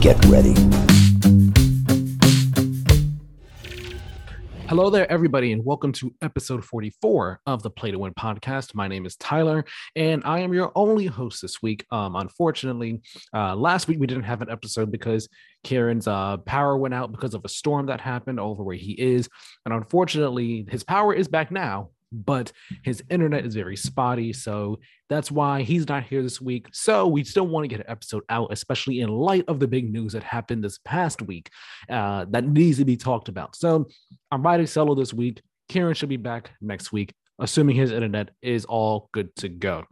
Get 0.00 0.24
ready. 0.26 0.54
Hello 4.70 4.88
there, 4.88 5.10
everybody, 5.12 5.52
and 5.52 5.64
welcome 5.64 5.92
to 5.92 6.14
episode 6.22 6.64
44 6.64 7.40
of 7.44 7.62
the 7.62 7.68
Play 7.68 7.90
to 7.90 7.98
Win 7.98 8.14
podcast. 8.14 8.74
My 8.74 8.88
name 8.88 9.04
is 9.04 9.16
Tyler, 9.16 9.64
and 9.94 10.22
I 10.24 10.38
am 10.38 10.54
your 10.54 10.72
only 10.74 11.06
host 11.06 11.42
this 11.42 11.60
week. 11.60 11.84
Um, 11.90 12.16
unfortunately, 12.16 13.02
uh, 13.34 13.56
last 13.56 13.88
week 13.88 14.00
we 14.00 14.06
didn't 14.06 14.22
have 14.22 14.42
an 14.42 14.48
episode 14.48 14.90
because 14.90 15.28
Kieran's 15.64 16.06
uh, 16.06 16.38
power 16.38 16.78
went 16.78 16.94
out 16.94 17.12
because 17.12 17.34
of 17.34 17.44
a 17.44 17.48
storm 17.48 17.86
that 17.86 18.00
happened 18.00 18.40
over 18.40 18.62
where 18.62 18.76
he 18.76 18.92
is. 18.92 19.28
And 19.66 19.74
unfortunately, 19.74 20.66
his 20.70 20.84
power 20.84 21.12
is 21.12 21.28
back 21.28 21.50
now, 21.50 21.90
but 22.12 22.52
his 22.82 23.02
internet 23.10 23.44
is 23.44 23.54
very 23.54 23.76
spotty. 23.76 24.32
So 24.32 24.80
that's 25.08 25.30
why 25.30 25.62
he's 25.62 25.88
not 25.88 26.04
here 26.04 26.22
this 26.22 26.40
week. 26.40 26.68
So 26.72 27.06
we 27.06 27.24
still 27.24 27.46
want 27.46 27.64
to 27.64 27.68
get 27.68 27.80
an 27.80 27.90
episode 27.90 28.22
out, 28.28 28.52
especially 28.52 29.00
in 29.00 29.08
light 29.08 29.44
of 29.48 29.60
the 29.60 29.68
big 29.68 29.92
news 29.92 30.12
that 30.12 30.22
happened 30.22 30.64
this 30.64 30.78
past 30.78 31.22
week 31.22 31.50
uh, 31.88 32.26
that 32.30 32.46
needs 32.46 32.78
to 32.78 32.84
be 32.84 32.96
talked 32.96 33.28
about. 33.28 33.56
So 33.56 33.88
I'm 34.30 34.42
writing 34.42 34.66
solo 34.66 34.94
this 34.94 35.14
week. 35.14 35.42
Kieran 35.68 35.94
should 35.94 36.08
be 36.08 36.16
back 36.16 36.50
next 36.60 36.92
week, 36.92 37.12
assuming 37.38 37.76
his 37.76 37.92
internet 37.92 38.30
is 38.42 38.64
all 38.64 39.08
good 39.12 39.34
to 39.36 39.48
go. 39.48 39.84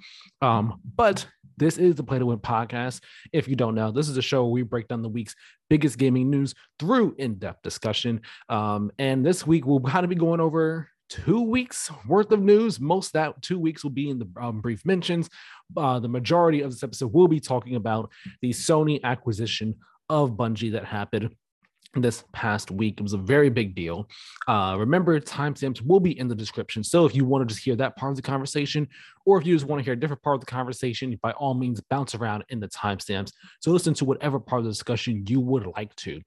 Um, 0.43 0.81
but 0.97 1.27
this 1.57 1.79
is 1.79 1.97
the 1.97 2.05
Play 2.05 2.21
to 2.21 2.27
Win 2.27 2.39
podcast. 2.39 3.01
If 3.33 3.49
you 3.49 3.57
don't 3.57 3.75
know, 3.75 3.91
this 3.91 4.09
is 4.09 4.17
a 4.17 4.23
show 4.23 4.45
where 4.45 4.53
we 4.53 4.63
break 4.63 4.89
down 4.89 5.03
the 5.03 5.09
week's 5.09 5.35
biggest 5.69 5.99
gaming 5.99 6.31
news 6.31 6.55
through 6.79 7.17
in 7.19 7.35
depth 7.35 7.63
discussion. 7.63 8.21
Um, 8.49 8.93
and 8.99 9.27
this 9.27 9.47
week 9.47 9.67
we'll 9.67 9.81
kind 9.81 10.05
of 10.05 10.11
be 10.11 10.17
going 10.17 10.41
over 10.41 10.89
two 11.09 11.41
weeks 11.41 11.91
worth 12.07 12.33
of 12.33 12.41
news. 12.41 12.81
Most 12.81 13.13
that 13.15 13.41
two 13.43 13.59
weeks 13.59 13.83
will 13.83 13.91
be 13.91 14.11
in 14.11 14.19
the 14.19 14.29
um, 14.41 14.61
brief 14.61 14.85
mentions. 14.85 15.29
Uh, 15.77 15.99
the 15.99 16.09
majority 16.09 16.61
of 16.61 16.71
this 16.71 16.83
episode 16.83 17.13
will 17.13 17.29
be 17.29 17.41
talking 17.41 17.77
about 17.77 18.11
the 18.43 18.51
Sony 18.51 19.03
acquisition 19.03 19.75
of 20.09 20.33
Bungie 20.33 20.73
that 20.73 20.85
happened 20.85 21.35
this 21.95 22.25
past 22.33 22.71
week. 22.71 22.95
It 22.99 23.03
was 23.03 23.15
a 23.15 23.19
very 23.19 23.49
big 23.49 23.75
deal. 23.75 24.09
Uh, 24.47 24.77
remember, 24.79 25.19
timestamps 25.21 25.81
will 25.81 26.01
be 26.01 26.19
in 26.19 26.29
the 26.29 26.35
description. 26.35 26.85
So 26.85 27.07
if 27.07 27.15
you 27.15 27.25
want 27.25 27.49
to 27.49 27.55
just 27.55 27.65
hear 27.65 27.77
that 27.77 27.97
part 27.97 28.11
of 28.11 28.17
the 28.17 28.23
conversation, 28.23 28.87
or 29.25 29.39
if 29.41 29.47
you 29.47 29.55
just 29.55 29.67
want 29.67 29.81
to 29.81 29.85
hear 29.85 29.95
a 29.95 30.01
different 30.01 30.23
part 30.23 30.35
of 30.35 30.41
the 30.41 30.47
conversation, 30.47 31.19
by 31.23 31.33
all 31.33 31.55
means, 31.55 31.81
bounce 31.81 32.15
around 32.15 32.45
in 32.51 32.61
the 32.61 32.69
timestamps. 32.69 33.33
So 33.61 33.71
listen 33.71 33.95
to 33.95 34.05
whatever 34.05 34.39
part 34.39 34.61
of 34.61 34.65
the 34.65 34.71
discussion 34.71 35.25
you 35.27 35.41
would 35.41 35.67
like 35.77 35.95
to. 35.97 36.21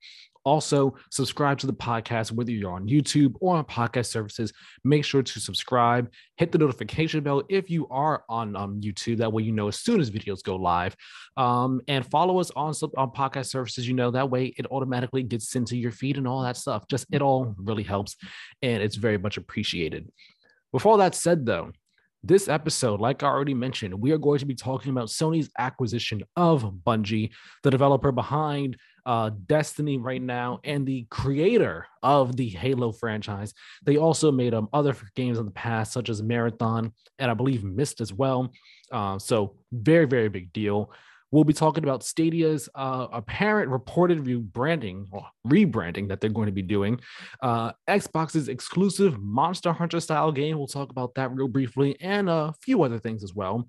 Also, 0.43 0.95
subscribe 1.11 1.59
to 1.59 1.67
the 1.67 1.73
podcast, 1.73 2.31
whether 2.31 2.51
you're 2.51 2.71
on 2.71 2.87
YouTube 2.87 3.35
or 3.39 3.57
on 3.57 3.65
podcast 3.65 4.07
services. 4.07 4.51
Make 4.83 5.05
sure 5.05 5.21
to 5.21 5.39
subscribe, 5.39 6.11
hit 6.37 6.51
the 6.51 6.57
notification 6.57 7.21
bell 7.21 7.43
if 7.47 7.69
you 7.69 7.87
are 7.89 8.23
on 8.27 8.55
um, 8.55 8.81
YouTube. 8.81 9.17
That 9.17 9.31
way, 9.31 9.43
you 9.43 9.51
know 9.51 9.67
as 9.67 9.79
soon 9.79 10.01
as 10.01 10.09
videos 10.09 10.41
go 10.43 10.55
live. 10.55 10.95
Um, 11.37 11.81
and 11.87 12.05
follow 12.05 12.39
us 12.39 12.49
on, 12.55 12.73
on 12.97 13.11
podcast 13.11 13.47
services. 13.47 13.87
You 13.87 13.93
know, 13.93 14.11
that 14.11 14.29
way 14.29 14.53
it 14.57 14.65
automatically 14.71 15.23
gets 15.23 15.49
sent 15.49 15.67
to 15.67 15.77
your 15.77 15.91
feed 15.91 16.17
and 16.17 16.27
all 16.27 16.41
that 16.41 16.57
stuff. 16.57 16.87
Just 16.87 17.05
it 17.11 17.21
all 17.21 17.53
really 17.57 17.83
helps, 17.83 18.15
and 18.61 18.81
it's 18.81 18.95
very 18.95 19.17
much 19.17 19.37
appreciated. 19.37 20.11
With 20.73 20.85
all 20.85 20.97
that 20.97 21.13
said, 21.15 21.45
though, 21.45 21.71
this 22.23 22.47
episode, 22.47 23.01
like 23.01 23.23
I 23.23 23.27
already 23.27 23.55
mentioned, 23.55 23.93
we 23.95 24.11
are 24.11 24.17
going 24.17 24.39
to 24.39 24.45
be 24.45 24.55
talking 24.55 24.91
about 24.91 25.07
Sony's 25.07 25.49
acquisition 25.57 26.21
of 26.35 26.63
Bungie, 26.63 27.31
the 27.63 27.71
developer 27.71 28.11
behind 28.11 28.77
uh, 29.05 29.31
Destiny 29.47 29.97
right 29.97 30.21
now 30.21 30.59
and 30.63 30.85
the 30.85 31.05
creator 31.09 31.87
of 32.03 32.35
the 32.35 32.49
Halo 32.49 32.91
franchise. 32.91 33.53
They 33.83 33.97
also 33.97 34.31
made 34.31 34.53
um, 34.53 34.69
other 34.73 34.95
games 35.15 35.39
in 35.39 35.45
the 35.45 35.51
past, 35.51 35.93
such 35.93 36.09
as 36.09 36.21
Marathon 36.21 36.93
and 37.19 37.31
I 37.31 37.33
believe 37.33 37.63
Myth 37.63 38.01
as 38.01 38.13
well. 38.13 38.51
Uh, 38.91 39.17
so, 39.19 39.55
very, 39.71 40.05
very 40.05 40.29
big 40.29 40.51
deal. 40.51 40.91
We'll 41.31 41.45
be 41.45 41.53
talking 41.53 41.83
about 41.83 42.03
Stadia's 42.03 42.67
uh, 42.75 43.07
apparent 43.11 43.69
reported 43.69 44.25
rebranding, 44.25 45.05
or 45.11 45.25
rebranding 45.47 46.09
that 46.09 46.19
they're 46.19 46.29
going 46.29 46.47
to 46.47 46.51
be 46.51 46.61
doing. 46.61 46.99
Uh, 47.41 47.71
Xbox's 47.87 48.49
exclusive 48.49 49.17
Monster 49.19 49.71
Hunter 49.71 49.99
style 49.99 50.31
game. 50.31 50.57
We'll 50.57 50.67
talk 50.67 50.89
about 50.89 51.15
that 51.15 51.31
real 51.33 51.47
briefly 51.47 51.95
and 52.01 52.29
a 52.29 52.53
few 52.61 52.83
other 52.83 52.99
things 52.99 53.23
as 53.23 53.33
well. 53.33 53.67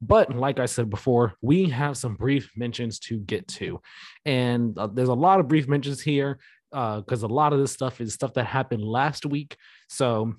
But 0.00 0.34
like 0.34 0.58
I 0.58 0.66
said 0.66 0.88
before, 0.88 1.34
we 1.42 1.68
have 1.68 1.96
some 1.96 2.14
brief 2.14 2.50
mentions 2.56 2.98
to 3.00 3.18
get 3.18 3.46
to. 3.48 3.80
And 4.24 4.78
uh, 4.78 4.86
there's 4.86 5.08
a 5.10 5.14
lot 5.14 5.40
of 5.40 5.48
brief 5.48 5.68
mentions 5.68 6.00
here 6.00 6.38
because 6.70 7.22
uh, 7.22 7.26
a 7.26 7.28
lot 7.28 7.52
of 7.52 7.58
this 7.58 7.72
stuff 7.72 8.00
is 8.00 8.14
stuff 8.14 8.32
that 8.34 8.46
happened 8.46 8.82
last 8.82 9.26
week. 9.26 9.56
So 9.88 10.34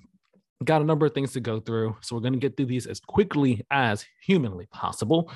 got 0.64 0.82
a 0.82 0.84
number 0.84 1.06
of 1.06 1.14
things 1.14 1.32
to 1.32 1.40
go 1.40 1.60
through. 1.60 1.96
So 2.02 2.16
we're 2.16 2.22
going 2.22 2.32
to 2.32 2.38
get 2.38 2.56
through 2.56 2.66
these 2.66 2.86
as 2.86 3.00
quickly 3.00 3.64
as 3.70 4.04
humanly 4.22 4.66
possible. 4.66 5.30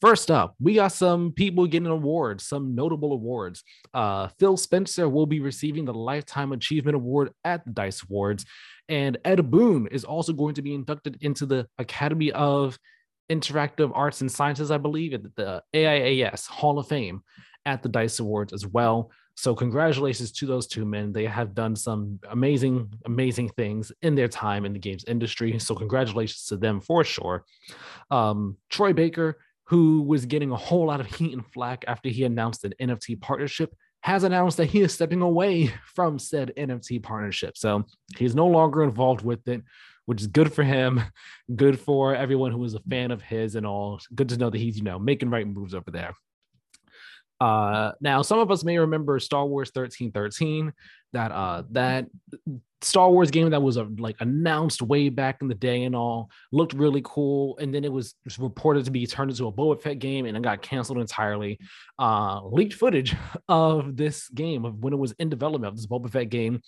First 0.00 0.30
up, 0.30 0.54
we 0.60 0.74
got 0.74 0.88
some 0.88 1.32
people 1.32 1.66
getting 1.66 1.86
awards, 1.86 2.46
some 2.46 2.74
notable 2.74 3.12
awards. 3.12 3.62
Uh, 3.94 4.28
Phil 4.38 4.56
Spencer 4.56 5.08
will 5.08 5.26
be 5.26 5.40
receiving 5.40 5.84
the 5.84 5.94
Lifetime 5.94 6.52
Achievement 6.52 6.94
Award 6.94 7.32
at 7.44 7.64
the 7.64 7.70
DICE 7.70 8.02
Awards, 8.02 8.44
and 8.88 9.16
Ed 9.24 9.50
Boon 9.50 9.86
is 9.86 10.04
also 10.04 10.32
going 10.32 10.54
to 10.56 10.62
be 10.62 10.74
inducted 10.74 11.18
into 11.22 11.46
the 11.46 11.66
Academy 11.78 12.32
of 12.32 12.78
Interactive 13.30 13.90
Arts 13.94 14.20
and 14.20 14.30
Sciences, 14.30 14.70
I 14.70 14.78
believe, 14.78 15.14
at 15.14 15.22
the 15.36 15.62
AIAS 15.74 16.46
Hall 16.46 16.78
of 16.78 16.88
Fame 16.88 17.22
at 17.64 17.82
the 17.82 17.88
DICE 17.88 18.18
Awards 18.18 18.52
as 18.52 18.66
well. 18.66 19.10
So, 19.36 19.54
congratulations 19.54 20.30
to 20.32 20.46
those 20.46 20.66
two 20.66 20.84
men. 20.84 21.12
They 21.12 21.24
have 21.24 21.54
done 21.54 21.74
some 21.74 22.20
amazing, 22.30 22.92
amazing 23.04 23.48
things 23.50 23.90
in 24.02 24.14
their 24.14 24.28
time 24.28 24.64
in 24.64 24.72
the 24.72 24.78
games 24.78 25.04
industry. 25.08 25.58
So, 25.58 25.74
congratulations 25.74 26.44
to 26.46 26.56
them 26.56 26.80
for 26.80 27.02
sure. 27.02 27.44
Um, 28.10 28.58
Troy 28.70 28.92
Baker 28.92 29.38
who 29.66 30.02
was 30.02 30.26
getting 30.26 30.50
a 30.50 30.56
whole 30.56 30.86
lot 30.86 31.00
of 31.00 31.06
heat 31.06 31.32
and 31.32 31.46
flack 31.46 31.84
after 31.86 32.08
he 32.08 32.24
announced 32.24 32.64
an 32.64 32.74
NFT 32.80 33.20
partnership, 33.20 33.74
has 34.02 34.22
announced 34.22 34.58
that 34.58 34.66
he 34.66 34.82
is 34.82 34.92
stepping 34.92 35.22
away 35.22 35.72
from 35.94 36.18
said 36.18 36.52
NFT 36.56 37.02
partnership. 37.02 37.56
So 37.56 37.84
he's 38.16 38.34
no 38.34 38.46
longer 38.46 38.82
involved 38.82 39.24
with 39.24 39.48
it, 39.48 39.62
which 40.04 40.20
is 40.20 40.26
good 40.26 40.52
for 40.52 40.62
him, 40.62 41.00
good 41.56 41.78
for 41.78 42.14
everyone 42.14 42.52
who 42.52 42.62
is 42.64 42.74
a 42.74 42.80
fan 42.80 43.10
of 43.10 43.22
his 43.22 43.54
and 43.54 43.66
all. 43.66 44.00
Good 44.14 44.28
to 44.30 44.36
know 44.36 44.50
that 44.50 44.58
he's, 44.58 44.76
you 44.76 44.84
know, 44.84 44.98
making 44.98 45.30
right 45.30 45.46
moves 45.46 45.74
over 45.74 45.90
there. 45.90 46.12
Uh, 47.40 47.92
now, 48.00 48.22
some 48.22 48.38
of 48.38 48.50
us 48.50 48.64
may 48.64 48.78
remember 48.78 49.18
Star 49.18 49.46
Wars 49.46 49.70
1313, 49.74 50.72
that 51.12 51.30
uh, 51.32 51.62
that 51.70 52.06
Star 52.82 53.10
Wars 53.10 53.30
game 53.30 53.50
that 53.50 53.62
was 53.62 53.78
uh, 53.78 53.86
like 53.98 54.16
announced 54.20 54.82
way 54.82 55.08
back 55.08 55.38
in 55.40 55.48
the 55.48 55.54
day 55.54 55.84
and 55.84 55.96
all 55.96 56.30
looked 56.52 56.74
really 56.74 57.00
cool, 57.04 57.56
and 57.58 57.74
then 57.74 57.84
it 57.84 57.92
was 57.92 58.14
reported 58.38 58.84
to 58.84 58.90
be 58.90 59.06
turned 59.06 59.30
into 59.30 59.46
a 59.46 59.52
Boba 59.52 59.80
Fett 59.80 59.98
game, 59.98 60.26
and 60.26 60.36
it 60.36 60.42
got 60.42 60.62
canceled 60.62 60.98
entirely. 60.98 61.58
Uh, 61.98 62.44
leaked 62.44 62.74
footage 62.74 63.16
of 63.48 63.96
this 63.96 64.28
game 64.28 64.64
of 64.64 64.82
when 64.82 64.92
it 64.92 64.98
was 64.98 65.12
in 65.12 65.28
development 65.28 65.72
of 65.72 65.76
this 65.76 65.86
Boba 65.86 66.10
Fett 66.10 66.28
game 66.28 66.60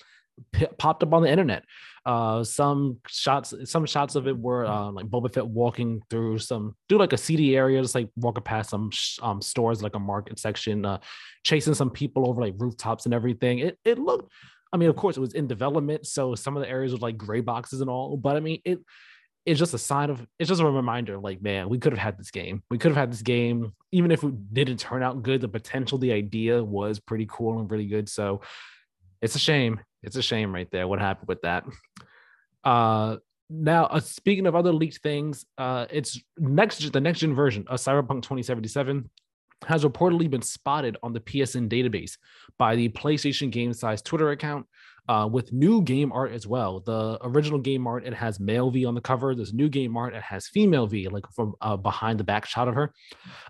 popped 0.78 1.02
up 1.02 1.12
on 1.12 1.22
the 1.22 1.30
internet. 1.30 1.64
Uh, 2.04 2.44
some 2.44 2.98
shots, 3.08 3.52
some 3.64 3.84
shots 3.84 4.14
of 4.14 4.28
it 4.28 4.38
were 4.38 4.64
uh, 4.64 4.90
like 4.92 5.06
Boba 5.06 5.32
Fett 5.32 5.46
walking 5.46 6.00
through 6.08 6.38
some, 6.38 6.76
do 6.88 6.98
like 6.98 7.12
a 7.12 7.16
CD 7.16 7.56
area, 7.56 7.82
just 7.82 7.96
like 7.96 8.08
walking 8.16 8.44
past 8.44 8.70
some 8.70 8.90
sh- 8.92 9.18
um, 9.22 9.42
stores, 9.42 9.82
like 9.82 9.96
a 9.96 10.00
market 10.00 10.38
section, 10.38 10.84
uh, 10.84 10.98
chasing 11.44 11.74
some 11.74 11.90
people 11.90 12.28
over 12.28 12.40
like 12.40 12.54
rooftops 12.58 13.06
and 13.06 13.14
everything. 13.14 13.58
It 13.58 13.78
it 13.84 13.98
looked, 13.98 14.32
I 14.72 14.76
mean, 14.76 14.88
of 14.88 14.94
course, 14.94 15.16
it 15.16 15.20
was 15.20 15.34
in 15.34 15.48
development, 15.48 16.06
so 16.06 16.36
some 16.36 16.56
of 16.56 16.62
the 16.62 16.68
areas 16.68 16.92
were 16.92 16.98
like 16.98 17.16
gray 17.16 17.40
boxes 17.40 17.80
and 17.80 17.90
all, 17.90 18.16
but 18.16 18.36
I 18.36 18.40
mean, 18.40 18.60
it 18.64 18.78
it's 19.46 19.60
just 19.60 19.74
a 19.74 19.78
sign 19.78 20.10
of 20.10 20.26
it's 20.38 20.48
just 20.48 20.60
a 20.60 20.66
reminder 20.66 21.18
like 21.18 21.40
man 21.40 21.68
we 21.68 21.78
could 21.78 21.92
have 21.92 22.02
had 22.02 22.18
this 22.18 22.32
game 22.32 22.62
we 22.68 22.78
could 22.78 22.90
have 22.90 22.96
had 22.96 23.12
this 23.12 23.22
game 23.22 23.72
even 23.92 24.10
if 24.10 24.22
it 24.24 24.52
didn't 24.52 24.78
turn 24.78 25.02
out 25.02 25.22
good 25.22 25.40
the 25.40 25.48
potential 25.48 25.98
the 25.98 26.12
idea 26.12 26.62
was 26.62 26.98
pretty 26.98 27.26
cool 27.30 27.60
and 27.60 27.70
really 27.70 27.86
good 27.86 28.08
so 28.08 28.40
it's 29.22 29.36
a 29.36 29.38
shame 29.38 29.80
it's 30.06 30.16
a 30.16 30.22
shame 30.22 30.54
right 30.54 30.70
there 30.70 30.88
what 30.88 31.00
happened 31.00 31.28
with 31.28 31.42
that. 31.42 31.64
Uh, 32.64 33.16
now, 33.50 33.84
uh, 33.86 34.00
speaking 34.00 34.46
of 34.46 34.54
other 34.54 34.72
leaked 34.72 35.02
things, 35.02 35.44
uh, 35.58 35.86
it's 35.90 36.20
next 36.38 36.92
the 36.92 37.00
next 37.00 37.20
gen 37.20 37.34
version 37.34 37.64
of 37.68 37.78
Cyberpunk 37.78 38.22
2077 38.22 39.10
has 39.66 39.84
reportedly 39.84 40.28
been 40.28 40.42
spotted 40.42 40.96
on 41.02 41.12
the 41.12 41.20
PSN 41.20 41.68
database 41.68 42.18
by 42.58 42.76
the 42.76 42.88
PlayStation 42.90 43.50
Game 43.50 43.72
Size 43.72 44.02
Twitter 44.02 44.30
account 44.30 44.66
uh, 45.08 45.28
with 45.30 45.52
new 45.52 45.82
game 45.82 46.12
art 46.12 46.32
as 46.32 46.46
well. 46.46 46.80
The 46.80 47.18
original 47.22 47.58
game 47.58 47.86
art, 47.86 48.04
it 48.04 48.14
has 48.14 48.40
male 48.40 48.70
V 48.70 48.84
on 48.84 48.94
the 48.94 49.00
cover. 49.00 49.34
This 49.34 49.52
new 49.52 49.68
game 49.68 49.96
art, 49.96 50.14
it 50.14 50.22
has 50.22 50.48
female 50.48 50.86
V, 50.86 51.08
like 51.08 51.24
from 51.32 51.54
uh, 51.60 51.76
behind 51.76 52.18
the 52.18 52.24
back 52.24 52.46
shot 52.46 52.68
of 52.68 52.74
her. 52.74 52.92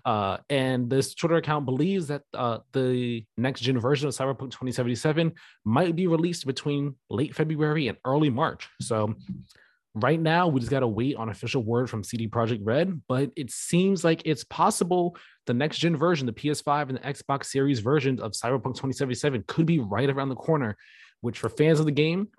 Uh, 0.05 0.37
and 0.49 0.89
this 0.89 1.15
Twitter 1.15 1.35
account 1.35 1.65
believes 1.65 2.07
that 2.07 2.23
uh, 2.33 2.59
the 2.73 3.25
next 3.37 3.61
gen 3.61 3.79
version 3.79 4.07
of 4.07 4.13
Cyberpunk 4.13 4.51
2077 4.51 5.33
might 5.65 5.95
be 5.95 6.07
released 6.07 6.45
between 6.45 6.95
late 7.09 7.35
February 7.35 7.87
and 7.87 7.97
early 8.05 8.29
March. 8.29 8.69
So 8.81 9.15
right 9.95 10.19
now 10.19 10.47
we 10.47 10.59
just 10.59 10.71
got 10.71 10.81
to 10.81 10.87
wait 10.87 11.15
on 11.15 11.29
official 11.29 11.63
word 11.63 11.89
from 11.89 12.03
CD 12.03 12.27
Projekt 12.27 12.61
Red, 12.63 13.01
but 13.07 13.31
it 13.35 13.51
seems 13.51 14.03
like 14.03 14.21
it's 14.25 14.43
possible 14.43 15.17
the 15.47 15.53
next 15.53 15.79
gen 15.79 15.95
version, 15.95 16.25
the 16.25 16.33
PS5 16.33 16.89
and 16.89 16.97
the 16.97 17.01
Xbox 17.01 17.45
Series 17.45 17.79
versions 17.79 18.19
of 18.19 18.33
Cyberpunk 18.33 18.75
2077 18.75 19.45
could 19.47 19.65
be 19.65 19.79
right 19.79 20.09
around 20.09 20.29
the 20.29 20.35
corner 20.35 20.77
which 21.27 21.39
for 21.39 21.49
fans 21.49 21.81
of 21.81 21.85
the 21.85 21.91
game, 21.91 22.29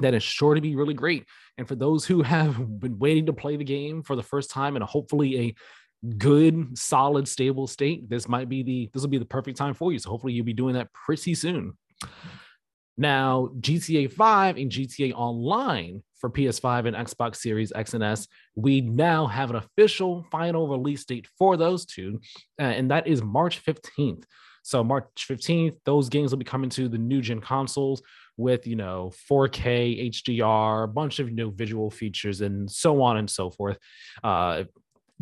that 0.00 0.12
is 0.12 0.22
sure 0.22 0.54
to 0.54 0.60
be 0.60 0.76
really 0.76 0.92
great. 0.92 1.24
And 1.56 1.66
for 1.66 1.74
those 1.74 2.04
who 2.04 2.22
have 2.22 2.80
been 2.80 2.98
waiting 2.98 3.24
to 3.26 3.32
play 3.32 3.56
the 3.56 3.64
game 3.64 4.02
for 4.02 4.14
the 4.14 4.22
first 4.22 4.50
time 4.50 4.76
and 4.76 4.84
hopefully 4.84 5.40
a 5.40 5.54
good, 6.18 6.76
solid, 6.76 7.26
stable 7.26 7.66
state, 7.66 8.10
this 8.10 8.28
might 8.28 8.50
be 8.50 8.62
the 8.62 8.90
this 8.92 9.02
will 9.02 9.08
be 9.08 9.16
the 9.16 9.24
perfect 9.24 9.56
time 9.56 9.72
for 9.72 9.90
you. 9.90 9.98
So 9.98 10.10
hopefully 10.10 10.34
you'll 10.34 10.44
be 10.44 10.52
doing 10.52 10.74
that 10.74 10.92
pretty 10.92 11.34
soon. 11.34 11.78
Now, 12.98 13.48
GTA 13.60 14.12
5 14.12 14.58
and 14.58 14.70
GTA 14.70 15.14
Online 15.14 16.02
for 16.18 16.28
PS5 16.28 16.88
and 16.88 16.96
Xbox 16.96 17.36
Series 17.36 17.72
X 17.74 17.94
and 17.94 18.04
S, 18.04 18.28
we 18.54 18.82
now 18.82 19.26
have 19.26 19.48
an 19.48 19.56
official 19.56 20.26
final 20.30 20.68
release 20.68 21.06
date 21.06 21.26
for 21.38 21.56
those 21.56 21.86
two, 21.86 22.20
uh, 22.60 22.64
and 22.64 22.90
that 22.90 23.06
is 23.06 23.22
March 23.22 23.64
15th. 23.64 24.24
So 24.66 24.82
March 24.82 25.06
15th, 25.16 25.76
those 25.84 26.08
games 26.08 26.32
will 26.32 26.38
be 26.38 26.44
coming 26.44 26.70
to 26.70 26.88
the 26.88 26.98
new 26.98 27.20
gen 27.20 27.40
consoles 27.40 28.02
with 28.36 28.66
you 28.66 28.76
know 28.76 29.12
4K 29.30 30.10
HDR, 30.10 30.84
a 30.84 30.88
bunch 30.88 31.18
of 31.18 31.30
new 31.30 31.50
visual 31.52 31.90
features, 31.90 32.40
and 32.40 32.70
so 32.70 33.02
on 33.02 33.16
and 33.16 33.30
so 33.30 33.50
forth. 33.50 33.78
Uh, 34.22 34.64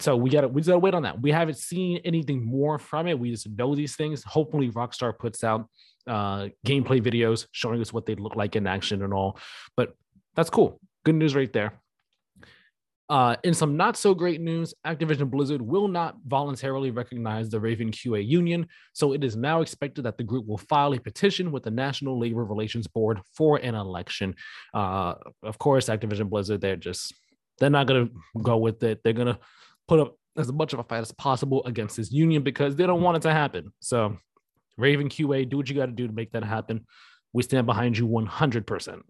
so 0.00 0.16
we 0.16 0.30
gotta 0.30 0.48
we 0.48 0.62
gotta 0.62 0.78
wait 0.78 0.94
on 0.94 1.02
that. 1.02 1.20
We 1.20 1.30
haven't 1.30 1.58
seen 1.58 2.00
anything 2.04 2.44
more 2.44 2.78
from 2.78 3.06
it. 3.06 3.18
We 3.18 3.30
just 3.30 3.48
know 3.48 3.74
these 3.74 3.96
things. 3.96 4.24
Hopefully, 4.24 4.70
Rockstar 4.70 5.16
puts 5.16 5.44
out 5.44 5.68
uh, 6.06 6.48
gameplay 6.66 7.00
videos 7.00 7.46
showing 7.52 7.80
us 7.80 7.92
what 7.92 8.06
they 8.06 8.14
look 8.14 8.36
like 8.36 8.56
in 8.56 8.66
action 8.66 9.02
and 9.02 9.14
all. 9.14 9.38
But 9.76 9.94
that's 10.34 10.50
cool. 10.50 10.80
Good 11.04 11.14
news 11.14 11.34
right 11.34 11.52
there. 11.52 11.80
Uh, 13.10 13.36
in 13.44 13.52
some 13.52 13.76
not 13.76 13.96
so 13.96 14.14
great 14.14 14.40
news, 14.40 14.72
Activision 14.86 15.30
Blizzard 15.30 15.60
will 15.60 15.88
not 15.88 16.16
voluntarily 16.26 16.90
recognize 16.90 17.50
the 17.50 17.60
Raven 17.60 17.90
QA 17.90 18.26
union, 18.26 18.66
so 18.94 19.12
it 19.12 19.22
is 19.22 19.36
now 19.36 19.60
expected 19.60 20.04
that 20.04 20.16
the 20.16 20.24
group 20.24 20.46
will 20.46 20.56
file 20.56 20.94
a 20.94 20.98
petition 20.98 21.52
with 21.52 21.64
the 21.64 21.70
National 21.70 22.18
Labor 22.18 22.44
Relations 22.44 22.86
Board 22.86 23.20
for 23.36 23.58
an 23.58 23.74
election. 23.74 24.34
Uh, 24.72 25.14
of 25.42 25.58
course, 25.58 25.90
Activision 25.90 26.30
Blizzard, 26.30 26.62
they're 26.62 26.76
just 26.76 27.14
they're 27.58 27.70
not 27.70 27.86
gonna 27.86 28.08
go 28.42 28.56
with 28.56 28.82
it. 28.82 29.00
They're 29.04 29.12
gonna 29.12 29.38
put 29.86 30.00
up 30.00 30.16
as 30.36 30.52
much 30.52 30.72
of 30.72 30.78
a 30.78 30.84
fight 30.84 31.00
as 31.00 31.12
possible 31.12 31.64
against 31.64 31.96
this 31.96 32.10
union 32.10 32.42
because 32.42 32.74
they 32.74 32.86
don't 32.86 33.02
want 33.02 33.18
it 33.18 33.22
to 33.22 33.32
happen. 33.32 33.72
So 33.80 34.16
Raven 34.76 35.08
QA, 35.08 35.48
do 35.48 35.56
what 35.56 35.68
you 35.68 35.76
got 35.76 35.86
to 35.86 35.92
do 35.92 36.06
to 36.06 36.12
make 36.12 36.32
that 36.32 36.44
happen. 36.44 36.86
We 37.32 37.42
stand 37.42 37.66
behind 37.66 37.96
you 37.96 38.06
100%. 38.06 39.00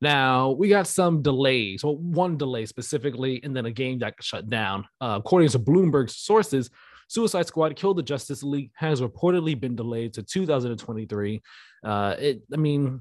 Now, 0.00 0.50
we 0.50 0.68
got 0.68 0.86
some 0.86 1.20
delays, 1.20 1.84
well, 1.84 1.96
one 1.96 2.38
delay 2.38 2.64
specifically, 2.66 3.40
and 3.42 3.54
then 3.54 3.66
a 3.66 3.70
game 3.70 3.98
that 3.98 4.14
shut 4.20 4.48
down. 4.48 4.86
Uh, 5.00 5.20
according 5.22 5.50
to 5.50 5.58
Bloomberg's 5.58 6.16
sources, 6.16 6.70
Suicide 7.08 7.46
Squad 7.46 7.76
Kill 7.76 7.92
the 7.92 8.02
Justice 8.02 8.42
League 8.42 8.70
has 8.74 9.00
reportedly 9.00 9.58
been 9.58 9.76
delayed 9.76 10.14
to 10.14 10.22
2023. 10.22 11.42
Uh, 11.84 12.14
it, 12.18 12.42
I 12.52 12.56
mean, 12.56 13.00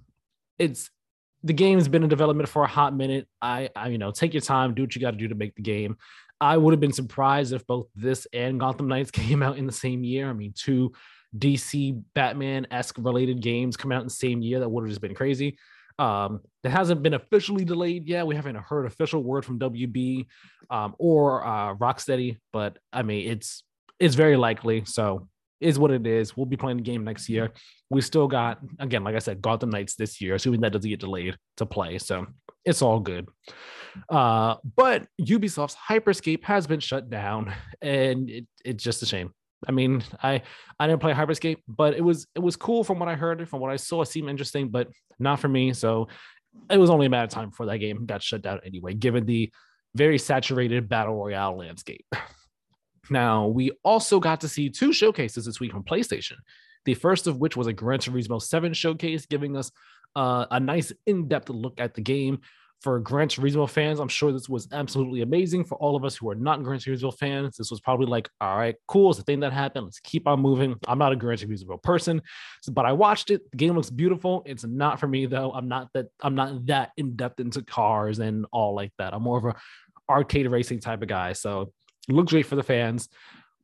it's 0.57 0.90
the 1.44 1.54
game's 1.54 1.88
been 1.88 2.04
in 2.04 2.10
development 2.10 2.50
for 2.50 2.63
a 2.63 2.68
hot 2.68 2.94
minute. 2.96 3.28
I, 3.42 3.69
I 3.75 3.90
you 3.90 3.98
know, 3.98 4.12
take 4.12 4.34
your 4.34 4.42
time, 4.42 4.74
do 4.74 4.81
what 4.81 4.95
you 4.95 5.00
got 5.00 5.12
to 5.12 5.18
do 5.18 5.28
to 5.30 5.36
make 5.36 5.56
the 5.56 5.62
game. 5.62 5.95
I 6.42 6.57
would 6.57 6.74
have 6.74 6.80
been 6.80 6.92
surprised 6.92 7.54
if 7.54 7.66
both 7.68 7.88
this 7.95 8.28
and 8.34 8.60
Gotham 8.60 8.88
Knights 8.88 9.12
came 9.12 9.44
out 9.44 9.57
in 9.57 9.66
the 9.66 9.72
same 9.72 10.04
year. 10.04 10.30
I 10.30 10.34
mean, 10.34 10.54
two 10.56 10.92
DC 11.38 12.02
Batman 12.13 12.68
esque 12.72 12.98
related 12.98 13.42
games 13.42 13.78
come 13.78 13.92
out 13.92 14.02
in 14.02 14.07
the 14.07 14.13
same 14.13 14.42
year. 14.42 14.60
That 14.60 14.69
would 14.69 14.84
have 14.84 14.90
just 14.90 15.02
been 15.02 15.16
crazy. 15.16 15.57
Um, 15.98 16.42
it 16.64 16.70
hasn't 16.70 17.02
been 17.04 17.14
officially 17.14 17.64
delayed 17.64 18.08
yet. 18.08 18.28
We 18.28 18.36
haven't 18.36 18.56
heard 18.56 18.86
official 18.86 19.24
word 19.24 19.46
from 19.46 19.60
WB 19.60 20.28
um, 20.70 20.96
or 20.98 21.46
uh, 21.46 21.76
Rocksteady, 21.76 22.38
but 22.52 22.78
I 22.92 23.04
mean, 23.04 23.30
it's 23.30 23.64
it's 24.00 24.16
very 24.16 24.38
likely. 24.38 24.84
So 24.86 25.28
is 25.62 25.78
what 25.78 25.92
it 25.92 26.08
is. 26.08 26.38
We'll 26.38 26.46
be 26.46 26.58
playing 26.58 26.78
the 26.78 26.84
game 26.84 27.04
next 27.04 27.28
year. 27.30 27.52
We 27.90 28.02
still 28.02 28.28
got 28.28 28.60
again, 28.80 29.04
like 29.04 29.16
I 29.16 29.20
said, 29.20 29.42
Gotham 29.42 29.70
Knights 29.70 29.96
this 29.96 30.22
year, 30.22 30.36
assuming 30.36 30.62
that 30.62 30.72
doesn't 30.72 30.90
get 30.90 31.00
delayed 31.00 31.38
to 31.58 31.66
play. 31.66 31.98
So 31.98 32.28
it's 32.66 32.82
all 32.82 33.00
good. 33.00 33.28
Uh, 34.10 34.56
but 34.76 35.08
Ubisoft's 35.22 35.76
Hyperscape 35.90 36.44
has 36.44 36.68
been 36.68 36.80
shut 36.80 37.10
down, 37.10 37.54
and 37.82 38.30
it, 38.30 38.48
it's 38.64 38.84
just 38.84 39.04
a 39.04 39.06
shame. 39.06 39.34
I 39.68 39.72
mean, 39.72 40.04
I 40.24 40.42
I 40.80 40.88
didn't 40.88 41.02
play 41.02 41.14
Hyperscape, 41.14 41.58
but 41.68 41.96
it 41.96 42.02
was 42.02 42.28
it 42.36 42.40
was 42.40 42.56
cool 42.56 42.84
from 42.84 43.00
what 43.00 43.10
I 43.10 43.16
heard, 43.16 43.48
from 43.50 43.60
what 43.60 43.72
I 43.72 43.76
saw. 43.76 44.02
It 44.02 44.08
seemed 44.08 44.30
interesting, 44.30 44.70
but 44.70 44.88
not 45.20 45.40
for 45.40 45.50
me. 45.50 45.74
So 45.74 46.08
it 46.70 46.78
was 46.78 46.90
only 46.90 47.06
a 47.06 47.10
matter 47.10 47.26
of 47.26 47.30
time 47.30 47.50
before 47.50 47.66
that 47.68 47.78
game 47.78 48.06
got 48.06 48.24
shut 48.24 48.42
down 48.42 48.60
anyway, 48.66 48.94
given 48.94 49.26
the 49.26 49.52
very 49.96 50.18
saturated 50.18 50.88
battle 50.90 51.16
royale 51.16 51.58
landscape. 51.58 52.06
Now, 53.10 53.48
we 53.48 53.72
also 53.84 54.20
got 54.20 54.42
to 54.42 54.48
see 54.48 54.70
two 54.70 54.94
showcases 54.94 55.46
this 55.46 55.60
week 55.60 55.72
from 55.72 55.84
PlayStation. 55.84 56.36
The 56.86 56.94
first 56.94 57.28
of 57.28 57.40
which 57.40 57.58
was 57.58 57.68
a 57.68 57.74
Gran 57.74 58.00
Turismo 58.00 58.42
7 58.42 58.74
showcase, 58.74 59.26
giving 59.26 59.58
us 59.58 59.72
uh, 60.16 60.46
a 60.52 60.60
nice 60.60 60.94
in 61.06 61.28
depth 61.28 61.50
look 61.50 61.80
at 61.80 61.94
the 61.94 62.02
game 62.02 62.42
for 62.81 63.00
Gran 63.00 63.28
Turismo 63.28 63.70
fans, 63.70 64.00
I'm 64.00 64.08
sure 64.08 64.31
this 64.31 64.48
was 64.48 64.68
absolutely 64.72 65.22
amazing. 65.22 65.66
For 65.66 65.76
all 65.80 65.96
of 65.96 66.06
us 66.06 66.16
who 66.16 66.30
are 66.30 66.36
not 66.36 66.64
Gran 66.64 66.80
Turismo 66.80 67.16
fans, 67.18 67.58
this 67.58 67.70
was 67.70 67.81
probably 67.81 68.06
like, 68.06 68.30
all 68.40 68.58
right, 68.58 68.76
cool. 68.88 69.10
It's 69.10 69.20
the 69.20 69.24
thing 69.24 69.42
that 69.42 69.52
happened. 69.52 69.86
Let's 69.86 70.00
keep 70.00 70.28
on 70.28 70.40
moving. 70.40 70.76
I'm 70.88 70.98
not 70.98 71.12
a 71.12 71.16
Gran 71.16 71.38
Turismo 71.38 71.81
person, 71.84 72.22
but 72.72 72.86
I 72.86 72.94
watched 72.94 73.31
it. 73.31 73.50
The 73.52 73.58
game 73.58 73.76
looks 73.76 73.90
beautiful. 73.90 74.44
It's 74.46 74.66
not 74.66 75.00
for 75.00 75.08
me 75.08 75.26
though. 75.26 75.52
I'm 75.52 75.68
not 75.68 75.90
that. 75.94 76.08
I'm 76.22 76.36
not 76.36 76.66
that 76.68 76.92
in 76.96 77.16
depth 77.16 77.40
into 77.40 77.62
cars 77.64 78.20
and 78.20 78.46
all 78.52 78.74
like 78.76 78.94
that. 78.98 79.14
I'm 79.14 79.24
more 79.24 79.38
of 79.38 79.46
a 79.46 79.56
arcade 80.10 80.48
racing 80.48 80.80
type 80.80 81.02
of 81.02 81.08
guy. 81.08 81.34
So 81.34 81.74
looks 82.08 82.31
great 82.31 82.46
for 82.46 82.56
the 82.56 82.64
fans. 82.64 83.10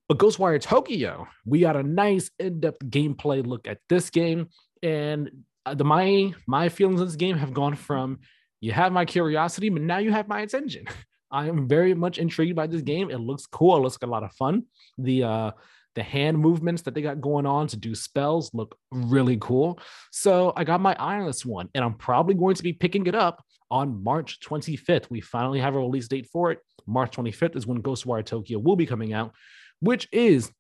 But 0.08 0.20
Ghostwire 0.20 0.62
Tokyo, 0.62 1.28
we 1.46 1.62
got 1.62 1.76
a 1.76 1.82
nice 1.82 2.30
in-depth 2.38 2.86
gameplay 2.86 3.46
look 3.46 3.68
at 3.68 3.80
this 3.90 4.12
game, 4.12 4.50
and 4.84 5.32
uh, 5.66 5.74
the 5.74 5.84
my 5.84 6.34
my 6.46 6.70
feelings 6.70 7.02
on 7.02 7.08
this 7.08 7.16
game 7.16 7.38
have 7.38 7.54
gone 7.54 7.76
from 7.76 8.20
you 8.66 8.72
have 8.72 8.92
my 8.92 9.06
curiosity, 9.06 9.70
but 9.70 9.84
now 9.84 10.00
you 10.00 10.12
have 10.12 10.28
my 10.28 10.42
attention. 10.42 10.86
I 11.32 11.48
am 11.48 11.68
very 11.68 11.94
much 11.94 12.18
intrigued 12.18 12.56
by 12.56 12.66
this 12.66 12.82
game. 12.82 13.12
It 13.12 13.20
looks 13.20 13.46
cool. 13.46 13.78
It 13.78 13.82
looks 13.82 13.98
like 14.02 14.08
a 14.08 14.12
lot 14.12 14.24
of 14.24 14.32
fun. 14.34 14.64
The 14.98 15.24
uh 15.24 15.52
the 15.94 16.04
hand 16.04 16.38
movements 16.38 16.82
that 16.82 16.94
they 16.94 17.02
got 17.02 17.22
going 17.22 17.46
on 17.46 17.68
to 17.68 17.78
do 17.78 17.96
spells 17.96 18.54
look 18.54 18.78
really 18.92 19.38
cool. 19.38 19.80
So 20.12 20.52
I 20.58 20.66
got 20.66 20.82
my 20.82 20.94
eye 21.00 21.20
on 21.20 21.28
this 21.28 21.46
one, 21.46 21.70
and 21.74 21.86
I'm 21.86 21.94
probably 21.94 22.34
going 22.34 22.56
to 22.56 22.64
be 22.64 22.74
picking 22.74 23.08
it 23.08 23.16
up 23.16 23.46
on 23.72 24.04
March 24.04 24.40
25th. 24.42 25.10
We 25.10 25.22
finally 25.22 25.62
have 25.62 25.76
a 25.76 25.80
release 25.80 26.10
date 26.10 26.28
for 26.34 26.52
it. 26.52 26.60
March 26.86 27.16
25th 27.16 27.56
is 27.56 27.66
when 27.66 27.82
Ghostwire 27.82 28.26
Tokyo 28.26 28.60
will 28.60 28.76
be 28.76 28.86
coming 28.86 29.14
out, 29.14 29.32
which 29.80 30.10
is 30.12 30.52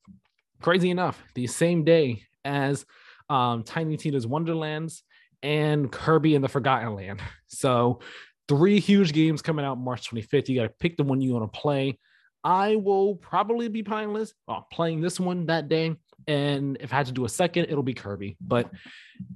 crazy 0.61 0.89
enough 0.89 1.21
the 1.33 1.47
same 1.47 1.83
day 1.83 2.23
as 2.45 2.85
um, 3.29 3.63
Tiny 3.63 3.97
Tina's 3.97 4.25
Wonderlands 4.25 5.03
and 5.43 5.91
Kirby 5.91 6.35
and 6.35 6.43
the 6.43 6.49
Forgotten 6.49 6.95
Land. 6.95 7.21
So, 7.47 8.01
three 8.49 8.81
huge 8.81 9.13
games 9.13 9.41
coming 9.41 9.63
out 9.63 9.77
March 9.77 10.09
25th. 10.09 10.49
You 10.49 10.59
got 10.59 10.63
to 10.63 10.73
pick 10.77 10.97
the 10.97 11.03
one 11.03 11.21
you 11.21 11.31
want 11.31 11.53
to 11.53 11.57
play. 11.57 11.97
I 12.43 12.75
will 12.75 13.15
probably 13.15 13.69
be 13.69 13.81
playing 13.81 14.13
this, 14.13 14.33
well, 14.45 14.67
playing 14.73 14.99
this 14.99 15.21
one 15.21 15.45
that 15.45 15.69
day. 15.69 15.95
And 16.27 16.77
if 16.81 16.91
I 16.91 16.97
had 16.97 17.05
to 17.05 17.11
do 17.13 17.23
a 17.23 17.29
second, 17.29 17.67
it'll 17.69 17.81
be 17.81 17.93
Kirby. 17.93 18.35
But 18.41 18.69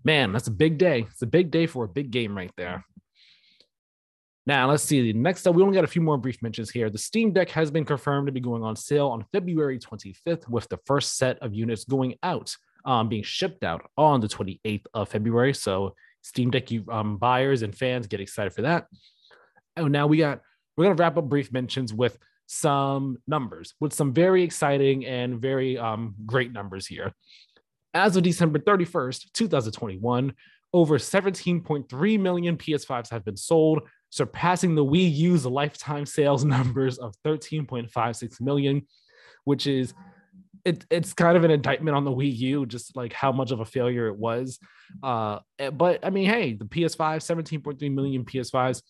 man, 0.03 0.33
that's 0.33 0.47
a 0.47 0.51
big 0.51 0.77
day. 0.77 1.07
It's 1.09 1.21
a 1.21 1.27
big 1.27 1.50
day 1.50 1.65
for 1.65 1.85
a 1.85 1.88
big 1.88 2.12
game 2.12 2.35
right 2.35 2.51
there. 2.57 2.83
Now, 4.45 4.69
let's 4.69 4.83
see. 4.83 5.01
The 5.01 5.13
next 5.13 5.47
up, 5.47 5.55
we 5.55 5.62
only 5.62 5.75
got 5.75 5.83
a 5.83 5.88
few 5.88 6.01
more 6.01 6.17
brief 6.17 6.41
mentions 6.41 6.71
here. 6.71 6.89
The 6.89 6.97
Steam 6.97 7.31
Deck 7.31 7.50
has 7.51 7.71
been 7.71 7.85
confirmed 7.85 8.27
to 8.27 8.31
be 8.31 8.39
going 8.39 8.63
on 8.63 8.75
sale 8.75 9.09
on 9.09 9.25
February 9.31 9.79
25th, 9.79 10.50
with 10.50 10.67
the 10.69 10.79
first 10.85 11.17
set 11.17 11.38
of 11.39 11.53
units 11.53 11.85
going 11.85 12.15
out 12.23 12.55
um, 12.86 13.09
being 13.09 13.24
shipped 13.24 13.63
out 13.63 13.89
on 13.98 14.21
the 14.21 14.27
28th 14.27 14.86
of 14.93 15.09
February. 15.09 15.53
So 15.53 15.95
Steam 16.21 16.51
Deck 16.51 16.69
um, 16.91 17.17
buyers 17.17 17.62
and 17.62 17.75
fans 17.75 18.07
get 18.07 18.19
excited 18.21 18.53
for 18.53 18.63
that. 18.63 18.88
And 19.75 19.91
now 19.91 20.07
we 20.07 20.17
got 20.17 20.41
we're 20.75 20.86
gonna 20.86 20.95
wrap 20.95 21.17
up 21.17 21.25
brief 21.25 21.51
mentions 21.51 21.93
with 21.93 22.17
some 22.48 23.17
numbers, 23.27 23.74
with 23.79 23.93
some 23.93 24.13
very 24.13 24.43
exciting 24.43 25.05
and 25.05 25.39
very 25.39 25.77
um, 25.77 26.15
great 26.25 26.51
numbers 26.51 26.88
here. 26.88 27.13
As 27.93 28.15
of 28.15 28.24
December 28.24 28.59
31st, 28.59 29.31
2021, 29.33 30.33
over 30.74 30.98
17.3 30.98 32.19
million 32.19 32.57
PS5s 32.57 33.09
have 33.09 33.25
been 33.25 33.38
sold, 33.38 33.81
surpassing 34.09 34.75
the 34.75 34.86
Wii 34.86 35.13
U's 35.15 35.45
lifetime 35.45 36.05
sales 36.05 36.45
numbers 36.55 36.98
of 36.98 37.15
13.56 37.25 38.41
million, 38.41 38.88
which 39.43 39.67
is 39.67 39.93
it, 40.65 40.85
it's 40.89 41.13
kind 41.13 41.37
of 41.37 41.43
an 41.43 41.51
indictment 41.51 41.95
on 41.95 42.03
the 42.03 42.11
Wii 42.11 42.35
U, 42.37 42.65
just 42.65 42.95
like 42.95 43.13
how 43.13 43.31
much 43.31 43.51
of 43.51 43.59
a 43.59 43.65
failure 43.65 44.07
it 44.07 44.17
was. 44.17 44.59
Uh, 45.01 45.39
eh, 45.57 45.69
but 45.69 46.05
I 46.05 46.09
mean, 46.09 46.29
hey, 46.29 46.53
the 46.53 46.65
PS5, 46.65 47.17
17.3 47.61 47.93
million 47.93 48.25
PS5s, 48.25 48.81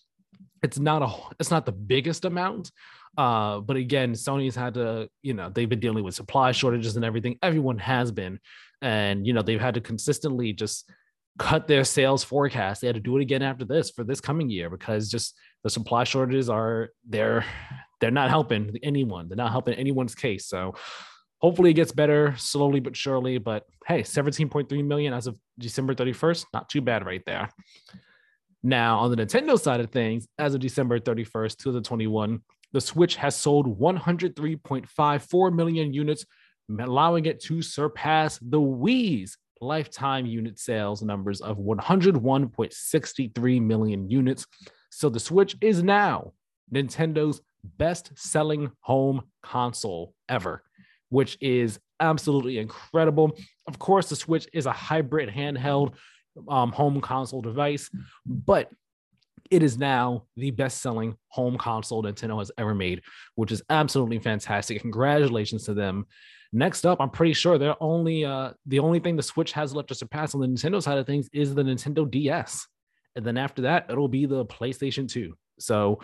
it's 0.63 0.79
not 0.79 1.01
a, 1.01 1.09
it's 1.39 1.51
not 1.51 1.65
the 1.65 1.71
biggest 1.71 2.25
amount. 2.25 2.71
Uh, 3.17 3.59
but 3.59 3.75
again, 3.75 4.13
Sony's 4.13 4.55
had 4.55 4.75
to, 4.75 5.09
you 5.21 5.33
know, 5.33 5.49
they've 5.49 5.69
been 5.69 5.79
dealing 5.79 6.03
with 6.03 6.15
supply 6.15 6.51
shortages 6.51 6.95
and 6.95 7.05
everything. 7.05 7.37
Everyone 7.41 7.77
has 7.79 8.11
been, 8.11 8.39
and 8.81 9.25
you 9.25 9.33
know, 9.33 9.41
they've 9.41 9.59
had 9.59 9.73
to 9.73 9.81
consistently 9.81 10.53
just 10.53 10.89
cut 11.37 11.67
their 11.67 11.83
sales 11.83 12.23
forecast. 12.23 12.81
They 12.81 12.87
had 12.87 12.95
to 12.95 13.01
do 13.01 13.17
it 13.17 13.21
again 13.21 13.41
after 13.41 13.65
this 13.65 13.89
for 13.89 14.03
this 14.03 14.21
coming 14.21 14.49
year 14.49 14.69
because 14.69 15.09
just 15.09 15.35
the 15.63 15.69
supply 15.69 16.03
shortages 16.03 16.49
are 16.49 16.89
they're 17.07 17.45
they're 17.99 18.11
not 18.11 18.29
helping 18.29 18.77
anyone. 18.83 19.27
They're 19.27 19.35
not 19.35 19.51
helping 19.51 19.73
anyone's 19.73 20.15
case. 20.15 20.45
So 20.45 20.75
hopefully 21.39 21.71
it 21.71 21.75
gets 21.75 21.91
better 21.91 22.35
slowly 22.37 22.79
but 22.79 22.95
surely. 22.95 23.37
But 23.37 23.65
hey, 23.85 24.03
17.3 24.03 24.85
million 24.85 25.13
as 25.13 25.27
of 25.27 25.37
December 25.57 25.93
31st, 25.95 26.45
not 26.53 26.69
too 26.69 26.81
bad 26.81 27.05
right 27.05 27.23
there. 27.25 27.49
Now, 28.61 28.99
on 28.99 29.09
the 29.09 29.17
Nintendo 29.17 29.59
side 29.59 29.79
of 29.79 29.89
things, 29.89 30.27
as 30.37 30.53
of 30.53 30.59
December 30.59 30.99
31st, 30.99 31.57
2021, 31.57 32.41
the 32.73 32.81
Switch 32.81 33.15
has 33.15 33.35
sold 33.35 33.79
103.54 33.79 35.55
million 35.55 35.93
units, 35.93 36.25
allowing 36.77 37.25
it 37.25 37.41
to 37.43 37.61
surpass 37.61 38.37
the 38.39 38.59
Wii's 38.59 39.37
lifetime 39.61 40.25
unit 40.25 40.59
sales 40.59 41.01
numbers 41.01 41.39
of 41.41 41.57
101.63 41.57 43.61
million 43.61 44.09
units. 44.09 44.45
So 44.89 45.09
the 45.09 45.19
Switch 45.19 45.55
is 45.61 45.83
now 45.83 46.33
Nintendo's 46.73 47.41
best 47.77 48.11
selling 48.15 48.71
home 48.81 49.23
console 49.41 50.13
ever, 50.27 50.63
which 51.09 51.37
is 51.41 51.79
absolutely 51.99 52.57
incredible. 52.57 53.37
Of 53.67 53.79
course, 53.79 54.09
the 54.09 54.15
Switch 54.15 54.47
is 54.53 54.65
a 54.65 54.71
hybrid 54.71 55.29
handheld 55.29 55.93
um, 56.47 56.71
home 56.71 57.01
console 57.01 57.41
device, 57.41 57.89
but 58.25 58.71
it 59.51 59.63
is 59.63 59.77
now 59.77 60.25
the 60.35 60.51
best 60.51 60.81
selling 60.81 61.15
home 61.29 61.57
console 61.57 62.03
Nintendo 62.03 62.37
has 62.39 62.51
ever 62.57 62.75
made, 62.75 63.01
which 63.35 63.51
is 63.51 63.63
absolutely 63.69 64.19
fantastic. 64.19 64.81
Congratulations 64.81 65.65
to 65.65 65.73
them. 65.73 66.05
Next 66.51 66.85
up, 66.85 66.99
I'm 66.99 67.09
pretty 67.09 67.33
sure 67.33 67.57
they're 67.57 67.81
only 67.81 68.25
uh, 68.25 68.51
the 68.65 68.79
only 68.79 68.99
thing 68.99 69.15
the 69.15 69.23
Switch 69.23 69.51
has 69.53 69.73
left 69.73 69.89
to 69.89 69.95
surpass 69.95 70.33
on 70.33 70.41
the 70.41 70.47
Nintendo 70.47 70.81
side 70.81 70.97
of 70.97 71.05
things 71.05 71.29
is 71.31 71.53
the 71.53 71.63
Nintendo 71.63 72.09
DS. 72.09 72.67
And 73.15 73.25
then 73.25 73.37
after 73.37 73.63
that, 73.63 73.87
it'll 73.89 74.07
be 74.07 74.25
the 74.25 74.45
PlayStation 74.45 75.07
2. 75.07 75.35
So 75.59 75.99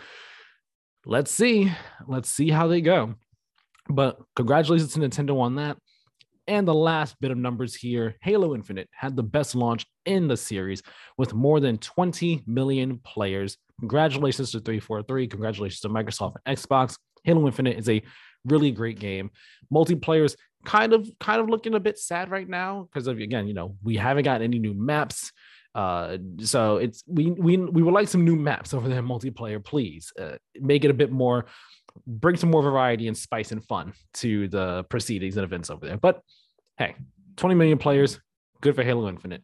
let's 1.05 1.31
see. 1.31 1.71
Let's 2.07 2.29
see 2.29 2.49
how 2.49 2.67
they 2.67 2.81
go. 2.81 3.15
But 3.87 4.19
congratulations 4.35 4.93
to 4.93 4.99
Nintendo 4.99 5.39
on 5.39 5.55
that. 5.55 5.77
And 6.47 6.67
the 6.67 6.75
last 6.75 7.19
bit 7.19 7.31
of 7.31 7.37
numbers 7.37 7.73
here 7.73 8.15
Halo 8.21 8.53
Infinite 8.53 8.89
had 8.91 9.15
the 9.15 9.23
best 9.23 9.55
launch 9.55 9.85
in 10.05 10.27
the 10.27 10.37
series 10.37 10.83
with 11.17 11.33
more 11.33 11.59
than 11.59 11.77
20 11.77 12.43
million 12.45 12.99
players. 12.99 13.57
Congratulations 13.79 14.51
to 14.51 14.59
343. 14.59 15.27
Congratulations 15.27 15.79
to 15.81 15.89
Microsoft 15.89 16.35
and 16.45 16.57
Xbox. 16.57 16.97
Halo 17.23 17.47
Infinite 17.47 17.77
is 17.77 17.89
a 17.89 18.03
really 18.45 18.71
great 18.71 18.99
game. 18.99 19.31
Multiplayer's 19.73 20.35
kind 20.65 20.93
of 20.93 21.09
kind 21.19 21.41
of 21.41 21.49
looking 21.49 21.75
a 21.75 21.79
bit 21.79 21.97
sad 21.97 22.29
right 22.29 22.47
now 22.47 22.87
because 22.91 23.07
of 23.07 23.19
again, 23.19 23.47
you 23.47 23.53
know, 23.53 23.75
we 23.83 23.95
haven't 23.97 24.23
got 24.23 24.41
any 24.41 24.59
new 24.59 24.73
maps. 24.73 25.31
Uh, 25.73 26.17
so 26.39 26.77
it's 26.77 27.03
we 27.07 27.31
we 27.31 27.57
we 27.57 27.83
would 27.83 27.93
like 27.93 28.07
some 28.07 28.23
new 28.23 28.35
maps 28.35 28.73
over 28.73 28.87
there 28.87 29.03
multiplayer, 29.03 29.63
please. 29.63 30.13
Uh, 30.19 30.37
make 30.59 30.85
it 30.85 30.91
a 30.91 30.93
bit 30.93 31.11
more 31.11 31.47
bring 32.07 32.35
some 32.35 32.51
more 32.51 32.61
variety 32.61 33.07
and 33.07 33.17
spice 33.17 33.51
and 33.51 33.63
fun 33.65 33.93
to 34.15 34.47
the 34.47 34.83
proceedings 34.89 35.37
and 35.37 35.43
events 35.43 35.69
over 35.69 35.85
there. 35.85 35.97
But 35.97 36.21
hey, 36.77 36.95
20 37.37 37.55
million 37.55 37.77
players, 37.77 38.19
good 38.61 38.75
for 38.75 38.83
Halo 38.83 39.07
Infinite. 39.09 39.43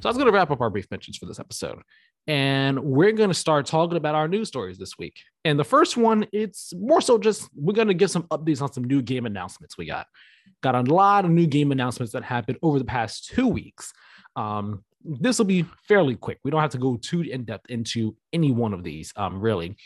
So 0.00 0.08
was 0.08 0.16
going 0.16 0.26
to 0.26 0.32
wrap 0.32 0.50
up 0.50 0.60
our 0.60 0.70
brief 0.70 0.86
mentions 0.90 1.16
for 1.16 1.26
this 1.26 1.40
episode. 1.40 1.80
And 2.28 2.78
we're 2.80 3.12
going 3.12 3.30
to 3.30 3.34
start 3.34 3.66
talking 3.66 3.96
about 3.96 4.14
our 4.14 4.28
news 4.28 4.48
stories 4.48 4.78
this 4.78 4.98
week. 4.98 5.16
And 5.44 5.58
the 5.58 5.64
first 5.64 5.96
one, 5.96 6.26
it's 6.32 6.74
more 6.74 7.00
so 7.00 7.18
just 7.18 7.48
we're 7.56 7.72
going 7.72 7.88
to 7.88 7.94
give 7.94 8.10
some 8.10 8.24
updates 8.24 8.60
on 8.60 8.72
some 8.72 8.84
new 8.84 9.00
game 9.00 9.26
announcements 9.26 9.78
we 9.78 9.86
got. 9.86 10.06
Got 10.62 10.74
a 10.74 10.82
lot 10.82 11.24
of 11.24 11.30
new 11.30 11.46
game 11.46 11.72
announcements 11.72 12.12
that 12.12 12.22
happened 12.22 12.58
over 12.62 12.78
the 12.78 12.84
past 12.84 13.30
two 13.34 13.48
weeks. 13.48 13.92
Um, 14.36 14.84
this 15.04 15.38
will 15.38 15.46
be 15.46 15.64
fairly 15.86 16.16
quick. 16.16 16.38
We 16.44 16.50
don't 16.50 16.60
have 16.60 16.70
to 16.70 16.78
go 16.78 16.96
too 16.96 17.22
in 17.22 17.44
depth 17.44 17.70
into 17.70 18.14
any 18.32 18.52
one 18.52 18.74
of 18.74 18.84
these, 18.84 19.12
um, 19.16 19.40
really. 19.40 19.76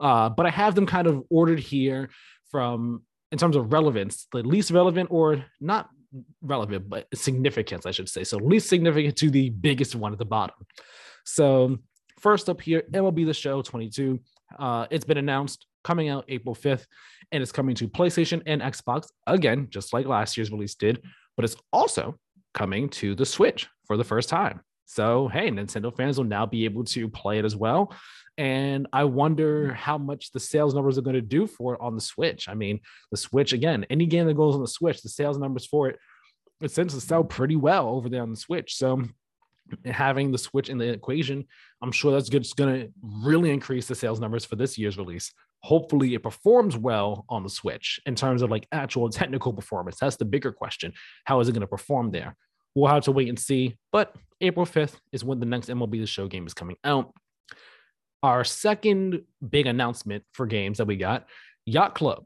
Uh, 0.00 0.28
but 0.28 0.46
I 0.46 0.50
have 0.50 0.74
them 0.74 0.86
kind 0.86 1.06
of 1.06 1.22
ordered 1.30 1.60
here 1.60 2.10
from 2.50 3.02
in 3.32 3.38
terms 3.38 3.56
of 3.56 3.72
relevance, 3.72 4.28
the 4.32 4.42
least 4.42 4.70
relevant 4.70 5.08
or 5.10 5.44
not 5.60 5.88
relevant, 6.42 6.88
but 6.88 7.06
significance, 7.14 7.86
I 7.86 7.90
should 7.90 8.08
say. 8.08 8.24
So 8.24 8.36
least 8.36 8.68
significant 8.68 9.16
to 9.16 9.30
the 9.30 9.50
biggest 9.50 9.94
one 9.94 10.12
at 10.12 10.18
the 10.18 10.24
bottom. 10.24 10.56
So 11.24 11.78
first 12.20 12.48
up 12.48 12.60
here, 12.60 12.82
MLB 12.92 13.26
The 13.26 13.34
Show 13.34 13.62
22. 13.62 14.20
Uh, 14.58 14.86
it's 14.90 15.04
been 15.04 15.18
announced 15.18 15.66
coming 15.82 16.08
out 16.08 16.24
April 16.28 16.54
5th, 16.54 16.86
and 17.32 17.42
it's 17.42 17.52
coming 17.52 17.74
to 17.76 17.88
PlayStation 17.88 18.42
and 18.46 18.62
Xbox 18.62 19.08
again, 19.26 19.66
just 19.70 19.92
like 19.92 20.06
last 20.06 20.36
year's 20.36 20.50
release 20.50 20.74
did. 20.74 21.02
But 21.36 21.44
it's 21.44 21.56
also 21.72 22.16
coming 22.54 22.88
to 22.88 23.14
the 23.14 23.26
Switch 23.26 23.68
for 23.86 23.96
the 23.96 24.04
first 24.04 24.28
time. 24.28 24.60
So 24.86 25.28
hey, 25.28 25.50
Nintendo 25.50 25.94
fans 25.94 26.18
will 26.18 26.24
now 26.24 26.46
be 26.46 26.64
able 26.64 26.84
to 26.84 27.08
play 27.08 27.38
it 27.38 27.44
as 27.44 27.56
well. 27.56 27.94
And 28.36 28.88
I 28.92 29.04
wonder 29.04 29.68
mm. 29.68 29.74
how 29.74 29.98
much 29.98 30.32
the 30.32 30.40
sales 30.40 30.74
numbers 30.74 30.98
are 30.98 31.02
going 31.02 31.14
to 31.14 31.20
do 31.20 31.46
for 31.46 31.74
it 31.74 31.80
on 31.80 31.94
the 31.94 32.00
Switch. 32.00 32.48
I 32.48 32.54
mean, 32.54 32.80
the 33.10 33.16
Switch, 33.16 33.52
again, 33.52 33.86
any 33.90 34.06
game 34.06 34.26
that 34.26 34.34
goes 34.34 34.54
on 34.54 34.60
the 34.60 34.68
Switch, 34.68 35.02
the 35.02 35.08
sales 35.08 35.38
numbers 35.38 35.66
for 35.66 35.88
it, 35.88 35.98
it 36.60 36.74
tends 36.74 36.94
to 36.94 37.00
sell 37.00 37.22
pretty 37.22 37.56
well 37.56 37.88
over 37.88 38.08
there 38.08 38.22
on 38.22 38.30
the 38.30 38.36
Switch. 38.36 38.74
So 38.74 39.04
having 39.84 40.32
the 40.32 40.38
Switch 40.38 40.68
in 40.68 40.78
the 40.78 40.88
equation, 40.88 41.46
I'm 41.82 41.92
sure 41.92 42.12
that's 42.12 42.28
going 42.28 42.80
to 42.80 42.92
really 43.02 43.50
increase 43.50 43.86
the 43.86 43.94
sales 43.94 44.20
numbers 44.20 44.44
for 44.44 44.56
this 44.56 44.76
year's 44.78 44.98
release. 44.98 45.32
Hopefully, 45.62 46.14
it 46.14 46.22
performs 46.22 46.76
well 46.76 47.24
on 47.28 47.42
the 47.42 47.48
Switch 47.48 48.00
in 48.04 48.14
terms 48.14 48.42
of 48.42 48.50
like 48.50 48.66
actual 48.72 49.08
technical 49.08 49.52
performance. 49.52 49.96
That's 49.98 50.16
the 50.16 50.24
bigger 50.24 50.52
question. 50.52 50.92
How 51.24 51.40
is 51.40 51.48
it 51.48 51.52
going 51.52 51.62
to 51.62 51.66
perform 51.66 52.10
there? 52.10 52.36
We'll 52.74 52.92
have 52.92 53.04
to 53.04 53.12
wait 53.12 53.28
and 53.28 53.38
see. 53.38 53.76
But 53.92 54.14
April 54.40 54.66
5th 54.66 54.96
is 55.12 55.24
when 55.24 55.40
the 55.40 55.46
next 55.46 55.68
MLB 55.68 56.00
The 56.00 56.06
Show 56.06 56.28
game 56.28 56.46
is 56.46 56.54
coming 56.54 56.76
out. 56.84 57.12
Our 58.22 58.44
second 58.44 59.22
big 59.46 59.66
announcement 59.66 60.24
for 60.32 60.46
games 60.46 60.78
that 60.78 60.86
we 60.86 60.96
got 60.96 61.26
Yacht 61.66 61.94
Club, 61.94 62.24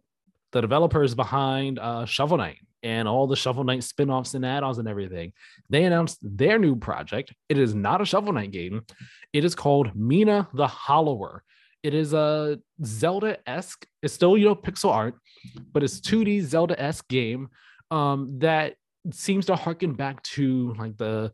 the 0.52 0.60
developers 0.60 1.14
behind 1.14 1.78
uh, 1.78 2.06
Shovel 2.06 2.38
Knight 2.38 2.58
and 2.82 3.08
all 3.08 3.26
the 3.26 3.36
Shovel 3.36 3.64
Knight 3.64 3.82
spin-offs 3.82 4.34
and 4.34 4.46
add-ons 4.46 4.78
and 4.78 4.88
everything. 4.88 5.32
They 5.68 5.84
announced 5.84 6.18
their 6.22 6.58
new 6.58 6.76
project. 6.76 7.34
It 7.48 7.58
is 7.58 7.74
not 7.74 8.00
a 8.00 8.04
Shovel 8.04 8.32
Knight 8.32 8.52
game. 8.52 8.84
It 9.32 9.44
is 9.44 9.54
called 9.54 9.94
Mina 9.96 10.48
the 10.54 10.66
Hollower. 10.66 11.42
It 11.82 11.94
is 11.94 12.12
a 12.12 12.58
Zelda-esque, 12.84 13.86
it's 14.02 14.14
still, 14.14 14.36
you 14.36 14.46
know, 14.46 14.56
pixel 14.56 14.90
art, 14.90 15.14
but 15.72 15.82
it's 15.82 16.00
2D 16.00 16.42
Zelda-esque 16.42 17.06
game 17.08 17.48
um, 17.90 18.38
that 18.40 18.74
seems 19.14 19.46
to 19.46 19.56
harken 19.56 19.94
back 19.94 20.22
to 20.22 20.74
like 20.78 20.96
the 20.96 21.32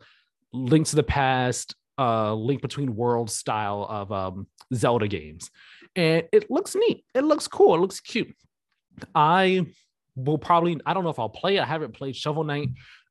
Link 0.53 0.87
to 0.89 0.97
the 0.97 1.03
Past, 1.03 1.75
uh, 1.99 2.35
Link 2.35 2.63
Between 2.63 2.95
Worlds 2.95 3.35
style 3.35 3.87
of 3.89 4.13
um, 4.13 4.47
Zelda 4.73 5.09
games, 5.09 5.51
and 5.97 6.25
it 6.33 6.51
looks 6.51 6.75
neat. 6.75 7.05
It 7.15 7.23
looks 7.23 7.49
cool. 7.49 7.75
It 7.75 7.79
looks 7.79 8.01
cute. 8.01 8.35
I 9.15 9.67
will 10.15 10.39
probably. 10.39 10.81
I 10.87 10.95
don't 10.95 11.05
know 11.05 11.11
if 11.11 11.19
I'll 11.19 11.29
play. 11.29 11.59
I 11.59 11.65
haven't 11.65 11.95
played 11.95 12.17
Shovel 12.17 12.45
Knight, 12.45 12.69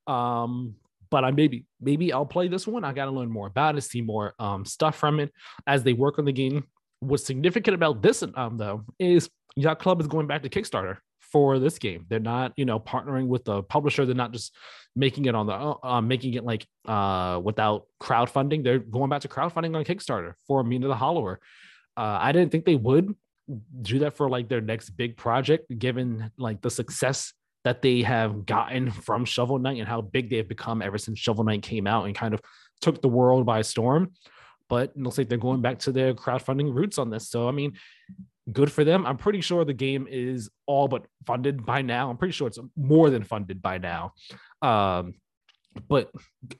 um, 0.07 0.75
but 1.09 1.23
I 1.23 1.31
maybe 1.31 1.65
maybe 1.81 2.13
I'll 2.13 2.25
play 2.25 2.47
this 2.47 2.65
one. 2.65 2.83
I 2.83 2.93
got 2.93 3.05
to 3.05 3.11
learn 3.11 3.29
more 3.29 3.47
about 3.47 3.77
it, 3.77 3.81
see 3.81 4.01
more 4.01 4.33
um, 4.39 4.65
stuff 4.65 4.95
from 4.95 5.19
it 5.19 5.31
as 5.67 5.83
they 5.83 5.93
work 5.93 6.19
on 6.19 6.25
the 6.25 6.31
game. 6.31 6.63
What's 7.01 7.25
significant 7.25 7.75
about 7.75 8.01
this 8.01 8.23
um, 8.35 8.57
though 8.57 8.85
is 8.99 9.29
Yacht 9.55 9.79
Club 9.79 9.99
is 9.99 10.07
going 10.07 10.27
back 10.27 10.43
to 10.43 10.49
Kickstarter 10.49 10.97
for 11.33 11.59
this 11.59 11.79
game. 11.79 12.05
They're 12.07 12.19
not, 12.19 12.53
you 12.55 12.63
know, 12.63 12.79
partnering 12.79 13.27
with 13.27 13.43
the 13.43 13.63
publisher. 13.63 14.05
They're 14.05 14.15
not 14.15 14.31
just 14.31 14.55
making 14.95 15.25
it 15.25 15.33
on 15.33 15.47
the, 15.47 15.75
uh, 15.83 15.99
making 15.99 16.35
it 16.35 16.45
like 16.45 16.65
uh, 16.87 17.41
without 17.43 17.87
crowdfunding. 17.99 18.63
They're 18.63 18.79
going 18.79 19.09
back 19.09 19.21
to 19.21 19.27
crowdfunding 19.27 19.75
on 19.75 19.83
Kickstarter 19.83 20.35
for 20.47 20.63
Mina 20.63 20.87
the 20.87 20.95
Hollower. 20.95 21.39
Uh, 21.97 22.17
I 22.21 22.31
didn't 22.31 22.51
think 22.51 22.65
they 22.65 22.75
would 22.75 23.13
do 23.81 23.99
that 23.99 24.15
for 24.15 24.29
like 24.29 24.47
their 24.47 24.61
next 24.61 24.91
big 24.91 25.17
project, 25.17 25.77
given 25.77 26.31
like 26.37 26.61
the 26.61 26.69
success 26.69 27.33
that 27.63 27.81
they 27.81 28.03
have 28.03 28.45
gotten 28.45 28.91
from 28.91 29.25
Shovel 29.25 29.57
Knight 29.57 29.79
and 29.79 29.87
how 29.87 30.01
big 30.01 30.29
they 30.29 30.37
have 30.37 30.47
become 30.47 30.81
ever 30.81 30.97
since 30.97 31.17
Shovel 31.19 31.43
Knight 31.43 31.63
came 31.63 31.87
out 31.87 32.05
and 32.05 32.15
kind 32.15 32.33
of 32.33 32.41
took 32.79 33.01
the 33.01 33.09
world 33.09 33.45
by 33.45 33.61
storm. 33.61 34.11
But 34.69 34.91
it 34.95 35.01
looks 35.01 35.17
like 35.17 35.29
they're 35.29 35.37
going 35.37 35.61
back 35.61 35.79
to 35.79 35.91
their 35.91 36.13
crowdfunding 36.13 36.73
roots 36.73 36.97
on 36.97 37.09
this. 37.09 37.29
So 37.29 37.47
I 37.47 37.51
mean, 37.51 37.73
good 38.51 38.71
for 38.71 38.83
them. 38.83 39.05
I'm 39.05 39.17
pretty 39.17 39.41
sure 39.41 39.63
the 39.63 39.73
game 39.73 40.07
is 40.09 40.49
all 40.65 40.87
but 40.87 41.05
funded 41.25 41.65
by 41.65 41.81
now. 41.81 42.09
I'm 42.09 42.17
pretty 42.17 42.33
sure 42.33 42.47
it's 42.47 42.59
more 42.75 43.09
than 43.09 43.23
funded 43.23 43.61
by 43.61 43.77
now. 43.77 44.13
Um, 44.61 45.13
but 45.87 46.11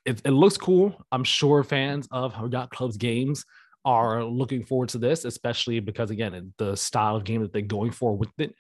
it, 0.06 0.22
it 0.26 0.32
looks 0.32 0.58
cool. 0.58 0.96
I'm 1.12 1.24
sure 1.24 1.64
fans 1.64 2.08
of 2.12 2.36
Yacht 2.52 2.72
Club's 2.72 2.98
games 2.98 3.46
are 3.86 4.24
looking 4.24 4.66
forward 4.66 4.90
to 4.90 4.98
this, 4.98 5.26
especially 5.26 5.80
because 5.80 6.10
again, 6.10 6.54
the 6.58 6.76
style 6.76 7.18
of 7.18 7.24
game 7.24 7.42
that 7.42 7.52
they're 7.52 7.62
going 7.62 7.92
for 7.92 8.16
with 8.16 8.32
it. 8.38 8.56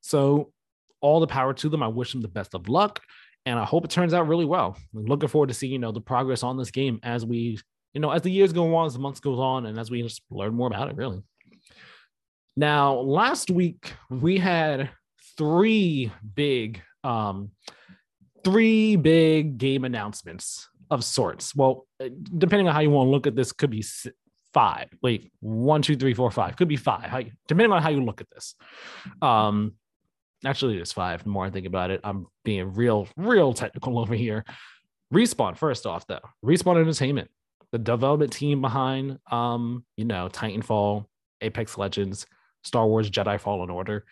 So 0.00 0.52
all 1.00 1.20
the 1.20 1.26
power 1.26 1.54
to 1.54 1.68
them. 1.68 1.82
I 1.82 1.88
wish 1.88 2.12
them 2.12 2.20
the 2.20 2.28
best 2.28 2.54
of 2.54 2.68
luck, 2.68 3.00
and 3.46 3.58
I 3.58 3.64
hope 3.64 3.84
it 3.84 3.90
turns 3.90 4.14
out 4.14 4.28
really 4.28 4.44
well. 4.44 4.76
I'm 4.94 5.04
looking 5.06 5.28
forward 5.28 5.48
to 5.48 5.54
seeing 5.54 5.72
you 5.72 5.78
know 5.78 5.92
the 5.92 6.00
progress 6.00 6.42
on 6.42 6.56
this 6.56 6.70
game 6.70 6.98
as 7.02 7.24
we 7.24 7.58
you 7.94 8.00
know 8.00 8.10
as 8.10 8.22
the 8.22 8.30
years 8.30 8.52
go 8.52 8.74
on, 8.74 8.86
as 8.86 8.94
the 8.94 8.98
months 8.98 9.20
goes 9.20 9.38
on, 9.38 9.66
and 9.66 9.78
as 9.78 9.90
we 9.90 10.02
just 10.02 10.22
learn 10.30 10.54
more 10.54 10.68
about 10.68 10.88
it. 10.88 10.96
Really. 10.96 11.22
Now, 12.58 12.94
last 12.94 13.52
week 13.52 13.92
we 14.10 14.36
had 14.36 14.90
three 15.36 16.10
big, 16.34 16.82
um, 17.04 17.52
three 18.42 18.96
big 18.96 19.58
game 19.58 19.84
announcements 19.84 20.68
of 20.90 21.04
sorts. 21.04 21.54
Well, 21.54 21.86
depending 22.36 22.66
on 22.66 22.74
how 22.74 22.80
you 22.80 22.90
want 22.90 23.06
to 23.06 23.10
look 23.12 23.28
at 23.28 23.36
this, 23.36 23.52
could 23.52 23.70
be 23.70 23.84
five. 24.52 24.88
Wait, 25.02 25.30
one, 25.38 25.82
two, 25.82 25.94
three, 25.94 26.14
four, 26.14 26.32
five. 26.32 26.56
Could 26.56 26.66
be 26.66 26.74
five. 26.74 27.04
How, 27.04 27.22
depending 27.46 27.70
on 27.70 27.80
how 27.80 27.90
you 27.90 28.02
look 28.02 28.20
at 28.20 28.30
this. 28.30 28.56
Um, 29.22 29.74
actually, 30.44 30.78
it's 30.78 30.90
five. 30.90 31.22
The 31.22 31.30
more 31.30 31.44
I 31.44 31.50
think 31.50 31.68
about 31.68 31.92
it, 31.92 32.00
I'm 32.02 32.26
being 32.44 32.74
real, 32.74 33.06
real 33.16 33.52
technical 33.52 34.00
over 34.00 34.16
here. 34.16 34.44
Respawn, 35.14 35.56
first 35.56 35.86
off, 35.86 36.08
though, 36.08 36.18
Respawn 36.44 36.80
Entertainment, 36.80 37.30
the 37.70 37.78
development 37.78 38.32
team 38.32 38.60
behind, 38.60 39.20
um, 39.30 39.84
you 39.96 40.04
know, 40.04 40.28
Titanfall, 40.28 41.04
Apex 41.40 41.78
Legends, 41.78 42.26
Star 42.64 42.86
Wars 42.86 43.10
Jedi 43.10 43.40
Fallen 43.40 43.70
Order. 43.70 44.04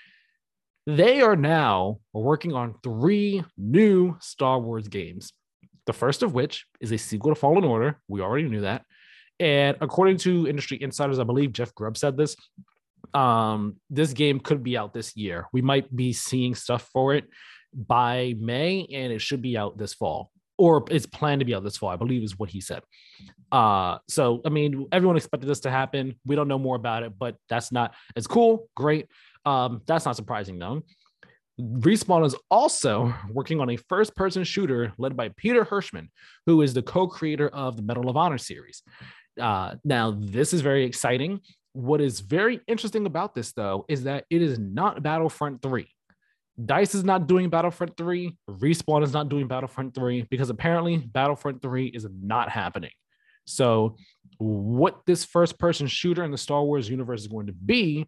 They 0.86 1.20
are 1.20 1.36
now 1.36 1.98
working 2.12 2.52
on 2.52 2.76
three 2.82 3.42
new 3.58 4.16
Star 4.20 4.60
Wars 4.60 4.88
games. 4.88 5.32
The 5.86 5.92
first 5.92 6.22
of 6.22 6.32
which 6.32 6.66
is 6.80 6.92
a 6.92 6.98
sequel 6.98 7.34
to 7.34 7.40
Fallen 7.40 7.64
Order. 7.64 8.00
We 8.08 8.20
already 8.20 8.48
knew 8.48 8.62
that. 8.62 8.84
And 9.38 9.76
according 9.80 10.18
to 10.18 10.48
industry 10.48 10.78
insiders, 10.80 11.18
I 11.18 11.24
believe 11.24 11.52
Jeff 11.52 11.74
Grubb 11.74 11.96
said 11.96 12.16
this. 12.16 12.36
Um, 13.14 13.76
this 13.90 14.12
game 14.12 14.40
could 14.40 14.62
be 14.62 14.76
out 14.76 14.94
this 14.94 15.16
year. 15.16 15.46
We 15.52 15.62
might 15.62 15.94
be 15.94 16.12
seeing 16.12 16.54
stuff 16.54 16.88
for 16.92 17.14
it 17.14 17.24
by 17.74 18.34
May, 18.38 18.86
and 18.92 19.12
it 19.12 19.20
should 19.20 19.42
be 19.42 19.56
out 19.56 19.76
this 19.76 19.94
fall, 19.94 20.30
or 20.58 20.84
it's 20.90 21.06
planned 21.06 21.40
to 21.40 21.44
be 21.44 21.54
out 21.54 21.64
this 21.64 21.76
fall. 21.76 21.90
I 21.90 21.96
believe 21.96 22.22
is 22.22 22.38
what 22.38 22.50
he 22.50 22.60
said. 22.60 22.82
Uh, 23.52 23.98
so 24.08 24.40
I 24.44 24.48
mean, 24.48 24.86
everyone 24.92 25.16
expected 25.16 25.48
this 25.48 25.60
to 25.60 25.70
happen. 25.70 26.18
We 26.24 26.36
don't 26.36 26.48
know 26.48 26.58
more 26.58 26.76
about 26.76 27.02
it, 27.02 27.18
but 27.18 27.36
that's 27.48 27.72
not. 27.72 27.94
It's 28.14 28.26
cool, 28.26 28.68
great. 28.74 29.08
Um, 29.44 29.82
that's 29.86 30.04
not 30.04 30.16
surprising 30.16 30.58
though. 30.58 30.82
Respawn 31.60 32.26
is 32.26 32.36
also 32.50 33.14
working 33.30 33.60
on 33.60 33.70
a 33.70 33.76
first 33.76 34.14
person 34.14 34.44
shooter 34.44 34.92
led 34.98 35.16
by 35.16 35.30
Peter 35.36 35.64
Hirschmann, 35.64 36.08
who 36.44 36.60
is 36.60 36.74
the 36.74 36.82
co 36.82 37.06
creator 37.06 37.48
of 37.48 37.76
the 37.76 37.82
Medal 37.82 38.10
of 38.10 38.16
Honor 38.16 38.38
series. 38.38 38.82
Uh, 39.40 39.76
now, 39.84 40.10
this 40.18 40.52
is 40.52 40.60
very 40.60 40.84
exciting. 40.84 41.40
What 41.72 42.00
is 42.00 42.20
very 42.20 42.60
interesting 42.66 43.06
about 43.06 43.34
this, 43.34 43.52
though, 43.52 43.84
is 43.88 44.04
that 44.04 44.24
it 44.30 44.42
is 44.42 44.58
not 44.58 45.02
Battlefront 45.02 45.62
3. 45.62 45.88
Dice 46.64 46.94
is 46.94 47.04
not 47.04 47.26
doing 47.26 47.50
Battlefront 47.50 47.96
3. 47.96 48.36
Respawn 48.48 49.02
is 49.02 49.12
not 49.12 49.28
doing 49.28 49.46
Battlefront 49.46 49.94
3 49.94 50.26
because 50.30 50.48
apparently 50.48 50.96
Battlefront 50.96 51.60
3 51.60 51.86
is 51.86 52.06
not 52.22 52.48
happening. 52.48 52.90
So, 53.44 53.96
what 54.38 55.00
this 55.06 55.24
first 55.24 55.58
person 55.58 55.86
shooter 55.86 56.24
in 56.24 56.30
the 56.30 56.38
Star 56.38 56.62
Wars 56.62 56.88
universe 56.88 57.22
is 57.22 57.28
going 57.28 57.46
to 57.46 57.52
be 57.52 58.06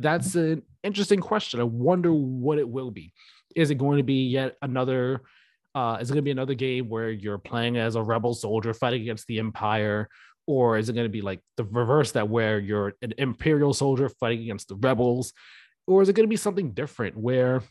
that's 0.00 0.34
an 0.34 0.62
interesting 0.82 1.20
question. 1.20 1.60
I 1.60 1.64
wonder 1.64 2.12
what 2.12 2.58
it 2.58 2.68
will 2.68 2.90
be. 2.90 3.12
Is 3.54 3.70
it 3.70 3.76
going 3.76 3.98
to 3.98 4.04
be 4.04 4.28
yet 4.28 4.56
another? 4.62 5.22
Uh, 5.74 5.98
is 6.00 6.10
it 6.10 6.14
going 6.14 6.22
to 6.22 6.22
be 6.22 6.30
another 6.30 6.54
game 6.54 6.88
where 6.88 7.10
you're 7.10 7.38
playing 7.38 7.76
as 7.76 7.94
a 7.94 8.02
rebel 8.02 8.34
soldier 8.34 8.74
fighting 8.74 9.02
against 9.02 9.26
the 9.26 9.38
Empire, 9.38 10.08
or 10.46 10.78
is 10.78 10.88
it 10.88 10.94
going 10.94 11.04
to 11.04 11.10
be 11.10 11.20
like 11.20 11.40
the 11.56 11.64
reverse 11.64 12.12
that 12.12 12.28
where 12.28 12.58
you're 12.58 12.94
an 13.02 13.14
Imperial 13.18 13.74
soldier 13.74 14.08
fighting 14.08 14.40
against 14.40 14.68
the 14.68 14.76
rebels, 14.76 15.32
or 15.86 16.02
is 16.02 16.08
it 16.08 16.14
going 16.14 16.26
to 16.26 16.30
be 16.30 16.36
something 16.36 16.72
different 16.72 17.16
where 17.16 17.62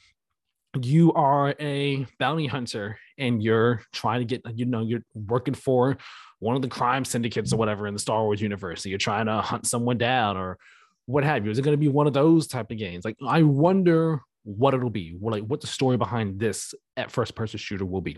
you 0.81 1.13
are 1.13 1.55
a 1.59 2.05
bounty 2.19 2.47
hunter 2.47 2.99
and 3.17 3.41
you're 3.41 3.81
trying 3.91 4.19
to 4.19 4.25
get 4.25 4.41
you 4.57 4.65
know 4.65 4.81
you're 4.81 5.03
working 5.13 5.53
for 5.53 5.97
one 6.39 6.55
of 6.55 6.61
the 6.61 6.67
crime 6.67 7.03
syndicates 7.03 7.51
or 7.51 7.57
whatever 7.57 7.87
in 7.87 7.93
the 7.93 7.99
Star 7.99 8.23
Wars 8.23 8.41
universe. 8.41 8.83
So 8.83 8.89
you're 8.89 8.97
trying 8.97 9.25
to 9.25 9.41
hunt 9.41 9.67
someone 9.67 9.97
down 9.97 10.37
or 10.37 10.57
what 11.05 11.23
have 11.23 11.43
you? 11.43 11.51
Is 11.51 11.57
it 11.57 11.63
going 11.63 11.73
to 11.73 11.77
be 11.77 11.87
one 11.87 12.07
of 12.07 12.13
those 12.13 12.47
type 12.47 12.71
of 12.71 12.77
games? 12.77 13.03
Like, 13.03 13.17
I 13.27 13.41
wonder 13.41 14.21
what 14.43 14.73
it'll 14.73 14.89
be, 14.89 15.17
like 15.19 15.43
what 15.43 15.59
the 15.59 15.67
story 15.67 15.97
behind 15.97 16.39
this 16.39 16.73
at 16.95 17.11
first 17.11 17.35
person 17.35 17.57
shooter 17.57 17.85
will 17.85 18.01
be. 18.01 18.17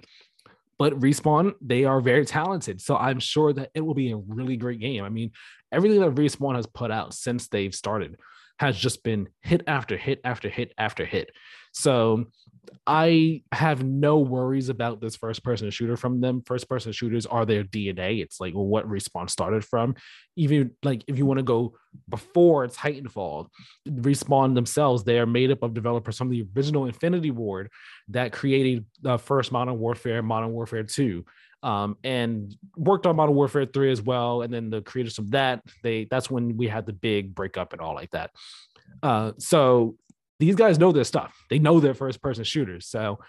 But 0.78 1.00
Respawn, 1.00 1.54
they 1.62 1.86
are 1.86 2.02
very 2.02 2.26
talented. 2.26 2.82
So 2.82 2.98
I'm 2.98 3.20
sure 3.20 3.54
that 3.54 3.70
it 3.74 3.82
will 3.82 3.94
be 3.94 4.12
a 4.12 4.18
really 4.18 4.58
great 4.58 4.80
game. 4.80 5.04
I 5.04 5.10
mean, 5.10 5.32
everything 5.72 6.02
that 6.02 6.16
Respawn 6.16 6.56
has 6.56 6.66
put 6.68 6.92
out 6.92 7.14
since 7.14 7.48
they've 7.48 7.74
started 7.74 8.18
has 8.60 8.78
just 8.78 9.04
been 9.04 9.30
hit 9.42 9.64
after 9.68 9.98
hit 9.98 10.22
after 10.24 10.50
hit 10.50 10.74
after 10.78 11.06
hit. 11.06 11.32
So 11.74 12.26
I 12.86 13.44
have 13.52 13.84
no 13.84 14.20
worries 14.20 14.70
about 14.70 15.02
this 15.02 15.16
first 15.16 15.44
person 15.44 15.70
shooter 15.72 15.98
from 15.98 16.22
them. 16.22 16.42
First 16.46 16.68
person 16.68 16.92
shooters 16.92 17.26
are 17.26 17.46
their 17.46 17.64
DNA. 17.64 18.22
It's 18.22 18.40
like 18.40 18.54
what 18.54 18.88
Respawn 18.88 19.30
started 19.30 19.64
from. 19.64 19.96
Even 20.36 20.72
like 20.84 21.04
if 21.08 21.18
you 21.18 21.26
want 21.26 21.40
to 21.40 21.44
go 21.44 21.76
before 22.10 22.68
Titanfall, 22.68 23.48
Respawn 23.88 24.56
themselves, 24.56 25.04
they 25.04 25.20
are 25.20 25.26
made 25.26 25.52
up 25.52 25.64
of 25.64 25.74
developers 25.74 26.18
from 26.18 26.30
the 26.30 26.46
original 26.56 26.86
Infinity 26.86 27.32
Ward 27.32 27.70
that 28.10 28.32
created 28.32 28.86
the 29.02 29.18
first 29.18 29.52
Modern 29.52 29.80
Warfare, 29.80 30.22
Modern 30.22 30.52
Warfare 30.52 30.84
2. 30.84 31.26
Um, 31.64 31.96
and 32.04 32.56
worked 32.76 33.06
on 33.06 33.16
Modern 33.16 33.36
Warfare 33.36 33.68
3 33.68 33.92
as 33.92 34.02
well. 34.02 34.42
And 34.42 34.52
then 34.52 34.72
the 34.72 34.82
creators 34.82 35.20
of 35.20 35.32
that, 35.32 35.62
they 35.84 36.08
that's 36.10 36.30
when 36.30 36.58
we 36.58 36.68
had 36.68 36.88
the 36.88 36.94
big 36.94 37.36
breakup 37.36 37.74
and 37.74 37.82
all 37.82 37.94
like 37.94 38.10
that. 38.12 38.32
Uh, 39.04 39.34
so 39.38 39.96
these 40.40 40.56
guys 40.56 40.80
know 40.80 40.92
their 40.92 41.04
stuff. 41.04 41.36
They 41.52 41.60
know 41.60 41.80
their 41.80 41.94
first 41.94 42.20
person 42.20 42.44
shooters. 42.44 42.88
So 42.88 43.20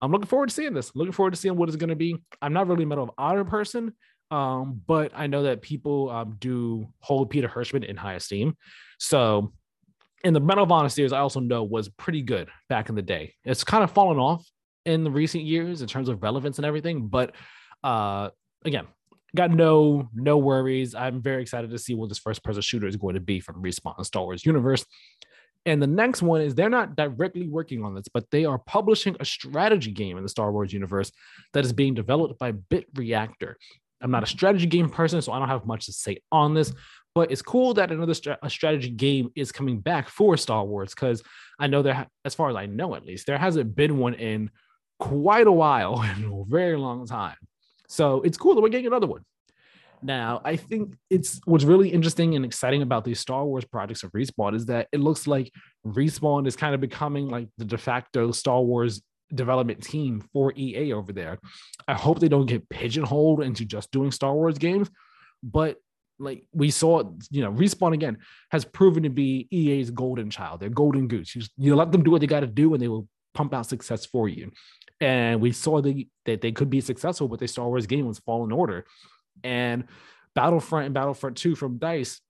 I'm 0.00 0.10
looking 0.10 0.26
forward 0.26 0.48
to 0.48 0.54
seeing 0.54 0.72
this. 0.72 0.94
Looking 0.94 1.12
forward 1.12 1.32
to 1.32 1.36
seeing 1.36 1.56
what 1.56 1.68
it's 1.68 1.76
going 1.76 1.90
to 1.90 1.96
be. 1.96 2.16
I'm 2.40 2.52
not 2.52 2.66
really 2.66 2.84
a 2.84 2.86
Medal 2.86 3.04
of 3.04 3.10
Honor 3.18 3.44
person, 3.44 3.92
um, 4.30 4.80
but 4.86 5.12
I 5.14 5.26
know 5.26 5.42
that 5.42 5.60
people 5.60 6.10
um, 6.10 6.36
do 6.38 6.88
hold 7.00 7.30
Peter 7.30 7.48
Hirschmann 7.48 7.84
in 7.84 7.96
high 7.96 8.14
esteem. 8.14 8.56
So, 8.98 9.52
in 10.24 10.34
the 10.34 10.40
Medal 10.40 10.64
of 10.64 10.72
Honor 10.72 10.88
series, 10.88 11.12
I 11.12 11.18
also 11.18 11.40
know 11.40 11.64
was 11.64 11.88
pretty 11.88 12.22
good 12.22 12.48
back 12.68 12.88
in 12.88 12.94
the 12.94 13.02
day. 13.02 13.34
It's 13.44 13.64
kind 13.64 13.84
of 13.84 13.90
fallen 13.90 14.18
off 14.18 14.46
in 14.86 15.04
the 15.04 15.10
recent 15.10 15.44
years 15.44 15.82
in 15.82 15.88
terms 15.88 16.08
of 16.08 16.22
relevance 16.22 16.58
and 16.58 16.66
everything, 16.66 17.08
but 17.08 17.34
uh, 17.84 18.30
again, 18.64 18.86
got 19.34 19.50
no 19.50 20.08
no 20.14 20.38
worries. 20.38 20.94
I'm 20.94 21.22
very 21.22 21.42
excited 21.42 21.70
to 21.70 21.78
see 21.78 21.94
what 21.94 22.08
this 22.08 22.18
first 22.18 22.42
person 22.42 22.62
shooter 22.62 22.86
is 22.86 22.96
going 22.96 23.14
to 23.14 23.20
be 23.20 23.40
from 23.40 23.62
Respawn 23.62 24.04
Star 24.04 24.24
Wars 24.24 24.44
universe. 24.44 24.84
And 25.66 25.82
the 25.82 25.86
next 25.86 26.22
one 26.22 26.40
is 26.40 26.54
they're 26.54 26.70
not 26.70 26.96
directly 26.96 27.46
working 27.46 27.84
on 27.84 27.94
this, 27.94 28.06
but 28.12 28.24
they 28.30 28.46
are 28.46 28.58
publishing 28.58 29.14
a 29.20 29.24
strategy 29.26 29.92
game 29.92 30.16
in 30.16 30.22
the 30.22 30.28
Star 30.28 30.50
Wars 30.52 30.72
universe 30.72 31.12
that 31.52 31.64
is 31.64 31.72
being 31.72 31.92
developed 31.92 32.38
by 32.38 32.52
Bit 32.52 32.86
Reactor. 32.94 33.58
I'm 34.00 34.10
not 34.10 34.22
a 34.22 34.26
strategy 34.26 34.66
game 34.66 34.88
person, 34.88 35.20
so 35.20 35.32
I 35.32 35.38
don't 35.38 35.48
have 35.48 35.66
much 35.66 35.84
to 35.86 35.92
say 35.92 36.22
on 36.32 36.54
this, 36.54 36.72
but 37.14 37.30
it's 37.30 37.42
cool 37.42 37.74
that 37.74 37.92
another 37.92 38.14
a 38.42 38.48
strategy 38.48 38.88
game 38.88 39.30
is 39.34 39.52
coming 39.52 39.80
back 39.80 40.08
for 40.08 40.38
Star 40.38 40.64
Wars 40.64 40.94
because 40.94 41.22
I 41.58 41.66
know 41.66 41.82
there, 41.82 42.06
as 42.24 42.34
far 42.34 42.48
as 42.48 42.56
I 42.56 42.64
know 42.64 42.94
at 42.94 43.04
least, 43.04 43.26
there 43.26 43.36
hasn't 43.36 43.76
been 43.76 43.98
one 43.98 44.14
in 44.14 44.50
quite 45.00 45.48
a 45.48 45.52
while, 45.52 46.00
in 46.16 46.24
a 46.24 46.44
very 46.44 46.76
long 46.76 47.06
time. 47.06 47.36
So 47.88 48.22
it's 48.22 48.38
cool 48.38 48.54
that 48.54 48.60
we're 48.60 48.68
getting 48.68 48.86
another 48.86 49.08
one. 49.08 49.22
Now, 50.02 50.40
I 50.44 50.56
think 50.56 50.94
it's 51.10 51.40
what's 51.44 51.64
really 51.64 51.90
interesting 51.90 52.34
and 52.34 52.44
exciting 52.44 52.82
about 52.82 53.04
these 53.04 53.20
Star 53.20 53.44
Wars 53.44 53.64
projects 53.64 54.02
of 54.02 54.12
Respawn 54.12 54.54
is 54.54 54.66
that 54.66 54.88
it 54.92 55.00
looks 55.00 55.26
like 55.26 55.52
Respawn 55.86 56.46
is 56.46 56.56
kind 56.56 56.74
of 56.74 56.80
becoming 56.80 57.28
like 57.28 57.48
the 57.58 57.66
de 57.66 57.76
facto 57.76 58.30
Star 58.30 58.62
Wars 58.62 59.02
development 59.34 59.82
team 59.82 60.22
for 60.32 60.52
EA 60.56 60.92
over 60.94 61.12
there. 61.12 61.38
I 61.86 61.94
hope 61.94 62.18
they 62.18 62.28
don't 62.28 62.46
get 62.46 62.68
pigeonholed 62.68 63.42
into 63.42 63.64
just 63.64 63.90
doing 63.90 64.10
Star 64.10 64.34
Wars 64.34 64.56
games, 64.56 64.88
but 65.42 65.76
like 66.18 66.44
we 66.52 66.70
saw, 66.70 67.02
you 67.30 67.42
know, 67.42 67.52
Respawn 67.52 67.94
again 67.94 68.18
has 68.50 68.64
proven 68.64 69.02
to 69.02 69.10
be 69.10 69.48
EA's 69.50 69.90
golden 69.90 70.30
child, 70.30 70.60
their 70.60 70.68
golden 70.68 71.08
goose. 71.08 71.34
You, 71.34 71.40
just, 71.40 71.52
you 71.56 71.74
let 71.74 71.92
them 71.92 72.02
do 72.02 72.10
what 72.10 72.20
they 72.20 72.26
got 72.26 72.40
to 72.40 72.46
do, 72.46 72.72
and 72.72 72.82
they 72.82 72.88
will 72.88 73.08
pump 73.34 73.54
out 73.54 73.66
success 73.66 74.04
for 74.06 74.28
you. 74.28 74.52
And 75.00 75.40
we 75.40 75.52
saw 75.52 75.80
the, 75.80 76.08
that 76.26 76.40
they 76.40 76.52
could 76.52 76.70
be 76.70 76.80
successful 76.80 77.28
with 77.28 77.40
their 77.40 77.48
Star 77.48 77.66
Wars 77.66 77.86
game 77.86 78.06
was 78.06 78.18
Fallen 78.18 78.52
Order, 78.52 78.84
and 79.42 79.84
Battlefront 80.34 80.86
and 80.86 80.94
Battlefront 80.94 81.36
2 81.36 81.54
from 81.54 81.78
DICE, 81.78 82.20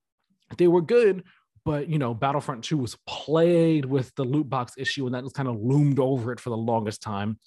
they 0.56 0.68
were 0.68 0.82
good, 0.82 1.24
but 1.64 1.88
you 1.88 1.98
know, 1.98 2.14
Battlefront 2.14 2.64
2 2.64 2.78
was 2.78 2.96
plagued 3.06 3.84
with 3.84 4.14
the 4.14 4.24
loot 4.24 4.48
box 4.48 4.74
issue, 4.78 5.06
and 5.06 5.14
that 5.14 5.22
was 5.22 5.32
kind 5.32 5.48
of 5.48 5.60
loomed 5.60 5.98
over 5.98 6.32
it 6.32 6.40
for 6.40 6.50
the 6.50 6.56
longest 6.56 7.02
time. 7.02 7.38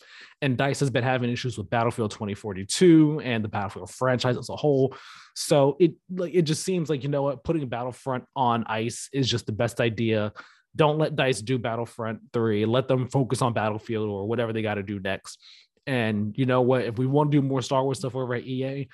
And 0.41 0.57
DICE 0.57 0.79
has 0.81 0.89
been 0.89 1.03
having 1.03 1.31
issues 1.31 1.57
with 1.57 1.69
Battlefield 1.69 2.12
2042 2.12 3.21
and 3.23 3.43
the 3.43 3.49
Battlefield 3.49 3.89
franchise 3.89 4.38
as 4.38 4.49
a 4.49 4.55
whole. 4.55 4.95
So 5.36 5.77
it 5.79 5.93
like 6.09 6.33
it 6.33 6.43
just 6.43 6.63
seems 6.63 6.89
like 6.89 7.03
you 7.03 7.09
know 7.09 7.23
what, 7.23 7.43
putting 7.43 7.67
Battlefront 7.67 8.25
on 8.36 8.65
ice 8.67 9.09
is 9.12 9.29
just 9.29 9.47
the 9.47 9.51
best 9.51 9.81
idea. 9.81 10.31
Don't 10.75 10.97
let 10.97 11.15
DICE 11.15 11.41
do 11.41 11.57
Battlefront 11.57 12.19
3. 12.33 12.65
Let 12.65 12.88
them 12.88 13.07
focus 13.07 13.41
on 13.41 13.53
Battlefield 13.53 14.09
or 14.09 14.27
whatever 14.27 14.53
they 14.53 14.62
got 14.62 14.75
to 14.75 14.83
do 14.83 14.99
next. 14.99 15.39
And 15.86 16.33
you 16.38 16.45
know 16.45 16.62
what? 16.62 16.83
If 16.83 16.97
we 16.97 17.05
want 17.05 17.31
to 17.31 17.41
do 17.41 17.45
more 17.45 17.62
Star 17.62 17.83
Wars 17.83 17.99
stuff 17.99 18.15
over 18.15 18.33
at 18.36 18.43
EA, 18.43 18.88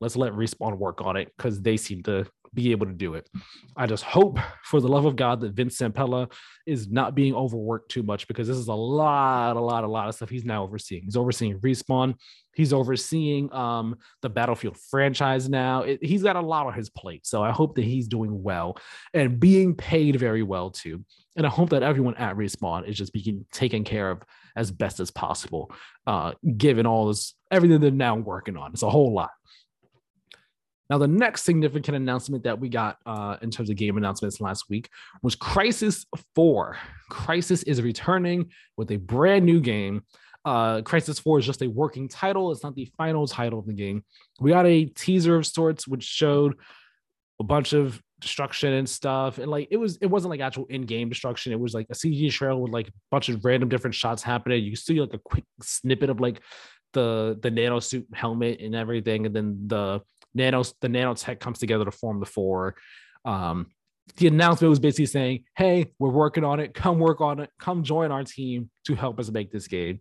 let's 0.00 0.16
let 0.16 0.32
Respawn 0.32 0.78
work 0.78 1.00
on 1.00 1.16
it 1.16 1.32
because 1.36 1.60
they 1.60 1.76
seem 1.76 2.02
to 2.04 2.26
be 2.56 2.72
able 2.72 2.86
to 2.86 2.92
do 2.92 3.14
it. 3.14 3.28
I 3.76 3.86
just 3.86 4.02
hope 4.02 4.40
for 4.64 4.80
the 4.80 4.88
love 4.88 5.04
of 5.04 5.14
God 5.14 5.40
that 5.42 5.52
Vince 5.52 5.78
Zampella 5.78 6.32
is 6.66 6.88
not 6.88 7.14
being 7.14 7.34
overworked 7.34 7.90
too 7.92 8.02
much 8.02 8.26
because 8.26 8.48
this 8.48 8.56
is 8.56 8.66
a 8.66 8.74
lot, 8.74 9.56
a 9.56 9.60
lot, 9.60 9.84
a 9.84 9.86
lot 9.88 10.08
of 10.08 10.16
stuff 10.16 10.30
he's 10.30 10.44
now 10.44 10.64
overseeing. 10.64 11.04
He's 11.04 11.16
overseeing 11.16 11.60
Respawn. 11.60 12.14
He's 12.56 12.72
overseeing 12.72 13.52
um, 13.52 13.96
the 14.22 14.30
Battlefield 14.30 14.78
franchise 14.90 15.48
now. 15.48 15.82
It, 15.82 16.02
he's 16.02 16.22
got 16.22 16.36
a 16.36 16.40
lot 16.40 16.66
on 16.66 16.72
his 16.72 16.90
plate. 16.90 17.26
So 17.26 17.44
I 17.44 17.52
hope 17.52 17.76
that 17.76 17.84
he's 17.84 18.08
doing 18.08 18.42
well 18.42 18.78
and 19.14 19.38
being 19.38 19.74
paid 19.74 20.16
very 20.16 20.42
well 20.42 20.70
too. 20.70 21.04
And 21.36 21.46
I 21.46 21.50
hope 21.50 21.70
that 21.70 21.82
everyone 21.82 22.16
at 22.16 22.36
Respawn 22.36 22.88
is 22.88 22.96
just 22.96 23.12
being 23.12 23.44
taken 23.52 23.84
care 23.84 24.10
of 24.10 24.22
as 24.56 24.70
best 24.70 25.00
as 25.00 25.10
possible, 25.10 25.70
uh, 26.06 26.32
given 26.56 26.86
all 26.86 27.08
this, 27.08 27.34
everything 27.50 27.78
they're 27.78 27.90
now 27.90 28.16
working 28.16 28.56
on. 28.56 28.72
It's 28.72 28.82
a 28.82 28.88
whole 28.88 29.12
lot. 29.12 29.30
Now, 30.88 30.98
the 30.98 31.08
next 31.08 31.42
significant 31.42 31.96
announcement 31.96 32.44
that 32.44 32.60
we 32.60 32.68
got 32.68 32.98
uh, 33.06 33.36
in 33.42 33.50
terms 33.50 33.70
of 33.70 33.76
game 33.76 33.96
announcements 33.96 34.40
last 34.40 34.68
week 34.68 34.88
was 35.22 35.34
Crysis 35.34 36.06
4. 36.34 36.76
Crysis 37.10 37.64
is 37.66 37.82
returning 37.82 38.50
with 38.76 38.90
a 38.92 38.96
brand 38.96 39.44
new 39.44 39.60
game. 39.60 40.02
Uh, 40.44 40.80
Crysis 40.82 41.20
4 41.20 41.40
is 41.40 41.46
just 41.46 41.62
a 41.62 41.68
working 41.68 42.08
title, 42.08 42.52
it's 42.52 42.62
not 42.62 42.76
the 42.76 42.88
final 42.96 43.26
title 43.26 43.58
of 43.58 43.66
the 43.66 43.72
game. 43.72 44.04
We 44.40 44.50
got 44.50 44.66
a 44.66 44.84
teaser 44.84 45.34
of 45.34 45.44
sorts, 45.44 45.88
which 45.88 46.04
showed 46.04 46.54
a 47.40 47.44
bunch 47.44 47.72
of 47.72 48.00
destruction 48.20 48.72
and 48.72 48.88
stuff. 48.88 49.38
And 49.38 49.50
like 49.50 49.66
it 49.72 49.76
was, 49.76 49.96
it 50.00 50.06
wasn't 50.06 50.30
like 50.30 50.40
actual 50.40 50.66
in-game 50.66 51.08
destruction. 51.08 51.52
It 51.52 51.58
was 51.58 51.74
like 51.74 51.88
a 51.90 51.94
CG 51.94 52.30
trail 52.30 52.60
with 52.60 52.72
like 52.72 52.88
a 52.88 52.92
bunch 53.10 53.28
of 53.28 53.44
random 53.44 53.68
different 53.68 53.96
shots 53.96 54.22
happening. 54.22 54.62
You 54.62 54.76
see 54.76 55.00
like 55.00 55.14
a 55.14 55.18
quick 55.18 55.44
snippet 55.60 56.10
of 56.10 56.20
like 56.20 56.40
the 56.92 57.38
the 57.42 57.50
nano 57.50 57.80
suit 57.80 58.06
helmet 58.14 58.60
and 58.60 58.74
everything, 58.74 59.26
and 59.26 59.34
then 59.34 59.64
the 59.66 60.00
nano 60.36 60.62
the 60.80 60.88
nanotech 60.88 61.40
comes 61.40 61.58
together 61.58 61.84
to 61.84 61.90
form 61.90 62.20
the 62.20 62.26
four. 62.26 62.76
Um, 63.24 63.66
the 64.16 64.28
announcement 64.28 64.70
was 64.70 64.78
basically 64.78 65.06
saying, 65.06 65.44
"Hey, 65.56 65.92
we're 65.98 66.10
working 66.10 66.44
on 66.44 66.60
it. 66.60 66.74
Come 66.74 66.98
work 66.98 67.20
on 67.20 67.40
it. 67.40 67.50
Come 67.58 67.82
join 67.82 68.12
our 68.12 68.22
team 68.22 68.70
to 68.86 68.94
help 68.94 69.18
us 69.18 69.30
make 69.30 69.50
this 69.50 69.66
game." 69.66 70.00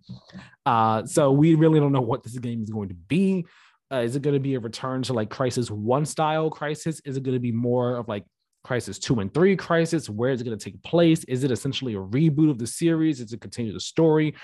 Uh, 0.65 1.05
so 1.05 1.31
we 1.31 1.55
really 1.55 1.79
don't 1.79 1.91
know 1.91 2.01
what 2.01 2.23
this 2.23 2.37
game 2.37 2.61
is 2.61 2.69
going 2.69 2.89
to 2.89 2.95
be. 2.95 3.45
Uh, 3.91 3.97
is 3.97 4.15
it 4.15 4.21
going 4.21 4.33
to 4.33 4.39
be 4.39 4.55
a 4.55 4.59
return 4.59 5.03
to 5.03 5.13
like 5.13 5.29
Crysis 5.29 5.71
One 5.71 6.05
style 6.05 6.49
Crysis? 6.49 7.01
Is 7.05 7.17
it 7.17 7.23
going 7.23 7.35
to 7.35 7.39
be 7.39 7.51
more 7.51 7.97
of 7.97 8.07
like 8.07 8.25
Crysis 8.65 8.99
Two 8.99 9.19
and 9.19 9.33
Three 9.33 9.57
Crysis? 9.57 10.09
Where 10.09 10.31
is 10.31 10.41
it 10.41 10.43
going 10.43 10.57
to 10.57 10.63
take 10.63 10.81
place? 10.83 11.23
Is 11.25 11.43
it 11.43 11.51
essentially 11.51 11.95
a 11.95 11.99
reboot 11.99 12.49
of 12.49 12.57
the 12.57 12.67
series? 12.67 13.19
Is 13.21 13.33
it 13.33 13.41
continue 13.41 13.73
the 13.73 13.79
story? 13.79 14.35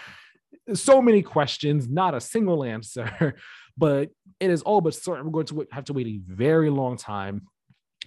So 0.74 1.02
many 1.02 1.22
questions, 1.22 1.88
not 1.88 2.14
a 2.14 2.22
single 2.22 2.64
answer. 2.76 3.36
But 3.78 4.10
it 4.40 4.50
is 4.50 4.62
all 4.62 4.82
but 4.82 4.96
certain 4.96 5.26
we're 5.26 5.44
going 5.44 5.48
to 5.48 5.68
have 5.72 5.86
to 5.86 5.94
wait 5.94 6.08
a 6.08 6.20
very 6.28 6.70
long 6.70 6.98
time 6.98 7.48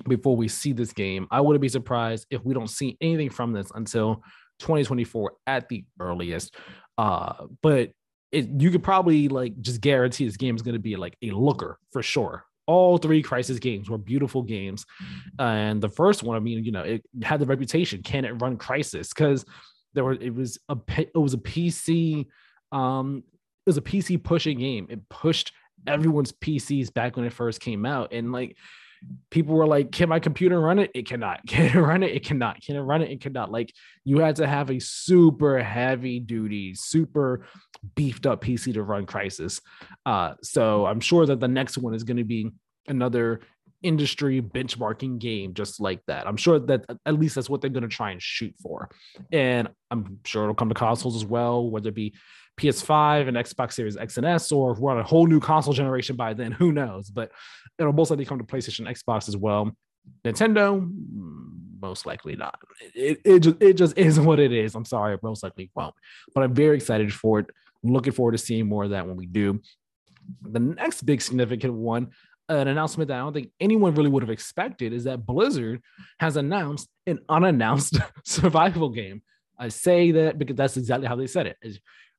before 0.08 0.36
we 0.36 0.48
see 0.48 0.72
this 0.72 0.92
game. 0.92 1.26
I 1.30 1.40
wouldn't 1.40 1.62
be 1.62 1.68
surprised 1.68 2.26
if 2.30 2.44
we 2.44 2.54
don't 2.54 2.70
see 2.70 2.96
anything 3.00 3.30
from 3.30 3.52
this 3.52 3.70
until 3.74 4.22
2024 4.60 5.32
at 5.46 5.68
the 5.68 5.84
earliest. 6.00 6.56
Uh, 6.98 7.46
but 7.62 7.90
it, 8.32 8.48
you 8.60 8.70
could 8.70 8.82
probably 8.82 9.28
like 9.28 9.60
just 9.60 9.80
guarantee 9.80 10.24
this 10.24 10.36
game 10.36 10.56
is 10.56 10.62
going 10.62 10.74
to 10.74 10.80
be 10.80 10.96
like 10.96 11.16
a 11.22 11.30
looker 11.30 11.78
for 11.92 12.02
sure. 12.02 12.44
All 12.66 12.98
three 12.98 13.22
Crysis 13.22 13.60
games 13.60 13.90
were 13.90 13.98
beautiful 13.98 14.42
games, 14.42 14.86
and 15.38 15.82
the 15.82 15.88
first 15.90 16.22
one, 16.22 16.34
I 16.34 16.40
mean, 16.40 16.64
you 16.64 16.72
know, 16.72 16.82
it 16.82 17.02
had 17.22 17.38
the 17.38 17.44
reputation. 17.44 18.02
Can 18.02 18.24
it 18.24 18.40
run 18.40 18.56
Crysis? 18.56 19.10
Because 19.14 19.44
there 19.92 20.02
were 20.02 20.14
it 20.14 20.34
was 20.34 20.58
a 20.70 20.76
it 20.96 21.14
was 21.14 21.34
a 21.34 21.38
PC 21.38 22.26
um 22.72 23.22
it 23.66 23.70
was 23.70 23.76
a 23.76 23.82
PC 23.82 24.22
pushing 24.22 24.58
game. 24.58 24.86
It 24.90 25.08
pushed 25.08 25.52
everyone's 25.86 26.32
PCs 26.32 26.92
back 26.92 27.16
when 27.16 27.24
it 27.24 27.32
first 27.32 27.60
came 27.60 27.86
out, 27.86 28.12
and 28.12 28.32
like 28.32 28.56
people 29.30 29.54
were 29.54 29.66
like, 29.66 29.92
"Can 29.92 30.08
my 30.08 30.20
computer 30.20 30.60
run 30.60 30.78
it? 30.78 30.90
It 30.94 31.06
cannot. 31.06 31.40
Can 31.46 31.66
it 31.66 31.74
run 31.74 32.02
it? 32.02 32.14
It 32.14 32.24
cannot. 32.24 32.60
Can 32.60 32.76
it 32.76 32.80
run 32.80 33.02
it? 33.02 33.10
It 33.10 33.20
cannot." 33.20 33.50
Like 33.50 33.72
you 34.04 34.18
had 34.18 34.36
to 34.36 34.46
have 34.46 34.70
a 34.70 34.78
super 34.78 35.62
heavy 35.62 36.20
duty, 36.20 36.74
super 36.74 37.46
beefed 37.94 38.26
up 38.26 38.42
PC 38.42 38.74
to 38.74 38.82
run 38.82 39.06
Crysis. 39.06 39.60
Uh, 40.04 40.34
so 40.42 40.86
I'm 40.86 41.00
sure 41.00 41.26
that 41.26 41.40
the 41.40 41.48
next 41.48 41.78
one 41.78 41.94
is 41.94 42.04
going 42.04 42.16
to 42.18 42.24
be 42.24 42.50
another 42.86 43.40
industry 43.82 44.40
benchmarking 44.40 45.18
game 45.18 45.52
just 45.54 45.78
like 45.80 46.00
that. 46.06 46.26
I'm 46.26 46.38
sure 46.38 46.58
that 46.58 46.84
at 47.04 47.14
least 47.14 47.34
that's 47.34 47.50
what 47.50 47.60
they're 47.60 47.70
going 47.70 47.82
to 47.82 47.88
try 47.88 48.10
and 48.10 48.20
shoot 48.20 48.54
for. 48.60 48.88
And 49.30 49.68
I'm 49.90 50.20
sure 50.24 50.44
it'll 50.44 50.54
come 50.54 50.70
to 50.70 50.74
consoles 50.74 51.16
as 51.16 51.24
well, 51.24 51.68
whether 51.70 51.90
it 51.90 51.94
be 51.94 52.14
PS5 52.56 53.28
and 53.28 53.36
Xbox 53.36 53.72
Series 53.72 53.96
X 53.96 54.16
and 54.16 54.26
S, 54.26 54.52
or 54.52 54.72
if 54.72 54.78
we're 54.78 54.92
on 54.92 55.00
a 55.00 55.04
whole 55.04 55.26
new 55.26 55.40
console 55.40 55.72
generation 55.72 56.16
by 56.16 56.34
then, 56.34 56.52
who 56.52 56.72
knows? 56.72 57.10
But 57.10 57.32
it'll 57.78 57.92
most 57.92 58.10
likely 58.10 58.24
come 58.24 58.38
to 58.38 58.44
PlayStation, 58.44 58.88
Xbox 58.88 59.28
as 59.28 59.36
well. 59.36 59.72
Nintendo, 60.24 60.80
mm, 60.80 61.80
most 61.80 62.06
likely 62.06 62.36
not. 62.36 62.58
It, 62.94 63.20
it, 63.24 63.40
just, 63.40 63.56
it 63.60 63.74
just 63.74 63.98
is 63.98 64.20
what 64.20 64.38
it 64.38 64.52
is. 64.52 64.74
I'm 64.74 64.84
sorry, 64.84 65.18
most 65.22 65.42
likely 65.42 65.70
won't. 65.74 65.94
But 66.34 66.44
I'm 66.44 66.54
very 66.54 66.76
excited 66.76 67.12
for 67.12 67.40
it. 67.40 67.46
Looking 67.82 68.12
forward 68.12 68.32
to 68.32 68.38
seeing 68.38 68.66
more 68.66 68.84
of 68.84 68.90
that 68.90 69.06
when 69.06 69.16
we 69.16 69.26
do. 69.26 69.60
The 70.42 70.60
next 70.60 71.02
big 71.02 71.20
significant 71.20 71.74
one, 71.74 72.12
an 72.48 72.68
announcement 72.68 73.08
that 73.08 73.16
I 73.16 73.20
don't 73.20 73.34
think 73.34 73.50
anyone 73.60 73.94
really 73.94 74.08
would 74.08 74.22
have 74.22 74.30
expected, 74.30 74.92
is 74.92 75.04
that 75.04 75.26
Blizzard 75.26 75.82
has 76.18 76.36
announced 76.36 76.88
an 77.06 77.18
unannounced 77.28 77.98
survival 78.24 78.88
game. 78.88 79.22
I 79.58 79.68
say 79.68 80.12
that 80.12 80.38
because 80.38 80.56
that's 80.56 80.76
exactly 80.76 81.06
how 81.06 81.16
they 81.16 81.26
said 81.26 81.46
it. 81.46 81.56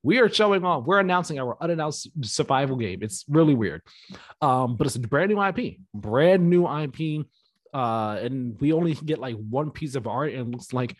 We 0.05 0.19
are 0.19 0.29
showing 0.29 0.63
off. 0.63 0.85
We're 0.85 0.99
announcing 0.99 1.39
our 1.39 1.57
unannounced 1.59 2.09
survival 2.21 2.77
game. 2.77 2.99
It's 3.01 3.25
really 3.27 3.55
weird, 3.55 3.81
um, 4.39 4.75
but 4.77 4.85
it's 4.85 4.95
a 4.95 4.99
brand 4.99 5.31
new 5.31 5.43
IP, 5.43 5.77
brand 5.95 6.47
new 6.47 6.67
IP, 6.67 7.25
uh, 7.73 8.19
and 8.21 8.55
we 8.61 8.71
only 8.71 8.93
get 8.93 9.17
like 9.17 9.35
one 9.35 9.71
piece 9.71 9.95
of 9.95 10.05
art, 10.05 10.31
and 10.33 10.51
looks 10.51 10.71
like 10.73 10.95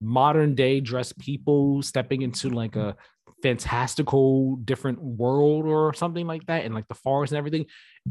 modern 0.00 0.54
day 0.54 0.78
dressed 0.78 1.18
people 1.18 1.82
stepping 1.82 2.22
into 2.22 2.48
like 2.48 2.76
a 2.76 2.96
fantastical 3.42 4.56
different 4.56 5.02
world 5.02 5.66
or 5.66 5.92
something 5.92 6.26
like 6.26 6.46
that 6.46 6.64
and 6.64 6.74
like 6.74 6.86
the 6.88 6.94
forest 6.94 7.32
and 7.32 7.38
everything 7.38 7.66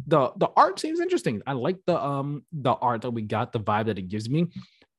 the 0.08 0.32
the 0.38 0.48
art 0.56 0.80
seems 0.80 1.00
interesting 1.00 1.42
i 1.48 1.54
like 1.54 1.78
the 1.88 2.04
um 2.04 2.44
the 2.52 2.72
art 2.72 3.02
that 3.02 3.12
we 3.12 3.22
got 3.22 3.52
the 3.52 3.60
vibe 3.60 3.88
that 3.88 3.98
it 3.98 4.08
gives 4.10 4.30
me 4.30 4.46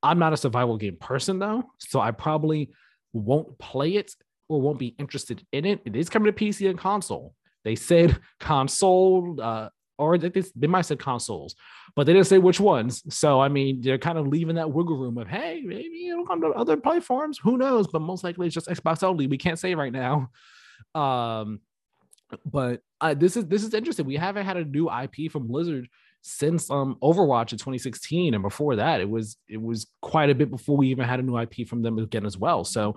i'm 0.03 0.19
not 0.19 0.33
a 0.33 0.37
survival 0.37 0.77
game 0.77 0.97
person 0.97 1.39
though 1.39 1.63
so 1.79 2.01
i 2.01 2.11
probably 2.11 2.71
won't 3.13 3.57
play 3.59 3.95
it 3.95 4.13
or 4.49 4.61
won't 4.61 4.79
be 4.79 4.95
interested 4.99 5.45
in 5.53 5.65
it. 5.65 5.81
It 5.85 5.97
is 5.97 6.09
coming 6.09 6.33
to 6.33 6.45
PC 6.45 6.69
and 6.69 6.79
console. 6.79 7.35
They 7.65 7.77
said 7.77 8.19
console, 8.41 9.41
uh, 9.41 9.69
or 9.99 10.19
they, 10.19 10.29
they 10.57 10.67
might 10.67 10.83
said 10.83 10.99
consoles, 10.99 11.55
but 11.95 12.07
they 12.07 12.13
didn't 12.13 12.27
say 12.27 12.39
which 12.39 12.61
ones. 12.61 13.03
So 13.15 13.41
I 13.41 13.49
mean, 13.49 13.81
they're 13.81 13.99
kind 13.99 14.19
of 14.19 14.27
leaving 14.27 14.57
that 14.57 14.73
wiggle 14.73 14.97
room 14.97 15.19
of 15.19 15.29
hey, 15.29 15.63
maybe 15.65 16.09
it'll 16.09 16.27
come 16.27 16.41
to 16.43 16.49
other 16.49 16.77
platforms. 16.77 17.39
Who 17.39 17.57
knows? 17.57 17.87
But 17.87 18.03
most 18.03 18.25
likely 18.25 18.47
it's 18.47 18.55
just 18.55 18.69
Xbox 18.69 19.03
only. 19.03 19.27
We 19.27 19.39
can't 19.39 19.59
say 19.59 19.75
right 19.75 19.93
now. 19.93 20.31
Um, 20.95 21.61
but 22.45 22.81
uh, 23.01 23.15
this 23.15 23.37
is 23.37 23.47
this 23.47 23.65
is 23.65 23.75
interesting. 23.75 24.07
We 24.07 24.17
haven't 24.17 24.45
had 24.45 24.57
a 24.57 24.65
new 24.65 24.91
IP 24.91 25.31
from 25.31 25.47
Blizzard 25.47 25.89
since 26.23 26.71
um 26.71 26.97
Overwatch 27.03 27.53
in 27.53 27.59
2016, 27.59 28.35
and 28.35 28.43
before 28.43 28.77
that, 28.77 29.01
it 29.01 29.09
was 29.09 29.37
it 29.49 29.61
was 29.61 29.87
quite 30.01 30.31
a 30.31 30.35
bit 30.35 30.51
before 30.51 30.77
we 30.77 30.89
even 30.89 31.05
had 31.05 31.21
a 31.21 31.23
new 31.23 31.39
IP 31.39 31.69
from 31.69 31.83
them 31.83 31.99
again 31.99 32.27
as 32.27 32.37
well. 32.37 32.65
So 32.65 32.97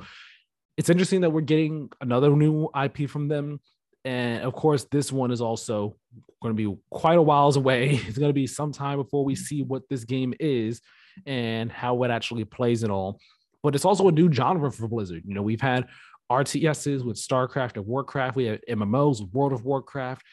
it's 0.77 0.89
interesting 0.89 1.21
that 1.21 1.31
we're 1.31 1.41
getting 1.41 1.89
another 2.01 2.29
new 2.29 2.69
IP 2.81 3.09
from 3.09 3.27
them. 3.27 3.59
And 4.05 4.43
of 4.43 4.53
course, 4.53 4.85
this 4.91 5.11
one 5.11 5.31
is 5.31 5.41
also 5.41 5.97
going 6.41 6.55
to 6.55 6.69
be 6.69 6.77
quite 6.91 7.17
a 7.17 7.21
whiles 7.21 7.57
away. 7.57 7.99
It's 8.07 8.17
going 8.17 8.29
to 8.29 8.33
be 8.33 8.47
some 8.47 8.71
time 8.71 8.97
before 8.97 9.25
we 9.25 9.35
see 9.35 9.63
what 9.63 9.83
this 9.89 10.03
game 10.03 10.33
is 10.39 10.81
and 11.25 11.71
how 11.71 12.03
it 12.03 12.11
actually 12.11 12.45
plays 12.45 12.83
and 12.83 12.91
all. 12.91 13.19
But 13.63 13.75
it's 13.75 13.85
also 13.85 14.07
a 14.07 14.11
new 14.11 14.31
genre 14.31 14.71
for 14.71 14.87
Blizzard. 14.87 15.23
You 15.25 15.33
know, 15.33 15.41
we've 15.41 15.59
had 15.59 15.87
RTSs 16.31 17.03
with 17.03 17.17
StarCraft 17.17 17.75
and 17.77 17.85
Warcraft. 17.85 18.35
We 18.35 18.45
have 18.45 18.59
MMOs 18.69 19.21
with 19.21 19.33
World 19.33 19.53
of 19.53 19.65
Warcraft. 19.65 20.23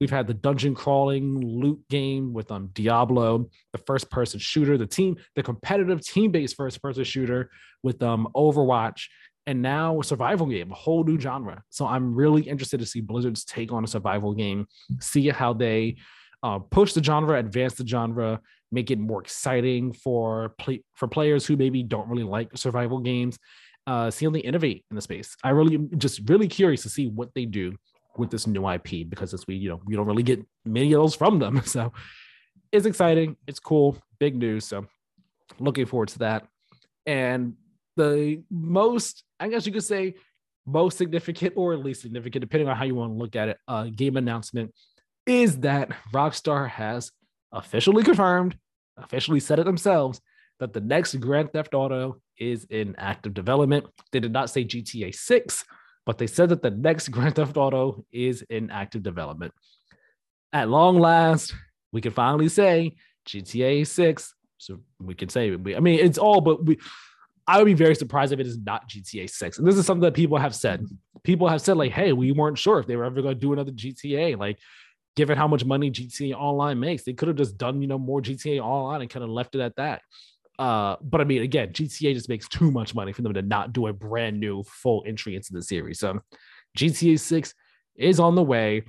We've 0.00 0.10
had 0.10 0.26
the 0.26 0.34
dungeon 0.34 0.74
crawling 0.74 1.38
loot 1.40 1.80
game 1.88 2.32
with 2.32 2.50
um 2.50 2.70
Diablo, 2.72 3.48
the 3.70 3.78
first 3.78 4.10
person 4.10 4.40
shooter, 4.40 4.76
the 4.76 4.86
team, 4.86 5.16
the 5.36 5.44
competitive 5.44 6.00
team 6.00 6.32
based 6.32 6.56
first 6.56 6.82
person 6.82 7.04
shooter 7.04 7.50
with 7.84 8.02
um 8.02 8.26
Overwatch, 8.34 9.06
and 9.46 9.60
now 9.60 10.00
a 10.00 10.04
survival 10.04 10.46
game, 10.46 10.70
a 10.70 10.74
whole 10.74 11.04
new 11.04 11.18
genre. 11.18 11.62
So 11.70 11.86
I'm 11.86 12.14
really 12.14 12.42
interested 12.42 12.80
to 12.80 12.86
see 12.86 13.00
Blizzard's 13.00 13.44
take 13.44 13.72
on 13.72 13.84
a 13.84 13.88
survival 13.88 14.34
game, 14.34 14.66
see 15.00 15.28
how 15.28 15.52
they 15.52 15.96
uh, 16.42 16.58
push 16.58 16.92
the 16.92 17.02
genre, 17.02 17.38
advance 17.38 17.74
the 17.74 17.86
genre, 17.86 18.40
make 18.70 18.90
it 18.90 18.98
more 18.98 19.20
exciting 19.20 19.92
for 19.92 20.54
play- 20.58 20.84
for 20.94 21.08
players 21.08 21.46
who 21.46 21.56
maybe 21.56 21.82
don't 21.82 22.08
really 22.08 22.22
like 22.24 22.56
survival 22.56 23.00
games. 23.00 23.38
Uh, 23.86 24.10
see 24.10 24.24
how 24.24 24.30
they 24.30 24.40
innovate 24.40 24.84
in 24.90 24.94
the 24.94 25.02
space. 25.02 25.36
I 25.42 25.50
really 25.50 25.76
just 25.98 26.28
really 26.28 26.46
curious 26.46 26.82
to 26.82 26.88
see 26.88 27.08
what 27.08 27.30
they 27.34 27.46
do 27.46 27.74
with 28.16 28.30
this 28.30 28.46
new 28.46 28.68
IP 28.68 29.08
because 29.08 29.34
as 29.34 29.46
we 29.46 29.56
you 29.56 29.68
know 29.70 29.80
we 29.86 29.96
don't 29.96 30.06
really 30.06 30.22
get 30.22 30.44
many 30.64 30.92
of 30.92 31.02
those 31.02 31.14
from 31.14 31.38
them. 31.38 31.62
So 31.66 31.92
it's 32.70 32.86
exciting. 32.86 33.36
It's 33.46 33.60
cool. 33.60 33.98
Big 34.18 34.34
news. 34.36 34.66
So 34.66 34.86
looking 35.58 35.84
forward 35.84 36.08
to 36.10 36.20
that. 36.20 36.46
And 37.06 37.54
the 37.96 38.42
most, 38.50 39.24
I 39.38 39.48
guess 39.48 39.66
you 39.66 39.72
could 39.72 39.84
say, 39.84 40.14
most 40.66 40.98
significant 40.98 41.54
or 41.56 41.76
least 41.76 42.02
significant, 42.02 42.40
depending 42.40 42.68
on 42.68 42.76
how 42.76 42.84
you 42.84 42.94
want 42.94 43.12
to 43.12 43.18
look 43.18 43.36
at 43.36 43.48
it, 43.48 43.58
uh, 43.68 43.84
game 43.84 44.16
announcement 44.16 44.72
is 45.26 45.58
that 45.58 45.90
Rockstar 46.12 46.68
has 46.68 47.10
officially 47.52 48.02
confirmed, 48.02 48.56
officially 48.96 49.40
said 49.40 49.58
it 49.58 49.64
themselves, 49.64 50.20
that 50.58 50.72
the 50.72 50.80
next 50.80 51.14
Grand 51.16 51.52
Theft 51.52 51.74
Auto 51.74 52.20
is 52.38 52.64
in 52.70 52.94
active 52.96 53.34
development. 53.34 53.86
They 54.10 54.20
did 54.20 54.32
not 54.32 54.50
say 54.50 54.64
GTA 54.64 55.14
6, 55.14 55.64
but 56.06 56.18
they 56.18 56.26
said 56.26 56.48
that 56.50 56.62
the 56.62 56.70
next 56.70 57.08
Grand 57.08 57.36
Theft 57.36 57.56
Auto 57.56 58.04
is 58.12 58.42
in 58.42 58.70
active 58.70 59.02
development. 59.02 59.52
At 60.52 60.68
long 60.68 60.98
last, 60.98 61.54
we 61.92 62.00
can 62.00 62.12
finally 62.12 62.48
say 62.48 62.94
GTA 63.28 63.86
6. 63.86 64.34
So 64.58 64.80
we 65.00 65.14
can 65.14 65.28
say, 65.28 65.56
we, 65.56 65.74
I 65.74 65.80
mean, 65.80 65.98
it's 65.98 66.18
all, 66.18 66.40
but 66.40 66.64
we, 66.64 66.78
I 67.46 67.58
would 67.58 67.64
be 67.64 67.74
very 67.74 67.94
surprised 67.94 68.32
if 68.32 68.40
it 68.40 68.46
is 68.46 68.58
not 68.58 68.88
GTA 68.88 69.28
6. 69.28 69.58
And 69.58 69.66
this 69.66 69.76
is 69.76 69.86
something 69.86 70.02
that 70.02 70.14
people 70.14 70.38
have 70.38 70.54
said. 70.54 70.86
People 71.24 71.48
have 71.48 71.60
said, 71.60 71.76
like, 71.76 71.92
hey, 71.92 72.12
we 72.12 72.32
weren't 72.32 72.58
sure 72.58 72.78
if 72.78 72.86
they 72.86 72.96
were 72.96 73.04
ever 73.04 73.20
going 73.22 73.34
to 73.34 73.40
do 73.40 73.52
another 73.52 73.72
GTA. 73.72 74.38
Like, 74.38 74.58
given 75.16 75.36
how 75.36 75.48
much 75.48 75.64
money 75.64 75.90
GTA 75.90 76.34
Online 76.34 76.78
makes, 76.78 77.04
they 77.04 77.12
could 77.12 77.28
have 77.28 77.36
just 77.36 77.58
done, 77.58 77.82
you 77.82 77.88
know, 77.88 77.98
more 77.98 78.20
GTA 78.20 78.60
Online 78.60 79.02
and 79.02 79.10
kind 79.10 79.24
of 79.24 79.30
left 79.30 79.54
it 79.54 79.60
at 79.60 79.76
that. 79.76 80.02
Uh, 80.58 80.96
but 81.02 81.20
I 81.20 81.24
mean, 81.24 81.42
again, 81.42 81.72
GTA 81.72 82.14
just 82.14 82.28
makes 82.28 82.48
too 82.48 82.70
much 82.70 82.94
money 82.94 83.12
for 83.12 83.22
them 83.22 83.34
to 83.34 83.42
not 83.42 83.72
do 83.72 83.86
a 83.88 83.92
brand 83.92 84.38
new 84.38 84.62
full 84.64 85.02
entry 85.06 85.34
into 85.34 85.52
the 85.52 85.62
series. 85.62 85.98
So 85.98 86.20
GTA 86.76 87.18
6 87.18 87.54
is 87.96 88.20
on 88.20 88.34
the 88.34 88.42
way. 88.42 88.84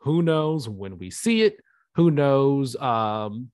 Who 0.00 0.22
knows 0.22 0.68
when 0.68 0.98
we 0.98 1.10
see 1.10 1.42
it? 1.42 1.60
Who 1.96 2.10
knows 2.10 2.76
um, 2.76 3.50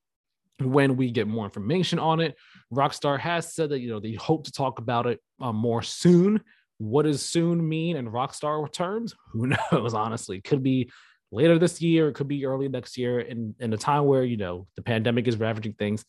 when 0.65 0.97
we 0.97 1.11
get 1.11 1.27
more 1.27 1.45
information 1.45 1.99
on 1.99 2.21
it. 2.21 2.37
Rockstar 2.73 3.19
has 3.19 3.55
said 3.55 3.71
that 3.71 3.81
you 3.81 3.91
know 3.91 4.01
they 4.01 4.15
hope 4.15 4.45
to 4.45 4.53
talk 4.53 4.79
about 4.79 5.07
it 5.07 5.21
uh, 5.41 5.53
more 5.53 5.83
soon. 5.83 6.41
What 6.79 7.03
does 7.03 7.25
soon 7.25 7.67
mean 7.67 7.97
in 7.97 8.11
Rockstar 8.11 8.71
terms? 8.73 9.15
Who 9.33 9.47
knows? 9.73 9.95
Honestly, 9.95 10.41
could 10.41 10.63
be 10.63 10.91
later 11.31 11.59
this 11.59 11.81
year, 11.81 12.09
it 12.09 12.15
could 12.15 12.29
be 12.29 12.47
early 12.47 12.69
next 12.69 12.97
year, 12.97 13.21
in 13.21 13.55
in 13.61 13.73
a 13.73 13.77
time 13.77 14.07
where 14.07 14.25
you 14.25 14.37
know 14.37 14.67
the 14.77 14.83
pandemic 14.83 15.29
is 15.29 15.37
ravaging 15.37 15.75
things. 15.75 16.05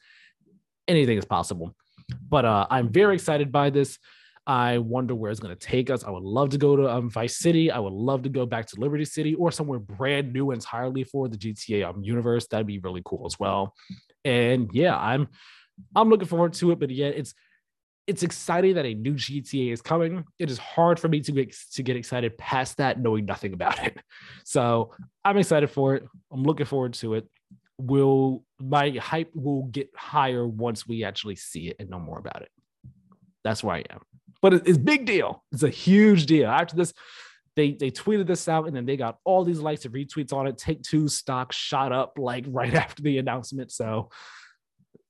Anything 0.88 1.18
is 1.18 1.26
possible. 1.26 1.76
But 2.30 2.46
uh, 2.46 2.68
I'm 2.70 2.90
very 2.90 3.16
excited 3.16 3.52
by 3.52 3.72
this. 3.72 3.98
I 4.48 4.78
wonder 4.78 5.16
where 5.16 5.32
it's 5.32 5.40
going 5.40 5.56
to 5.56 5.60
take 5.60 5.90
us. 5.90 6.04
I 6.04 6.12
would 6.12 6.24
love 6.24 6.50
to 6.50 6.60
go 6.60 6.76
to 6.76 6.88
um, 6.88 7.10
Vice 7.10 7.38
City. 7.38 7.72
I 7.72 7.80
would 7.80 7.94
love 7.94 8.22
to 8.24 8.30
go 8.30 8.46
back 8.46 8.68
to 8.68 8.80
Liberty 8.80 9.06
City 9.06 9.34
or 9.34 9.52
somewhere 9.52 9.80
brand 9.80 10.34
new 10.34 10.52
entirely 10.52 11.04
for 11.04 11.28
the 11.28 11.38
GTA 11.38 11.90
um, 11.90 12.04
universe. 12.04 12.46
That'd 12.48 12.68
be 12.68 12.78
really 12.80 13.02
cool 13.04 13.26
as 13.26 13.40
well. 13.40 13.74
And 14.26 14.70
yeah, 14.74 14.98
I'm 14.98 15.30
I'm 15.96 16.10
looking 16.10 16.28
forward 16.28 16.54
to 16.54 16.72
it. 16.72 16.80
But 16.80 16.90
yeah, 16.90 17.08
it's 17.08 17.34
it's 18.08 18.24
exciting 18.24 18.76
that 18.76 18.86
a 18.86 18.94
new 18.94 19.14
GTA 19.14 19.72
is 19.72 19.82
coming. 19.82 20.26
It 20.38 20.52
is 20.52 20.58
hard 20.58 21.00
for 21.00 21.08
me 21.08 21.22
to 21.22 21.32
get 21.32 21.56
to 21.74 21.84
get 21.84 21.96
excited 21.96 22.38
past 22.38 22.78
that, 22.78 23.00
knowing 23.00 23.26
nothing 23.26 23.54
about 23.54 23.84
it. 23.84 23.98
So 24.48 24.92
I'm 25.24 25.38
excited 25.38 25.72
for 25.72 25.96
it. 25.96 26.04
I'm 26.32 26.44
looking 26.44 26.68
forward 26.68 26.94
to 26.96 27.16
it. 27.16 27.28
Will 27.80 28.44
my 28.60 28.92
hype 28.92 29.32
will 29.34 29.64
get 29.64 29.90
higher 29.96 30.48
once 30.48 30.88
we 30.88 31.04
actually 31.04 31.36
see 31.36 31.70
it 31.70 31.78
and 31.80 31.90
know 31.90 32.00
more 32.00 32.20
about 32.20 32.44
it. 32.44 32.50
That's 33.44 33.64
where 33.64 33.78
I 33.78 33.84
am 33.90 34.02
but 34.46 34.54
it's 34.54 34.78
big 34.78 35.08
deal. 35.08 35.44
It's 35.52 35.64
a 35.64 35.70
huge 35.70 36.28
deal. 36.28 36.48
After 36.48 36.76
this, 36.76 36.94
they 37.56 37.72
they 37.74 37.92
tweeted 37.92 38.28
this 38.28 38.48
out 38.48 38.68
and 38.68 38.76
then 38.76 38.86
they 38.86 38.98
got 38.98 39.18
all 39.24 39.44
these 39.44 39.60
likes 39.60 39.86
and 39.86 39.94
retweets 39.94 40.34
on 40.34 40.48
it. 40.48 40.58
Take-Two 40.58 41.08
stock 41.08 41.52
shot 41.52 41.92
up 41.92 42.18
like 42.18 42.46
right 42.48 42.74
after 42.86 43.02
the 43.02 43.18
announcement. 43.18 43.72
So 43.72 44.10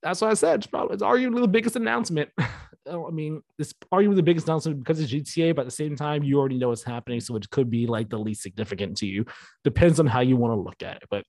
that's 0.03 0.21
what 0.21 0.29
I 0.29 0.35
said 0.35 0.59
it's 0.59 0.67
probably 0.67 0.93
it's 0.93 1.03
arguably 1.03 1.41
the 1.41 1.47
biggest 1.47 1.75
announcement. 1.75 2.29
I 2.87 3.09
mean, 3.09 3.41
it's 3.57 3.73
arguably 3.91 4.17
the 4.17 4.23
biggest 4.23 4.47
announcement 4.47 4.79
because 4.79 4.99
it's 4.99 5.11
GTA, 5.11 5.55
but 5.55 5.61
at 5.61 5.65
the 5.65 5.71
same 5.71 5.95
time, 5.95 6.23
you 6.23 6.37
already 6.37 6.59
know 6.59 6.69
what's 6.69 6.83
happening, 6.83 7.19
so 7.19 7.35
it 7.35 7.49
could 7.49 7.71
be 7.71 7.87
like 7.87 8.09
the 8.09 8.19
least 8.19 8.43
significant 8.43 8.97
to 8.97 9.07
you. 9.07 9.25
Depends 9.63 9.99
on 9.99 10.05
how 10.05 10.19
you 10.19 10.35
want 10.35 10.51
to 10.51 10.61
look 10.61 10.83
at 10.83 10.97
it. 10.97 11.03
But 11.09 11.25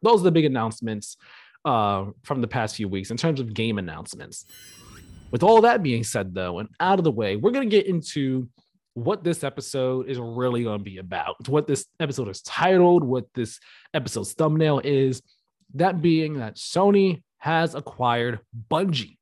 those 0.00 0.20
are 0.20 0.24
the 0.24 0.30
big 0.30 0.44
announcements 0.44 1.16
uh, 1.64 2.06
from 2.22 2.40
the 2.40 2.46
past 2.46 2.76
few 2.76 2.88
weeks 2.88 3.10
in 3.10 3.16
terms 3.16 3.40
of 3.40 3.52
game 3.52 3.78
announcements. 3.78 4.46
With 5.32 5.42
all 5.42 5.60
that 5.62 5.82
being 5.82 6.04
said, 6.04 6.34
though, 6.34 6.60
and 6.60 6.68
out 6.78 6.98
of 6.98 7.04
the 7.04 7.10
way, 7.10 7.36
we're 7.36 7.52
going 7.52 7.68
to 7.68 7.76
get 7.76 7.86
into 7.86 8.48
what 8.94 9.24
this 9.24 9.44
episode 9.44 10.08
is 10.08 10.18
really 10.18 10.64
going 10.64 10.78
to 10.78 10.84
be 10.84 10.98
about, 10.98 11.48
what 11.48 11.66
this 11.66 11.86
episode 11.98 12.28
is 12.28 12.42
titled, 12.42 13.04
what 13.04 13.26
this 13.34 13.58
episode's 13.94 14.32
thumbnail 14.32 14.80
is. 14.82 15.22
That 15.74 16.02
being 16.02 16.38
that 16.38 16.56
Sony 16.56 17.22
has 17.38 17.74
acquired 17.74 18.40
Bungie 18.68 19.18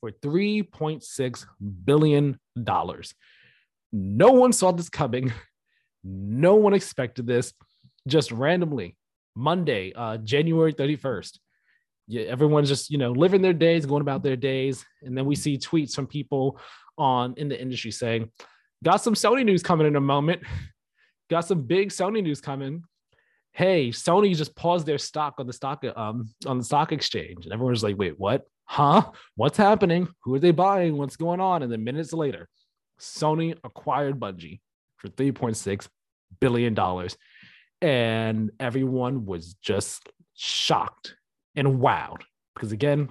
for 0.00 0.10
$3.6 0.10 1.46
billion. 1.84 2.38
No 3.92 4.32
one 4.32 4.52
saw 4.52 4.72
this 4.72 4.88
coming. 4.88 5.32
No 6.04 6.54
one 6.54 6.74
expected 6.74 7.26
this. 7.26 7.52
Just 8.06 8.30
randomly, 8.30 8.96
Monday, 9.34 9.92
uh, 9.94 10.16
January 10.18 10.72
31st, 10.72 11.38
yeah, 12.06 12.22
everyone's 12.22 12.68
just 12.68 12.88
you 12.88 12.96
know 12.96 13.10
living 13.12 13.42
their 13.42 13.52
days, 13.52 13.84
going 13.84 14.00
about 14.00 14.22
their 14.22 14.36
days, 14.36 14.86
and 15.02 15.18
then 15.18 15.26
we 15.26 15.34
see 15.34 15.58
tweets 15.58 15.92
from 15.94 16.06
people 16.06 16.58
on 16.96 17.34
in 17.36 17.48
the 17.48 17.60
industry 17.60 17.90
saying, 17.90 18.30
"Got 18.84 18.98
some 18.98 19.14
Sony 19.14 19.44
news 19.44 19.62
coming 19.62 19.86
in 19.86 19.96
a 19.96 20.00
moment. 20.00 20.42
Got 21.30 21.42
some 21.46 21.62
big 21.62 21.90
Sony 21.90 22.22
news 22.22 22.40
coming. 22.40 22.84
Hey, 23.52 23.88
Sony 23.90 24.36
just 24.36 24.54
paused 24.54 24.86
their 24.86 24.98
stock 24.98 25.34
on 25.38 25.46
the 25.46 25.52
stock 25.52 25.84
um 25.96 26.30
on 26.46 26.58
the 26.58 26.64
stock 26.64 26.92
exchange." 26.92 27.44
And 27.44 27.52
everyone's 27.52 27.82
like, 27.82 27.98
"Wait, 27.98 28.18
what? 28.18 28.44
Huh? 28.64 29.10
What's 29.34 29.58
happening? 29.58 30.08
Who 30.22 30.34
are 30.34 30.38
they 30.38 30.52
buying? 30.52 30.96
What's 30.96 31.16
going 31.16 31.40
on?" 31.40 31.62
And 31.62 31.72
then 31.72 31.84
minutes 31.84 32.12
later, 32.12 32.48
Sony 33.00 33.56
acquired 33.64 34.18
Bungie 34.20 34.60
for 34.96 35.08
3.6 35.08 35.88
billion 36.40 36.74
dollars, 36.74 37.16
and 37.80 38.50
everyone 38.60 39.26
was 39.26 39.54
just 39.54 40.08
shocked 40.34 41.16
and 41.56 41.80
wowed 41.80 42.22
because 42.54 42.72
again, 42.72 43.08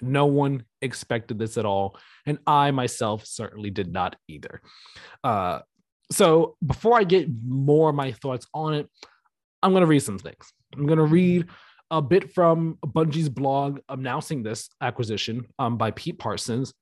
no 0.00 0.26
one 0.26 0.64
expected 0.82 1.38
this 1.38 1.56
at 1.56 1.66
all, 1.66 1.98
and 2.26 2.38
I 2.46 2.70
myself 2.70 3.26
certainly 3.26 3.70
did 3.70 3.92
not 3.92 4.16
either. 4.28 4.60
Uh, 5.22 5.60
so 6.12 6.56
before 6.64 6.98
I 6.98 7.04
get 7.04 7.28
more 7.46 7.90
of 7.90 7.96
my 7.96 8.12
thoughts 8.12 8.46
on 8.52 8.74
it, 8.74 8.88
I'm 9.62 9.72
going 9.72 9.82
to 9.82 9.86
read 9.86 10.00
some 10.00 10.18
things. 10.18 10.52
I'm 10.74 10.86
going 10.86 10.98
to 10.98 11.04
read 11.04 11.46
a 11.90 12.02
bit 12.02 12.32
from 12.32 12.78
Bungie's 12.84 13.28
blog 13.28 13.80
announcing 13.88 14.42
this 14.42 14.68
acquisition 14.80 15.46
um, 15.58 15.76
by 15.76 15.90
Pete 15.92 16.18
Parsons. 16.18 16.74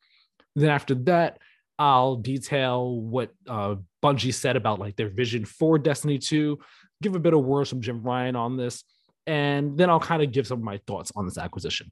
Then 0.56 0.70
after 0.70 0.94
that, 0.94 1.38
I'll 1.78 2.16
detail 2.16 3.00
what 3.00 3.30
uh, 3.48 3.76
Bungie 4.02 4.34
said 4.34 4.56
about 4.56 4.78
like 4.78 4.96
their 4.96 5.08
vision 5.08 5.44
for 5.44 5.78
Destiny 5.78 6.18
2, 6.18 6.58
give 7.02 7.14
a 7.14 7.20
bit 7.20 7.34
of 7.34 7.44
words 7.44 7.70
from 7.70 7.80
Jim 7.80 8.02
Ryan 8.02 8.36
on 8.36 8.56
this, 8.56 8.84
and 9.26 9.76
then 9.76 9.90
I'll 9.90 10.00
kind 10.00 10.22
of 10.22 10.32
give 10.32 10.46
some 10.46 10.58
of 10.58 10.64
my 10.64 10.78
thoughts 10.86 11.12
on 11.16 11.24
this 11.24 11.38
acquisition. 11.38 11.90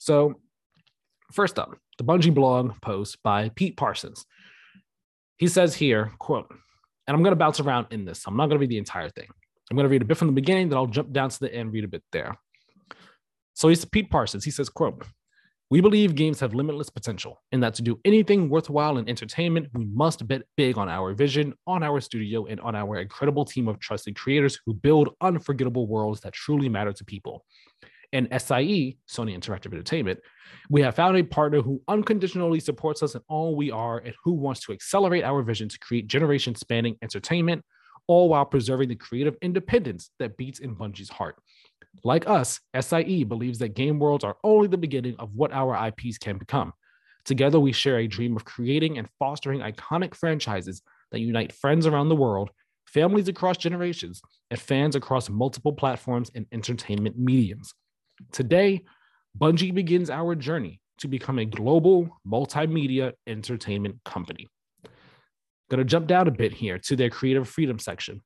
So, 0.00 0.40
first 1.30 1.58
up, 1.58 1.76
the 1.98 2.04
Bungie 2.04 2.34
blog 2.34 2.72
post 2.80 3.18
by 3.22 3.50
Pete 3.50 3.76
Parsons. 3.76 4.24
He 5.36 5.46
says 5.46 5.74
here, 5.74 6.10
quote, 6.18 6.50
and 7.06 7.14
I'm 7.14 7.22
going 7.22 7.32
to 7.32 7.36
bounce 7.36 7.60
around 7.60 7.88
in 7.90 8.06
this. 8.06 8.24
I'm 8.26 8.34
not 8.34 8.46
going 8.46 8.56
to 8.56 8.60
read 8.60 8.70
the 8.70 8.78
entire 8.78 9.10
thing. 9.10 9.28
I'm 9.70 9.76
going 9.76 9.84
to 9.84 9.90
read 9.90 10.00
a 10.00 10.06
bit 10.06 10.16
from 10.16 10.28
the 10.28 10.32
beginning, 10.32 10.70
then 10.70 10.78
I'll 10.78 10.86
jump 10.86 11.12
down 11.12 11.28
to 11.28 11.38
the 11.38 11.54
end, 11.54 11.74
read 11.74 11.84
a 11.84 11.88
bit 11.88 12.02
there. 12.12 12.34
So 13.52 13.68
he's 13.68 13.84
Pete 13.84 14.10
Parsons. 14.10 14.42
He 14.42 14.50
says, 14.50 14.70
quote, 14.70 15.04
we 15.68 15.82
believe 15.82 16.14
games 16.14 16.40
have 16.40 16.54
limitless 16.54 16.88
potential, 16.88 17.42
and 17.52 17.62
that 17.62 17.74
to 17.74 17.82
do 17.82 18.00
anything 18.06 18.48
worthwhile 18.48 18.96
in 18.96 19.06
entertainment, 19.06 19.68
we 19.74 19.84
must 19.84 20.26
bet 20.26 20.42
big 20.56 20.78
on 20.78 20.88
our 20.88 21.12
vision, 21.12 21.52
on 21.66 21.82
our 21.82 22.00
studio, 22.00 22.46
and 22.46 22.58
on 22.60 22.74
our 22.74 22.96
incredible 22.96 23.44
team 23.44 23.68
of 23.68 23.78
trusted 23.78 24.16
creators 24.16 24.58
who 24.64 24.72
build 24.72 25.10
unforgettable 25.20 25.86
worlds 25.86 26.20
that 26.22 26.32
truly 26.32 26.70
matter 26.70 26.94
to 26.94 27.04
people. 27.04 27.44
And 28.12 28.28
SIE, 28.32 28.96
Sony 29.08 29.38
Interactive 29.38 29.72
Entertainment, 29.72 30.18
we 30.68 30.82
have 30.82 30.96
found 30.96 31.16
a 31.16 31.22
partner 31.22 31.62
who 31.62 31.80
unconditionally 31.86 32.58
supports 32.58 33.02
us 33.02 33.14
in 33.14 33.20
all 33.28 33.54
we 33.54 33.70
are 33.70 33.98
and 33.98 34.14
who 34.24 34.32
wants 34.32 34.60
to 34.62 34.72
accelerate 34.72 35.22
our 35.22 35.42
vision 35.42 35.68
to 35.68 35.78
create 35.78 36.08
generation 36.08 36.54
spanning 36.54 36.96
entertainment, 37.02 37.62
all 38.08 38.28
while 38.28 38.44
preserving 38.44 38.88
the 38.88 38.96
creative 38.96 39.36
independence 39.42 40.10
that 40.18 40.36
beats 40.36 40.58
in 40.58 40.74
Bungie's 40.74 41.08
heart. 41.08 41.36
Like 42.02 42.28
us, 42.28 42.60
SIE 42.78 43.24
believes 43.24 43.58
that 43.58 43.74
game 43.74 43.98
worlds 43.98 44.24
are 44.24 44.36
only 44.42 44.68
the 44.68 44.78
beginning 44.78 45.16
of 45.18 45.34
what 45.34 45.52
our 45.52 45.88
IPs 45.88 46.18
can 46.18 46.38
become. 46.38 46.72
Together, 47.24 47.60
we 47.60 47.72
share 47.72 47.98
a 47.98 48.08
dream 48.08 48.36
of 48.36 48.44
creating 48.44 48.98
and 48.98 49.08
fostering 49.18 49.60
iconic 49.60 50.14
franchises 50.14 50.82
that 51.12 51.20
unite 51.20 51.52
friends 51.52 51.86
around 51.86 52.08
the 52.08 52.16
world, 52.16 52.50
families 52.86 53.28
across 53.28 53.56
generations, 53.56 54.22
and 54.50 54.58
fans 54.58 54.96
across 54.96 55.28
multiple 55.28 55.72
platforms 55.72 56.30
and 56.34 56.46
entertainment 56.52 57.18
mediums. 57.18 57.74
Today, 58.32 58.84
Bungie 59.38 59.74
begins 59.74 60.10
our 60.10 60.34
journey 60.34 60.80
to 60.98 61.08
become 61.08 61.38
a 61.38 61.44
global 61.44 62.20
multimedia 62.26 63.12
entertainment 63.26 63.96
company. 64.04 64.48
Gonna 65.70 65.84
jump 65.84 66.06
down 66.06 66.28
a 66.28 66.32
bit 66.32 66.52
here 66.52 66.78
to 66.78 66.96
their 66.96 67.10
creative 67.10 67.48
freedom 67.48 67.78
section. 67.78 68.22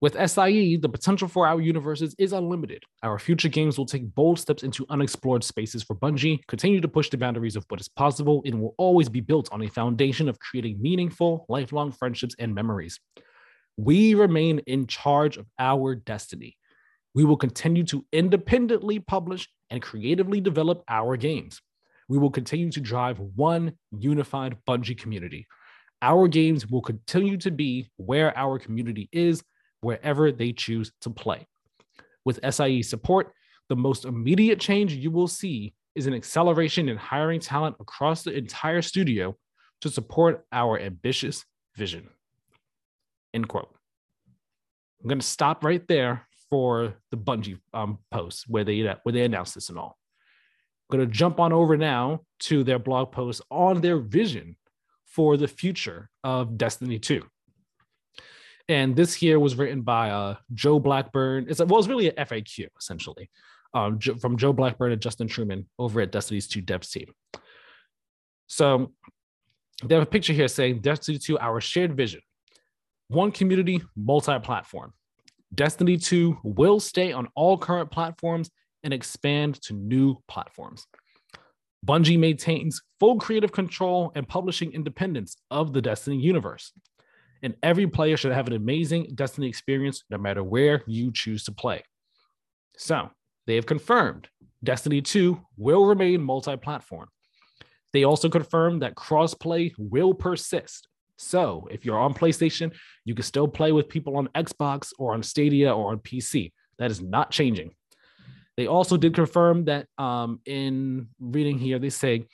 With 0.00 0.16
SIE, 0.16 0.78
the 0.78 0.88
potential 0.88 1.28
for 1.28 1.46
our 1.46 1.60
universes 1.60 2.12
is 2.18 2.32
unlimited. 2.32 2.82
Our 3.04 3.20
future 3.20 3.48
games 3.48 3.78
will 3.78 3.86
take 3.86 4.12
bold 4.16 4.40
steps 4.40 4.64
into 4.64 4.84
unexplored 4.90 5.44
spaces 5.44 5.84
for 5.84 5.94
Bungie, 5.94 6.44
continue 6.48 6.80
to 6.80 6.88
push 6.88 7.08
the 7.08 7.18
boundaries 7.18 7.54
of 7.54 7.64
what 7.68 7.80
is 7.80 7.88
possible, 7.88 8.42
and 8.44 8.60
will 8.60 8.74
always 8.78 9.08
be 9.08 9.20
built 9.20 9.48
on 9.52 9.62
a 9.62 9.68
foundation 9.68 10.28
of 10.28 10.40
creating 10.40 10.82
meaningful, 10.82 11.46
lifelong 11.48 11.92
friendships 11.92 12.34
and 12.40 12.52
memories. 12.52 12.98
We 13.76 14.14
remain 14.14 14.58
in 14.66 14.88
charge 14.88 15.36
of 15.36 15.46
our 15.60 15.94
destiny. 15.94 16.56
We 17.14 17.24
will 17.24 17.36
continue 17.36 17.84
to 17.84 18.04
independently 18.12 18.98
publish 18.98 19.48
and 19.70 19.82
creatively 19.82 20.40
develop 20.40 20.82
our 20.88 21.16
games. 21.16 21.60
We 22.08 22.18
will 22.18 22.30
continue 22.30 22.70
to 22.72 22.80
drive 22.80 23.18
one 23.18 23.72
unified 23.90 24.56
Bungie 24.66 24.98
community. 24.98 25.46
Our 26.00 26.26
games 26.26 26.66
will 26.66 26.82
continue 26.82 27.36
to 27.38 27.50
be 27.50 27.88
where 27.96 28.36
our 28.36 28.58
community 28.58 29.08
is 29.12 29.42
wherever 29.82 30.32
they 30.32 30.52
choose 30.52 30.92
to 31.02 31.10
play. 31.10 31.46
With 32.24 32.40
SIE 32.48 32.82
support, 32.82 33.32
the 33.68 33.76
most 33.76 34.04
immediate 34.04 34.60
change 34.60 34.94
you 34.94 35.10
will 35.10 35.28
see 35.28 35.74
is 35.94 36.06
an 36.06 36.14
acceleration 36.14 36.88
in 36.88 36.96
hiring 36.96 37.40
talent 37.40 37.76
across 37.78 38.22
the 38.22 38.32
entire 38.32 38.82
studio 38.82 39.36
to 39.82 39.90
support 39.90 40.44
our 40.52 40.78
ambitious 40.78 41.44
vision. 41.76 42.08
End 43.34 43.48
quote. 43.48 43.74
I'm 45.02 45.08
going 45.08 45.20
to 45.20 45.26
stop 45.26 45.64
right 45.64 45.86
there 45.88 46.26
for 46.52 46.92
the 47.10 47.16
Bungie 47.16 47.58
um, 47.72 47.98
post 48.10 48.44
where 48.46 48.62
they 48.62 48.82
where 49.04 49.12
they 49.14 49.24
announced 49.24 49.54
this 49.54 49.70
and 49.70 49.78
all. 49.78 49.96
I'm 50.90 50.98
going 50.98 51.08
to 51.08 51.14
jump 51.14 51.40
on 51.40 51.50
over 51.50 51.78
now 51.78 52.20
to 52.40 52.62
their 52.62 52.78
blog 52.78 53.10
post 53.10 53.40
on 53.50 53.80
their 53.80 53.96
vision 53.96 54.56
for 55.06 55.38
the 55.38 55.48
future 55.48 56.10
of 56.22 56.58
Destiny 56.58 56.98
2. 56.98 57.22
And 58.68 58.94
this 58.94 59.14
here 59.14 59.40
was 59.40 59.54
written 59.54 59.80
by 59.80 60.10
uh, 60.10 60.36
Joe 60.52 60.78
Blackburn. 60.78 61.46
It's 61.48 61.60
a, 61.60 61.64
well, 61.64 61.78
it's 61.78 61.88
really 61.88 62.10
an 62.10 62.16
FAQ 62.26 62.68
essentially. 62.78 63.30
um, 63.72 63.98
from 63.98 64.36
Joe 64.36 64.52
Blackburn 64.52 64.92
and 64.92 65.00
Justin 65.00 65.28
Truman 65.28 65.66
over 65.78 66.02
at 66.02 66.12
Destiny's 66.12 66.46
2 66.48 66.60
devs 66.60 66.90
team. 66.90 67.06
So 68.46 68.92
they 69.82 69.94
have 69.94 70.02
a 70.02 70.06
picture 70.06 70.34
here 70.34 70.48
saying 70.48 70.80
Destiny 70.80 71.16
2, 71.16 71.38
our 71.38 71.62
shared 71.62 71.96
vision. 71.96 72.20
One 73.08 73.32
community, 73.32 73.82
multi 73.96 74.38
platform. 74.40 74.92
Destiny 75.54 75.98
2 75.98 76.38
will 76.42 76.80
stay 76.80 77.12
on 77.12 77.28
all 77.34 77.58
current 77.58 77.90
platforms 77.90 78.50
and 78.82 78.94
expand 78.94 79.60
to 79.62 79.74
new 79.74 80.16
platforms. 80.26 80.86
Bungie 81.86 82.18
maintains 82.18 82.80
full 83.00 83.18
creative 83.18 83.52
control 83.52 84.12
and 84.14 84.28
publishing 84.28 84.72
independence 84.72 85.36
of 85.50 85.72
the 85.72 85.82
Destiny 85.82 86.16
universe. 86.16 86.72
And 87.42 87.54
every 87.62 87.86
player 87.86 88.16
should 88.16 88.32
have 88.32 88.46
an 88.46 88.52
amazing 88.52 89.08
Destiny 89.14 89.48
experience 89.48 90.04
no 90.08 90.16
matter 90.16 90.42
where 90.42 90.82
you 90.86 91.12
choose 91.12 91.44
to 91.44 91.52
play. 91.52 91.82
So 92.76 93.10
they 93.46 93.56
have 93.56 93.66
confirmed 93.66 94.28
Destiny 94.64 95.02
2 95.02 95.40
will 95.56 95.84
remain 95.84 96.22
multi 96.22 96.56
platform. 96.56 97.08
They 97.92 98.04
also 98.04 98.28
confirmed 98.28 98.82
that 98.82 98.94
crossplay 98.94 99.72
will 99.76 100.14
persist. 100.14 100.88
So 101.22 101.68
if 101.70 101.84
you're 101.84 101.98
on 101.98 102.14
PlayStation, 102.14 102.72
you 103.04 103.14
can 103.14 103.24
still 103.24 103.48
play 103.48 103.72
with 103.72 103.88
people 103.88 104.16
on 104.16 104.28
Xbox 104.34 104.92
or 104.98 105.14
on 105.14 105.22
Stadia 105.22 105.74
or 105.74 105.92
on 105.92 105.98
PC. 105.98 106.52
That 106.78 106.90
is 106.90 107.00
not 107.00 107.30
changing. 107.30 107.74
They 108.56 108.66
also 108.66 108.96
did 108.96 109.14
confirm 109.14 109.64
that 109.66 109.86
um, 109.98 110.40
in 110.44 111.08
reading 111.20 111.58
here, 111.58 111.78
they 111.78 111.90
say 111.90 112.26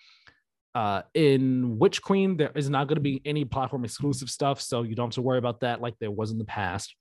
uh, 0.74 1.03
in 1.14 1.79
Witch 1.79 2.03
Queen, 2.03 2.37
there 2.37 2.51
is 2.55 2.68
not 2.70 2.88
going 2.88 2.96
to 2.96 3.03
be 3.03 3.22
any 3.24 3.44
platform 3.44 3.85
exclusive 3.85 4.31
stuff. 4.31 4.61
So 4.61 4.83
you 4.83 4.94
don't 4.94 5.09
have 5.09 5.14
to 5.14 5.22
worry 5.22 5.38
about 5.38 5.61
that 5.61 5.81
like 5.81 5.94
there 6.01 6.11
was 6.11 6.31
in 6.31 6.38
the 6.38 6.44
past, 6.44 6.94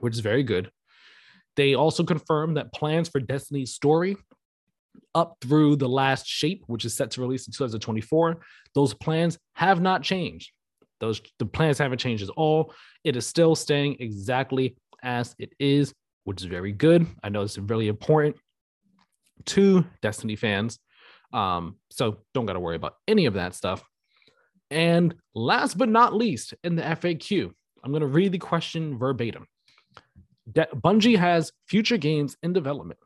which 0.00 0.14
is 0.14 0.20
very 0.20 0.42
good. 0.42 0.70
They 1.56 1.74
also 1.74 2.04
confirmed 2.04 2.56
that 2.56 2.72
plans 2.72 3.08
for 3.08 3.18
Destiny's 3.18 3.74
story 3.74 4.16
up 5.14 5.36
through 5.40 5.76
the 5.76 5.88
last 5.88 6.26
shape, 6.26 6.62
which 6.66 6.84
is 6.84 6.94
set 6.94 7.10
to 7.12 7.20
release 7.20 7.46
in 7.46 7.52
2024, 7.52 8.40
those 8.74 8.94
plans 8.94 9.38
have 9.54 9.80
not 9.80 10.02
changed. 10.02 10.52
Those 11.00 11.20
the 11.38 11.46
plans 11.46 11.78
haven't 11.78 11.98
changed 11.98 12.24
at 12.24 12.30
all. 12.30 12.72
It 13.04 13.16
is 13.16 13.26
still 13.26 13.54
staying 13.54 13.96
exactly 14.00 14.76
as 15.02 15.34
it 15.38 15.52
is, 15.58 15.94
which 16.24 16.40
is 16.40 16.46
very 16.46 16.72
good. 16.72 17.06
I 17.22 17.28
know 17.28 17.42
is 17.42 17.58
really 17.58 17.88
important 17.88 18.36
to 19.46 19.84
Destiny 20.02 20.36
fans. 20.36 20.78
Um, 21.32 21.76
so 21.90 22.18
don't 22.34 22.46
got 22.46 22.54
to 22.54 22.60
worry 22.60 22.76
about 22.76 22.94
any 23.06 23.26
of 23.26 23.34
that 23.34 23.54
stuff. 23.54 23.82
And 24.70 25.14
last 25.34 25.78
but 25.78 25.88
not 25.88 26.14
least, 26.14 26.54
in 26.64 26.76
the 26.76 26.82
FAQ, 26.82 27.50
I'm 27.82 27.90
going 27.90 28.00
to 28.00 28.06
read 28.06 28.32
the 28.32 28.38
question 28.38 28.98
verbatim. 28.98 29.46
De- 30.50 30.68
Bungie 30.74 31.18
has 31.18 31.52
future 31.66 31.96
games 31.96 32.36
in 32.42 32.52
development. 32.52 32.98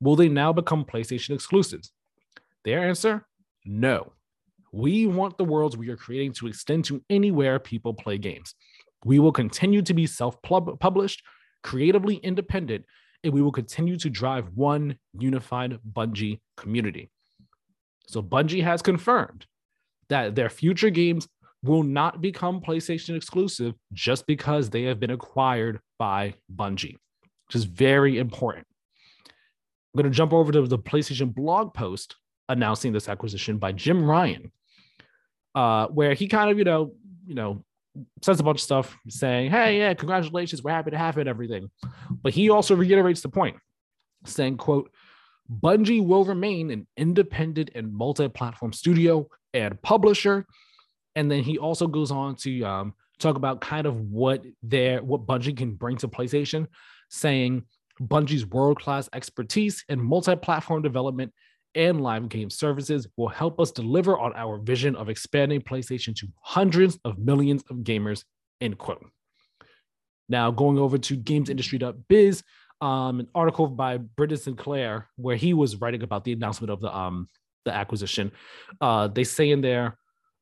Will 0.00 0.16
they 0.16 0.28
now 0.28 0.52
become 0.52 0.84
PlayStation 0.84 1.30
exclusives? 1.34 1.92
Their 2.64 2.86
answer 2.86 3.26
no. 3.64 4.12
We 4.74 5.06
want 5.06 5.38
the 5.38 5.44
worlds 5.44 5.76
we 5.76 5.88
are 5.90 5.96
creating 5.96 6.32
to 6.32 6.48
extend 6.48 6.84
to 6.86 7.00
anywhere 7.08 7.60
people 7.60 7.94
play 7.94 8.18
games. 8.18 8.56
We 9.04 9.20
will 9.20 9.30
continue 9.30 9.82
to 9.82 9.94
be 9.94 10.08
self 10.08 10.36
published, 10.42 11.22
creatively 11.62 12.16
independent, 12.16 12.84
and 13.22 13.32
we 13.32 13.40
will 13.40 13.52
continue 13.52 13.96
to 13.98 14.10
drive 14.10 14.48
one 14.56 14.98
unified 15.16 15.78
Bungie 15.92 16.40
community. 16.56 17.08
So 18.08 18.20
Bungie 18.20 18.64
has 18.64 18.82
confirmed 18.82 19.46
that 20.08 20.34
their 20.34 20.50
future 20.50 20.90
games 20.90 21.28
will 21.62 21.84
not 21.84 22.20
become 22.20 22.60
PlayStation 22.60 23.14
exclusive 23.14 23.74
just 23.92 24.26
because 24.26 24.70
they 24.70 24.82
have 24.82 24.98
been 24.98 25.12
acquired 25.12 25.78
by 26.00 26.34
Bungie, 26.52 26.96
which 27.46 27.54
is 27.54 27.62
very 27.62 28.18
important. 28.18 28.66
I'm 29.24 30.02
going 30.02 30.10
to 30.10 30.16
jump 30.16 30.32
over 30.32 30.50
to 30.50 30.62
the 30.62 30.80
PlayStation 30.80 31.32
blog 31.32 31.74
post 31.74 32.16
announcing 32.48 32.92
this 32.92 33.08
acquisition 33.08 33.58
by 33.58 33.70
Jim 33.70 34.04
Ryan, 34.04 34.50
uh, 35.54 35.86
where 35.88 36.14
he 36.14 36.28
kind 36.28 36.50
of, 36.50 36.58
you 36.58 36.64
know, 36.64 36.94
you 37.26 37.34
know, 37.34 37.64
says 38.22 38.40
a 38.40 38.42
bunch 38.42 38.58
of 38.58 38.62
stuff 38.62 38.96
saying, 39.08 39.50
"Hey, 39.50 39.78
yeah, 39.78 39.94
congratulations, 39.94 40.62
we're 40.62 40.72
happy 40.72 40.90
to 40.90 40.98
have 40.98 41.18
it, 41.18 41.28
everything." 41.28 41.70
But 42.10 42.34
he 42.34 42.50
also 42.50 42.74
reiterates 42.74 43.20
the 43.20 43.28
point, 43.28 43.56
saying, 44.24 44.56
"quote 44.56 44.90
Bungie 45.50 46.04
will 46.04 46.24
remain 46.24 46.70
an 46.70 46.86
independent 46.96 47.70
and 47.74 47.92
multi-platform 47.92 48.72
studio 48.72 49.28
and 49.52 49.80
publisher." 49.82 50.46
And 51.16 51.30
then 51.30 51.44
he 51.44 51.58
also 51.58 51.86
goes 51.86 52.10
on 52.10 52.34
to 52.36 52.62
um, 52.62 52.94
talk 53.18 53.36
about 53.36 53.60
kind 53.60 53.86
of 53.86 54.00
what 54.00 54.44
their 54.62 55.02
what 55.02 55.26
Bungie 55.26 55.56
can 55.56 55.74
bring 55.74 55.96
to 55.98 56.08
PlayStation, 56.08 56.66
saying 57.10 57.64
Bungie's 58.00 58.46
world-class 58.46 59.08
expertise 59.12 59.84
in 59.88 60.02
multi-platform 60.02 60.82
development 60.82 61.32
and 61.74 62.00
live 62.00 62.28
game 62.28 62.50
services 62.50 63.06
will 63.16 63.28
help 63.28 63.60
us 63.60 63.70
deliver 63.70 64.18
on 64.18 64.32
our 64.34 64.58
vision 64.58 64.96
of 64.96 65.08
expanding 65.08 65.60
PlayStation 65.60 66.14
to 66.16 66.28
hundreds 66.40 66.98
of 67.04 67.18
millions 67.18 67.62
of 67.70 67.78
gamers. 67.78 68.24
End 68.60 68.78
quote. 68.78 69.04
Now, 70.28 70.50
going 70.50 70.78
over 70.78 70.96
to 70.98 71.16
gamesindustry.biz, 71.16 72.42
um, 72.80 73.20
an 73.20 73.28
article 73.34 73.66
by 73.66 73.98
Brendan 73.98 74.38
Sinclair 74.38 75.08
where 75.16 75.36
he 75.36 75.54
was 75.54 75.76
writing 75.76 76.02
about 76.02 76.24
the 76.24 76.32
announcement 76.32 76.70
of 76.70 76.80
the 76.80 76.94
um 76.94 77.28
the 77.64 77.74
acquisition. 77.74 78.30
Uh, 78.80 79.08
they 79.08 79.24
say 79.24 79.50
in 79.50 79.62
there, 79.62 79.96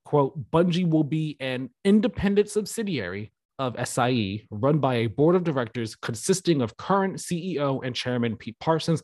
quote, 0.05 0.51
Bungie 0.51 0.89
will 0.89 1.05
be 1.05 1.37
an 1.41 1.71
independent 1.85 2.49
subsidiary 2.49 3.33
of 3.59 3.77
SIE 3.89 4.45
run 4.51 4.79
by 4.79 4.95
a 4.95 5.07
board 5.07 5.37
of 5.37 5.45
directors 5.45 5.95
consisting 5.95 6.63
of 6.63 6.77
current 6.77 7.17
CEO 7.17 7.81
and 7.85 7.95
chairman 7.95 8.37
Pete 8.37 8.59
Parsons 8.59 9.03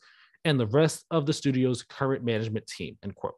and 0.48 0.58
the 0.58 0.66
rest 0.66 1.04
of 1.10 1.26
the 1.26 1.32
studio's 1.32 1.82
current 1.82 2.24
management 2.24 2.66
team, 2.66 2.96
end 3.04 3.14
quote. 3.14 3.34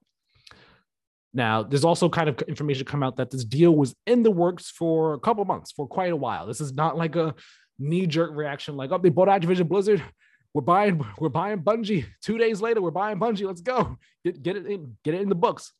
Now, 1.34 1.62
there's 1.62 1.84
also 1.84 2.08
kind 2.08 2.28
of 2.28 2.40
information 2.42 2.84
come 2.86 3.02
out 3.02 3.16
that 3.16 3.30
this 3.30 3.44
deal 3.44 3.74
was 3.74 3.94
in 4.06 4.22
the 4.22 4.30
works 4.30 4.70
for 4.70 5.14
a 5.14 5.18
couple 5.18 5.44
months, 5.44 5.72
for 5.72 5.86
quite 5.86 6.12
a 6.12 6.16
while. 6.16 6.46
This 6.46 6.60
is 6.60 6.72
not 6.72 6.96
like 6.96 7.16
a 7.16 7.34
knee-jerk 7.78 8.30
reaction, 8.34 8.76
like, 8.76 8.90
oh, 8.92 8.98
they 8.98 9.08
bought 9.08 9.28
Activision 9.28 9.68
Blizzard. 9.68 10.02
We're 10.54 10.62
buying, 10.62 11.04
we're 11.18 11.28
buying 11.28 11.62
Bungie. 11.62 12.06
Two 12.22 12.38
days 12.38 12.60
later, 12.60 12.80
we're 12.80 12.90
buying 12.90 13.18
Bungie. 13.18 13.46
Let's 13.46 13.60
go. 13.60 13.96
Get, 14.24 14.42
get 14.42 14.56
it 14.56 14.66
in, 14.66 14.96
get 15.04 15.14
it 15.14 15.20
in 15.20 15.28
the 15.28 15.34
books. 15.34 15.72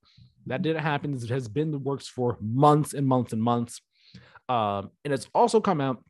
That 0.47 0.63
didn't 0.63 0.83
happen. 0.83 1.15
It 1.15 1.29
has 1.29 1.49
been 1.49 1.71
the 1.71 1.79
works 1.79 2.09
for 2.09 2.39
months 2.41 2.95
and 2.95 3.07
months 3.07 3.33
and 3.33 3.43
months. 3.43 3.81
Um, 4.49 4.91
and 5.05 5.13
it's 5.13 5.29
also 5.35 5.61
come 5.61 5.81
out 5.81 6.03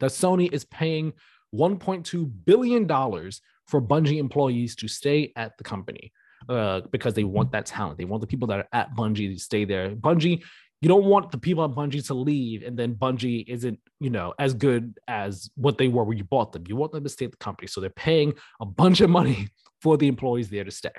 that 0.00 0.10
Sony 0.10 0.52
is 0.52 0.64
paying 0.64 1.12
1.2 1.54 2.30
billion 2.44 2.86
dollars 2.86 3.40
for 3.66 3.80
Bungie 3.80 4.18
employees 4.18 4.76
to 4.76 4.88
stay 4.88 5.32
at 5.36 5.56
the 5.58 5.64
company 5.64 6.12
uh, 6.48 6.82
because 6.90 7.14
they 7.14 7.24
want 7.24 7.52
that 7.52 7.66
talent. 7.66 7.98
They 7.98 8.04
want 8.04 8.20
the 8.20 8.26
people 8.26 8.48
that 8.48 8.60
are 8.60 8.68
at 8.72 8.94
Bungie 8.94 9.32
to 9.34 9.38
stay 9.38 9.64
there. 9.64 9.90
Bungie, 9.90 10.42
you 10.80 10.88
don't 10.88 11.04
want 11.04 11.30
the 11.30 11.38
people 11.38 11.64
at 11.64 11.70
Bungie 11.70 12.04
to 12.08 12.14
leave 12.14 12.62
and 12.64 12.76
then 12.76 12.94
Bungie 12.94 13.44
isn't, 13.46 13.78
you 14.00 14.10
know, 14.10 14.34
as 14.38 14.54
good 14.54 14.98
as 15.06 15.48
what 15.54 15.78
they 15.78 15.88
were 15.88 16.04
when 16.04 16.18
you 16.18 16.24
bought 16.24 16.52
them. 16.52 16.64
You 16.66 16.76
want 16.76 16.92
them 16.92 17.04
to 17.04 17.08
stay 17.08 17.24
at 17.24 17.30
the 17.30 17.36
company. 17.36 17.68
So 17.68 17.80
they're 17.80 17.90
paying 17.90 18.34
a 18.60 18.66
bunch 18.66 19.00
of 19.00 19.08
money 19.08 19.48
for 19.80 19.96
the 19.96 20.08
employees 20.08 20.50
there 20.50 20.64
to 20.64 20.70
stay. 20.70 20.90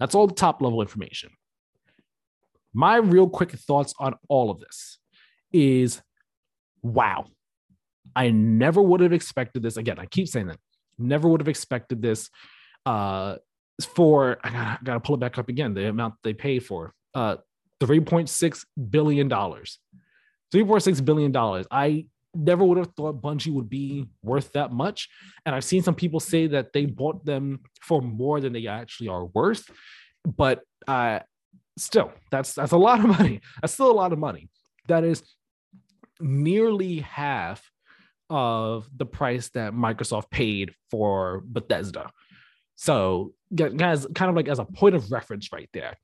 That's 0.00 0.14
all 0.14 0.26
the 0.26 0.34
top 0.34 0.60
level 0.60 0.82
information. 0.82 1.30
My 2.74 2.96
real 2.96 3.28
quick 3.28 3.52
thoughts 3.52 3.94
on 3.98 4.14
all 4.28 4.50
of 4.50 4.58
this 4.58 4.98
is 5.52 6.00
wow. 6.82 7.26
I 8.16 8.30
never 8.30 8.82
would 8.82 9.00
have 9.00 9.12
expected 9.12 9.62
this. 9.62 9.76
Again, 9.76 9.98
I 9.98 10.06
keep 10.06 10.26
saying 10.28 10.48
that. 10.48 10.58
Never 10.98 11.28
would 11.28 11.40
have 11.40 11.48
expected 11.48 12.02
this 12.02 12.30
uh, 12.86 13.36
for, 13.94 14.38
I 14.42 14.50
gotta, 14.50 14.70
I 14.70 14.78
gotta 14.82 15.00
pull 15.00 15.16
it 15.16 15.20
back 15.20 15.38
up 15.38 15.48
again, 15.48 15.74
the 15.74 15.88
amount 15.88 16.14
they 16.22 16.34
pay 16.34 16.58
for 16.58 16.94
uh, 17.14 17.36
$3.6 17.80 18.64
billion. 18.90 19.28
$3.6 19.28 21.04
billion. 21.04 21.64
I 21.70 22.06
never 22.34 22.64
would 22.64 22.78
have 22.78 22.94
thought 22.96 23.20
Bungie 23.20 23.52
would 23.52 23.68
be 23.68 24.08
worth 24.22 24.52
that 24.52 24.72
much. 24.72 25.08
And 25.44 25.54
I've 25.54 25.64
seen 25.64 25.82
some 25.82 25.94
people 25.94 26.20
say 26.20 26.46
that 26.48 26.72
they 26.72 26.86
bought 26.86 27.24
them 27.24 27.60
for 27.80 28.00
more 28.00 28.40
than 28.40 28.52
they 28.52 28.66
actually 28.66 29.08
are 29.08 29.26
worth. 29.26 29.70
But 30.24 30.62
uh, 30.86 31.20
still, 31.76 32.12
that's 32.30 32.54
that's 32.54 32.72
a 32.72 32.76
lot 32.76 33.00
of 33.00 33.06
money. 33.06 33.40
That's 33.60 33.74
still 33.74 33.90
a 33.90 33.92
lot 33.92 34.12
of 34.12 34.18
money. 34.18 34.48
That 34.88 35.04
is 35.04 35.22
nearly 36.20 37.00
half 37.00 37.68
of 38.32 38.88
the 38.96 39.04
price 39.04 39.50
that 39.50 39.74
Microsoft 39.74 40.30
paid 40.30 40.74
for 40.90 41.42
Bethesda. 41.44 42.10
So, 42.74 43.34
guys, 43.54 44.06
kind 44.14 44.30
of 44.30 44.34
like 44.34 44.48
as 44.48 44.58
a 44.58 44.64
point 44.64 44.94
of 44.94 45.12
reference 45.12 45.52
right 45.52 45.68
there. 45.72 45.96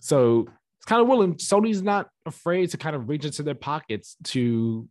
So, 0.00 0.48
it's 0.78 0.86
kind 0.86 1.00
of 1.00 1.08
willing. 1.08 1.34
Sony's 1.34 1.82
not 1.82 2.08
afraid 2.26 2.70
to 2.70 2.76
kind 2.76 2.96
of 2.96 3.08
reach 3.08 3.24
into 3.24 3.42
their 3.42 3.54
pockets 3.54 4.16
to, 4.24 4.88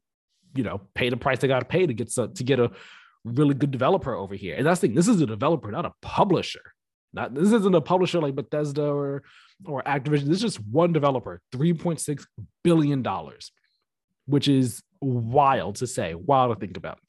you 0.56 0.64
know, 0.64 0.82
pay 0.96 1.10
the 1.10 1.18
price 1.18 1.40
they 1.40 1.48
got 1.48 1.60
to 1.60 1.66
pay 1.66 1.86
to 1.86 1.94
get 1.94 2.10
to 2.12 2.44
get 2.44 2.60
a 2.60 2.72
really 3.24 3.54
good 3.54 3.72
developer 3.72 4.14
over 4.14 4.36
here. 4.36 4.56
And 4.56 4.66
that's 4.66 4.82
the 4.82 4.88
thing. 4.88 4.96
This 4.96 5.08
is 5.08 5.22
a 5.22 5.26
developer, 5.26 5.72
not 5.72 5.86
a 5.86 5.94
publisher. 6.02 6.62
Not 7.14 7.36
this 7.36 7.52
isn't 7.52 7.76
a 7.76 7.82
publisher 7.82 8.20
like 8.20 8.36
Bethesda 8.36 8.86
or 8.86 9.24
or 9.66 9.84
Activision. 9.84 10.26
This 10.26 10.38
is 10.38 10.42
just 10.42 10.60
one 10.66 10.94
developer, 10.94 11.42
three 11.52 11.74
point 11.74 12.00
six 12.00 12.26
billion 12.64 13.04
dollars, 13.04 13.52
which 14.26 14.48
is 14.48 14.82
wild 15.04 15.76
to 15.78 15.88
say, 15.88 16.16
wild 16.16 16.56
to 16.56 16.60
think 16.60 16.78
about. 16.78 17.00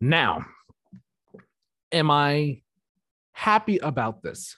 Now, 0.00 0.46
am 1.92 2.10
I 2.10 2.62
happy 3.32 3.78
about 3.78 4.22
this? 4.22 4.56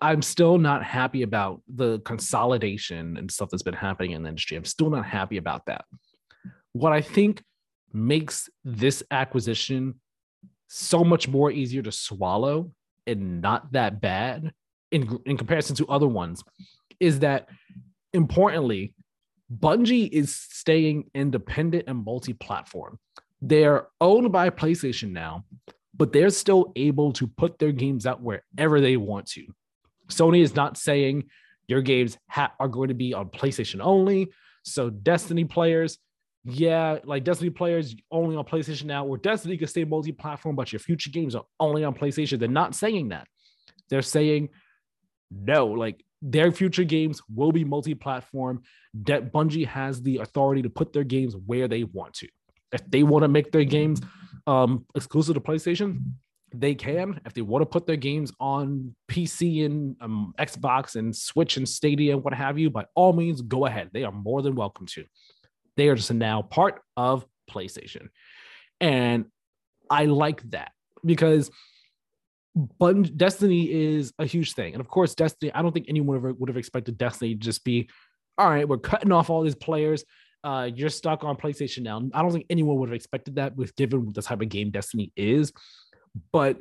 I'm 0.00 0.22
still 0.22 0.58
not 0.58 0.84
happy 0.84 1.22
about 1.22 1.60
the 1.68 1.98
consolidation 2.00 3.16
and 3.16 3.30
stuff 3.30 3.50
that's 3.50 3.62
been 3.62 3.74
happening 3.74 4.12
in 4.12 4.22
the 4.22 4.28
industry. 4.28 4.56
I'm 4.56 4.64
still 4.64 4.90
not 4.90 5.04
happy 5.04 5.38
about 5.38 5.66
that. 5.66 5.84
What 6.72 6.92
I 6.92 7.00
think 7.00 7.42
makes 7.92 8.48
this 8.64 9.02
acquisition 9.10 10.00
so 10.68 11.02
much 11.02 11.28
more 11.28 11.50
easier 11.50 11.82
to 11.82 11.92
swallow 11.92 12.70
and 13.06 13.40
not 13.40 13.72
that 13.72 14.00
bad 14.00 14.52
in, 14.90 15.18
in 15.26 15.36
comparison 15.36 15.74
to 15.76 15.86
other 15.86 16.08
ones 16.08 16.42
is 17.00 17.20
that 17.20 17.48
importantly, 18.12 18.94
Bungie 19.54 20.08
is 20.10 20.34
staying 20.34 21.10
independent 21.14 21.84
and 21.86 22.04
multi 22.04 22.32
platform. 22.32 22.98
They're 23.40 23.88
owned 24.00 24.32
by 24.32 24.50
PlayStation 24.50 25.12
now, 25.12 25.44
but 25.94 26.12
they're 26.12 26.30
still 26.30 26.72
able 26.74 27.12
to 27.14 27.26
put 27.26 27.58
their 27.58 27.72
games 27.72 28.06
out 28.06 28.22
wherever 28.22 28.80
they 28.80 28.96
want 28.96 29.26
to. 29.28 29.46
Sony 30.08 30.42
is 30.42 30.54
not 30.54 30.76
saying 30.76 31.24
your 31.68 31.82
games 31.82 32.16
ha- 32.28 32.52
are 32.58 32.68
going 32.68 32.88
to 32.88 32.94
be 32.94 33.14
on 33.14 33.28
PlayStation 33.28 33.80
only. 33.80 34.28
So, 34.62 34.90
Destiny 34.90 35.44
players, 35.44 35.98
yeah, 36.44 36.98
like 37.04 37.24
Destiny 37.24 37.50
players 37.50 37.94
only 38.10 38.36
on 38.36 38.44
PlayStation 38.44 38.84
now, 38.84 39.04
or 39.06 39.16
Destiny 39.16 39.56
can 39.56 39.68
stay 39.68 39.84
multi 39.84 40.12
platform, 40.12 40.56
but 40.56 40.72
your 40.72 40.80
future 40.80 41.10
games 41.10 41.34
are 41.34 41.44
only 41.60 41.84
on 41.84 41.94
PlayStation. 41.94 42.38
They're 42.38 42.48
not 42.48 42.74
saying 42.74 43.08
that. 43.08 43.26
They're 43.90 44.02
saying, 44.02 44.48
no, 45.30 45.66
like 45.66 46.04
their 46.22 46.50
future 46.50 46.84
games 46.84 47.20
will 47.34 47.52
be 47.52 47.64
multi 47.64 47.94
platform. 47.94 48.62
That 49.04 49.32
Bungie 49.32 49.66
has 49.66 50.02
the 50.02 50.18
authority 50.18 50.62
to 50.62 50.70
put 50.70 50.92
their 50.92 51.04
games 51.04 51.36
where 51.46 51.68
they 51.68 51.84
want 51.84 52.14
to. 52.14 52.28
If 52.72 52.88
they 52.90 53.02
want 53.02 53.22
to 53.22 53.28
make 53.28 53.52
their 53.52 53.64
games 53.64 54.00
um, 54.46 54.86
exclusive 54.94 55.34
to 55.34 55.40
PlayStation, 55.40 56.12
they 56.54 56.74
can. 56.74 57.20
If 57.26 57.34
they 57.34 57.42
want 57.42 57.62
to 57.62 57.66
put 57.66 57.86
their 57.86 57.96
games 57.96 58.32
on 58.40 58.94
PC 59.08 59.64
and 59.66 59.96
um, 60.00 60.34
Xbox 60.38 60.96
and 60.96 61.14
Switch 61.14 61.56
and 61.56 61.68
Stadia 61.68 62.14
and 62.14 62.24
what 62.24 62.34
have 62.34 62.58
you, 62.58 62.70
by 62.70 62.86
all 62.94 63.12
means, 63.12 63.42
go 63.42 63.66
ahead. 63.66 63.90
They 63.92 64.04
are 64.04 64.12
more 64.12 64.42
than 64.42 64.54
welcome 64.54 64.86
to. 64.86 65.04
They 65.76 65.88
are 65.88 65.94
just 65.94 66.12
now 66.12 66.42
part 66.42 66.80
of 66.96 67.26
PlayStation. 67.50 68.08
And 68.80 69.26
I 69.90 70.06
like 70.06 70.42
that 70.50 70.72
because 71.04 71.50
Bun- 72.56 73.12
Destiny 73.16 73.70
is 73.70 74.12
a 74.18 74.26
huge 74.26 74.54
thing. 74.54 74.72
And 74.72 74.80
of 74.80 74.88
course, 74.88 75.14
Destiny, 75.14 75.52
I 75.52 75.62
don't 75.62 75.72
think 75.72 75.86
anyone 75.88 76.16
ever 76.16 76.32
would 76.32 76.48
have 76.48 76.56
expected 76.56 76.98
Destiny 76.98 77.34
to 77.34 77.40
just 77.40 77.64
be, 77.64 77.88
all 78.38 78.48
right, 78.48 78.68
we're 78.68 78.78
cutting 78.78 79.12
off 79.12 79.30
all 79.30 79.42
these 79.42 79.54
players 79.54 80.04
uh, 80.46 80.70
you're 80.72 80.88
stuck 80.88 81.24
on 81.24 81.36
PlayStation 81.36 81.82
now. 81.82 82.00
I 82.14 82.22
don't 82.22 82.30
think 82.30 82.46
anyone 82.48 82.76
would 82.76 82.88
have 82.88 82.94
expected 82.94 83.34
that 83.34 83.56
with 83.56 83.74
given 83.74 84.12
the 84.12 84.22
type 84.22 84.40
of 84.40 84.48
game 84.48 84.70
Destiny 84.70 85.12
is. 85.16 85.52
But 86.30 86.60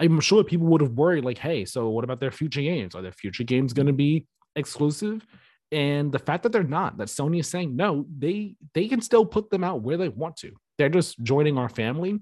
I'm 0.00 0.18
sure 0.18 0.42
people 0.42 0.66
would 0.66 0.80
have 0.80 0.94
worried, 0.94 1.24
like, 1.24 1.38
hey, 1.38 1.64
so 1.64 1.90
what 1.90 2.02
about 2.02 2.18
their 2.18 2.32
future 2.32 2.60
games? 2.60 2.96
Are 2.96 3.02
their 3.02 3.12
future 3.12 3.44
games 3.44 3.72
going 3.72 3.86
to 3.86 3.92
be 3.92 4.26
exclusive? 4.56 5.24
And 5.70 6.10
the 6.10 6.18
fact 6.18 6.42
that 6.42 6.50
they're 6.50 6.64
not, 6.64 6.98
that 6.98 7.06
Sony 7.06 7.38
is 7.38 7.46
saying 7.46 7.76
no, 7.76 8.04
they 8.18 8.56
they 8.74 8.88
can 8.88 9.00
still 9.00 9.24
put 9.24 9.48
them 9.48 9.62
out 9.62 9.82
where 9.82 9.96
they 9.96 10.08
want 10.08 10.36
to. 10.38 10.52
They're 10.76 10.88
just 10.88 11.22
joining 11.22 11.56
our 11.56 11.68
family. 11.68 12.18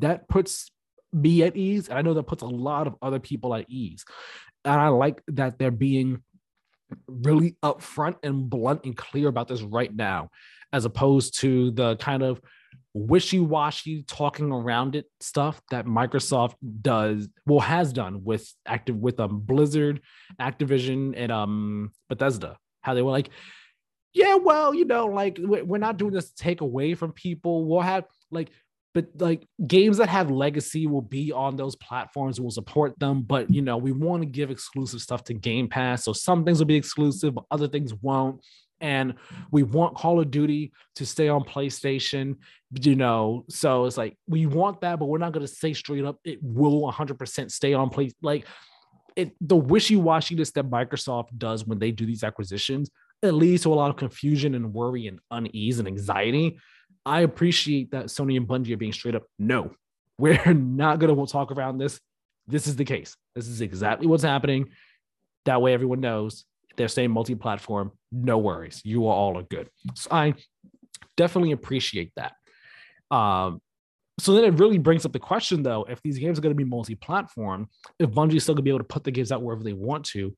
That 0.00 0.28
puts 0.28 0.72
me 1.12 1.42
at 1.42 1.56
ease. 1.56 1.88
And 1.88 1.98
I 1.98 2.02
know 2.02 2.14
that 2.14 2.24
puts 2.24 2.42
a 2.42 2.46
lot 2.46 2.86
of 2.86 2.96
other 3.02 3.18
people 3.18 3.54
at 3.54 3.66
ease. 3.68 4.04
And 4.64 4.80
I 4.80 4.88
like 4.88 5.22
that 5.28 5.58
they're 5.58 5.70
being 5.70 6.22
really 7.08 7.56
upfront 7.62 8.16
and 8.22 8.48
blunt 8.48 8.84
and 8.84 8.96
clear 8.96 9.28
about 9.28 9.48
this 9.48 9.62
right 9.62 9.94
now, 9.94 10.30
as 10.72 10.84
opposed 10.84 11.40
to 11.40 11.70
the 11.72 11.96
kind 11.96 12.22
of 12.22 12.40
wishy-washy 12.94 14.02
talking 14.04 14.50
around 14.50 14.96
it 14.96 15.06
stuff 15.20 15.60
that 15.70 15.84
Microsoft 15.84 16.54
does 16.80 17.28
well 17.44 17.60
has 17.60 17.92
done 17.92 18.24
with 18.24 18.50
active 18.66 18.96
with 18.96 19.20
um 19.20 19.40
Blizzard, 19.40 20.00
Activision, 20.40 21.12
and 21.16 21.30
um 21.30 21.90
Bethesda. 22.08 22.56
How 22.80 22.94
they 22.94 23.02
were 23.02 23.10
like, 23.10 23.30
yeah, 24.14 24.36
well, 24.36 24.72
you 24.72 24.86
know, 24.86 25.06
like 25.06 25.38
we're 25.38 25.78
not 25.78 25.98
doing 25.98 26.14
this 26.14 26.30
to 26.30 26.36
take 26.36 26.62
away 26.62 26.94
from 26.94 27.12
people. 27.12 27.66
We'll 27.66 27.80
have 27.80 28.04
like 28.30 28.50
but 28.96 29.08
like 29.18 29.46
games 29.66 29.98
that 29.98 30.08
have 30.08 30.30
legacy 30.30 30.86
will 30.86 31.02
be 31.02 31.30
on 31.30 31.54
those 31.54 31.76
platforms 31.76 32.40
will 32.40 32.50
support 32.50 32.98
them 32.98 33.20
but 33.20 33.50
you 33.52 33.60
know 33.60 33.76
we 33.76 33.92
want 33.92 34.22
to 34.22 34.26
give 34.26 34.50
exclusive 34.50 35.02
stuff 35.02 35.22
to 35.22 35.34
game 35.34 35.68
pass 35.68 36.02
so 36.02 36.14
some 36.14 36.46
things 36.46 36.58
will 36.58 36.66
be 36.66 36.76
exclusive 36.76 37.34
but 37.34 37.44
other 37.50 37.68
things 37.68 37.92
won't. 37.94 38.40
And 38.78 39.14
we 39.50 39.62
want 39.62 39.96
call 39.96 40.20
of 40.20 40.30
duty 40.30 40.72
to 40.96 41.06
stay 41.06 41.28
on 41.28 41.44
playstation 41.44 42.36
you 42.80 42.94
know 42.94 43.44
so 43.48 43.84
it's 43.84 43.98
like 43.98 44.16
we 44.26 44.46
want 44.46 44.80
that 44.80 44.98
but 44.98 45.06
we're 45.06 45.18
not 45.18 45.32
going 45.32 45.46
to 45.46 45.52
say 45.52 45.74
straight 45.74 46.04
up 46.04 46.18
it 46.24 46.38
will 46.42 46.80
100% 46.90 47.50
stay 47.50 47.74
on 47.74 47.90
play 47.90 48.10
like 48.22 48.46
it 49.14 49.34
the 49.40 49.56
wishy-washiness 49.56 50.52
that 50.54 50.70
microsoft 50.70 51.28
does 51.36 51.66
when 51.66 51.78
they 51.78 51.90
do 51.90 52.06
these 52.06 52.24
acquisitions 52.24 52.90
it 53.22 53.32
leads 53.32 53.62
to 53.62 53.72
a 53.72 53.74
lot 53.74 53.90
of 53.90 53.96
confusion 53.96 54.54
and 54.54 54.74
worry 54.74 55.06
and 55.06 55.20
unease 55.30 55.78
and 55.78 55.88
anxiety 55.88 56.58
I 57.06 57.20
appreciate 57.20 57.92
that 57.92 58.06
Sony 58.06 58.36
and 58.36 58.46
Bungie 58.46 58.74
are 58.74 58.76
being 58.76 58.92
straight 58.92 59.14
up. 59.14 59.22
No, 59.38 59.70
we're 60.18 60.52
not 60.52 60.98
going 60.98 61.14
to 61.14 61.32
talk 61.32 61.52
around 61.52 61.78
this. 61.78 62.00
This 62.46 62.66
is 62.66 62.76
the 62.76 62.84
case. 62.84 63.16
This 63.34 63.48
is 63.48 63.60
exactly 63.60 64.06
what's 64.06 64.22
happening. 64.22 64.70
That 65.46 65.62
way, 65.62 65.72
everyone 65.72 66.00
knows 66.00 66.44
they're 66.76 66.88
saying 66.88 67.10
multi-platform. 67.10 67.92
No 68.12 68.38
worries, 68.38 68.82
you 68.84 69.06
all 69.06 69.38
are 69.38 69.42
good. 69.42 69.70
So 69.94 70.10
I 70.10 70.34
definitely 71.16 71.52
appreciate 71.52 72.12
that. 72.16 72.34
Um, 73.10 73.60
so 74.18 74.32
then 74.32 74.44
it 74.44 74.58
really 74.58 74.78
brings 74.78 75.04
up 75.04 75.12
the 75.12 75.18
question, 75.18 75.62
though, 75.62 75.84
if 75.88 76.00
these 76.02 76.18
games 76.18 76.38
are 76.38 76.42
going 76.42 76.54
to 76.54 76.56
be 76.56 76.68
multi-platform, 76.68 77.68
if 77.98 78.10
Bungie's 78.10 78.42
still 78.42 78.54
going 78.54 78.62
to 78.62 78.62
be 78.62 78.70
able 78.70 78.80
to 78.80 78.84
put 78.84 79.04
the 79.04 79.10
games 79.10 79.30
out 79.30 79.42
wherever 79.42 79.62
they 79.62 79.74
want 79.74 80.04
to, 80.06 80.34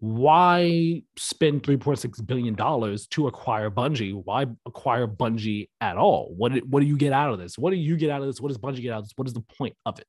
why 0.00 1.02
spend 1.16 1.62
3.6 1.62 2.26
billion 2.26 2.54
dollars 2.54 3.06
to 3.08 3.26
acquire 3.26 3.70
Bungie? 3.70 4.12
Why 4.12 4.46
acquire 4.66 5.06
Bungie 5.06 5.68
at 5.80 5.96
all? 5.96 6.34
What 6.36 6.52
what 6.66 6.80
do 6.80 6.86
you 6.86 6.96
get 6.96 7.12
out 7.12 7.32
of 7.32 7.38
this? 7.38 7.56
What 7.56 7.70
do 7.70 7.76
you 7.76 7.96
get 7.96 8.10
out 8.10 8.20
of 8.20 8.26
this? 8.26 8.40
What 8.40 8.48
does 8.48 8.58
Bungie 8.58 8.82
get 8.82 8.92
out 8.92 8.98
of 8.98 9.04
this? 9.04 9.12
What 9.16 9.28
is 9.28 9.34
the 9.34 9.44
point 9.56 9.76
of 9.86 9.98
it? 9.98 10.06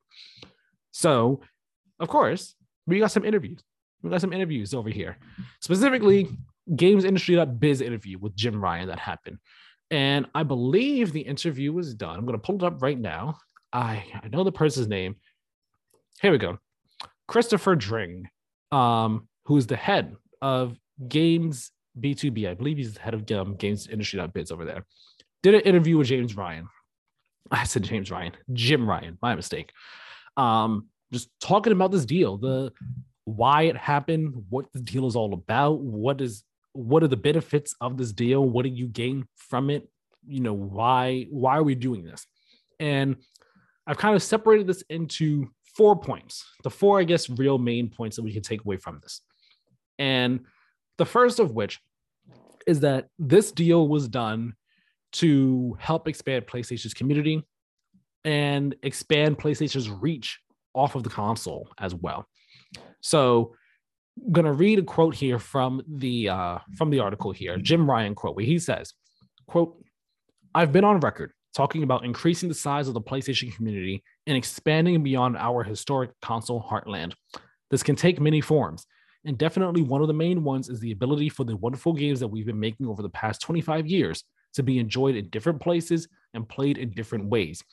So, 0.92 1.42
of 2.00 2.08
course, 2.08 2.56
we 2.88 3.00
got 3.00 3.12
some 3.12 3.26
interviews. 3.26 3.62
We 4.02 4.10
got 4.10 4.22
some 4.22 4.34
interviews 4.34 4.74
over 4.74 4.90
here. 4.90 5.18
Specifically, 5.62 6.30
Games 6.76 7.04
Industry.biz 7.04 7.82
interview 7.82 8.18
with 8.20 8.36
Jim 8.36 8.62
Ryan 8.62 8.88
that 8.88 9.00
happened. 9.00 9.40
And 9.92 10.26
I 10.34 10.44
believe 10.44 11.12
the 11.12 11.22
interview 11.22 11.72
was 11.72 11.94
done. 11.94 12.18
I'm 12.18 12.26
going 12.26 12.38
to 12.38 12.42
pull 12.42 12.56
it 12.56 12.64
up 12.64 12.82
right 12.82 13.00
now. 13.00 13.38
I, 13.72 14.04
I 14.24 14.28
know 14.30 14.44
the 14.44 14.52
person's 14.52 14.88
name. 14.88 15.16
Here 16.22 16.32
we 16.32 16.38
go. 16.38 16.58
Christopher 17.28 17.76
Dring. 17.76 18.28
Um, 18.72 19.28
who 19.46 19.58
is 19.58 19.68
the 19.68 19.76
head 19.76 20.16
of 20.42 20.78
Games 21.08 21.72
B2B. 22.00 22.50
I 22.50 22.54
believe 22.54 22.78
he's 22.78 22.94
the 22.94 23.02
head 23.02 23.14
of 23.14 23.30
um, 23.32 23.56
Games 23.56 23.88
Industry.biz 23.88 24.52
over 24.52 24.66
there. 24.66 24.86
Did 25.44 25.56
an 25.56 25.62
interview 25.62 25.98
with 25.98 26.08
James 26.08 26.36
Ryan. 26.36 26.68
I 27.52 27.64
said 27.66 27.84
James 27.84 28.10
Ryan, 28.10 28.34
Jim 28.54 28.90
Ryan, 28.90 29.18
my 29.22 29.36
mistake. 29.36 29.72
Um, 30.36 30.88
just 31.14 31.30
talking 31.40 31.72
about 31.72 31.92
this 31.92 32.06
deal, 32.06 32.38
the 32.38 32.72
why 33.26 33.64
it 33.64 33.78
happened, 33.78 34.34
what 34.50 34.72
the 34.74 34.80
deal 34.80 35.08
is 35.08 35.16
all 35.16 35.34
about, 35.34 35.80
what 35.80 36.22
is 36.22 36.44
what 36.74 37.04
are 37.04 37.08
the 37.08 37.16
benefits 37.16 37.74
of 37.80 37.98
this 37.98 38.12
deal, 38.12 38.44
what 38.44 38.64
do 38.64 38.70
you 38.70 38.88
gain 38.88 39.26
from 39.36 39.70
it, 39.70 39.88
you 40.28 40.42
know, 40.42 40.54
why 40.54 41.28
why 41.30 41.58
are 41.58 41.64
we 41.64 41.76
doing 41.76 42.04
this? 42.04 42.26
And 42.80 43.18
I've 43.88 43.98
kind 43.98 44.16
of 44.16 44.24
separated 44.24 44.68
this 44.68 44.82
into 44.90 45.48
four 45.76 45.96
points. 45.96 46.46
The 46.64 46.70
four, 46.70 47.00
I 47.00 47.04
guess, 47.04 47.30
real 47.30 47.58
main 47.58 47.90
points 47.90 48.16
that 48.16 48.24
we 48.24 48.34
can 48.34 48.42
take 48.42 48.62
away 48.62 48.78
from 48.78 49.00
this. 49.02 49.22
And 50.00 50.42
the 50.98 51.06
first 51.06 51.40
of 51.40 51.52
which 51.52 51.80
is 52.68 52.82
that 52.82 53.08
this 53.20 53.52
deal 53.52 53.88
was 53.88 54.08
done 54.08 54.54
to 55.14 55.78
help 55.80 56.08
expand 56.08 56.48
PlayStation's 56.48 56.94
community 56.94 57.44
and 58.24 58.76
expand 58.84 59.38
PlayStation's 59.38 59.90
reach 59.90 60.40
off 60.74 60.96
of 60.96 61.04
the 61.04 61.10
console 61.10 61.70
as 61.78 61.94
well. 61.94 62.28
So 63.02 63.56
I'm 64.24 64.32
gonna 64.32 64.54
read 64.54 64.80
a 64.80 64.84
quote 64.84 65.16
here 65.16 65.40
from 65.40 65.82
the 65.88 66.30
uh, 66.30 66.60
from 66.78 66.90
the 66.90 67.00
article 67.00 67.32
here, 67.32 67.58
Jim 67.58 67.90
Ryan 67.90 68.16
quote, 68.16 68.36
where 68.36 68.46
he 68.46 68.60
says, 68.60 68.94
"quote 69.48 69.78
I've 70.54 70.72
been 70.72 70.84
on 70.84 71.00
record 71.00 71.32
talking 71.56 71.84
about 71.84 72.04
increasing 72.04 72.50
the 72.50 72.56
size 72.56 72.88
of 72.88 72.94
the 72.94 73.02
PlayStation 73.02 73.54
community 73.56 74.04
and 74.28 74.36
expanding 74.36 75.02
beyond 75.04 75.38
our 75.38 75.64
historic 75.64 76.12
console 76.22 76.62
heartland. 76.62 77.14
This 77.72 77.82
can 77.82 77.96
take 77.96 78.20
many 78.20 78.42
forms, 78.42 78.86
and 79.26 79.38
definitely 79.38 79.82
one 79.82 80.02
of 80.02 80.08
the 80.08 80.14
main 80.14 80.44
ones 80.44 80.70
is 80.70 80.80
the 80.80 80.92
ability 80.92 81.30
for 81.30 81.44
the 81.44 81.56
wonderful 81.58 81.94
games 81.94 82.20
that 82.20 82.28
we've 82.28 82.46
been 82.46 82.60
making 82.60 82.88
over 82.88 83.02
the 83.02 83.10
past 83.10 83.42
25 83.42 83.88
years 83.88 84.24
to 84.54 84.64
be 84.64 84.80
enjoyed 84.80 85.16
in 85.16 85.30
different 85.30 85.60
places 85.60 86.08
and 86.34 86.48
played 86.48 86.78
in 86.78 86.92
different 86.92 87.26
ways. 87.26 87.64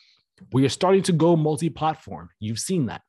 We 0.53 0.65
are 0.65 0.71
starting 0.71 1.03
to 1.05 1.13
go 1.13 1.37
multi 1.37 1.71
platform. 1.71 2.31
You've 2.41 2.59
seen 2.59 2.87
that. 2.87 3.03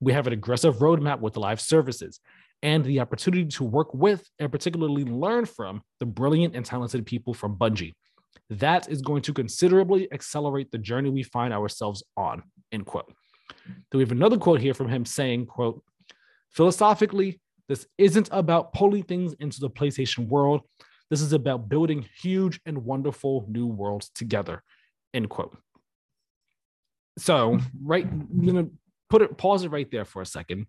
We 0.00 0.12
have 0.12 0.26
an 0.26 0.32
aggressive 0.32 0.76
roadmap 0.76 1.20
with 1.20 1.36
live 1.36 1.60
services 1.60 2.20
and 2.62 2.84
the 2.84 3.00
opportunity 3.00 3.46
to 3.46 3.64
work 3.64 3.92
with 3.94 4.28
and 4.38 4.52
particularly 4.52 5.04
learn 5.04 5.46
from 5.46 5.82
the 6.00 6.06
brilliant 6.06 6.54
and 6.54 6.64
talented 6.64 7.06
people 7.06 7.34
from 7.34 7.56
Bungie. 7.56 7.94
That 8.50 8.88
is 8.88 9.02
going 9.02 9.22
to 9.22 9.32
considerably 9.32 10.12
accelerate 10.12 10.70
the 10.70 10.78
journey 10.78 11.10
we 11.10 11.22
find 11.22 11.52
ourselves 11.52 12.02
on. 12.16 12.42
End 12.70 12.86
quote. 12.86 13.12
Then 13.66 13.98
we 13.98 14.00
have 14.00 14.12
another 14.12 14.38
quote 14.38 14.60
here 14.60 14.74
from 14.74 14.88
him 14.88 15.04
saying, 15.04 15.46
quote, 15.46 15.82
philosophically, 16.50 17.40
this 17.68 17.86
isn't 17.98 18.28
about 18.32 18.72
pulling 18.72 19.02
things 19.02 19.34
into 19.40 19.60
the 19.60 19.70
PlayStation 19.70 20.28
world. 20.28 20.62
This 21.10 21.20
is 21.20 21.32
about 21.32 21.68
building 21.68 22.06
huge 22.20 22.60
and 22.66 22.84
wonderful 22.84 23.46
new 23.48 23.66
worlds 23.66 24.10
together. 24.14 24.62
End 25.14 25.28
quote. 25.28 25.56
So, 27.18 27.58
right, 27.82 28.04
I'm 28.04 28.46
gonna 28.46 28.68
put 29.10 29.22
it 29.22 29.36
pause 29.36 29.64
it 29.64 29.70
right 29.70 29.90
there 29.90 30.04
for 30.04 30.22
a 30.22 30.26
second. 30.26 30.66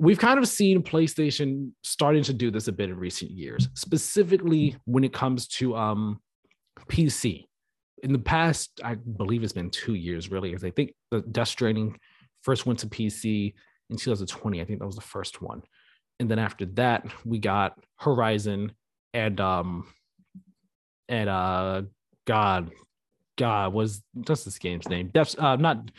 We've 0.00 0.18
kind 0.18 0.38
of 0.38 0.46
seen 0.46 0.82
PlayStation 0.82 1.72
starting 1.82 2.22
to 2.24 2.32
do 2.32 2.52
this 2.52 2.68
a 2.68 2.72
bit 2.72 2.88
in 2.90 2.96
recent 2.96 3.32
years, 3.32 3.68
specifically 3.74 4.76
when 4.84 5.04
it 5.04 5.12
comes 5.12 5.48
to 5.48 5.76
um 5.76 6.20
PC. 6.88 7.46
In 8.04 8.12
the 8.12 8.18
past, 8.20 8.80
I 8.84 8.94
believe 8.94 9.42
it's 9.42 9.52
been 9.52 9.70
two 9.70 9.94
years 9.94 10.30
really, 10.30 10.54
as 10.54 10.62
I 10.62 10.70
think 10.70 10.92
the 11.10 11.20
Death 11.20 11.48
Stranding 11.48 11.98
first 12.42 12.64
went 12.64 12.78
to 12.80 12.86
PC 12.86 13.54
in 13.90 13.96
2020. 13.96 14.60
I 14.60 14.64
think 14.64 14.80
that 14.80 14.86
was 14.86 14.96
the 14.96 15.02
first 15.02 15.40
one. 15.40 15.62
And 16.20 16.30
then 16.30 16.38
after 16.38 16.66
that, 16.66 17.06
we 17.24 17.38
got 17.38 17.78
Horizon 17.96 18.72
and 19.14 19.40
um 19.40 19.92
and 21.08 21.28
uh 21.28 21.82
God 22.26 22.70
God 23.36 23.72
was 23.72 24.02
just 24.22 24.44
this 24.44 24.58
game's 24.58 24.88
name? 24.88 25.10
Death 25.14 25.38
uh 25.38 25.56
not 25.56 25.90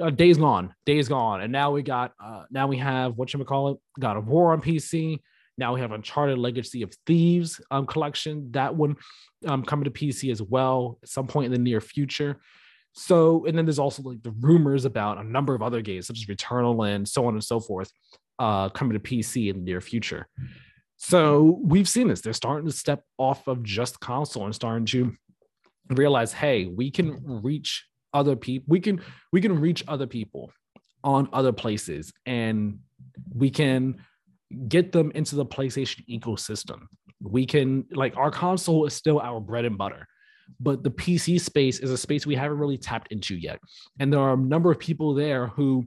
uh, 0.00 0.10
Days 0.10 0.38
Gone. 0.38 0.74
Days 0.86 1.08
Gone. 1.08 1.42
And 1.42 1.52
now 1.52 1.70
we 1.70 1.82
got 1.82 2.12
uh 2.22 2.44
now 2.50 2.66
we 2.66 2.78
have 2.78 3.16
what 3.16 3.32
you 3.32 3.44
call 3.44 3.70
it? 3.70 3.78
God 4.00 4.16
of 4.16 4.26
War 4.26 4.52
on 4.52 4.62
PC. 4.62 5.20
Now 5.58 5.74
we 5.74 5.80
have 5.80 5.92
Uncharted 5.92 6.38
Legacy 6.38 6.82
of 6.82 6.92
Thieves 7.06 7.60
um 7.70 7.86
collection. 7.86 8.50
That 8.52 8.74
one 8.74 8.96
um 9.46 9.64
coming 9.64 9.84
to 9.84 9.90
PC 9.90 10.32
as 10.32 10.42
well 10.42 10.98
at 11.02 11.08
some 11.08 11.26
point 11.26 11.46
in 11.46 11.52
the 11.52 11.58
near 11.58 11.80
future. 11.80 12.40
So, 12.98 13.46
and 13.46 13.56
then 13.56 13.64
there's 13.64 13.78
also 13.78 14.02
like 14.02 14.24
the 14.24 14.32
rumors 14.40 14.84
about 14.84 15.18
a 15.18 15.24
number 15.24 15.54
of 15.54 15.62
other 15.62 15.80
games, 15.82 16.08
such 16.08 16.18
as 16.18 16.24
Returnal 16.24 16.92
and 16.92 17.08
so 17.08 17.26
on 17.26 17.34
and 17.34 17.44
so 17.44 17.60
forth, 17.60 17.92
uh, 18.40 18.70
coming 18.70 18.94
to 18.94 18.98
PC 18.98 19.50
in 19.50 19.58
the 19.58 19.62
near 19.62 19.80
future. 19.80 20.26
So 20.96 21.60
we've 21.62 21.88
seen 21.88 22.08
this. 22.08 22.22
They're 22.22 22.32
starting 22.32 22.66
to 22.66 22.72
step 22.72 23.04
off 23.16 23.46
of 23.46 23.62
just 23.62 24.00
console 24.00 24.46
and 24.46 24.54
starting 24.54 24.84
to 24.86 25.14
realize, 25.90 26.32
hey, 26.32 26.66
we 26.66 26.90
can 26.90 27.20
reach 27.24 27.86
other 28.12 28.34
people. 28.34 28.64
We 28.68 28.80
can 28.80 29.00
we 29.32 29.40
can 29.40 29.60
reach 29.60 29.84
other 29.86 30.08
people 30.08 30.50
on 31.04 31.28
other 31.32 31.52
places, 31.52 32.12
and 32.26 32.80
we 33.32 33.48
can 33.48 34.02
get 34.66 34.90
them 34.90 35.12
into 35.14 35.36
the 35.36 35.46
PlayStation 35.46 36.04
ecosystem. 36.08 36.86
We 37.20 37.46
can 37.46 37.84
like 37.92 38.16
our 38.16 38.32
console 38.32 38.86
is 38.86 38.94
still 38.94 39.20
our 39.20 39.40
bread 39.40 39.66
and 39.66 39.78
butter 39.78 40.08
but 40.60 40.82
the 40.82 40.90
PC 40.90 41.40
space 41.40 41.78
is 41.78 41.90
a 41.90 41.98
space 41.98 42.26
we 42.26 42.34
haven't 42.34 42.58
really 42.58 42.78
tapped 42.78 43.12
into 43.12 43.36
yet. 43.36 43.60
And 44.00 44.12
there 44.12 44.20
are 44.20 44.34
a 44.34 44.36
number 44.36 44.70
of 44.70 44.78
people 44.78 45.14
there 45.14 45.48
who 45.48 45.86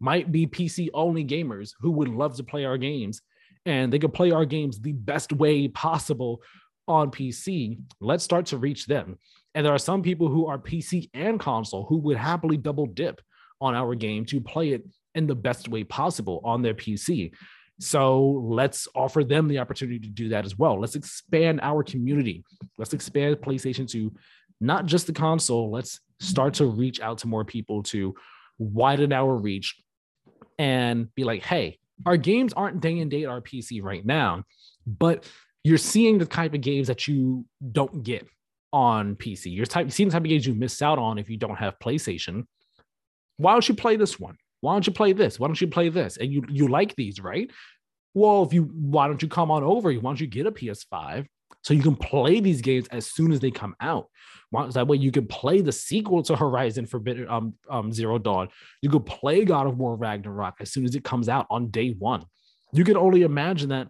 might 0.00 0.32
be 0.32 0.46
PC 0.46 0.88
only 0.94 1.24
gamers 1.24 1.72
who 1.80 1.90
would 1.92 2.08
love 2.08 2.36
to 2.36 2.44
play 2.44 2.64
our 2.64 2.78
games 2.78 3.20
and 3.66 3.92
they 3.92 3.98
could 3.98 4.14
play 4.14 4.30
our 4.30 4.44
games 4.44 4.80
the 4.80 4.92
best 4.92 5.32
way 5.32 5.68
possible 5.68 6.42
on 6.86 7.10
PC. 7.10 7.78
Let's 8.00 8.24
start 8.24 8.46
to 8.46 8.58
reach 8.58 8.86
them. 8.86 9.18
And 9.54 9.64
there 9.64 9.74
are 9.74 9.78
some 9.78 10.02
people 10.02 10.28
who 10.28 10.46
are 10.46 10.58
PC 10.58 11.08
and 11.14 11.38
console 11.40 11.86
who 11.86 11.98
would 11.98 12.16
happily 12.16 12.56
double 12.56 12.86
dip 12.86 13.20
on 13.60 13.74
our 13.74 13.94
game 13.94 14.24
to 14.26 14.40
play 14.40 14.70
it 14.70 14.84
in 15.14 15.26
the 15.26 15.34
best 15.34 15.68
way 15.68 15.84
possible 15.84 16.40
on 16.44 16.60
their 16.60 16.74
PC. 16.74 17.32
So 17.80 18.42
let's 18.44 18.86
offer 18.94 19.24
them 19.24 19.48
the 19.48 19.58
opportunity 19.58 19.98
to 19.98 20.08
do 20.08 20.28
that 20.28 20.44
as 20.44 20.58
well. 20.58 20.80
Let's 20.80 20.94
expand 20.94 21.60
our 21.62 21.82
community. 21.82 22.44
Let's 22.78 22.92
expand 22.92 23.36
PlayStation 23.36 23.90
to 23.90 24.12
not 24.60 24.86
just 24.86 25.06
the 25.06 25.12
console. 25.12 25.70
Let's 25.70 26.00
start 26.20 26.54
to 26.54 26.66
reach 26.66 27.00
out 27.00 27.18
to 27.18 27.28
more 27.28 27.44
people 27.44 27.82
to 27.84 28.14
widen 28.58 29.12
our 29.12 29.34
reach 29.34 29.76
and 30.58 31.12
be 31.14 31.24
like, 31.24 31.42
hey, 31.42 31.78
our 32.06 32.16
games 32.16 32.52
aren't 32.52 32.80
day 32.80 32.98
and 33.00 33.10
date 33.10 33.26
our 33.26 33.40
PC 33.40 33.82
right 33.82 34.04
now, 34.04 34.44
but 34.86 35.28
you're 35.64 35.78
seeing 35.78 36.18
the 36.18 36.26
type 36.26 36.54
of 36.54 36.60
games 36.60 36.86
that 36.86 37.08
you 37.08 37.44
don't 37.72 38.02
get 38.02 38.26
on 38.72 39.16
PC. 39.16 39.54
You're 39.54 39.66
type, 39.66 39.90
seeing 39.90 40.08
the 40.08 40.12
type 40.12 40.22
of 40.22 40.28
games 40.28 40.46
you 40.46 40.54
miss 40.54 40.82
out 40.82 40.98
on 40.98 41.18
if 41.18 41.30
you 41.30 41.36
don't 41.36 41.56
have 41.56 41.78
PlayStation. 41.78 42.46
Why 43.36 43.52
don't 43.52 43.68
you 43.68 43.74
play 43.74 43.96
this 43.96 44.20
one? 44.20 44.36
Why 44.64 44.72
don't 44.72 44.86
you 44.86 44.94
play 44.94 45.12
this? 45.12 45.38
Why 45.38 45.46
don't 45.46 45.60
you 45.60 45.68
play 45.68 45.90
this? 45.90 46.16
And 46.16 46.32
you 46.32 46.42
you 46.48 46.68
like 46.68 46.96
these, 46.96 47.20
right? 47.20 47.50
Well, 48.14 48.44
if 48.44 48.54
you 48.54 48.62
why 48.62 49.08
don't 49.08 49.20
you 49.20 49.28
come 49.28 49.50
on 49.50 49.62
over? 49.62 49.92
Why 49.92 50.00
don't 50.00 50.18
you 50.18 50.26
get 50.26 50.46
a 50.46 50.50
PS5 50.50 51.26
so 51.62 51.74
you 51.74 51.82
can 51.82 51.96
play 51.96 52.40
these 52.40 52.62
games 52.62 52.88
as 52.88 53.12
soon 53.12 53.30
as 53.30 53.40
they 53.40 53.50
come 53.50 53.76
out? 53.78 54.08
Why, 54.48 54.66
that 54.68 54.88
way 54.88 54.96
you 54.96 55.12
can 55.12 55.26
play 55.26 55.60
the 55.60 55.70
sequel 55.70 56.22
to 56.22 56.34
Horizon 56.34 56.86
Forbidden 56.86 57.28
um, 57.28 57.52
um 57.68 57.92
Zero 57.92 58.18
Dawn. 58.18 58.48
You 58.80 58.88
could 58.88 59.04
play 59.04 59.44
God 59.44 59.66
of 59.66 59.76
War 59.76 59.96
Ragnarok 59.96 60.54
as 60.60 60.72
soon 60.72 60.86
as 60.86 60.94
it 60.94 61.04
comes 61.04 61.28
out 61.28 61.46
on 61.50 61.68
day 61.68 61.90
one. 61.90 62.24
You 62.72 62.84
can 62.84 62.96
only 62.96 63.20
imagine 63.20 63.68
that 63.68 63.88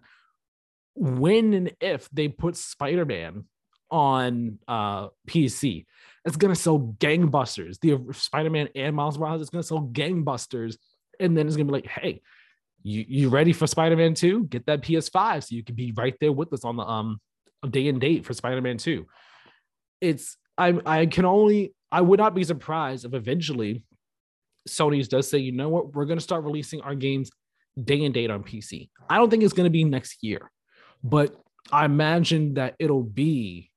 when 0.93 1.53
and 1.53 1.71
if 1.79 2.09
they 2.09 2.27
put 2.27 2.57
Spider-Man 2.57 3.45
on 3.89 4.59
uh 4.67 5.07
PC 5.25 5.85
it's 6.25 6.37
gonna 6.37 6.55
sell 6.55 6.95
gangbusters. 6.99 7.79
The 7.79 8.01
Spider-Man 8.13 8.69
and 8.75 8.95
Miles 8.95 9.17
Morales 9.17 9.41
is 9.41 9.49
gonna 9.49 9.63
sell 9.63 9.87
gangbusters, 9.91 10.77
and 11.19 11.37
then 11.37 11.47
it's 11.47 11.55
gonna 11.55 11.65
be 11.65 11.71
like, 11.71 11.87
hey, 11.87 12.21
you 12.81 13.05
you 13.07 13.29
ready 13.29 13.53
for 13.53 13.67
Spider-Man 13.67 14.15
2? 14.15 14.45
Get 14.45 14.65
that 14.65 14.81
PS5 14.81 15.43
so 15.43 15.55
you 15.55 15.63
can 15.63 15.75
be 15.75 15.91
right 15.91 16.15
there 16.19 16.31
with 16.31 16.51
us 16.51 16.65
on 16.65 16.77
the 16.77 16.83
um 16.83 17.21
day 17.69 17.87
and 17.87 18.01
date 18.01 18.25
for 18.25 18.33
Spider-Man 18.33 18.77
2. 18.77 19.05
It's 20.01 20.37
I 20.57 20.79
I 20.85 21.05
can 21.05 21.25
only 21.25 21.73
I 21.91 22.01
would 22.01 22.19
not 22.19 22.35
be 22.35 22.43
surprised 22.43 23.05
if 23.05 23.13
eventually 23.13 23.83
Sony's 24.67 25.07
does 25.07 25.29
say, 25.29 25.37
you 25.37 25.51
know 25.51 25.69
what, 25.69 25.93
we're 25.93 26.05
gonna 26.05 26.21
start 26.21 26.43
releasing 26.43 26.81
our 26.81 26.95
games 26.95 27.29
day 27.81 28.03
and 28.03 28.13
date 28.13 28.31
on 28.31 28.43
PC. 28.43 28.89
I 29.09 29.17
don't 29.17 29.29
think 29.29 29.43
it's 29.43 29.53
gonna 29.53 29.69
be 29.69 29.83
next 29.83 30.23
year, 30.23 30.51
but 31.03 31.35
I 31.71 31.85
imagine 31.85 32.55
that 32.55 32.75
it'll 32.79 33.03
be 33.03 33.71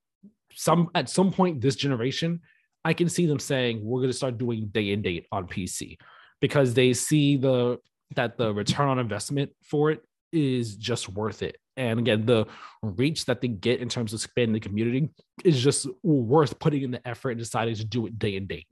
some 0.59 0.91
at 0.97 1.09
some 1.09 1.31
point 1.31 1.61
this 1.61 1.77
generation, 1.77 2.41
I 2.85 2.93
can 2.93 3.09
see 3.09 3.27
them 3.27 3.39
saying 3.39 3.81
we're 3.81 4.01
going 4.01 4.11
to 4.11 4.17
start 4.17 4.39
doing 4.39 4.67
day 4.67 4.93
and 4.93 5.05
date 5.05 5.27
on 5.31 5.47
PC 5.47 5.99
because 6.41 6.75
they 6.75 6.93
see 6.95 7.37
the 7.37 7.79
that 8.17 8.37
the 8.37 8.53
return 8.53 8.89
on 8.89 8.99
investment 8.99 9.53
for 9.63 9.93
it 9.93 10.03
is 10.33 10.75
just 10.75 11.09
worth 11.09 11.45
it. 11.45 11.59
And 11.77 12.01
again, 12.01 12.27
the 12.27 12.47
reach 12.83 13.25
that 13.27 13.41
they 13.41 13.47
get 13.47 13.81
in 13.81 13.89
terms 13.89 14.13
of 14.13 14.19
expanding 14.19 14.55
the 14.55 14.61
community 14.61 15.11
is 15.45 15.63
just 15.63 15.87
worth 16.03 16.59
putting 16.59 16.83
in 16.83 16.91
the 16.91 17.07
effort 17.07 17.31
and 17.31 17.39
deciding 17.39 17.77
to 17.77 17.85
do 17.85 18.07
it 18.07 18.19
day 18.19 18.37
and 18.37 18.49
date. 18.49 18.67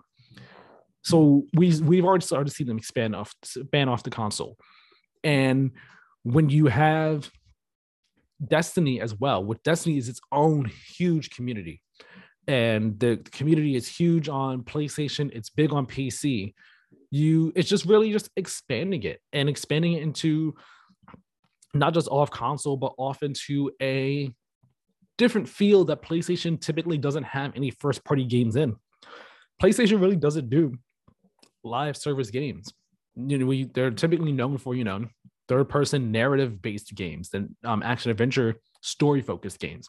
So 1.05 1.45
we 1.55 1.81
we've 1.81 2.05
already 2.05 2.27
started 2.27 2.49
to 2.49 2.55
see 2.55 2.65
them 2.65 2.79
expand 2.79 3.15
off 3.15 3.33
expand 3.43 3.91
off 3.91 4.03
the 4.03 4.11
console. 4.11 4.57
And 5.23 5.71
when 6.25 6.51
you 6.51 6.67
have 6.67 7.31
Destiny 8.45 9.01
as 9.01 9.15
well. 9.15 9.45
With 9.45 9.63
Destiny 9.63 9.99
is 9.99 10.09
its 10.09 10.21
own 10.33 10.71
huge 10.97 11.31
community. 11.31 11.83
And 12.49 12.99
the 13.01 13.17
community 13.33 13.75
is 13.75 13.89
huge 13.89 14.29
on 14.29 14.63
PlayStation, 14.63 15.31
it's 15.33 15.51
big 15.51 15.73
on 15.73 15.87
PC. 15.87 16.55
You 17.11 17.53
it's 17.57 17.69
just 17.69 17.87
really 17.87 18.13
just 18.13 18.31
expanding 18.37 19.03
it 19.05 19.21
and 19.33 19.49
expanding 19.49 19.95
it 19.95 20.03
into 20.03 20.55
not 21.75 21.95
just 21.95 22.09
off 22.09 22.31
console, 22.31 22.77
but 22.77 22.93
off 22.99 23.23
into 23.23 23.71
a 23.83 24.33
different 25.19 25.49
field 25.49 25.89
that 25.89 26.03
PlayStation 26.03 26.61
typically 26.61 26.99
doesn't 26.99 27.25
have 27.25 27.53
any 27.57 27.71
first 27.71 28.05
party 28.05 28.25
games 28.25 28.57
in. 28.57 28.77
PlayStation 29.63 30.01
really 30.01 30.17
doesn't 30.17 30.51
do 30.51 30.75
live 31.65 31.97
service 31.97 32.31
games. 32.31 32.73
You 33.17 33.39
know, 33.39 33.47
we 33.47 33.65
they're 33.65 33.91
typically 33.91 34.33
known 34.33 34.59
for, 34.59 34.75
you 34.75 34.85
know, 34.85 35.07
third 35.49 35.69
person 35.69 36.11
narrative 36.13 36.61
based 36.61 36.95
games 36.95 37.31
than 37.31 37.57
um, 37.65 37.83
action 37.83 38.11
adventure 38.11 38.57
story 38.81 39.21
focused 39.21 39.59
games. 39.59 39.89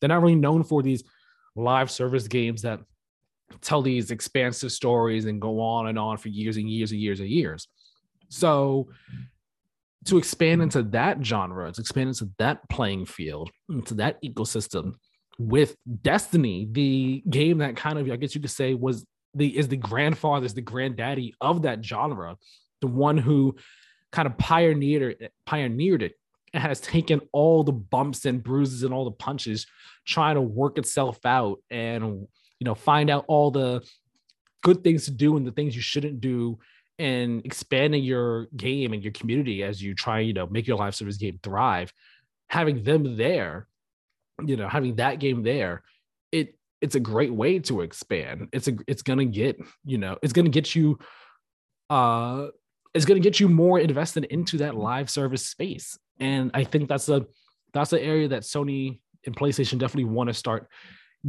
They're 0.00 0.08
not 0.08 0.22
really 0.22 0.34
known 0.34 0.64
for 0.64 0.82
these 0.82 1.04
live 1.54 1.90
service 1.90 2.28
games 2.28 2.62
that 2.62 2.80
tell 3.60 3.82
these 3.82 4.10
expansive 4.10 4.72
stories 4.72 5.24
and 5.24 5.40
go 5.40 5.60
on 5.60 5.88
and 5.88 5.98
on 5.98 6.16
for 6.18 6.28
years 6.28 6.56
and 6.56 6.68
years 6.68 6.92
and 6.92 7.00
years 7.00 7.20
and 7.20 7.28
years. 7.28 7.68
So 8.28 8.88
to 10.06 10.18
expand 10.18 10.62
into 10.62 10.82
that 10.84 11.24
genre, 11.24 11.72
to 11.72 11.80
expand 11.80 12.08
into 12.08 12.30
that 12.38 12.68
playing 12.68 13.06
field, 13.06 13.50
into 13.68 13.94
that 13.94 14.22
ecosystem 14.22 14.94
with 15.38 15.76
Destiny, 16.02 16.68
the 16.70 17.22
game 17.28 17.58
that 17.58 17.76
kind 17.76 17.98
of 17.98 18.10
I 18.10 18.16
guess 18.16 18.34
you 18.34 18.40
could 18.40 18.50
say 18.50 18.74
was 18.74 19.06
the 19.34 19.56
is 19.56 19.68
the 19.68 19.76
grandfather, 19.76 20.46
is 20.46 20.54
the 20.54 20.60
granddaddy 20.60 21.34
of 21.40 21.62
that 21.62 21.84
genre, 21.84 22.36
the 22.80 22.86
one 22.86 23.18
who 23.18 23.56
kind 24.12 24.26
of 24.26 24.36
pioneered 24.38 25.16
it, 25.20 25.32
pioneered 25.44 26.02
it 26.02 26.14
and 26.52 26.62
has 26.62 26.80
taken 26.80 27.20
all 27.32 27.64
the 27.64 27.72
bumps 27.72 28.24
and 28.24 28.42
bruises 28.42 28.82
and 28.82 28.94
all 28.94 29.04
the 29.04 29.10
punches 29.10 29.66
trying 30.06 30.36
to 30.36 30.40
work 30.40 30.78
itself 30.78 31.24
out 31.24 31.58
and 31.70 32.26
you 32.58 32.64
know 32.64 32.74
find 32.74 33.10
out 33.10 33.24
all 33.28 33.50
the 33.50 33.82
good 34.62 34.82
things 34.82 35.04
to 35.04 35.10
do 35.10 35.36
and 35.36 35.46
the 35.46 35.52
things 35.52 35.74
you 35.76 35.82
shouldn't 35.82 36.20
do 36.20 36.58
and 36.98 37.44
expanding 37.44 38.02
your 38.02 38.46
game 38.56 38.92
and 38.92 39.02
your 39.02 39.12
community 39.12 39.62
as 39.62 39.82
you 39.82 39.94
try 39.94 40.20
you 40.20 40.32
know 40.32 40.46
make 40.46 40.66
your 40.66 40.78
live 40.78 40.94
service 40.94 41.16
game 41.16 41.38
thrive 41.42 41.92
having 42.48 42.82
them 42.82 43.16
there 43.16 43.66
you 44.44 44.56
know 44.56 44.68
having 44.68 44.96
that 44.96 45.18
game 45.18 45.42
there 45.42 45.82
it 46.32 46.56
it's 46.80 46.94
a 46.94 47.00
great 47.00 47.32
way 47.32 47.58
to 47.58 47.80
expand. 47.80 48.48
It's 48.52 48.68
a 48.68 48.76
it's 48.86 49.02
gonna 49.02 49.24
get, 49.24 49.58
you 49.84 49.98
know, 49.98 50.16
it's 50.22 50.32
gonna 50.32 50.50
get 50.50 50.74
you 50.74 50.98
uh 51.88 52.48
it's 52.96 53.04
gonna 53.04 53.20
get 53.20 53.38
you 53.38 53.48
more 53.48 53.78
invested 53.78 54.24
into 54.24 54.58
that 54.58 54.74
live 54.74 55.10
service 55.10 55.46
space. 55.46 55.98
And 56.18 56.50
I 56.54 56.64
think 56.64 56.88
that's 56.88 57.08
a 57.08 57.26
that's 57.72 57.92
an 57.92 58.00
area 58.00 58.28
that 58.28 58.42
Sony 58.42 59.00
and 59.26 59.36
PlayStation 59.36 59.78
definitely 59.78 60.04
want 60.04 60.28
to 60.28 60.34
start 60.34 60.68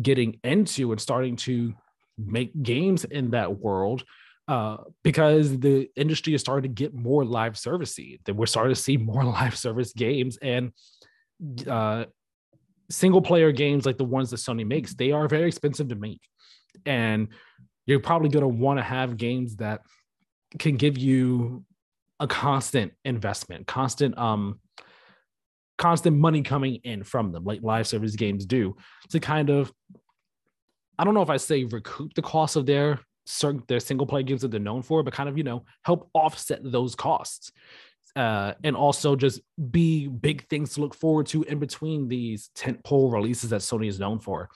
getting 0.01 0.39
into 0.43 0.91
and 0.91 1.01
starting 1.01 1.35
to 1.35 1.73
make 2.17 2.51
games 2.63 3.03
in 3.03 3.31
that 3.31 3.59
world 3.59 4.03
uh, 4.47 4.77
because 5.03 5.59
the 5.59 5.89
industry 5.95 6.33
is 6.33 6.41
starting 6.41 6.73
to 6.73 6.73
get 6.73 6.93
more 6.93 7.25
live 7.25 7.53
servicey. 7.53 8.19
That 8.25 8.35
we're 8.35 8.45
starting 8.45 8.73
to 8.73 8.81
see 8.81 8.97
more 8.97 9.23
live 9.37 9.57
service 9.57 9.93
games 9.93 10.37
and 10.41 10.71
uh, 11.67 12.05
single 12.89 13.21
player 13.21 13.51
games 13.51 13.85
like 13.85 13.97
the 13.97 14.05
ones 14.05 14.29
that 14.29 14.37
Sony 14.37 14.65
makes. 14.65 14.93
They 14.93 15.11
are 15.11 15.27
very 15.27 15.47
expensive 15.47 15.89
to 15.89 15.95
make, 15.95 16.21
and 16.85 17.27
you're 17.85 17.99
probably 17.99 18.29
going 18.29 18.43
to 18.43 18.47
want 18.47 18.79
to 18.79 18.83
have 18.83 19.17
games 19.17 19.57
that 19.57 19.81
can 20.57 20.77
give 20.77 20.97
you 20.97 21.63
a 22.19 22.27
constant 22.27 22.93
investment, 23.05 23.67
constant 23.67 24.17
um 24.17 24.59
constant 25.77 26.17
money 26.17 26.41
coming 26.41 26.75
in 26.83 27.03
from 27.03 27.31
them, 27.31 27.43
like 27.43 27.61
live 27.61 27.87
service 27.87 28.15
games 28.15 28.45
do, 28.45 28.75
to 29.09 29.19
kind 29.19 29.49
of 29.49 29.71
I 30.99 31.03
don't 31.03 31.13
know 31.13 31.21
if 31.21 31.29
I 31.29 31.37
say 31.37 31.63
recoup 31.63 32.13
the 32.13 32.21
cost 32.21 32.55
of 32.55 32.65
their 32.65 32.99
their 33.67 33.79
single 33.79 34.07
player 34.07 34.23
games 34.23 34.41
that 34.41 34.51
they're 34.51 34.59
known 34.59 34.81
for, 34.81 35.03
but 35.03 35.13
kind 35.13 35.29
of 35.29 35.37
you 35.37 35.43
know 35.43 35.65
help 35.83 36.09
offset 36.13 36.59
those 36.63 36.95
costs. 36.95 37.51
Uh, 38.15 38.53
and 38.63 38.75
also 38.75 39.15
just 39.15 39.41
be 39.69 40.07
big 40.07 40.47
things 40.47 40.73
to 40.73 40.81
look 40.81 40.95
forward 40.95 41.27
to 41.27 41.43
in 41.43 41.59
between 41.59 42.07
these 42.07 42.49
tentpole 42.55 43.13
releases 43.13 43.51
that 43.51 43.61
Sony 43.61 43.87
is 43.87 43.99
known 43.99 44.17
for. 44.17 44.49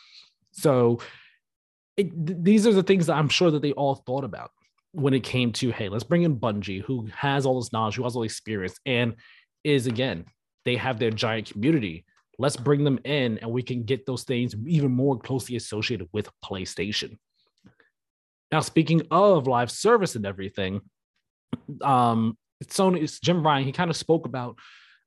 So 0.51 0.99
it, 1.95 2.43
these 2.43 2.65
are 2.65 2.73
the 2.73 2.81
things 2.81 3.05
that 3.05 3.17
I'm 3.17 3.29
sure 3.29 3.51
that 3.51 3.61
they 3.61 3.73
all 3.73 3.93
thought 3.93 4.23
about 4.23 4.49
when 4.93 5.13
it 5.13 5.23
came 5.23 5.51
to 5.53 5.71
hey, 5.71 5.89
let's 5.89 6.03
bring 6.03 6.23
in 6.23 6.39
Bungie, 6.39 6.81
who 6.81 7.07
has 7.15 7.45
all 7.45 7.59
this 7.59 7.71
knowledge, 7.71 7.95
who 7.95 8.03
has 8.03 8.15
all 8.15 8.21
the 8.21 8.25
experience, 8.25 8.77
and 8.85 9.15
is 9.63 9.87
again 9.87 10.25
they 10.65 10.75
have 10.75 10.99
their 10.99 11.11
giant 11.11 11.51
community. 11.51 12.05
Let's 12.37 12.57
bring 12.57 12.83
them 12.83 12.99
in 13.03 13.37
and 13.39 13.51
we 13.51 13.61
can 13.61 13.83
get 13.83 14.05
those 14.05 14.23
things 14.23 14.55
even 14.65 14.91
more 14.91 15.17
closely 15.19 15.55
associated 15.55 16.07
with 16.11 16.29
PlayStation. 16.43 17.17
Now, 18.51 18.59
speaking 18.59 19.03
of 19.11 19.47
live 19.47 19.71
service 19.71 20.15
and 20.15 20.25
everything, 20.25 20.81
um, 21.81 22.37
Sony, 22.65 23.21
Jim 23.21 23.45
Ryan, 23.45 23.63
he 23.63 23.71
kind 23.71 23.89
of 23.89 23.95
spoke 23.95 24.25
about 24.25 24.57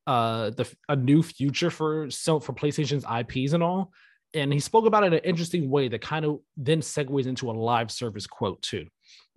uh, 0.06 0.50
the 0.50 0.70
a 0.88 0.96
new 0.96 1.22
future 1.22 1.70
for 1.70 2.10
so 2.10 2.40
for 2.40 2.52
PlayStation's 2.52 3.04
IPs 3.04 3.52
and 3.52 3.62
all, 3.62 3.92
and 4.34 4.52
he 4.52 4.60
spoke 4.60 4.86
about 4.86 5.04
it 5.04 5.08
in 5.08 5.14
an 5.14 5.20
interesting 5.20 5.70
way 5.70 5.88
that 5.88 6.00
kind 6.00 6.24
of 6.24 6.40
then 6.56 6.80
segues 6.80 7.26
into 7.26 7.50
a 7.50 7.52
live 7.52 7.90
service 7.90 8.26
quote 8.26 8.60
too. 8.62 8.86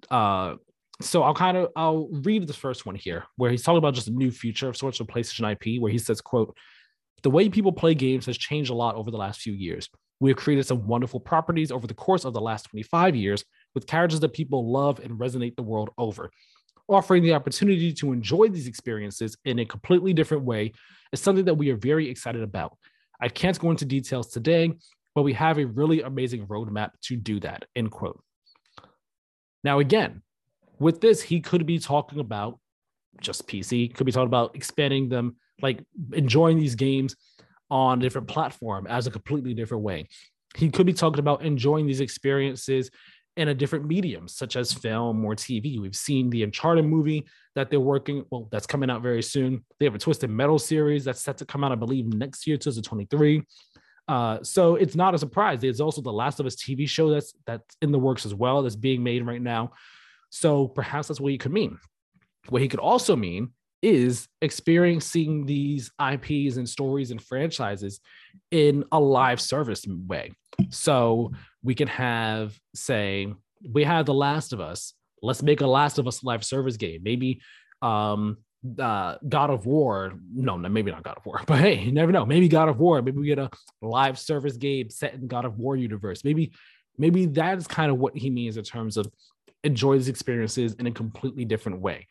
Uh, 0.10 0.56
so 1.02 1.24
I'll 1.24 1.34
kind 1.34 1.58
of 1.58 1.70
I'll 1.76 2.08
read 2.12 2.48
the 2.48 2.54
first 2.54 2.86
one 2.86 2.96
here, 2.96 3.26
where 3.36 3.52
he's 3.52 3.64
talking 3.64 3.78
about 3.78 3.94
just 3.94 4.08
a 4.08 4.12
new 4.12 4.32
future 4.32 4.70
of 4.70 4.78
sorts 4.78 5.00
of 5.00 5.08
PlayStation 5.08 5.52
IP, 5.52 5.82
where 5.82 5.92
he 5.92 6.00
says, 6.00 6.22
"quote 6.22 6.56
The 7.24 7.30
way 7.30 7.50
people 7.50 7.72
play 7.72 7.94
games 7.94 8.26
has 8.26 8.38
changed 8.38 8.72
a 8.72 8.76
lot 8.76 8.96
over 8.96 9.12
the 9.12 9.18
last 9.18 9.42
few 9.42 9.54
years. 9.54 9.90
We 10.20 10.32
have 10.32 10.38
created 10.38 10.66
some 10.66 10.88
wonderful 10.88 11.20
properties 11.20 11.72
over 11.72 11.86
the 11.86 11.94
course 11.94 12.26
of 12.26 12.34
the 12.34 12.42
last 12.42 12.64
25 12.70 13.16
years 13.16 13.46
with 13.76 13.86
characters 13.86 14.20
that 14.22 14.34
people 14.34 14.72
love 14.72 15.00
and 15.00 15.20
resonate 15.20 15.56
the 15.56 15.64
world 15.64 15.92
over. 15.98 16.32
Offering 16.90 17.22
the 17.22 17.34
opportunity 17.34 17.94
to 17.94 18.14
enjoy 18.14 18.48
these 18.48 18.68
experiences 18.68 19.38
in 19.46 19.60
a 19.60 19.66
completely 19.66 20.14
different 20.14 20.44
way 20.44 20.74
is 21.12 21.20
something 21.20 21.46
that 21.46 21.56
we 21.56 21.70
are 21.70 21.76
very 21.76 22.10
excited 22.10 22.42
about. 22.42 22.76
I 23.22 23.30
can't 23.30 23.60
go 23.60 23.70
into 23.70 23.86
details 23.86 24.30
today, 24.30 24.74
but 25.14 25.24
we 25.24 25.34
have 25.34 25.60
a 25.60 25.66
really 25.66 26.02
amazing 26.02 26.48
roadmap 26.48 26.92
to 27.04 27.16
do 27.16 27.40
that. 27.42 27.66
End 27.76 27.92
quote. 27.92 28.24
Now, 29.64 29.80
again, 29.80 30.22
with 30.80 31.02
this, 31.02 31.22
he 31.22 31.42
could 31.42 31.66
be 31.66 31.80
talking 31.80 32.20
about 32.20 32.60
just 33.22 33.48
PC, 33.48 33.94
could 33.94 34.06
be 34.06 34.12
talking 34.12 34.28
about 34.28 34.56
expanding 34.56 35.10
them, 35.10 35.38
like 35.62 35.84
enjoying 36.14 36.60
these 36.60 36.76
games 36.76 37.16
on 37.70 38.00
a 38.00 38.02
different 38.02 38.28
platform 38.28 38.88
as 38.88 39.08
a 39.08 39.12
completely 39.12 39.54
different 39.54 39.84
way. 39.84 40.08
He 40.56 40.70
could 40.70 40.86
be 40.86 40.94
talking 40.94 41.20
about 41.20 41.44
enjoying 41.44 41.88
these 41.88 42.00
experiences 42.00 42.90
in 43.36 43.50
a 43.50 43.54
different 43.54 43.86
medium, 43.86 44.28
such 44.28 44.56
as 44.56 44.74
film 44.74 45.24
or 45.24 45.36
TV. 45.36 45.80
We've 45.80 45.96
seen 45.96 46.30
the 46.30 46.44
Uncharted 46.44 46.86
movie 46.86 47.28
that 47.56 47.70
they're 47.70 47.80
working, 47.80 48.26
well, 48.32 48.48
that's 48.52 48.66
coming 48.66 48.90
out 48.90 49.04
very 49.04 49.22
soon. 49.22 49.64
They 49.80 49.86
have 49.86 49.94
a 49.94 50.00
Twisted 50.00 50.30
Metal 50.30 50.58
series 50.58 51.06
that's 51.06 51.22
set 51.22 51.38
to 51.38 51.46
come 51.46 51.64
out, 51.64 51.72
I 51.72 51.76
believe, 51.76 52.08
next 52.08 52.48
year, 52.48 52.58
2023. 52.58 53.44
Uh, 54.08 54.42
so 54.42 54.76
it's 54.76 54.96
not 54.96 55.14
a 55.14 55.18
surprise. 55.18 55.64
It's 55.64 55.80
also 55.80 56.02
the 56.02 56.14
Last 56.14 56.40
of 56.40 56.46
Us 56.46 56.56
TV 56.56 56.88
show 56.88 57.10
that's 57.10 57.34
that's 57.46 57.76
in 57.82 57.92
the 57.92 58.00
works 58.00 58.26
as 58.26 58.34
well, 58.34 58.62
that's 58.62 58.76
being 58.76 59.04
made 59.04 59.26
right 59.26 59.42
now. 59.42 59.74
So 60.30 60.68
perhaps 60.68 61.08
that's 61.08 61.20
what 61.20 61.32
he 61.32 61.38
could 61.38 61.52
mean. 61.52 61.78
What 62.50 62.62
he 62.62 62.68
could 62.68 62.80
also 62.80 63.16
mean 63.16 63.50
is 63.82 64.28
experiencing 64.42 65.46
these 65.46 65.92
IPs 66.02 66.58
and 66.58 66.68
stories 66.68 67.12
and 67.12 67.22
franchises 67.22 68.00
in 68.52 68.84
a 68.92 69.00
live 69.00 69.40
service 69.40 69.86
way. 69.88 70.32
So 70.70 71.32
we 71.62 71.76
can 71.76 71.88
have, 71.88 72.58
say, 72.74 73.34
we 73.72 73.84
have 73.84 74.06
The 74.06 74.14
Last 74.14 74.54
of 74.54 74.60
Us. 74.60 74.94
Let's 75.22 75.44
make 75.44 75.62
a 75.62 75.68
Last 75.68 76.00
of 76.00 76.08
Us 76.08 76.24
live 76.24 76.44
service 76.44 76.78
game. 76.78 77.02
Maybe 77.04 77.42
um 77.84 78.38
uh 78.80 79.18
God 79.28 79.50
of 79.50 79.66
War. 79.66 80.14
No, 80.34 80.58
maybe 80.58 80.92
not 80.92 81.04
God 81.04 81.18
of 81.18 81.26
War, 81.26 81.42
but 81.48 81.60
hey, 81.60 81.80
you 81.80 81.92
never 81.92 82.12
know. 82.12 82.26
Maybe 82.26 82.48
God 82.48 82.70
of 82.70 82.80
War. 82.80 83.02
Maybe 83.02 83.20
we 83.20 83.28
get 83.28 83.40
a 83.40 83.50
live 83.82 84.18
service 84.20 84.58
game 84.58 84.90
set 84.90 85.14
in 85.14 85.28
God 85.28 85.46
of 85.46 85.58
War 85.58 85.76
universe. 85.76 86.24
Maybe, 86.24 86.52
maybe 86.98 87.26
that's 87.26 87.68
kind 87.68 87.92
of 87.92 87.98
what 87.98 88.16
he 88.16 88.30
means 88.30 88.58
in 88.58 88.64
terms 88.64 88.98
of 88.98 89.08
enjoy 89.64 89.96
these 89.96 90.10
experiences 90.10 90.74
in 90.76 90.88
a 90.88 90.92
completely 90.92 91.46
different 91.46 91.82
way. 91.82 92.08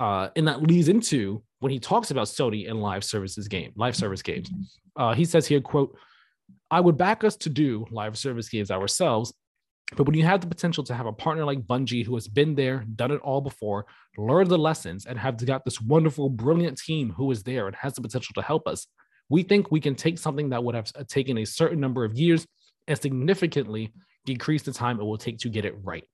Uh, 0.00 0.28
and 0.36 0.46
that 0.46 0.62
leads 0.62 0.88
into 0.88 1.42
when 1.60 1.72
he 1.72 1.80
talks 1.80 2.10
about 2.10 2.26
Sony 2.26 2.70
and 2.70 2.80
live 2.80 3.02
services 3.02 3.48
game, 3.48 3.72
live 3.76 3.96
service 3.96 4.22
games. 4.22 4.50
Uh, 4.96 5.12
he 5.12 5.24
says 5.24 5.46
here, 5.46 5.60
quote, 5.60 5.96
I 6.70 6.80
would 6.80 6.96
back 6.96 7.24
us 7.24 7.36
to 7.38 7.48
do 7.48 7.86
live 7.90 8.16
service 8.16 8.48
games 8.48 8.70
ourselves, 8.70 9.32
but 9.96 10.06
when 10.06 10.16
you 10.16 10.24
have 10.24 10.40
the 10.40 10.46
potential 10.46 10.84
to 10.84 10.94
have 10.94 11.06
a 11.06 11.12
partner 11.12 11.44
like 11.44 11.66
Bungie 11.66 12.04
who 12.04 12.14
has 12.14 12.28
been 12.28 12.54
there, 12.54 12.84
done 12.94 13.10
it 13.10 13.20
all 13.22 13.40
before, 13.40 13.86
learned 14.16 14.50
the 14.50 14.58
lessons, 14.58 15.06
and 15.06 15.18
have 15.18 15.44
got 15.44 15.64
this 15.64 15.80
wonderful, 15.80 16.28
brilliant 16.28 16.78
team 16.78 17.10
who 17.16 17.30
is 17.30 17.42
there 17.42 17.66
and 17.66 17.76
has 17.76 17.94
the 17.94 18.02
potential 18.02 18.34
to 18.34 18.42
help 18.42 18.68
us, 18.68 18.86
we 19.30 19.42
think 19.42 19.70
we 19.70 19.80
can 19.80 19.94
take 19.94 20.18
something 20.18 20.50
that 20.50 20.62
would 20.62 20.74
have 20.74 20.92
taken 21.08 21.38
a 21.38 21.44
certain 21.44 21.80
number 21.80 22.04
of 22.04 22.18
years 22.18 22.46
and 22.86 23.00
significantly 23.00 23.92
decrease 24.26 24.62
the 24.62 24.72
time 24.72 25.00
it 25.00 25.04
will 25.04 25.18
take 25.18 25.38
to 25.38 25.48
get 25.48 25.64
it 25.64 25.74
right. 25.82 26.04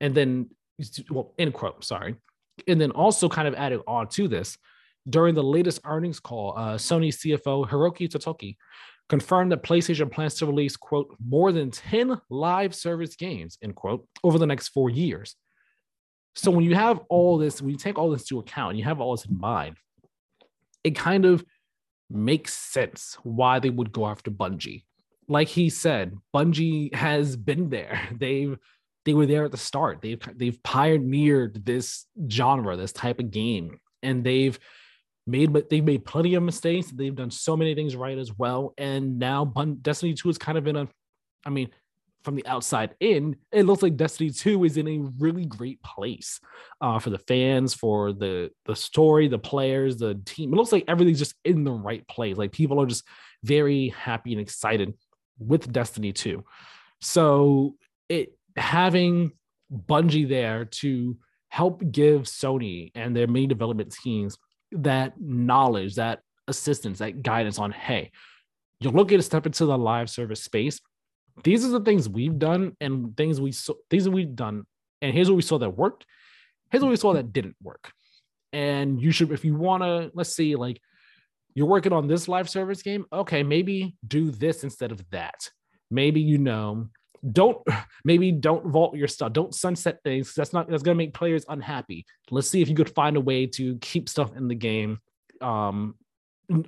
And 0.00 0.14
then 0.14 0.50
well 1.10 1.34
end 1.38 1.54
quote 1.54 1.84
sorry. 1.84 2.16
And 2.66 2.80
then 2.80 2.90
also 2.92 3.28
kind 3.28 3.48
of 3.48 3.54
added 3.54 3.80
on 3.86 4.08
to 4.08 4.28
this 4.28 4.56
during 5.08 5.34
the 5.34 5.42
latest 5.42 5.80
earnings 5.84 6.20
call 6.20 6.54
uh, 6.56 6.74
sony 6.74 7.08
cfo 7.08 7.68
hiroki 7.68 8.08
totoki 8.08 8.56
confirmed 9.10 9.50
that 9.50 9.64
playstation 9.64 10.10
plans 10.10 10.36
to 10.36 10.46
release 10.46 10.76
quote 10.76 11.14
more 11.22 11.50
than 11.50 11.70
10 11.70 12.18
live 12.30 12.74
service 12.74 13.16
games 13.16 13.58
end 13.60 13.74
quote 13.74 14.06
over 14.22 14.38
the 14.38 14.46
next 14.46 14.68
four 14.68 14.88
years. 14.88 15.34
So 16.36 16.52
when 16.52 16.64
you 16.64 16.76
have 16.76 17.00
all 17.10 17.36
this 17.36 17.60
when 17.60 17.72
you 17.72 17.76
take 17.76 17.98
all 17.98 18.10
this 18.10 18.22
into 18.22 18.38
account 18.38 18.76
you 18.76 18.84
have 18.84 19.00
all 19.00 19.16
this 19.16 19.26
in 19.26 19.38
mind 19.38 19.76
it 20.84 20.94
kind 20.96 21.26
of 21.26 21.44
makes 22.08 22.54
sense 22.54 23.18
why 23.24 23.58
they 23.58 23.68
would 23.68 23.92
go 23.92 24.06
after 24.06 24.30
bungie. 24.30 24.84
Like 25.28 25.48
he 25.48 25.70
said 25.70 26.16
bungie 26.34 26.94
has 26.94 27.36
been 27.36 27.68
there. 27.68 28.00
They've 28.16 28.56
they 29.04 29.14
were 29.14 29.26
there 29.26 29.44
at 29.44 29.50
the 29.50 29.56
start. 29.56 30.02
They've 30.02 30.22
they've 30.36 30.62
pioneered 30.62 31.66
this 31.66 32.06
genre, 32.30 32.76
this 32.76 32.92
type 32.92 33.18
of 33.18 33.32
game, 33.32 33.80
and 34.02 34.22
they've 34.22 34.58
made 35.26 35.52
but 35.52 35.68
they've 35.68 35.84
made 35.84 36.04
plenty 36.04 36.34
of 36.34 36.42
mistakes. 36.42 36.90
They've 36.90 37.14
done 37.14 37.30
so 37.30 37.56
many 37.56 37.74
things 37.74 37.96
right 37.96 38.18
as 38.18 38.36
well. 38.36 38.74
And 38.78 39.18
now 39.18 39.44
Destiny 39.82 40.14
2 40.14 40.30
is 40.30 40.38
kind 40.38 40.58
of 40.58 40.66
in 40.66 40.76
a, 40.76 40.88
I 41.44 41.50
mean, 41.50 41.70
from 42.22 42.34
the 42.34 42.46
outside 42.46 42.94
in, 43.00 43.36
it 43.50 43.64
looks 43.64 43.82
like 43.82 43.96
Destiny 43.96 44.30
2 44.30 44.64
is 44.64 44.76
in 44.76 44.88
a 44.88 44.98
really 45.18 45.46
great 45.46 45.82
place 45.82 46.40
uh, 46.80 46.98
for 46.98 47.10
the 47.10 47.18
fans, 47.18 47.72
for 47.72 48.12
the 48.12 48.50
the 48.66 48.76
story, 48.76 49.28
the 49.28 49.38
players, 49.38 49.96
the 49.96 50.20
team. 50.26 50.52
It 50.52 50.56
looks 50.56 50.72
like 50.72 50.84
everything's 50.86 51.18
just 51.18 51.34
in 51.44 51.64
the 51.64 51.72
right 51.72 52.06
place. 52.08 52.36
Like 52.36 52.52
people 52.52 52.80
are 52.80 52.86
just 52.86 53.04
very 53.42 53.88
happy 53.88 54.32
and 54.32 54.40
excited 54.40 54.94
with 55.38 55.72
Destiny 55.72 56.12
2. 56.12 56.44
So 57.00 57.76
it 58.08 58.36
having 58.56 59.32
Bungie 59.72 60.28
there 60.28 60.66
to 60.66 61.16
help 61.48 61.82
give 61.90 62.22
Sony 62.22 62.90
and 62.94 63.16
their 63.16 63.26
main 63.26 63.48
development 63.48 63.92
teams 63.92 64.36
that 64.72 65.20
knowledge, 65.20 65.96
that 65.96 66.20
assistance, 66.48 66.98
that 66.98 67.22
guidance 67.22 67.58
on, 67.58 67.72
hey, 67.72 68.10
you're 68.80 68.92
looking 68.92 69.18
to 69.18 69.22
step 69.22 69.46
into 69.46 69.66
the 69.66 69.76
live 69.76 70.10
service 70.10 70.42
space. 70.42 70.80
These 71.44 71.64
are 71.64 71.68
the 71.68 71.80
things 71.80 72.08
we've 72.08 72.38
done 72.38 72.76
and 72.80 73.16
things 73.16 73.40
we 73.40 73.52
saw, 73.52 73.74
things 73.88 74.04
that 74.04 74.10
we've 74.10 74.34
done. 74.34 74.64
And 75.02 75.14
here's 75.14 75.28
what 75.28 75.36
we 75.36 75.42
saw 75.42 75.58
that 75.58 75.70
worked. 75.70 76.06
Here's 76.70 76.82
what 76.82 76.90
we 76.90 76.96
saw 76.96 77.14
that 77.14 77.32
didn't 77.32 77.56
work. 77.62 77.92
And 78.52 79.00
you 79.00 79.10
should, 79.10 79.32
if 79.32 79.44
you 79.44 79.54
want 79.54 79.82
to, 79.82 80.10
let's 80.14 80.34
see, 80.34 80.56
like 80.56 80.80
you're 81.54 81.66
working 81.66 81.92
on 81.92 82.08
this 82.08 82.28
live 82.28 82.48
service 82.48 82.82
game. 82.82 83.06
Okay, 83.12 83.42
maybe 83.42 83.96
do 84.06 84.30
this 84.30 84.64
instead 84.64 84.92
of 84.92 85.08
that 85.10 85.50
maybe 85.90 86.20
you 86.20 86.38
know 86.38 86.88
don't 87.32 87.58
maybe 88.04 88.32
don't 88.32 88.66
vault 88.66 88.96
your 88.96 89.08
stuff. 89.08 89.32
Don't 89.32 89.54
sunset 89.54 89.98
things 90.04 90.34
that's 90.34 90.52
not 90.52 90.68
that's 90.68 90.82
to 90.82 90.94
make 90.94 91.14
players 91.14 91.44
unhappy. 91.48 92.04
Let's 92.30 92.48
see 92.48 92.62
if 92.62 92.68
you 92.68 92.74
could 92.74 92.94
find 92.94 93.16
a 93.16 93.20
way 93.20 93.46
to 93.46 93.76
keep 93.78 94.08
stuff 94.08 94.36
in 94.36 94.48
the 94.48 94.54
game 94.54 94.98
um 95.40 95.94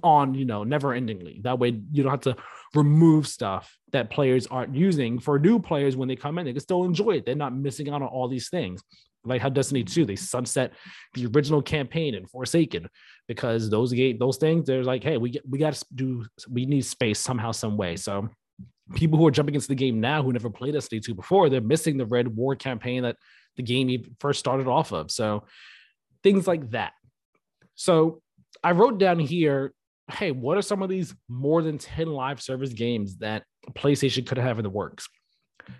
on 0.03 0.33
you 0.33 0.45
know 0.47 0.65
never 0.65 0.91
endingly 0.91 1.43
that 1.43 1.59
way 1.59 1.69
you 1.91 2.03
don't 2.03 2.11
have 2.11 2.21
to 2.21 2.35
remove 2.75 3.27
stuff 3.27 3.77
that 3.93 4.11
players 4.11 4.47
aren't 4.47 4.75
using 4.75 5.19
for 5.19 5.39
new 5.39 5.59
players 5.59 5.97
when 5.97 6.09
they 6.09 6.17
come 6.17 6.39
in. 6.39 6.47
They 6.47 6.53
can 6.53 6.61
still 6.61 6.85
enjoy 6.85 7.17
it. 7.17 7.27
They're 7.27 7.35
not 7.35 7.55
missing 7.55 7.89
out 7.91 8.03
on 8.03 8.09
all 8.09 8.29
these 8.29 8.49
things. 8.49 8.83
Like 9.25 9.41
how 9.41 9.51
destiny 9.51 9.85
2 9.85 10.05
they 10.05 10.17
sunset 10.17 10.73
the 11.15 11.27
original 11.27 11.63
campaign 11.63 12.15
in 12.15 12.27
forsaken 12.27 12.89
because 13.29 13.71
those 13.71 13.95
those 14.19 14.37
things 14.37 14.67
they're 14.67 14.83
like 14.83 15.05
hey 15.05 15.17
we 15.17 15.41
we 15.49 15.59
got 15.59 15.75
to 15.75 15.87
do 15.95 16.25
we 16.51 16.67
need 16.67 16.85
space 16.85 17.21
somehow 17.21 17.53
some 17.53 17.77
way. 17.77 17.95
So 17.97 18.29
people 18.95 19.19
who 19.19 19.27
are 19.27 19.31
jumping 19.31 19.55
into 19.55 19.69
the 19.69 19.75
game 19.75 20.01
now 20.01 20.23
who 20.23 20.33
never 20.33 20.51
played 20.51 20.75
Destiny 20.75 21.01
2 21.01 21.15
before, 21.15 21.49
they're 21.49 21.61
missing 21.61 21.97
the 21.97 22.07
Red 22.07 22.29
War 22.29 22.55
campaign 22.55 23.03
that 23.03 23.17
the 23.57 23.63
game 23.63 24.17
first 24.21 24.41
started 24.41 24.67
off 24.67 24.93
of. 24.93 25.11
So 25.11 25.45
things 26.23 26.47
like 26.47 26.71
that. 26.71 26.93
So 27.75 28.23
I 28.63 28.73
wrote 28.73 28.99
down 28.99 29.19
here, 29.19 29.73
hey, 30.11 30.31
what 30.31 30.59
are 30.59 30.63
some 30.63 30.83
of 30.83 30.89
these 30.89 31.15
more 31.29 31.63
than 31.63 31.79
10 31.79 32.09
live 32.09 32.43
service 32.43 32.73
games 32.73 33.17
that 33.19 33.45
PlayStation 33.71 34.27
could 34.27 34.39
have 34.39 34.59
in 34.59 34.63
the 34.63 34.71
works? 34.71 35.09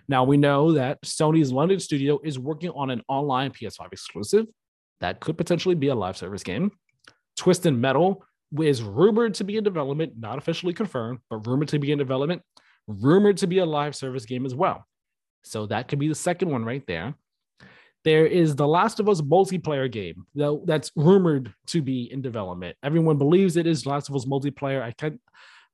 Now 0.07 0.23
we 0.23 0.37
know 0.37 0.73
that 0.73 1.01
Sony's 1.01 1.51
London 1.51 1.79
studio 1.79 2.19
is 2.23 2.39
working 2.39 2.69
on 2.71 2.89
an 2.89 3.01
online 3.07 3.51
PS5 3.51 3.91
exclusive 3.91 4.45
that 5.01 5.19
could 5.19 5.37
potentially 5.37 5.75
be 5.75 5.89
a 5.89 5.95
live 5.95 6.17
service 6.17 6.43
game. 6.43 6.71
Twisted 7.37 7.73
Metal 7.73 8.23
is 8.59 8.81
rumored 8.81 9.33
to 9.35 9.43
be 9.43 9.57
in 9.57 9.63
development, 9.63 10.13
not 10.17 10.37
officially 10.37 10.73
confirmed, 10.73 11.19
but 11.29 11.45
rumored 11.47 11.67
to 11.69 11.79
be 11.79 11.91
in 11.91 11.97
development 11.97 12.41
rumored 12.87 13.37
to 13.37 13.47
be 13.47 13.59
a 13.59 13.65
live 13.65 13.95
service 13.95 14.25
game 14.25 14.45
as 14.45 14.55
well. 14.55 14.85
So 15.43 15.65
that 15.67 15.87
could 15.87 15.99
be 15.99 16.07
the 16.07 16.15
second 16.15 16.49
one 16.49 16.65
right 16.65 16.85
there. 16.87 17.15
There 18.03 18.25
is 18.25 18.55
the 18.55 18.67
Last 18.67 18.99
of 18.99 19.07
Us 19.07 19.21
multiplayer 19.21 19.89
game 19.89 20.25
that's 20.65 20.91
rumored 20.95 21.53
to 21.67 21.81
be 21.81 22.11
in 22.11 22.21
development. 22.21 22.75
Everyone 22.83 23.17
believes 23.17 23.55
it 23.55 23.65
is 23.65 23.85
Last 23.85 24.09
of 24.09 24.15
Us 24.15 24.25
multiplayer. 24.25 24.81
I 24.81 24.91
can 24.91 25.19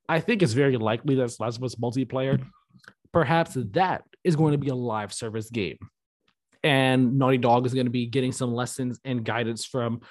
I 0.07 0.19
think 0.19 0.41
it's 0.41 0.53
very 0.53 0.77
likely 0.77 1.15
that's 1.15 1.39
Last 1.39 1.57
of 1.57 1.63
Us 1.63 1.75
multiplayer. 1.75 2.43
Perhaps 3.11 3.57
that 3.71 4.03
is 4.23 4.35
going 4.35 4.51
to 4.51 4.57
be 4.57 4.69
a 4.69 4.75
live 4.75 5.13
service 5.13 5.49
game. 5.49 5.77
And 6.63 7.17
Naughty 7.17 7.37
Dog 7.37 7.65
is 7.65 7.73
going 7.73 7.85
to 7.85 7.91
be 7.91 8.05
getting 8.05 8.31
some 8.31 8.53
lessons 8.53 8.99
and 9.05 9.23
guidance 9.23 9.65
from 9.65 10.01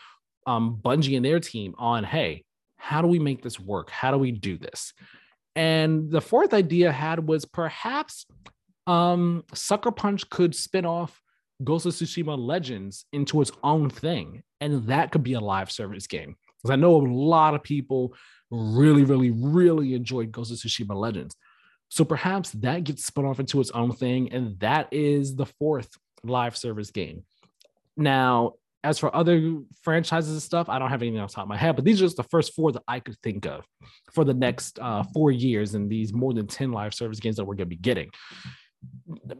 um, 0.46 0.80
Bungie 0.82 1.16
and 1.16 1.24
their 1.24 1.40
team 1.40 1.74
on 1.78 2.04
hey, 2.04 2.44
how 2.76 3.02
do 3.02 3.08
we 3.08 3.18
make 3.18 3.42
this 3.42 3.60
work? 3.60 3.90
How 3.90 4.10
do 4.10 4.18
we 4.18 4.32
do 4.32 4.56
this? 4.56 4.92
And 5.58 6.08
the 6.08 6.20
fourth 6.20 6.54
idea 6.54 6.90
I 6.90 6.92
had 6.92 7.26
was 7.26 7.44
perhaps 7.44 8.26
um, 8.86 9.42
Sucker 9.54 9.90
Punch 9.90 10.30
could 10.30 10.54
spin 10.54 10.86
off 10.86 11.20
Ghost 11.64 11.84
of 11.84 11.94
Tsushima 11.94 12.38
Legends 12.38 13.06
into 13.12 13.40
its 13.40 13.50
own 13.64 13.90
thing, 13.90 14.44
and 14.60 14.86
that 14.86 15.10
could 15.10 15.24
be 15.24 15.32
a 15.32 15.40
live 15.40 15.72
service 15.72 16.06
game. 16.06 16.36
Because 16.62 16.70
I 16.70 16.76
know 16.76 16.94
a 16.94 17.02
lot 17.02 17.56
of 17.56 17.64
people 17.64 18.14
really, 18.52 19.02
really, 19.02 19.32
really 19.32 19.94
enjoyed 19.94 20.30
Ghost 20.30 20.52
of 20.52 20.58
Tsushima 20.58 20.94
Legends. 20.94 21.34
So 21.88 22.04
perhaps 22.04 22.50
that 22.50 22.84
gets 22.84 23.04
spun 23.04 23.24
off 23.24 23.40
into 23.40 23.60
its 23.60 23.72
own 23.72 23.90
thing, 23.90 24.32
and 24.32 24.60
that 24.60 24.86
is 24.92 25.34
the 25.34 25.46
fourth 25.46 25.88
live 26.22 26.56
service 26.56 26.92
game. 26.92 27.24
Now, 27.96 28.52
as 28.84 28.98
for 28.98 29.14
other 29.14 29.58
franchises 29.82 30.32
and 30.32 30.42
stuff, 30.42 30.68
I 30.68 30.78
don't 30.78 30.90
have 30.90 31.02
anything 31.02 31.20
on 31.20 31.28
top 31.28 31.42
of 31.42 31.48
my 31.48 31.56
head, 31.56 31.74
but 31.76 31.84
these 31.84 32.00
are 32.00 32.04
just 32.04 32.16
the 32.16 32.22
first 32.24 32.54
four 32.54 32.72
that 32.72 32.82
I 32.86 33.00
could 33.00 33.16
think 33.22 33.46
of 33.46 33.64
for 34.12 34.24
the 34.24 34.34
next 34.34 34.78
uh, 34.78 35.02
four 35.14 35.30
years 35.30 35.74
and 35.74 35.90
these 35.90 36.12
more 36.12 36.32
than 36.32 36.46
10 36.46 36.70
live 36.70 36.94
service 36.94 37.18
games 37.18 37.36
that 37.36 37.44
we're 37.44 37.54
going 37.54 37.68
to 37.68 37.76
be 37.76 37.76
getting. 37.76 38.10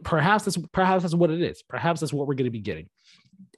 Perhaps 0.03 0.45
that's 0.45 0.57
perhaps 0.73 1.03
that's 1.03 1.15
what 1.15 1.31
it 1.31 1.41
is. 1.41 1.63
Perhaps 1.63 2.01
that's 2.01 2.11
what 2.11 2.27
we're 2.27 2.35
going 2.35 2.45
to 2.45 2.51
be 2.51 2.59
getting. 2.59 2.89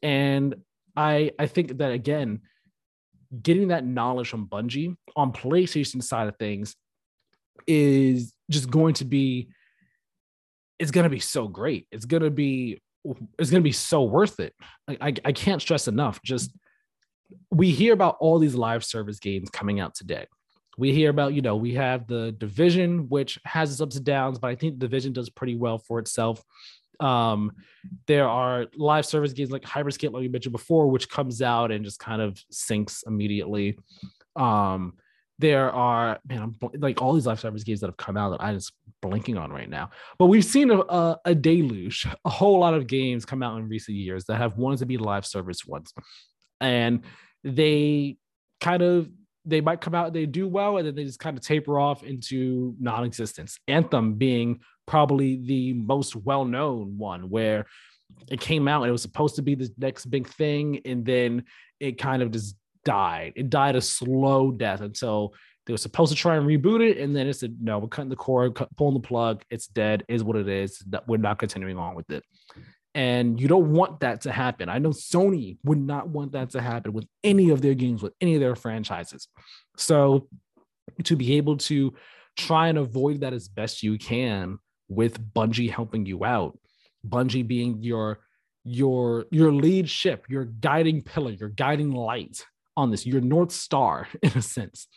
And 0.04 0.56
I 0.96 1.32
I 1.40 1.48
think 1.48 1.80
that 1.80 1.92
again, 1.92 2.42
getting 3.42 3.70
that 3.70 3.84
knowledge 3.84 4.30
from 4.30 4.48
Bungie 4.48 4.96
on 5.16 5.34
PlayStation 5.34 6.04
side 6.04 6.28
of 6.28 6.38
things 6.38 6.76
is 7.66 8.34
just 8.50 8.70
going 8.70 8.94
to 8.96 9.06
be 9.06 9.50
it's 10.78 10.92
going 10.92 11.04
to 11.04 11.10
be 11.10 11.20
so 11.20 11.48
great. 11.48 11.88
It's 11.92 12.06
going 12.06 12.24
to 12.24 12.32
be 12.32 12.82
is 13.40 13.50
going 13.50 13.62
to 13.62 13.68
be 13.68 13.72
so 13.72 14.04
worth 14.04 14.40
it. 14.40 14.54
I, 14.88 14.98
I, 15.02 15.14
I 15.26 15.32
can't 15.32 15.62
stress 15.62 15.88
enough. 15.88 16.22
Just 16.24 16.52
we 17.50 17.72
hear 17.72 17.94
about 17.94 18.18
all 18.20 18.40
these 18.40 18.56
live 18.56 18.84
service 18.84 19.20
games 19.20 19.50
coming 19.50 19.80
out 19.80 19.96
today. 19.96 20.26
We 20.78 20.94
hear 20.94 21.10
about, 21.10 21.34
you 21.34 21.42
know, 21.42 21.56
we 21.56 21.74
have 21.76 22.08
the 22.08 22.32
division, 22.32 23.10
which 23.10 23.40
has 23.46 23.72
its 23.72 23.82
ups 23.82 23.98
and 23.98 24.06
downs, 24.06 24.40
but 24.40 24.48
I 24.48 24.56
think 24.56 24.74
the 24.74 24.88
division 24.88 25.14
does 25.14 25.30
pretty 25.30 25.56
well 25.56 25.78
for 25.78 26.00
itself. 26.00 26.42
Um, 27.00 27.52
there 28.08 28.28
are 28.28 28.68
live 28.76 29.06
service 29.06 29.34
games 29.34 29.52
like 29.52 29.64
Hyperscape, 29.64 30.14
like 30.14 30.24
you 30.24 30.30
mentioned 30.30 30.54
before, 30.54 30.88
which 30.88 31.10
comes 31.10 31.42
out 31.42 31.72
and 31.72 31.84
just 31.84 32.00
kind 32.00 32.22
of 32.22 32.42
sinks 32.52 33.04
immediately. 33.08 33.78
Um, 34.36 34.94
there 35.42 35.72
are 35.72 36.20
man, 36.28 36.42
I'm 36.42 36.56
like 36.80 37.02
all 37.02 37.14
these 37.14 37.26
live 37.26 37.40
service 37.40 37.64
games 37.64 37.82
that 37.82 37.88
have 37.88 37.98
come 37.98 38.16
out 38.16 38.30
that 38.30 38.42
i'm 38.42 38.56
just 38.56 38.74
blinking 39.02 39.38
on 39.38 39.52
right 39.52 39.70
now. 39.70 39.90
But 40.20 40.28
we've 40.28 40.46
seen 40.46 40.70
a, 40.72 40.80
a, 40.80 41.20
a, 41.26 41.36
deluge, 41.36 42.08
a 42.24 42.30
whole 42.30 42.60
lot 42.60 42.76
of 42.76 42.88
games 42.88 43.26
come 43.26 43.42
out 43.42 43.58
in 43.58 43.68
recent 43.68 43.98
years 43.98 44.26
that 44.26 44.38
have 44.38 44.58
wanted 44.58 44.80
to 44.80 44.86
be 44.86 44.98
live 44.98 45.26
service 45.26 45.66
ones, 45.66 45.94
and 46.62 47.02
they 47.44 48.18
kind 48.62 48.84
of 48.84 49.10
they 49.44 49.60
might 49.60 49.82
come 49.82 49.96
out, 49.96 50.14
they 50.14 50.28
do 50.28 50.48
well, 50.48 50.78
and 50.78 50.86
then 50.86 50.94
they 50.94 51.04
just 51.04 51.20
kind 51.20 51.36
of 51.36 51.44
taper 51.44 51.80
off 51.80 52.04
into 52.04 52.76
non-existence. 52.80 53.58
Anthem 53.68 54.14
being 54.14 54.60
probably 54.86 55.38
the 55.38 55.74
most 55.74 56.16
well-known 56.16 57.00
one, 57.00 57.28
where 57.30 57.66
it 58.30 58.40
came 58.40 58.68
out 58.68 58.84
and 58.84 58.90
it 58.90 58.92
was 58.92 59.02
supposed 59.02 59.36
to 59.38 59.42
be 59.42 59.56
the 59.56 59.72
next 59.80 60.06
big 60.06 60.28
thing, 60.28 60.80
and 60.86 61.04
then 61.04 61.44
it 61.80 61.98
kind 61.98 62.22
of 62.22 62.30
just 62.30 62.56
died. 62.86 63.34
It 63.36 63.50
died 63.50 63.76
a 63.76 63.82
slow 63.82 64.52
death 64.52 64.82
until 64.82 65.34
they 65.66 65.74
were 65.74 65.78
supposed 65.78 66.12
to 66.12 66.18
try 66.18 66.38
and 66.38 66.48
reboot 66.48 66.82
it, 66.82 66.98
and 66.98 67.16
then 67.16 67.28
it 67.28 67.34
said, 67.34 67.58
"No, 67.62 67.80
we're 67.80 67.88
cutting 67.88 68.10
the 68.10 68.16
cord, 68.16 68.56
cut, 68.56 68.76
pulling 68.76 68.96
the 68.96 69.08
plug. 69.08 69.44
It's 69.50 69.68
dead. 69.68 70.04
Is 70.08 70.24
what 70.24 70.36
it 70.36 70.48
is. 70.48 70.84
We're 71.08 71.18
not 71.18 71.40
continuing 71.40 71.78
on 71.78 71.96
with 71.96 72.10
it." 72.10 72.24
And 72.94 73.40
you 73.40 73.48
don't 73.48 73.72
want 73.72 74.02
that 74.02 74.22
to 74.22 74.32
happen. 74.32 74.68
I 74.68 74.80
know 74.80 74.90
Sony 74.90 75.58
would 75.64 75.78
not 75.78 76.10
want 76.10 76.34
that 76.34 76.50
to 76.52 76.62
happen 76.62 76.92
with 76.92 77.08
any 77.24 77.50
of 77.50 77.62
their 77.62 77.74
games, 77.74 78.04
with 78.04 78.14
any 78.20 78.34
of 78.36 78.42
their 78.42 78.56
franchises. 78.56 79.30
So 79.78 80.28
to 81.04 81.16
be 81.16 81.38
able 81.38 81.58
to 81.58 81.94
try 82.36 82.68
and 82.68 82.78
avoid 82.78 83.22
that 83.22 83.34
as 83.34 83.48
best 83.48 83.82
you 83.84 83.98
can 83.98 84.58
with 84.90 85.34
Bungie 85.34 85.72
helping 85.72 86.06
you 86.06 86.26
out, 86.26 86.60
Bungie 87.08 87.48
being 87.48 87.82
your 87.82 88.20
your 88.64 89.26
your 89.32 89.52
lead 89.54 89.90
ship, 89.90 90.26
your 90.28 90.46
guiding 90.46 91.02
pillar, 91.02 91.32
your 91.32 91.50
guiding 91.50 91.92
light 91.92 92.46
on 92.78 92.92
this, 92.92 93.06
your 93.06 93.22
North 93.22 93.52
Star, 93.52 94.08
in 94.22 94.32
a 94.36 94.42
sense, 94.42 94.88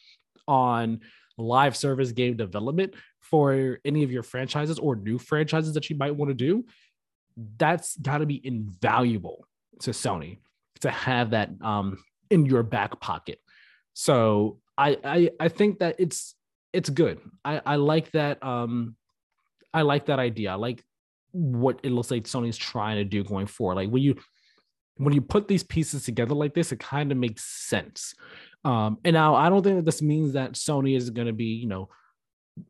on 0.47 1.01
live 1.37 1.77
service 1.77 2.13
game 2.13 2.37
development 2.37 2.95
for 3.21 3.81
any 3.85 4.05
of 4.05 4.13
your 4.13 4.23
franchises 4.23 4.79
or 4.79 4.95
new 4.97 5.19
franchises 5.19 5.75
that 5.75 5.91
you 5.91 5.97
might 5.97 6.15
want 6.15 6.31
to 6.31 6.35
do, 6.35 6.65
that's 7.57 7.97
got 7.97 8.19
to 8.19 8.27
be 8.27 8.41
invaluable 8.45 9.47
to 9.81 9.91
Sony 9.91 10.39
to 10.81 10.91
have 10.91 11.31
that 11.31 11.51
um, 11.63 11.99
in 12.31 12.47
your 12.47 12.63
back 12.63 13.01
pocket. 13.01 13.39
So 13.95 14.61
I, 14.77 14.99
I 15.05 15.31
I 15.41 15.49
think 15.49 15.79
that 15.79 15.97
it's 15.99 16.35
it's 16.73 16.91
good. 16.91 17.21
I 17.45 17.61
I 17.65 17.77
like 17.77 18.11
that 18.13 18.43
um 18.43 18.97
I 19.73 19.83
like 19.83 20.07
that 20.07 20.19
idea. 20.19 20.53
I 20.53 20.55
like 20.55 20.85
what 21.33 21.81
it 21.83 21.91
looks 21.91 22.11
like 22.11 22.25
Sony's 22.25 22.57
trying 22.57 22.97
to 22.97 23.05
do 23.05 23.25
going 23.25 23.47
forward. 23.47 23.77
Like 23.77 23.91
when 23.91 24.03
you 24.03 24.17
when 24.97 25.13
you 25.13 25.21
put 25.21 25.49
these 25.49 25.63
pieces 25.63 26.05
together 26.05 26.35
like 26.35 26.55
this, 26.55 26.73
it 26.73 26.79
kind 26.81 27.11
of 27.11 27.19
makes 27.19 27.45
sense. 27.45 28.15
Um, 28.65 28.99
and 29.05 29.15
now 29.15 29.35
I 29.35 29.49
don't 29.49 29.63
think 29.63 29.77
that 29.77 29.85
this 29.85 30.03
means 30.03 30.35
that 30.35 30.53
Sony 30.53 30.97
is 30.97 31.11
going 31.11 31.27
to 31.27 31.33
be, 31.33 31.47
you 31.47 31.67
know, 31.67 31.89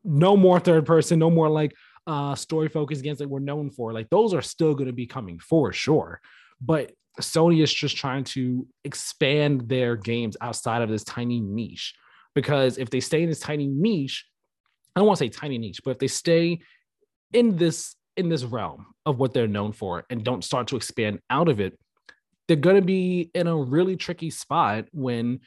no 0.03 0.35
more 0.35 0.59
third 0.59 0.85
person, 0.85 1.19
no 1.19 1.29
more 1.29 1.49
like 1.49 1.73
uh, 2.07 2.35
story 2.35 2.67
focused 2.67 3.03
games 3.03 3.19
that 3.19 3.29
we're 3.29 3.39
known 3.39 3.69
for. 3.69 3.93
Like 3.93 4.09
those 4.09 4.33
are 4.33 4.41
still 4.41 4.73
going 4.73 4.87
to 4.87 4.93
be 4.93 5.05
coming 5.05 5.39
for 5.39 5.71
sure. 5.71 6.19
But 6.59 6.91
Sony 7.21 7.63
is 7.63 7.73
just 7.73 7.95
trying 7.95 8.23
to 8.25 8.67
expand 8.83 9.69
their 9.69 9.95
games 9.95 10.35
outside 10.41 10.81
of 10.81 10.89
this 10.89 11.03
tiny 11.03 11.39
niche. 11.39 11.95
Because 12.33 12.77
if 12.77 12.89
they 12.89 12.99
stay 12.99 13.23
in 13.23 13.29
this 13.29 13.39
tiny 13.39 13.67
niche, 13.67 14.25
I 14.95 14.99
don't 14.99 15.07
want 15.07 15.19
to 15.19 15.25
say 15.25 15.29
tiny 15.29 15.57
niche, 15.57 15.81
but 15.83 15.91
if 15.91 15.99
they 15.99 16.07
stay 16.07 16.59
in 17.33 17.57
this 17.57 17.95
in 18.17 18.29
this 18.29 18.43
realm 18.43 18.85
of 19.05 19.19
what 19.19 19.33
they're 19.33 19.47
known 19.47 19.73
for 19.73 20.05
and 20.09 20.23
don't 20.23 20.43
start 20.43 20.67
to 20.67 20.77
expand 20.77 21.19
out 21.29 21.49
of 21.49 21.59
it, 21.59 21.77
they're 22.47 22.57
going 22.57 22.75
to 22.75 22.81
be 22.81 23.29
in 23.33 23.47
a 23.47 23.55
really 23.55 23.95
tricky 23.95 24.29
spot 24.29 24.85
when 24.91 25.39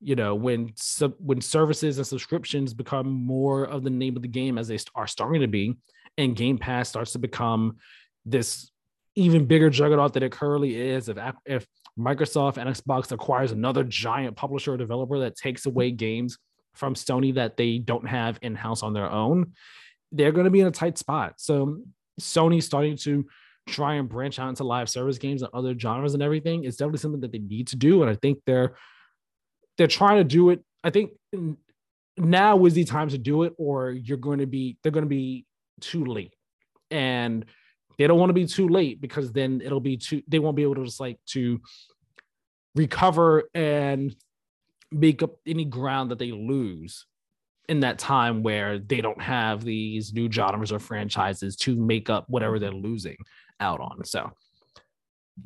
you 0.00 0.16
know 0.16 0.34
when 0.34 0.72
sub, 0.76 1.14
when 1.18 1.40
services 1.40 1.98
and 1.98 2.06
subscriptions 2.06 2.72
become 2.74 3.08
more 3.08 3.64
of 3.64 3.84
the 3.84 3.90
name 3.90 4.16
of 4.16 4.22
the 4.22 4.28
game 4.28 4.58
as 4.58 4.68
they 4.68 4.78
are 4.94 5.06
starting 5.06 5.40
to 5.40 5.48
be 5.48 5.76
and 6.18 6.36
game 6.36 6.58
pass 6.58 6.88
starts 6.88 7.12
to 7.12 7.18
become 7.18 7.76
this 8.24 8.70
even 9.16 9.44
bigger 9.44 9.68
juggernaut 9.68 10.14
that 10.14 10.22
it 10.22 10.32
currently 10.32 10.74
is 10.74 11.08
if 11.08 11.18
if 11.44 11.66
microsoft 11.98 12.56
and 12.56 12.70
xbox 12.70 13.12
acquires 13.12 13.52
another 13.52 13.84
giant 13.84 14.36
publisher 14.36 14.72
or 14.72 14.76
developer 14.76 15.18
that 15.18 15.36
takes 15.36 15.66
away 15.66 15.90
games 15.90 16.38
from 16.74 16.94
sony 16.94 17.34
that 17.34 17.56
they 17.56 17.78
don't 17.78 18.08
have 18.08 18.38
in-house 18.40 18.82
on 18.82 18.94
their 18.94 19.10
own 19.10 19.52
they're 20.12 20.32
going 20.32 20.44
to 20.44 20.50
be 20.50 20.60
in 20.60 20.66
a 20.66 20.72
tight 20.72 20.98
spot. 20.98 21.34
So 21.38 21.80
Sony's 22.20 22.66
starting 22.66 22.96
to 22.98 23.26
try 23.70 23.94
and 23.94 24.08
branch 24.08 24.38
out 24.38 24.48
into 24.48 24.64
live 24.64 24.88
service 24.88 25.18
games 25.18 25.42
and 25.42 25.50
other 25.54 25.78
genres 25.78 26.14
and 26.14 26.22
everything. 26.22 26.64
It's 26.64 26.76
definitely 26.76 26.98
something 26.98 27.20
that 27.20 27.32
they 27.32 27.38
need 27.38 27.68
to 27.68 27.76
do, 27.76 28.02
and 28.02 28.10
I 28.10 28.14
think 28.14 28.38
they're 28.46 28.74
they're 29.78 29.86
trying 29.86 30.18
to 30.18 30.24
do 30.24 30.50
it. 30.50 30.62
I 30.84 30.90
think 30.90 31.12
now 32.16 32.64
is 32.66 32.74
the 32.74 32.84
time 32.84 33.08
to 33.08 33.18
do 33.18 33.44
it, 33.44 33.54
or 33.58 33.90
you're 33.90 34.18
going 34.18 34.40
to 34.40 34.46
be 34.46 34.76
they're 34.82 34.92
going 34.92 35.04
to 35.04 35.08
be 35.08 35.46
too 35.80 36.04
late, 36.04 36.34
and 36.90 37.44
they 37.98 38.06
don't 38.06 38.18
want 38.18 38.30
to 38.30 38.34
be 38.34 38.46
too 38.46 38.68
late 38.68 39.00
because 39.00 39.32
then 39.32 39.60
it'll 39.64 39.80
be 39.80 39.96
too 39.96 40.22
they 40.28 40.38
won't 40.38 40.56
be 40.56 40.62
able 40.62 40.76
to 40.76 40.84
just 40.84 41.00
like 41.00 41.18
to 41.26 41.60
recover 42.74 43.44
and 43.54 44.14
make 44.92 45.22
up 45.22 45.36
any 45.46 45.64
ground 45.64 46.10
that 46.10 46.18
they 46.18 46.32
lose 46.32 47.06
in 47.68 47.80
that 47.80 47.98
time 47.98 48.42
where 48.42 48.78
they 48.78 49.00
don't 49.00 49.20
have 49.20 49.62
these 49.62 50.12
new 50.12 50.30
genres 50.30 50.72
or 50.72 50.78
franchises 50.78 51.54
to 51.56 51.76
make 51.76 52.10
up 52.10 52.24
whatever 52.28 52.58
they're 52.58 52.72
losing 52.72 53.16
out 53.60 53.80
on. 53.80 54.04
So 54.04 54.30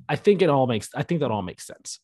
I 0.09 0.17
think 0.17 0.43
it 0.43 0.51
all 0.51 0.67
makes 0.67 0.91
I 0.95 1.03
think 1.03 1.21
that 1.21 1.31
all 1.31 1.43
makes 1.43 1.67
sense. 1.67 2.01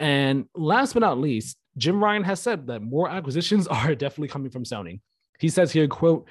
And 0.00 0.46
last 0.54 0.92
but 0.92 1.00
not 1.00 1.18
least, 1.18 1.56
Jim 1.76 2.02
Ryan 2.02 2.24
has 2.24 2.40
said 2.40 2.66
that 2.68 2.82
more 2.82 3.08
acquisitions 3.08 3.66
are 3.68 3.94
definitely 3.94 4.28
coming 4.28 4.50
from 4.50 4.64
Sony. 4.64 5.00
He 5.38 5.48
says 5.48 5.72
here, 5.72 5.86
quote, 5.86 6.28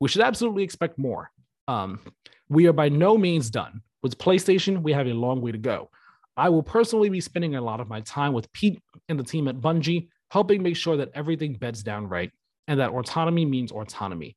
we 0.00 0.08
should 0.08 0.22
absolutely 0.22 0.62
expect 0.62 0.98
more. 0.98 1.30
Um, 1.68 2.00
we 2.48 2.66
are 2.66 2.72
by 2.72 2.88
no 2.88 3.18
means 3.18 3.50
done. 3.50 3.82
With 4.02 4.18
PlayStation, 4.18 4.82
we 4.82 4.92
have 4.92 5.06
a 5.06 5.12
long 5.12 5.40
way 5.40 5.52
to 5.52 5.58
go. 5.58 5.90
I 6.36 6.48
will 6.48 6.62
personally 6.62 7.08
be 7.08 7.20
spending 7.20 7.56
a 7.56 7.60
lot 7.60 7.80
of 7.80 7.88
my 7.88 8.00
time 8.02 8.32
with 8.32 8.52
Pete 8.52 8.80
and 9.08 9.18
the 9.18 9.24
team 9.24 9.48
at 9.48 9.60
Bungie, 9.60 10.08
helping 10.30 10.62
make 10.62 10.76
sure 10.76 10.96
that 10.98 11.10
everything 11.14 11.54
beds 11.54 11.82
down 11.82 12.08
right 12.08 12.30
and 12.68 12.80
that 12.80 12.90
autonomy 12.90 13.44
means 13.44 13.72
autonomy. 13.72 14.36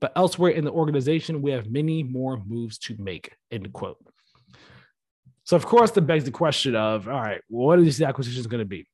But 0.00 0.12
elsewhere 0.16 0.52
in 0.52 0.64
the 0.64 0.70
organization, 0.70 1.42
we 1.42 1.50
have 1.50 1.70
many 1.70 2.02
more 2.02 2.42
moves 2.46 2.78
to 2.78 2.96
make. 2.98 3.34
End 3.50 3.72
quote. 3.72 3.98
So, 5.44 5.56
of 5.56 5.64
course, 5.64 5.90
that 5.92 6.02
begs 6.02 6.24
the 6.24 6.30
question 6.30 6.76
of 6.76 7.08
all 7.08 7.20
right, 7.20 7.40
what 7.48 7.78
are 7.78 7.82
these 7.82 8.02
acquisitions 8.02 8.46
going 8.46 8.60
to 8.60 8.68
be? 8.68 8.86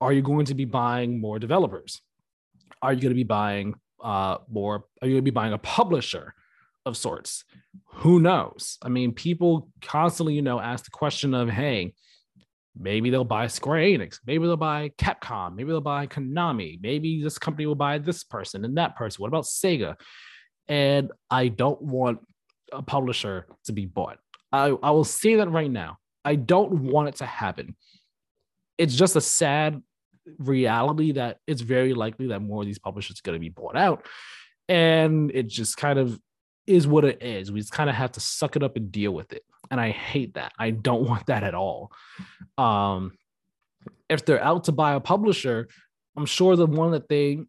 Are 0.00 0.12
you 0.12 0.22
going 0.22 0.46
to 0.46 0.54
be 0.54 0.64
buying 0.64 1.20
more 1.20 1.38
developers? 1.38 2.00
Are 2.80 2.92
you 2.92 3.00
going 3.00 3.10
to 3.10 3.16
be 3.16 3.24
buying 3.24 3.74
uh, 4.02 4.38
more? 4.48 4.84
Are 5.02 5.08
you 5.08 5.14
going 5.14 5.24
to 5.24 5.30
be 5.30 5.32
buying 5.32 5.52
a 5.52 5.58
publisher 5.58 6.34
of 6.86 6.96
sorts? 6.96 7.44
Who 7.94 8.20
knows? 8.20 8.78
I 8.80 8.88
mean, 8.88 9.12
people 9.12 9.70
constantly, 9.82 10.34
you 10.34 10.42
know, 10.42 10.60
ask 10.60 10.84
the 10.84 10.92
question 10.92 11.34
of, 11.34 11.48
hey, 11.48 11.94
maybe 12.78 13.10
they'll 13.10 13.24
buy 13.24 13.48
Square 13.48 13.80
Enix, 13.80 14.20
maybe 14.24 14.46
they'll 14.46 14.56
buy 14.56 14.90
Capcom, 14.98 15.56
maybe 15.56 15.70
they'll 15.70 15.80
buy 15.80 16.06
Konami, 16.06 16.80
maybe 16.80 17.22
this 17.22 17.38
company 17.38 17.66
will 17.66 17.74
buy 17.74 17.98
this 17.98 18.22
person 18.22 18.64
and 18.64 18.78
that 18.78 18.94
person. 18.94 19.20
What 19.20 19.28
about 19.28 19.44
Sega? 19.44 19.96
And 20.68 21.12
I 21.30 21.48
don't 21.48 21.80
want 21.80 22.20
a 22.72 22.82
publisher 22.82 23.46
to 23.64 23.72
be 23.72 23.86
bought. 23.86 24.18
I, 24.52 24.76
I 24.82 24.90
will 24.90 25.04
say 25.04 25.36
that 25.36 25.50
right 25.50 25.70
now. 25.70 25.98
I 26.24 26.34
don't 26.34 26.82
want 26.82 27.08
it 27.08 27.16
to 27.16 27.26
happen. 27.26 27.76
It's 28.76 28.94
just 28.94 29.16
a 29.16 29.20
sad 29.20 29.82
reality 30.38 31.12
that 31.12 31.38
it's 31.46 31.62
very 31.62 31.94
likely 31.94 32.28
that 32.28 32.40
more 32.40 32.62
of 32.62 32.66
these 32.66 32.78
publishers 32.78 33.18
are 33.18 33.22
going 33.24 33.36
to 33.36 33.40
be 33.40 33.48
bought 33.48 33.76
out. 33.76 34.06
And 34.68 35.30
it 35.32 35.48
just 35.48 35.76
kind 35.76 35.98
of 35.98 36.20
is 36.66 36.86
what 36.86 37.04
it 37.04 37.22
is. 37.22 37.50
We 37.50 37.60
just 37.60 37.72
kind 37.72 37.88
of 37.88 37.96
have 37.96 38.12
to 38.12 38.20
suck 38.20 38.56
it 38.56 38.62
up 38.62 38.76
and 38.76 38.92
deal 38.92 39.12
with 39.12 39.32
it. 39.32 39.42
And 39.70 39.80
I 39.80 39.90
hate 39.90 40.34
that. 40.34 40.52
I 40.58 40.70
don't 40.70 41.08
want 41.08 41.26
that 41.26 41.42
at 41.42 41.54
all. 41.54 41.90
Um, 42.58 43.12
if 44.08 44.24
they're 44.24 44.42
out 44.42 44.64
to 44.64 44.72
buy 44.72 44.94
a 44.94 45.00
publisher, 45.00 45.68
I'm 46.16 46.26
sure 46.26 46.56
the 46.56 46.66
one 46.66 46.92
that 46.92 47.08
they 47.08 47.40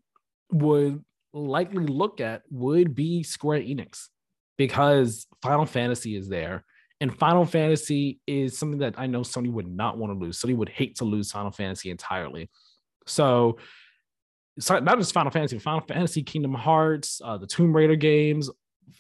would 0.52 1.04
likely 1.34 1.86
look 1.86 2.22
at 2.22 2.44
would 2.50 2.96
be 2.96 3.24
Square 3.24 3.62
Enix 3.62 4.08
because 4.58 5.28
Final 5.42 5.66
Fantasy 5.66 6.16
is 6.16 6.28
there. 6.28 6.66
And 7.02 7.18
Final 7.18 7.46
Fantasy 7.46 8.20
is 8.28 8.58
something 8.58 8.80
that 8.80 8.96
I 8.98 9.08
know 9.08 9.22
Sony 9.22 9.52
would 9.52 9.68
not 9.68 9.98
want 9.98 10.12
to 10.12 10.20
lose. 10.20 10.40
Sony 10.40 10.56
would 10.56 10.70
hate 10.70 10.98
to 10.98 11.06
lose 11.06 11.32
Final 11.32 11.52
Fantasy 11.52 11.90
entirely. 11.92 12.50
So, 13.06 13.58
so 14.60 14.80
not 14.80 14.98
just 14.98 15.14
Final 15.14 15.32
Fantasy, 15.32 15.60
Final 15.60 15.82
Fantasy, 15.82 16.24
Kingdom 16.24 16.54
Hearts, 16.54 17.22
uh, 17.24 17.38
the 17.38 17.48
Tomb 17.48 17.74
Raider 17.74 17.96
games, 17.96 18.50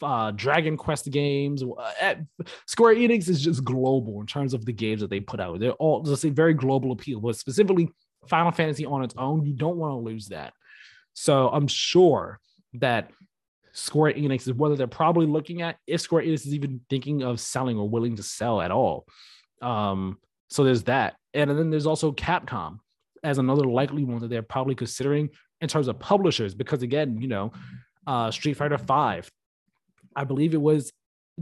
uh, 0.02 0.32
Dragon 0.32 0.78
Quest 0.78 1.12
games. 1.12 1.62
Uh, 1.62 2.16
Square 2.68 2.96
Enix 2.96 3.28
is 3.28 3.42
just 3.42 3.66
global 3.66 4.22
in 4.22 4.28
terms 4.28 4.54
of 4.54 4.66
the 4.66 4.74
games 4.74 5.02
that 5.02 5.10
they 5.10 5.20
put 5.20 5.42
out. 5.42 5.60
They're 5.60 5.72
all 5.74 6.02
just 6.02 6.24
a 6.24 6.30
very 6.30 6.54
global 6.54 6.94
appeal, 6.94 7.20
but 7.20 7.36
specifically 7.36 7.90
Final 8.28 8.52
Fantasy 8.52 8.86
on 8.86 9.04
its 9.04 9.16
own, 9.18 9.46
you 9.46 9.54
don't 9.54 9.78
want 9.78 9.92
to 9.92 9.98
lose 9.98 10.28
that. 10.28 10.54
So 11.14 11.50
I'm 11.50 11.68
sure 11.68 12.40
that 12.74 13.12
Square 13.74 14.14
Enix 14.14 14.42
is 14.42 14.54
whether 14.54 14.76
they're 14.76 14.88
probably 14.88 15.26
looking 15.26 15.62
at 15.62 15.78
if 15.88 16.02
Square 16.02 16.24
Enix 16.24 16.46
is 16.46 16.54
even 16.54 16.82
thinking 16.90 17.24
of 17.24 17.40
selling 17.40 17.78
or 17.78 17.88
willing 17.88 18.16
to 18.16 18.24
sell 18.24 18.62
at 18.62 18.72
all. 18.72 19.06
Um, 19.62 20.18
so 20.50 20.64
there's 20.64 20.84
that. 20.84 21.16
And 21.34 21.50
then 21.50 21.70
there's 21.70 21.86
also 21.86 22.12
Capcom 22.12 22.80
as 23.24 23.38
another 23.38 23.66
likely 23.66 24.04
one 24.04 24.20
that 24.20 24.30
they're 24.30 24.42
probably 24.42 24.76
considering 24.76 25.30
in 25.62 25.68
terms 25.68 25.88
of 25.88 26.00
publishers, 26.00 26.56
because 26.56 26.82
again, 26.82 27.22
you 27.22 27.28
know, 27.28 27.52
uh, 28.08 28.32
Street 28.32 28.56
Fighter 28.56 28.78
5, 28.78 29.30
I 30.16 30.24
believe 30.24 30.54
it 30.54 30.62
was 30.62 30.92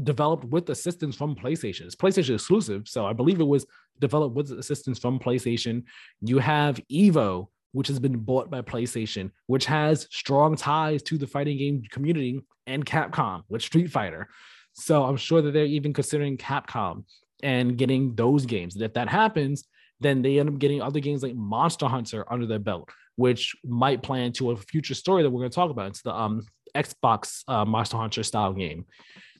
developed 0.03 0.45
with 0.45 0.69
assistance 0.69 1.15
from 1.15 1.35
PlayStation. 1.35 1.81
It's 1.81 1.95
PlayStation 1.95 2.35
exclusive, 2.35 2.87
so 2.87 3.05
I 3.05 3.13
believe 3.13 3.39
it 3.39 3.47
was 3.47 3.65
developed 3.99 4.35
with 4.35 4.51
assistance 4.51 4.99
from 4.99 5.19
PlayStation. 5.19 5.83
You 6.21 6.39
have 6.39 6.79
Evo, 6.91 7.47
which 7.71 7.87
has 7.87 7.99
been 7.99 8.17
bought 8.17 8.49
by 8.49 8.61
PlayStation, 8.61 9.31
which 9.47 9.65
has 9.65 10.07
strong 10.11 10.55
ties 10.55 11.03
to 11.03 11.17
the 11.17 11.27
fighting 11.27 11.57
game 11.57 11.83
community 11.91 12.41
and 12.65 12.85
Capcom 12.85 13.43
with 13.49 13.61
Street 13.61 13.91
Fighter. 13.91 14.29
So 14.73 15.03
I'm 15.05 15.17
sure 15.17 15.41
that 15.41 15.51
they're 15.51 15.65
even 15.65 15.93
considering 15.93 16.37
Capcom 16.37 17.03
and 17.43 17.77
getting 17.77 18.15
those 18.15 18.45
games. 18.45 18.75
And 18.75 18.83
if 18.83 18.93
that 18.93 19.09
happens, 19.09 19.63
then 19.99 20.21
they 20.21 20.39
end 20.39 20.49
up 20.49 20.59
getting 20.59 20.81
other 20.81 20.99
games 20.99 21.23
like 21.23 21.35
Monster 21.35 21.87
Hunter 21.87 22.25
under 22.31 22.45
their 22.45 22.59
belt, 22.59 22.89
which 23.15 23.55
might 23.63 24.03
play 24.03 24.23
into 24.25 24.51
a 24.51 24.57
future 24.57 24.93
story 24.93 25.23
that 25.23 25.29
we're 25.29 25.39
going 25.41 25.51
to 25.51 25.55
talk 25.55 25.71
about. 25.71 25.87
It's 25.87 26.01
the 26.01 26.13
um, 26.13 26.45
Xbox 26.75 27.43
uh, 27.47 27.65
Monster 27.65 27.97
Hunter 27.97 28.23
style 28.23 28.53
game. 28.53 28.85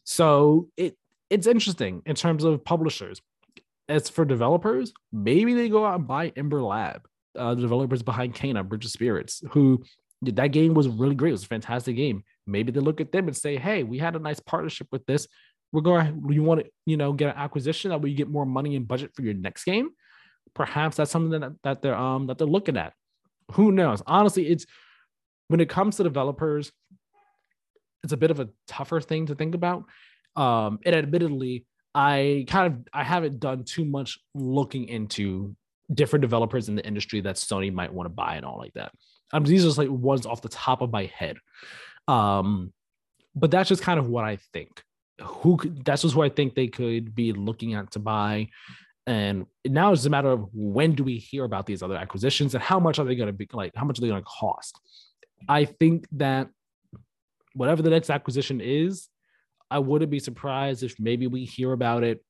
So 0.03 0.69
it 0.77 0.97
it's 1.29 1.47
interesting 1.47 2.01
in 2.05 2.15
terms 2.15 2.43
of 2.43 2.63
publishers. 2.63 3.21
As 3.89 4.09
for 4.09 4.25
developers, 4.25 4.91
maybe 5.13 5.53
they 5.53 5.69
go 5.69 5.85
out 5.85 5.95
and 5.95 6.07
buy 6.07 6.33
Ember 6.35 6.61
Lab 6.61 7.07
uh, 7.37 7.55
the 7.55 7.61
developers 7.61 8.03
behind 8.03 8.35
Kena, 8.35 8.67
Bridge 8.67 8.85
of 8.85 8.91
Spirits, 8.91 9.41
who 9.51 9.83
that 10.21 10.47
game 10.47 10.73
was 10.73 10.87
really 10.87 11.15
great. 11.15 11.29
It 11.29 11.33
was 11.33 11.43
a 11.43 11.47
fantastic 11.47 11.95
game. 11.95 12.23
Maybe 12.45 12.71
they 12.71 12.79
look 12.79 13.01
at 13.01 13.11
them 13.11 13.27
and 13.27 13.35
say, 13.35 13.55
"Hey, 13.55 13.83
we 13.83 13.97
had 13.97 14.15
a 14.15 14.19
nice 14.19 14.39
partnership 14.39 14.87
with 14.91 15.05
this. 15.05 15.27
We're 15.71 15.81
going. 15.81 16.23
You 16.29 16.43
want 16.43 16.61
to, 16.61 16.71
you 16.85 16.97
know, 16.97 17.13
get 17.13 17.35
an 17.35 17.41
acquisition 17.41 17.89
that 17.89 18.01
way 18.01 18.09
you 18.09 18.15
get 18.15 18.29
more 18.29 18.45
money 18.45 18.75
and 18.75 18.87
budget 18.87 19.11
for 19.13 19.21
your 19.21 19.33
next 19.33 19.63
game. 19.63 19.89
Perhaps 20.53 20.97
that's 20.97 21.11
something 21.11 21.39
that 21.39 21.51
that 21.63 21.81
they're 21.81 21.95
um 21.95 22.27
that 22.27 22.37
they're 22.37 22.47
looking 22.47 22.77
at. 22.77 22.93
Who 23.53 23.71
knows? 23.71 24.01
Honestly, 24.07 24.47
it's 24.47 24.65
when 25.47 25.59
it 25.59 25.69
comes 25.69 25.97
to 25.97 26.03
developers, 26.03 26.71
it's 28.03 28.13
a 28.13 28.17
bit 28.17 28.31
of 28.31 28.39
a 28.39 28.49
tougher 28.67 29.01
thing 29.01 29.27
to 29.27 29.35
think 29.35 29.55
about. 29.55 29.85
Um, 30.35 30.79
and 30.85 30.95
admittedly, 30.95 31.65
I 31.93 32.45
kind 32.47 32.73
of 32.73 32.87
I 32.93 33.03
haven't 33.03 33.39
done 33.39 33.63
too 33.63 33.85
much 33.85 34.19
looking 34.35 34.87
into 34.87 35.55
different 35.93 36.21
developers 36.21 36.69
in 36.69 36.75
the 36.75 36.85
industry 36.85 37.21
that 37.21 37.35
Sony 37.35 37.71
might 37.73 37.93
want 37.93 38.05
to 38.05 38.13
buy 38.13 38.35
and 38.35 38.45
all 38.45 38.57
like 38.57 38.73
that. 38.73 38.91
Um, 39.31 39.43
these 39.43 39.63
are 39.63 39.67
just 39.67 39.77
like 39.77 39.89
ones 39.89 40.25
off 40.25 40.41
the 40.41 40.49
top 40.49 40.81
of 40.81 40.91
my 40.91 41.05
head. 41.05 41.37
Um, 42.07 42.73
but 43.35 43.51
that's 43.51 43.69
just 43.69 43.83
kind 43.83 43.99
of 43.99 44.07
what 44.07 44.25
I 44.25 44.37
think. 44.53 44.83
Who 45.21 45.57
could, 45.57 45.83
that's 45.83 46.03
just 46.03 46.13
who 46.13 46.21
I 46.21 46.29
think 46.29 46.55
they 46.55 46.67
could 46.67 47.15
be 47.15 47.31
looking 47.33 47.73
at 47.73 47.91
to 47.91 47.99
buy. 47.99 48.49
And 49.05 49.45
now 49.65 49.93
it's 49.93 50.05
a 50.05 50.09
matter 50.09 50.29
of 50.29 50.47
when 50.53 50.93
do 50.93 51.03
we 51.03 51.17
hear 51.17 51.45
about 51.45 51.65
these 51.65 51.81
other 51.81 51.95
acquisitions 51.95 52.53
and 52.53 52.63
how 52.63 52.79
much 52.79 52.99
are 52.99 53.05
they 53.05 53.15
going 53.15 53.27
to 53.27 53.33
be 53.33 53.47
like, 53.53 53.71
how 53.75 53.85
much 53.85 53.97
are 53.97 54.01
they 54.01 54.09
going 54.09 54.21
to 54.21 54.29
cost? 54.29 54.79
I 55.47 55.65
think 55.65 56.07
that 56.13 56.49
whatever 57.53 57.81
the 57.81 57.89
next 57.89 58.09
acquisition 58.09 58.59
is, 58.61 59.07
I 59.69 59.79
wouldn't 59.79 60.11
be 60.11 60.19
surprised 60.19 60.83
if 60.83 60.99
maybe 60.99 61.27
we 61.27 61.45
hear 61.45 61.73
about 61.73 62.03
it 62.03 62.23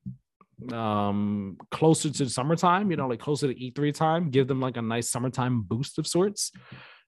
um 0.74 1.56
closer 1.70 2.10
to 2.10 2.28
summertime 2.30 2.90
you 2.90 2.98
know 2.98 3.08
like 3.08 3.20
closer 3.20 3.48
to 3.48 3.54
e3 3.54 3.94
time 3.94 4.30
give 4.32 4.48
them 4.48 4.60
like 4.60 4.76
a 4.78 4.82
nice 4.82 5.10
summertime 5.10 5.62
boost 5.62 6.00
of 6.00 6.08
sorts. 6.08 6.52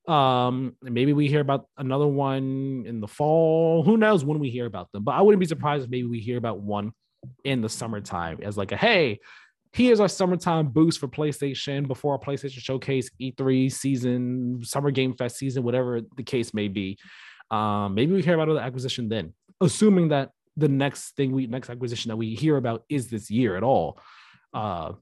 Um 0.07 0.75
maybe 0.81 1.13
we 1.13 1.27
hear 1.27 1.41
about 1.41 1.65
another 1.77 2.07
one 2.07 2.83
in 2.87 2.99
the 2.99 3.07
fall. 3.07 3.83
Who 3.83 3.97
knows 3.97 4.23
when 4.23 4.39
we 4.39 4.49
hear 4.49 4.65
about 4.65 4.91
them 4.91 5.03
but 5.03 5.13
i 5.13 5.21
wouldn't 5.21 5.39
be 5.39 5.45
surprised 5.45 5.85
if 5.85 5.89
maybe 5.89 6.07
we 6.07 6.19
hear 6.19 6.37
about 6.37 6.59
one 6.61 6.91
in 7.43 7.61
the 7.61 7.69
summertime 7.69 8.39
as 8.43 8.55
like 8.55 8.71
a 8.71 8.77
hey 8.77 9.19
here's 9.73 9.99
our 9.99 10.07
summertime 10.07 10.67
boost 10.67 10.99
for 10.99 11.07
playstation 11.07 11.87
before 11.87 12.13
our 12.13 12.19
playstation 12.19 12.59
showcase 12.59 13.09
e3 13.21 13.71
season 13.71 14.61
summer 14.63 14.91
game 14.91 15.13
fest 15.13 15.37
season 15.37 15.63
whatever 15.63 16.01
the 16.17 16.23
case 16.23 16.53
may 16.53 16.67
be. 16.67 16.97
Um 17.49 17.95
maybe 17.95 18.13
we 18.13 18.21
hear 18.21 18.39
about 18.39 18.53
the 18.53 18.59
acquisition 18.59 19.09
then 19.09 19.33
assuming 19.59 20.09
that 20.09 20.29
the 20.59 20.67
next 20.67 21.15
thing 21.15 21.31
we 21.31 21.47
next 21.47 21.69
acquisition 21.69 22.09
that 22.09 22.17
we 22.17 22.35
hear 22.35 22.57
about 22.57 22.83
is 22.89 23.09
this 23.09 23.29
year 23.31 23.55
at 23.55 23.63
all. 23.63 23.99
Uh, 24.53 24.93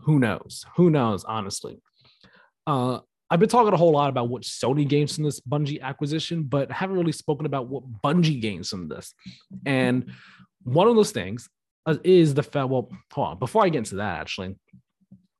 who 0.00 0.18
knows? 0.18 0.64
Who 0.76 0.90
knows? 0.90 1.24
Honestly, 1.24 1.80
uh, 2.66 3.00
I've 3.30 3.40
been 3.40 3.48
talking 3.48 3.72
a 3.72 3.76
whole 3.76 3.92
lot 3.92 4.10
about 4.10 4.28
what 4.28 4.42
Sony 4.42 4.86
gains 4.86 5.14
from 5.14 5.24
this 5.24 5.40
Bungie 5.40 5.80
acquisition, 5.80 6.42
but 6.42 6.70
haven't 6.70 6.96
really 6.96 7.12
spoken 7.12 7.46
about 7.46 7.68
what 7.68 7.84
Bungie 8.02 8.40
gains 8.40 8.68
from 8.68 8.88
this. 8.88 9.14
And 9.64 10.12
one 10.64 10.88
of 10.88 10.96
those 10.96 11.12
things 11.12 11.48
uh, 11.86 11.96
is 12.04 12.34
the 12.34 12.42
fact. 12.42 12.68
Well, 12.68 12.90
hold 13.12 13.28
on. 13.28 13.38
Before 13.38 13.64
I 13.64 13.68
get 13.68 13.78
into 13.78 13.96
that, 13.96 14.20
actually, 14.20 14.56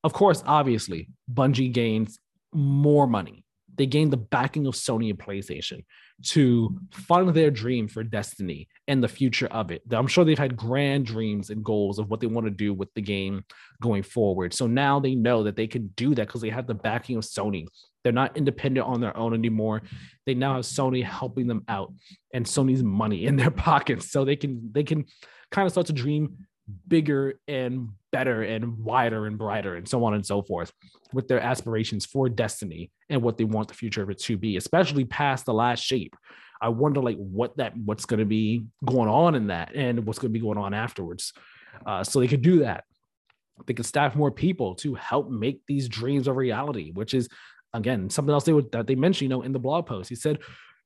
of 0.05 0.13
course, 0.13 0.43
obviously, 0.47 1.09
Bungie 1.33 1.73
gains 1.73 2.19
more 2.53 3.07
money. 3.07 3.45
They 3.77 3.87
gain 3.87 4.11
the 4.11 4.17
backing 4.17 4.67
of 4.67 4.75
Sony 4.75 5.11
and 5.11 5.19
PlayStation 5.19 5.85
to 6.27 6.79
fund 6.93 7.31
their 7.31 7.51
dream 7.51 7.89
for 7.89 8.05
Destiny 8.05 8.69
and 8.87 9.03
the 9.03 9.09
future 9.09 9.47
of 9.49 9.71
it. 9.71 9.83
I'm 9.91 10.07
sure 10.07 10.25
they've 10.25 10.39
had 10.39 10.57
grand 10.57 11.07
dreams 11.07 11.51
and 11.51 11.65
goals 11.65 11.99
of 11.99 12.09
what 12.09 12.21
they 12.21 12.27
want 12.27 12.47
to 12.47 12.51
do 12.51 12.75
with 12.75 12.93
the 12.95 13.01
game 13.01 13.45
going 13.81 14.03
forward. 14.03 14.55
So 14.55 14.67
now 14.67 15.01
they 15.01 15.15
know 15.15 15.45
that 15.45 15.57
they 15.57 15.67
can 15.67 15.89
do 15.97 16.15
that 16.15 16.27
because 16.27 16.41
they 16.41 16.51
have 16.51 16.67
the 16.67 16.75
backing 16.75 17.17
of 17.17 17.25
Sony. 17.25 17.67
They're 18.05 18.13
not 18.13 18.37
independent 18.37 18.87
on 18.87 19.01
their 19.01 19.17
own 19.17 19.35
anymore. 19.35 19.83
They 20.27 20.35
now 20.35 20.57
have 20.57 20.65
Sony 20.65 21.05
helping 21.05 21.47
them 21.47 21.65
out 21.69 21.93
and 22.35 22.45
Sony's 22.45 22.83
money 22.83 23.27
in 23.27 23.37
their 23.37 23.51
pockets. 23.69 24.11
So 24.11 24.25
they 24.25 24.37
can 24.37 24.71
they 24.73 24.85
can 24.85 25.07
kind 25.51 25.67
of 25.67 25.73
start 25.73 25.87
to 25.87 25.93
dream 25.93 26.47
bigger 26.87 27.41
and 27.49 27.91
better 28.13 28.43
and 28.43 28.79
wider 28.79 29.27
and 29.27 29.39
brighter 29.39 29.75
and 29.75 29.89
so 29.89 30.05
on 30.05 30.15
and 30.15 30.25
so 30.25 30.43
forth 30.43 30.73
with 31.13 31.27
their 31.27 31.41
aspirations 31.41 32.07
for 32.07 32.29
destiny 32.29 32.91
and 33.09 33.23
what 33.23 33.39
they 33.39 33.45
want 33.45 33.69
the 33.69 33.75
future 33.75 34.03
of 34.03 34.11
it 34.11 34.19
to 34.19 34.37
be 34.37 34.57
especially 34.57 35.05
past 35.05 35.47
the 35.47 35.55
last 35.55 35.83
shape. 35.83 36.15
I 36.61 36.69
wonder 36.69 37.01
like 37.01 37.17
what 37.17 37.57
that 37.57 37.77
what's 37.77 38.05
going 38.05 38.21
to 38.21 38.27
be 38.27 38.67
going 38.85 39.09
on 39.09 39.35
in 39.35 39.49
that 39.49 39.75
and 39.75 40.07
what's 40.07 40.19
going 40.19 40.33
to 40.33 40.39
be 40.39 40.45
going 40.45 40.59
on 40.59 40.75
afterwards 40.75 41.33
uh, 41.87 42.05
so 42.05 42.21
they 42.21 42.29
could 42.29 42.43
do 42.43 42.61
that. 42.61 42.85
They 43.67 43.75
could 43.75 43.87
staff 43.87 44.15
more 44.15 44.31
people 44.31 44.75
to 44.77 44.95
help 44.95 45.31
make 45.31 45.63
these 45.67 45.89
dreams 45.89 46.29
a 46.29 46.33
reality 46.33 46.93
which 46.93 47.15
is 47.15 47.29
again 47.73 48.11
something 48.11 48.33
else 48.33 48.45
they 48.45 48.53
would 48.53 48.71
that 48.73 48.87
they 48.87 48.95
mentioned 48.95 49.23
you 49.23 49.37
know 49.37 49.43
in 49.43 49.53
the 49.53 49.59
blog 49.59 49.87
post. 49.87 50.09
He 50.09 50.15
said 50.15 50.39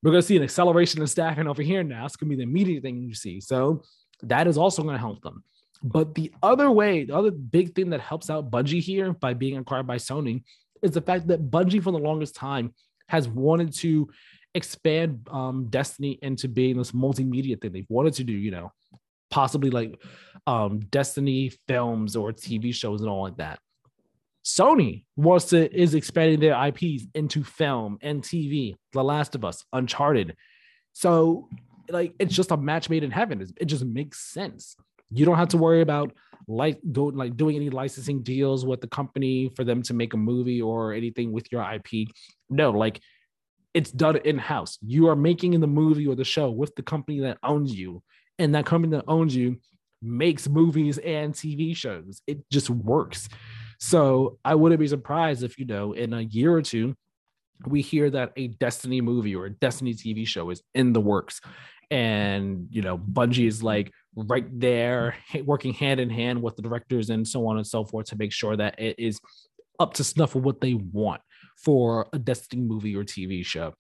we're 0.03 0.13
going 0.13 0.23
to 0.23 0.27
see 0.27 0.37
an 0.37 0.43
acceleration 0.43 1.01
in 1.01 1.07
staffing 1.09 1.49
over 1.49 1.63
here 1.63 1.83
now. 1.83 2.05
It's 2.07 2.17
going 2.17 2.31
to 2.31 2.37
be 2.37 2.43
the 2.45 2.49
immediate 2.49 2.83
thing 2.83 3.03
you 3.03 3.15
see. 3.15 3.41
So 3.41 3.83
that 4.23 4.47
is 4.47 4.57
also 4.57 4.83
going 4.83 4.95
to 4.95 5.01
help 5.01 5.21
them 5.23 5.43
but 5.83 6.15
the 6.15 6.33
other 6.43 6.71
way, 6.71 7.05
the 7.05 7.17
other 7.17 7.31
big 7.31 7.75
thing 7.75 7.91
that 7.91 8.01
helps 8.01 8.31
out 8.31 8.51
Bungie 8.51 8.81
here 8.81 9.13
by 9.13 9.35
being 9.35 9.59
acquired 9.59 9.87
by 9.87 9.97
Sony 9.97 10.43
is 10.83 10.93
the 10.93 11.01
fact 11.01 11.27
that 11.29 11.51
Bungie, 11.51 11.83
for 11.83 11.91
the 11.91 11.99
longest 11.99 12.35
time, 12.35 12.75
has 13.09 13.29
wanted 13.29 13.73
to 13.75 14.09
expand 14.55 15.29
um, 15.31 15.67
Destiny 15.69 16.19
into 16.23 16.49
being 16.49 16.79
this 16.79 16.93
multimedia 16.93 17.61
thing. 17.61 17.73
They've 17.73 17.87
wanted 17.89 18.15
to 18.15 18.25
do, 18.25 18.33
you 18.33 18.51
know, 18.51 18.73
possibly 19.31 19.71
like 19.71 20.03
um, 20.47 20.81
Destiny 20.81 21.53
films 21.69 22.17
or 22.17 22.33
TV 22.33 22.75
shows 22.75 23.01
and 23.01 23.11
all 23.11 23.23
like 23.23 23.37
that. 23.37 23.59
Sony 24.45 25.05
wants 25.17 25.47
to 25.47 25.77
is 25.77 25.95
expanding 25.95 26.39
their 26.39 26.67
IPs 26.69 27.07
into 27.15 27.43
film 27.43 27.99
and 28.01 28.23
TV. 28.23 28.77
The 28.93 29.03
Last 29.03 29.35
of 29.35 29.45
Us, 29.45 29.65
Uncharted. 29.73 30.37
So, 30.93 31.49
like, 31.91 32.15
it's 32.19 32.35
just 32.35 32.53
a 32.53 32.57
match 32.57 32.89
made 32.89 33.03
in 33.03 33.11
heaven. 33.11 33.45
It 33.61 33.65
just 33.67 33.85
makes 33.85 34.21
sense. 34.21 34.77
You 35.11 35.25
don't 35.25 35.37
have 35.37 35.49
to 35.49 35.57
worry 35.57 35.81
about 35.81 36.13
like 36.49 36.79
go 36.93 37.07
like 37.07 37.37
doing 37.37 37.57
any 37.57 37.71
licensing 37.71 38.23
deals 38.23 38.65
with 38.65 38.81
the 38.81 38.87
company 38.87 39.51
for 39.57 39.65
them 39.65 39.83
to 39.83 39.95
make 39.95 40.15
a 40.15 40.17
movie 40.17 40.63
or 40.63 40.93
anything 40.93 41.33
with 41.33 41.51
your 41.51 41.63
IP. 41.63 42.09
No, 42.49 42.71
like 42.71 43.01
it's 43.75 43.91
done 43.91 44.17
in 44.17 44.39
house. 44.39 44.79
You 44.81 45.09
are 45.09 45.17
making 45.17 45.55
in 45.55 45.61
the 45.61 45.67
movie 45.67 46.07
or 46.07 46.15
the 46.15 46.25
show 46.25 46.51
with 46.51 46.75
the 46.77 46.83
company 46.83 47.21
that 47.21 47.39
owns 47.43 47.75
you, 47.75 48.03
and 48.39 48.55
that 48.55 48.67
company 48.67 48.97
that 48.97 49.05
owns 49.09 49.35
you 49.35 49.59
makes 50.03 50.49
movies 50.49 50.99
and 50.99 51.35
TV 51.35 51.77
shows. 51.77 52.23
It 52.27 52.39
just 52.51 52.71
works. 52.71 53.29
So 53.79 54.39
I 54.45 54.55
wouldn't 54.55 54.81
be 54.81 54.89
surprised 54.89 55.43
if 55.43 55.59
you 55.59 55.67
know 55.67 55.93
in 55.93 56.13
a 56.13 56.21
year 56.21 56.53
or 56.53 56.63
two 56.63 56.95
we 57.67 57.81
hear 57.83 58.11
that 58.11 58.33
a 58.37 58.49
Destiny 58.49 59.01
movie 59.01 59.35
or 59.35 59.47
a 59.47 59.51
Destiny 59.51 59.95
TV 59.95 60.27
show 60.27 60.51
is 60.51 60.63
in 60.75 60.93
the 60.93 61.01
works, 61.01 61.41
and 61.91 62.69
you 62.71 62.83
know 62.83 62.99
Bungie 62.99 63.47
is 63.47 63.63
like 63.63 63.93
right 64.17 64.47
there 64.59 65.15
working 65.45 65.75
hand 65.75 66.01
in 66.01 66.09
hand 66.11 66.43
with 66.43 66.57
the 66.57 66.63
directors 66.63 67.11
and 67.11 67.27
so 67.27 67.47
on 67.47 67.59
and 67.59 67.67
so 67.67 67.85
forth 67.85 68.07
to 68.07 68.17
make 68.17 68.33
sure 68.33 68.57
that 68.57 68.79
it 68.81 68.99
is 68.99 69.21
up 69.79 69.95
to 69.95 70.05
snuff 70.05 70.35
with 70.35 70.45
what 70.45 70.61
they 70.61 70.75
want 70.75 71.21
for 71.57 72.09
a 72.13 72.19
Destiny 72.19 72.63
movie 72.63 72.97
or 72.97 73.05
TV 73.05 73.45
show. 73.45 73.75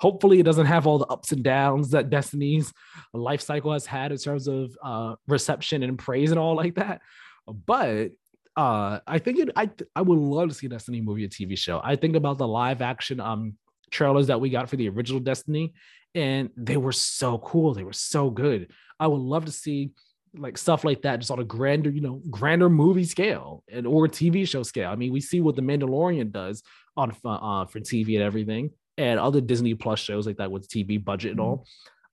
Hopefully, 0.00 0.40
it 0.40 0.44
doesn't 0.44 0.66
have 0.66 0.86
all 0.86 0.98
the 0.98 1.06
ups 1.06 1.32
and 1.32 1.42
downs 1.42 1.90
that 1.90 2.08
Destiny's 2.08 2.72
life 3.12 3.42
cycle 3.42 3.72
has 3.72 3.84
had 3.84 4.12
in 4.12 4.18
terms 4.18 4.48
of 4.48 4.74
uh, 4.82 5.14
reception 5.28 5.82
and 5.82 5.98
praise 5.98 6.30
and 6.30 6.40
all 6.40 6.56
like 6.56 6.76
that. 6.76 7.02
But 7.46 8.12
uh, 8.56 9.00
I 9.06 9.18
think 9.18 9.38
it, 9.38 9.50
I 9.56 9.70
I 9.94 10.02
would 10.02 10.18
love 10.18 10.48
to 10.48 10.54
see 10.54 10.66
a 10.66 10.70
Destiny 10.70 11.00
movie 11.00 11.24
or 11.24 11.28
TV 11.28 11.56
show. 11.58 11.80
I 11.84 11.96
think 11.96 12.16
about 12.16 12.38
the 12.38 12.48
live 12.48 12.80
action 12.80 13.20
um 13.20 13.54
trailers 13.90 14.28
that 14.28 14.40
we 14.40 14.50
got 14.50 14.70
for 14.70 14.76
the 14.76 14.88
original 14.88 15.20
Destiny, 15.20 15.74
and 16.14 16.50
they 16.56 16.76
were 16.76 16.92
so 16.92 17.38
cool. 17.38 17.74
They 17.74 17.84
were 17.84 17.92
so 17.92 18.30
good. 18.30 18.72
I 19.00 19.06
would 19.06 19.20
love 19.20 19.46
to 19.46 19.52
see 19.52 19.90
like 20.36 20.56
stuff 20.56 20.84
like 20.84 21.02
that 21.02 21.18
just 21.18 21.30
on 21.30 21.40
a 21.40 21.44
grander, 21.44 21.90
you 21.90 22.00
know, 22.00 22.22
grander 22.30 22.70
movie 22.70 23.04
scale 23.04 23.64
and 23.68 23.86
or 23.86 24.06
TV 24.06 24.46
show 24.46 24.62
scale. 24.62 24.90
I 24.90 24.94
mean, 24.94 25.12
we 25.12 25.20
see 25.20 25.40
what 25.40 25.56
the 25.56 25.62
Mandalorian 25.62 26.30
does 26.30 26.62
on 26.96 27.10
uh, 27.24 27.64
for 27.64 27.80
TV 27.80 28.14
and 28.14 28.22
everything, 28.22 28.70
and 28.96 29.18
other 29.18 29.40
Disney 29.40 29.74
Plus 29.74 29.98
shows 29.98 30.26
like 30.26 30.36
that 30.36 30.50
with 30.52 30.68
TV 30.68 31.02
budget 31.02 31.32
and 31.32 31.40
all. 31.40 31.66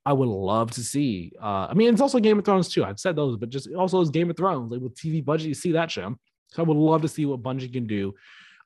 I 0.05 0.13
would 0.13 0.29
love 0.29 0.71
to 0.71 0.83
see. 0.83 1.33
Uh, 1.39 1.67
I 1.69 1.73
mean, 1.73 1.93
it's 1.93 2.01
also 2.01 2.19
Game 2.19 2.39
of 2.39 2.45
Thrones 2.45 2.69
too. 2.69 2.85
I've 2.85 2.99
said 2.99 3.17
those, 3.17 3.35
but 3.35 3.49
just 3.49 3.71
also 3.73 4.01
as 4.01 4.09
Game 4.09 4.29
of 4.29 4.37
Thrones, 4.37 4.71
like 4.71 4.79
with 4.79 4.95
TV 4.95 5.23
budget, 5.23 5.49
you 5.49 5.53
see 5.53 5.73
that 5.73 5.91
show. 5.91 6.15
So 6.53 6.63
I 6.63 6.65
would 6.65 6.77
love 6.77 7.01
to 7.01 7.09
see 7.09 7.25
what 7.25 7.43
Bungie 7.43 7.71
can 7.71 7.87
do 7.87 8.15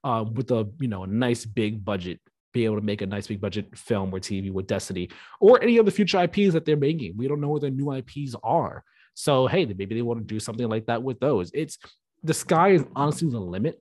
uh, 0.04 0.24
with 0.32 0.52
a 0.52 0.70
you 0.80 0.88
know 0.88 1.04
a 1.04 1.08
nice 1.08 1.46
big 1.46 1.84
budget 1.84 2.20
be 2.54 2.66
able 2.66 2.76
to 2.76 2.82
make 2.82 3.02
a 3.02 3.06
nice 3.06 3.28
big 3.28 3.42
budget 3.42 3.78
film 3.78 4.14
or 4.14 4.20
TV 4.20 4.52
with 4.52 4.68
Destiny 4.68 5.10
or 5.40 5.62
any 5.62 5.78
of 5.78 5.86
the 5.86 5.92
future 5.92 6.22
IPs 6.22 6.54
that 6.54 6.66
they're 6.66 6.78
making. 6.78 7.16
We 7.18 7.28
don't 7.28 7.42
know 7.42 7.50
where 7.50 7.60
their 7.60 7.72
new 7.72 7.94
IPs 7.94 8.36
are. 8.44 8.84
So 9.14 9.48
hey, 9.48 9.66
maybe 9.66 9.96
they 9.96 10.02
want 10.02 10.20
to 10.20 10.26
do 10.26 10.40
something 10.40 10.68
like 10.68 10.88
that 10.88 11.04
with 11.04 11.20
those. 11.20 11.52
It's 11.54 11.78
the 12.24 12.34
sky 12.34 12.70
is 12.70 12.86
honestly 12.96 13.30
the 13.30 13.40
limit 13.40 13.80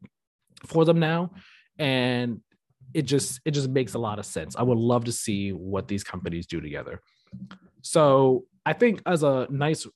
for 0.66 0.84
them 0.84 0.98
now. 0.98 1.32
And 1.78 2.40
it 2.92 3.02
just 3.02 3.40
it 3.44 3.52
just 3.52 3.68
makes 3.68 3.94
a 3.94 3.98
lot 3.98 4.18
of 4.18 4.26
sense. 4.26 4.56
I 4.56 4.62
would 4.62 4.78
love 4.78 5.04
to 5.04 5.12
see 5.12 5.50
what 5.52 5.88
these 5.88 6.04
companies 6.04 6.46
do 6.46 6.60
together. 6.60 7.00
So 7.82 8.44
I 8.66 8.72
think 8.72 9.02
as 9.06 9.22
a 9.22 9.46
nice 9.50 9.86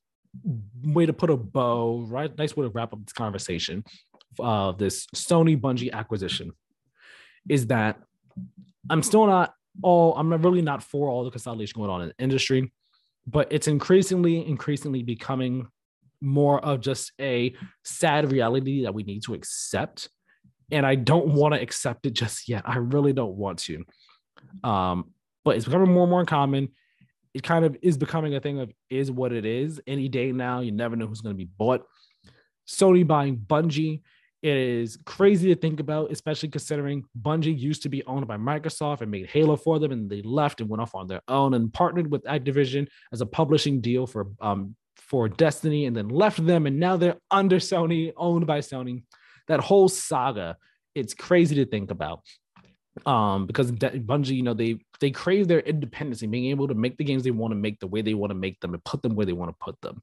way 0.82 1.06
to 1.06 1.12
put 1.12 1.30
a 1.30 1.36
bow, 1.36 2.04
right? 2.08 2.36
Nice 2.36 2.56
way 2.56 2.64
to 2.64 2.70
wrap 2.70 2.92
up 2.92 3.04
this 3.04 3.12
conversation 3.12 3.84
of 4.38 4.74
uh, 4.74 4.76
this 4.76 5.06
Sony 5.14 5.60
Bungie 5.60 5.92
acquisition 5.92 6.52
is 7.48 7.66
that 7.68 7.98
I'm 8.90 9.02
still 9.02 9.26
not 9.26 9.54
all, 9.82 10.14
I'm 10.16 10.32
really 10.32 10.62
not 10.62 10.82
for 10.82 11.08
all 11.08 11.24
the 11.24 11.30
consolidation 11.30 11.80
going 11.80 11.90
on 11.90 12.02
in 12.02 12.08
the 12.08 12.22
industry, 12.22 12.72
but 13.26 13.48
it's 13.50 13.68
increasingly, 13.68 14.46
increasingly 14.46 15.02
becoming 15.02 15.68
more 16.20 16.64
of 16.64 16.80
just 16.80 17.12
a 17.20 17.54
sad 17.84 18.30
reality 18.30 18.84
that 18.84 18.94
we 18.94 19.02
need 19.02 19.22
to 19.24 19.34
accept. 19.34 20.08
And 20.70 20.86
I 20.86 20.94
don't 20.94 21.28
want 21.28 21.54
to 21.54 21.60
accept 21.60 22.06
it 22.06 22.12
just 22.14 22.48
yet. 22.48 22.62
I 22.64 22.78
really 22.78 23.12
don't 23.12 23.36
want 23.36 23.58
to. 23.60 23.84
Um, 24.62 25.12
but 25.44 25.56
it's 25.56 25.66
becoming 25.66 25.92
more 25.92 26.04
and 26.04 26.10
more 26.10 26.24
common. 26.24 26.68
It 27.34 27.42
kind 27.42 27.64
of 27.64 27.76
is 27.82 27.98
becoming 27.98 28.34
a 28.34 28.40
thing 28.40 28.60
of 28.60 28.72
is 28.88 29.10
what 29.10 29.32
it 29.32 29.44
is. 29.44 29.80
Any 29.86 30.08
day 30.08 30.32
now, 30.32 30.60
you 30.60 30.72
never 30.72 30.96
know 30.96 31.06
who's 31.06 31.20
going 31.20 31.34
to 31.34 31.38
be 31.38 31.50
bought. 31.58 31.84
Sony 32.66 33.06
buying 33.06 33.36
Bungie 33.36 34.00
it 34.44 34.58
is 34.58 34.98
crazy 35.06 35.54
to 35.54 35.58
think 35.58 35.80
about, 35.80 36.12
especially 36.12 36.50
considering 36.50 37.02
Bungie 37.18 37.58
used 37.58 37.82
to 37.84 37.88
be 37.88 38.04
owned 38.04 38.26
by 38.28 38.36
Microsoft 38.36 39.00
and 39.00 39.10
made 39.10 39.26
Halo 39.26 39.56
for 39.56 39.78
them, 39.78 39.90
and 39.90 40.10
they 40.10 40.20
left 40.20 40.60
and 40.60 40.68
went 40.68 40.82
off 40.82 40.94
on 40.94 41.06
their 41.06 41.22
own 41.28 41.54
and 41.54 41.72
partnered 41.72 42.10
with 42.10 42.22
Activision 42.24 42.86
as 43.10 43.22
a 43.22 43.26
publishing 43.26 43.80
deal 43.80 44.06
for 44.06 44.26
um, 44.42 44.76
for 44.96 45.30
Destiny, 45.30 45.86
and 45.86 45.96
then 45.96 46.08
left 46.08 46.44
them, 46.44 46.66
and 46.66 46.78
now 46.78 46.98
they're 46.98 47.16
under 47.30 47.56
Sony, 47.56 48.12
owned 48.18 48.46
by 48.46 48.58
Sony. 48.58 49.04
That 49.48 49.60
whole 49.60 49.88
saga, 49.88 50.58
it's 50.94 51.14
crazy 51.14 51.54
to 51.56 51.64
think 51.64 51.90
about. 51.90 52.20
Um, 53.06 53.46
because 53.46 53.72
Bungie, 53.72 54.36
you 54.36 54.42
know, 54.42 54.52
they 54.52 54.78
they 55.00 55.10
crave 55.10 55.48
their 55.48 55.60
independence 55.60 56.20
and 56.20 56.30
being 56.30 56.50
able 56.50 56.68
to 56.68 56.74
make 56.74 56.98
the 56.98 57.04
games 57.04 57.24
they 57.24 57.30
want 57.30 57.52
to 57.52 57.56
make 57.56 57.80
the 57.80 57.86
way 57.86 58.02
they 58.02 58.12
want 58.12 58.30
to 58.30 58.34
make 58.34 58.60
them 58.60 58.74
and 58.74 58.84
put 58.84 59.00
them 59.00 59.14
where 59.14 59.24
they 59.24 59.32
want 59.32 59.50
to 59.52 59.64
put 59.64 59.80
them. 59.80 60.02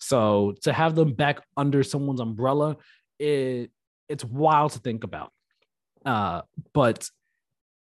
So 0.00 0.56
to 0.62 0.72
have 0.72 0.96
them 0.96 1.12
back 1.12 1.40
under 1.56 1.84
someone's 1.84 2.20
umbrella, 2.20 2.78
it 3.18 3.70
it's 4.08 4.24
wild 4.24 4.72
to 4.72 4.78
think 4.78 5.04
about. 5.04 5.32
Uh, 6.04 6.42
but 6.72 7.08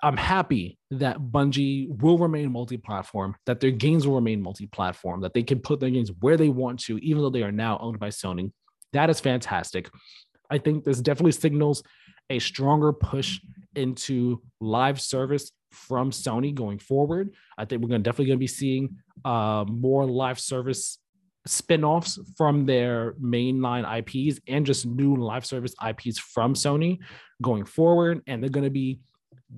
I'm 0.02 0.16
happy 0.16 0.78
that 0.92 1.18
Bungie 1.18 1.88
will 2.00 2.18
remain 2.18 2.52
multi-platform, 2.52 3.34
that 3.46 3.60
their 3.60 3.72
games 3.72 4.06
will 4.06 4.14
remain 4.14 4.40
multi-platform, 4.40 5.22
that 5.22 5.34
they 5.34 5.42
can 5.42 5.58
put 5.58 5.80
their 5.80 5.90
games 5.90 6.12
where 6.20 6.36
they 6.36 6.48
want 6.48 6.80
to, 6.84 6.98
even 6.98 7.20
though 7.20 7.30
they 7.30 7.42
are 7.42 7.52
now 7.52 7.78
owned 7.80 7.98
by 7.98 8.08
Sony. 8.08 8.52
That 8.92 9.10
is 9.10 9.20
fantastic. 9.20 9.90
I 10.50 10.58
think 10.58 10.84
this 10.84 11.00
definitely 11.00 11.32
signals 11.32 11.82
a 12.30 12.38
stronger 12.38 12.92
push 12.92 13.40
into 13.74 14.40
live 14.60 15.00
service 15.00 15.50
from 15.72 16.10
Sony 16.10 16.54
going 16.54 16.78
forward. 16.78 17.34
I 17.58 17.64
think 17.64 17.82
we're 17.82 17.88
going 17.88 18.02
to 18.02 18.08
definitely 18.08 18.26
going 18.26 18.38
to 18.38 18.40
be 18.40 18.46
seeing 18.46 18.96
uh, 19.24 19.64
more 19.68 20.06
live 20.06 20.38
service 20.38 20.98
spin-offs 21.46 22.18
from 22.36 22.66
their 22.66 23.12
mainline 23.14 23.84
IPs 23.98 24.40
and 24.48 24.66
just 24.66 24.86
new 24.86 25.16
live 25.16 25.46
service 25.46 25.74
IPs 25.86 26.18
from 26.18 26.54
Sony 26.54 26.98
going 27.42 27.64
forward. 27.64 28.22
And 28.26 28.42
they're 28.42 28.50
going 28.50 28.64
to 28.64 28.70
be 28.70 29.00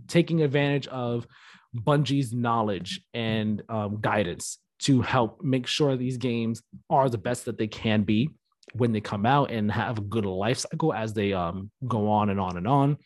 taking 0.06 0.42
advantage 0.42 0.86
of 0.88 1.26
Bungie's 1.74 2.32
knowledge 2.32 3.00
and 3.14 3.62
um, 3.68 4.00
guidance 4.00 4.58
to 4.80 5.02
help 5.02 5.42
make 5.42 5.66
sure 5.66 5.96
these 5.96 6.16
games 6.16 6.62
are 6.88 7.08
the 7.08 7.18
best 7.18 7.44
that 7.44 7.58
they 7.58 7.66
can 7.66 8.02
be 8.02 8.30
when 8.72 8.92
they 8.92 9.00
come 9.00 9.26
out 9.26 9.50
and 9.50 9.70
have 9.70 9.98
a 9.98 10.02
good 10.02 10.24
life 10.24 10.58
cycle 10.58 10.92
as 10.92 11.12
they 11.12 11.32
um, 11.32 11.70
go 11.86 12.08
on 12.08 12.30
and 12.30 12.40
on 12.40 12.56
and 12.56 12.66
on. 12.66 12.96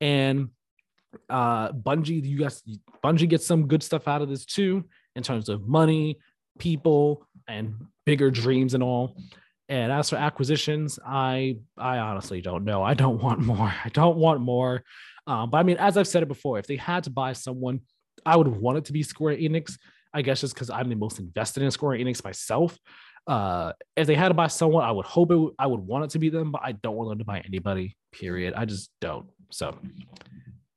And 0.00 0.48
uh, 1.28 1.72
Bungie, 1.72 2.24
you 2.24 2.38
guys, 2.38 2.62
Bungie 3.04 3.28
gets 3.28 3.46
some 3.46 3.66
good 3.66 3.82
stuff 3.82 4.08
out 4.08 4.22
of 4.22 4.28
this 4.28 4.44
too 4.44 4.84
in 5.14 5.22
terms 5.22 5.48
of 5.48 5.66
money, 5.68 6.18
people, 6.58 7.26
and 7.48 7.74
bigger 8.06 8.30
dreams 8.30 8.74
and 8.74 8.82
all. 8.82 9.16
And 9.68 9.90
as 9.90 10.10
for 10.10 10.16
acquisitions, 10.16 10.98
I 11.04 11.58
I 11.78 11.98
honestly 11.98 12.40
don't 12.40 12.64
know. 12.64 12.82
I 12.82 12.94
don't 12.94 13.22
want 13.22 13.40
more. 13.40 13.72
I 13.84 13.88
don't 13.92 14.16
want 14.16 14.40
more. 14.40 14.82
Um, 15.26 15.50
but 15.50 15.58
I 15.58 15.62
mean, 15.62 15.78
as 15.78 15.96
I've 15.96 16.08
said 16.08 16.22
it 16.22 16.28
before, 16.28 16.58
if 16.58 16.66
they 16.66 16.76
had 16.76 17.04
to 17.04 17.10
buy 17.10 17.32
someone, 17.32 17.80
I 18.26 18.36
would 18.36 18.48
want 18.48 18.78
it 18.78 18.84
to 18.86 18.92
be 18.92 19.02
Square 19.02 19.36
Enix. 19.38 19.78
I 20.12 20.22
guess 20.22 20.42
just 20.42 20.54
because 20.54 20.70
I'm 20.70 20.88
the 20.88 20.94
most 20.94 21.18
invested 21.18 21.62
in 21.62 21.70
Square 21.70 21.98
Enix 21.98 22.22
myself. 22.22 22.78
Uh, 23.26 23.72
if 23.96 24.06
they 24.06 24.14
had 24.14 24.28
to 24.28 24.34
buy 24.34 24.46
someone, 24.48 24.84
I 24.84 24.92
would 24.92 25.06
hope 25.06 25.30
it. 25.32 25.54
I 25.58 25.66
would 25.66 25.80
want 25.80 26.04
it 26.04 26.10
to 26.10 26.18
be 26.18 26.28
them, 26.28 26.52
but 26.52 26.60
I 26.62 26.72
don't 26.72 26.94
want 26.94 27.08
them 27.08 27.18
to 27.18 27.24
buy 27.24 27.40
anybody. 27.40 27.96
Period. 28.12 28.54
I 28.54 28.66
just 28.66 28.90
don't. 29.00 29.26
So 29.50 29.76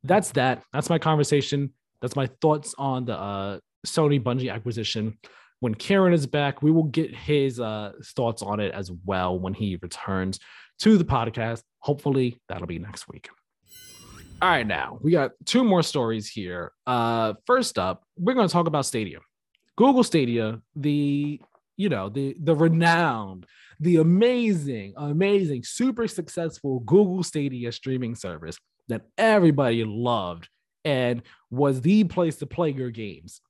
that's 0.03 0.31
that. 0.31 0.63
That's 0.71 0.89
my 0.89 0.97
conversation. 0.97 1.73
That's 2.01 2.15
my 2.15 2.27
thoughts 2.41 2.73
on 2.77 3.05
the 3.05 3.17
uh, 3.17 3.59
Sony 3.85 4.21
Bungie 4.21 4.51
acquisition. 4.51 5.17
When 5.59 5.73
Kieran 5.73 6.13
is 6.13 6.27
back, 6.27 6.61
we 6.61 6.71
will 6.71 6.83
get 6.83 7.15
his 7.15 7.59
uh, 7.59 7.93
thoughts 8.15 8.41
on 8.41 8.59
it 8.59 8.73
as 8.73 8.91
well 9.05 9.39
when 9.39 9.53
he 9.53 9.79
returns 9.81 10.39
to 10.79 10.97
the 10.97 11.05
podcast. 11.05 11.63
Hopefully, 11.79 12.39
that'll 12.47 12.67
be 12.67 12.79
next 12.79 13.07
week. 13.07 13.29
All 14.39 14.49
right, 14.49 14.67
now 14.67 14.99
we 15.01 15.11
got 15.11 15.31
two 15.45 15.63
more 15.63 15.81
stories 15.81 16.29
here. 16.29 16.71
Uh, 16.85 17.33
first 17.47 17.79
up, 17.79 18.03
we're 18.17 18.35
going 18.35 18.47
to 18.47 18.53
talk 18.53 18.67
about 18.67 18.85
Stadia. 18.85 19.17
Google 19.75 20.03
Stadia, 20.03 20.61
the 20.75 21.41
you 21.75 21.89
know 21.89 22.09
the 22.09 22.35
the 22.39 22.55
renowned, 22.55 23.47
the 23.79 23.97
amazing, 23.97 24.93
amazing, 24.95 25.63
super 25.63 26.07
successful 26.07 26.81
Google 26.81 27.23
Stadia 27.23 27.71
streaming 27.71 28.13
service 28.13 28.57
that 28.89 29.03
everybody 29.17 29.83
loved 29.83 30.49
and 30.85 31.23
was 31.49 31.81
the 31.81 32.03
place 32.03 32.37
to 32.37 32.45
play 32.45 32.69
your 32.69 32.91
games. 32.91 33.41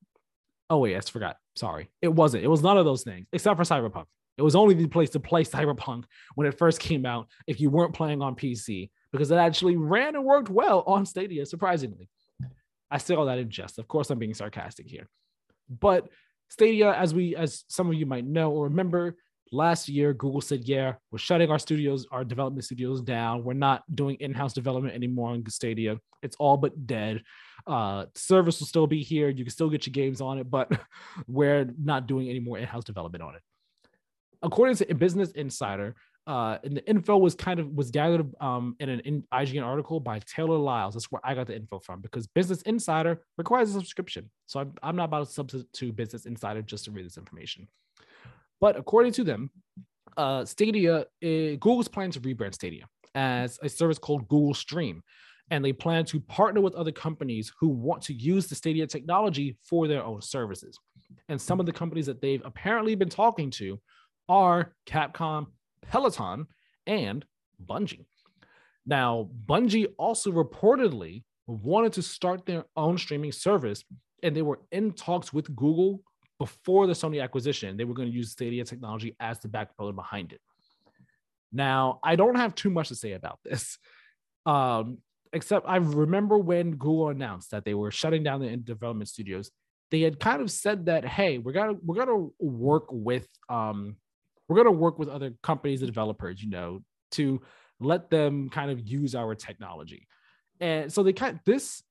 Oh 0.70 0.80
wait, 0.80 0.96
I 0.96 1.02
forgot. 1.02 1.38
Sorry, 1.58 1.90
it 2.02 2.10
wasn't. 2.10 2.44
It 2.44 2.48
was 2.48 2.62
none 2.62 2.78
of 2.78 2.86
those 2.86 3.04
things 3.04 3.28
except 3.34 3.58
for 3.58 3.64
Cyberpunk. 3.64 4.06
It 4.38 4.44
was 4.44 4.56
only 4.56 4.76
the 4.76 4.88
place 4.88 5.10
to 5.12 5.20
play 5.20 5.44
Cyberpunk 5.56 6.04
when 6.36 6.48
it 6.48 6.58
first 6.58 6.80
came 6.80 7.06
out 7.06 7.28
if 7.48 7.60
you 7.60 7.70
weren't 7.70 7.94
playing 7.94 8.22
on 8.22 8.36
PC 8.36 8.92
because 9.12 9.32
it 9.32 9.38
actually 9.38 9.78
ran 9.78 10.16
and 10.16 10.24
worked 10.24 10.50
well 10.50 10.84
on 10.86 11.06
Stadia, 11.06 11.46
surprisingly. 11.46 12.10
I 12.92 13.00
say 13.00 13.16
all 13.16 13.26
that 13.26 13.40
in 13.40 13.50
jest. 13.50 13.80
Of 13.80 13.88
course, 13.88 14.10
I'm 14.10 14.20
being 14.20 14.34
sarcastic 14.34 14.88
here. 14.88 15.10
But 15.70 16.08
Stadia, 16.50 16.94
as 16.94 17.14
we 17.14 17.36
as 17.36 17.66
some 17.68 17.88
of 17.88 17.96
you 17.96 18.06
might 18.06 18.26
know 18.26 18.52
or 18.52 18.66
remember, 18.66 19.18
last 19.52 19.90
year 19.90 20.14
Google 20.14 20.42
said, 20.42 20.64
yeah, 20.64 20.94
we're 21.12 21.18
shutting 21.18 21.50
our 21.50 21.60
studios, 21.60 22.06
our 22.12 22.24
development 22.24 22.66
studios 22.66 23.02
down. 23.02 23.44
We're 23.44 23.54
not 23.54 23.84
doing 23.94 24.18
in-house 24.20 24.54
development 24.54 24.96
anymore 24.96 25.32
on 25.32 25.44
Stadia. 25.50 26.00
It's 26.22 26.36
all 26.40 26.58
but 26.58 26.88
dead. 26.88 27.24
Uh, 27.66 28.06
service 28.16 28.60
will 28.60 28.68
still 28.68 28.88
be 28.88 29.04
here. 29.04 29.30
You 29.30 29.44
can 29.44 29.52
still 29.52 29.70
get 29.70 29.86
your 29.86 29.92
games 29.92 30.22
on 30.22 30.40
it, 30.40 30.50
but 30.50 30.72
we're 31.28 31.70
not 31.82 32.08
doing 32.08 32.30
any 32.30 32.40
more 32.40 32.58
in-house 32.58 32.84
development 32.84 33.24
on 33.24 33.36
it. 33.36 33.42
According 34.42 34.76
to 34.78 34.96
Business 34.96 35.32
Insider, 35.32 35.96
uh, 36.28 36.58
and 36.66 36.76
the 36.76 36.88
info 36.90 37.16
was 37.18 37.36
kind 37.36 37.58
of 37.58 37.70
was 37.70 37.90
gathered 37.90 38.30
um, 38.42 38.76
in 38.82 38.90
an 38.90 39.00
in 39.02 39.24
IGN 39.34 39.64
article 39.64 40.02
by 40.02 40.20
Taylor 40.20 40.58
Lyles. 40.58 40.94
That's 40.94 41.10
where 41.10 41.22
I 41.24 41.34
got 41.34 41.48
the 41.48 41.56
info 41.56 41.80
from 41.80 42.02
because 42.02 42.28
Business 42.28 42.62
Insider 42.64 43.22
requires 43.38 43.70
a 43.70 43.74
subscription. 43.74 44.30
So 44.46 44.60
I'm, 44.60 44.74
I'm 44.84 44.96
not 44.98 45.06
about 45.06 45.28
to 45.28 45.34
substitute 45.34 45.96
Business 45.96 46.26
Insider 46.26 46.62
just 46.62 46.84
to 46.86 46.92
read 46.92 47.06
this 47.06 47.18
information. 47.18 47.70
But 48.60 48.78
according 48.78 49.14
to 49.14 49.24
them, 49.24 49.52
uh, 50.16 50.46
Stadia, 50.46 51.00
uh, 51.00 51.06
Google's 51.22 51.88
planning 51.88 52.12
to 52.12 52.22
rebrand 52.22 52.56
Stadia 52.56 52.86
as 53.16 53.60
a 53.62 53.70
service 53.70 54.00
called 54.00 54.28
Google 54.28 54.54
Stream. 54.54 55.04
And 55.50 55.64
they 55.64 55.72
plan 55.72 56.04
to 56.06 56.20
partner 56.20 56.60
with 56.60 56.76
other 56.76 56.92
companies 56.92 57.54
who 57.60 57.70
want 57.70 58.02
to 58.04 58.14
use 58.14 58.48
the 58.48 58.56
Stadia 58.56 58.86
technology 58.86 59.58
for 59.64 59.88
their 59.88 60.04
own 60.04 60.22
services. 60.22 60.78
And 61.30 61.40
some 61.40 61.60
of 61.60 61.66
the 61.66 61.72
companies 61.72 62.06
that 62.08 62.22
they've 62.22 62.42
apparently 62.44 62.96
been 62.96 63.10
talking 63.10 63.50
to 63.52 63.80
are 64.28 64.74
Capcom, 64.86 65.48
Peloton, 65.90 66.48
and 66.86 67.26
Bungie. 67.66 68.06
Now, 68.86 69.30
Bungie 69.46 69.88
also 69.98 70.32
reportedly 70.32 71.24
wanted 71.46 71.94
to 71.94 72.02
start 72.02 72.46
their 72.46 72.66
own 72.76 72.98
streaming 72.98 73.32
service, 73.32 73.84
and 74.24 74.36
they 74.36 74.42
were 74.42 74.60
in 74.72 74.92
talks 74.92 75.32
with 75.32 75.56
Google 75.56 76.02
before 76.40 76.88
the 76.88 76.94
Sony 76.94 77.22
acquisition. 77.22 77.78
They 77.78 77.86
were 77.86 77.94
going 77.94 78.10
to 78.10 78.16
use 78.16 78.32
Stadia 78.32 78.64
technology 78.64 79.16
as 79.20 79.40
the 79.40 79.48
backbone 79.48 79.96
behind 79.96 80.34
it. 80.34 80.42
Now, 81.52 82.00
I 82.04 82.16
don't 82.16 82.36
have 82.36 82.56
too 82.56 82.70
much 82.70 82.90
to 82.90 82.96
say 82.96 83.14
about 83.14 83.40
this, 83.44 83.78
um, 84.46 85.00
except 85.34 85.68
I 85.68 85.78
remember 85.78 86.38
when 86.38 86.72
Google 86.72 87.10
announced 87.10 87.52
that 87.52 87.66
they 87.66 87.74
were 87.74 87.92
shutting 87.92 88.24
down 88.24 88.42
the 88.42 88.58
development 88.58 89.10
studios. 89.10 89.52
They 89.90 90.02
had 90.02 90.20
kind 90.20 90.42
of 90.42 90.52
said 90.52 90.88
that, 90.88 91.06
hey, 91.06 91.38
we're 91.38 91.54
gonna 91.54 91.76
we're 91.82 91.96
gonna 91.96 92.28
work 92.40 92.88
with 92.92 93.28
um, 93.48 93.96
we're 94.50 94.64
to 94.64 94.72
work 94.72 94.98
with 95.00 95.10
other 95.10 95.34
companies 95.44 95.82
and 95.82 95.88
developers, 95.88 96.42
you 96.42 96.50
know, 96.50 96.82
to 97.12 97.42
let 97.80 98.10
them 98.10 98.50
kind 98.50 98.72
of 98.72 98.80
use 98.80 99.16
our 99.16 99.36
technology. 99.36 100.08
And 100.60 100.92
so 100.92 101.04
they 101.04 101.14
kind 101.14 101.36
of, 101.36 101.42
this 101.46 101.84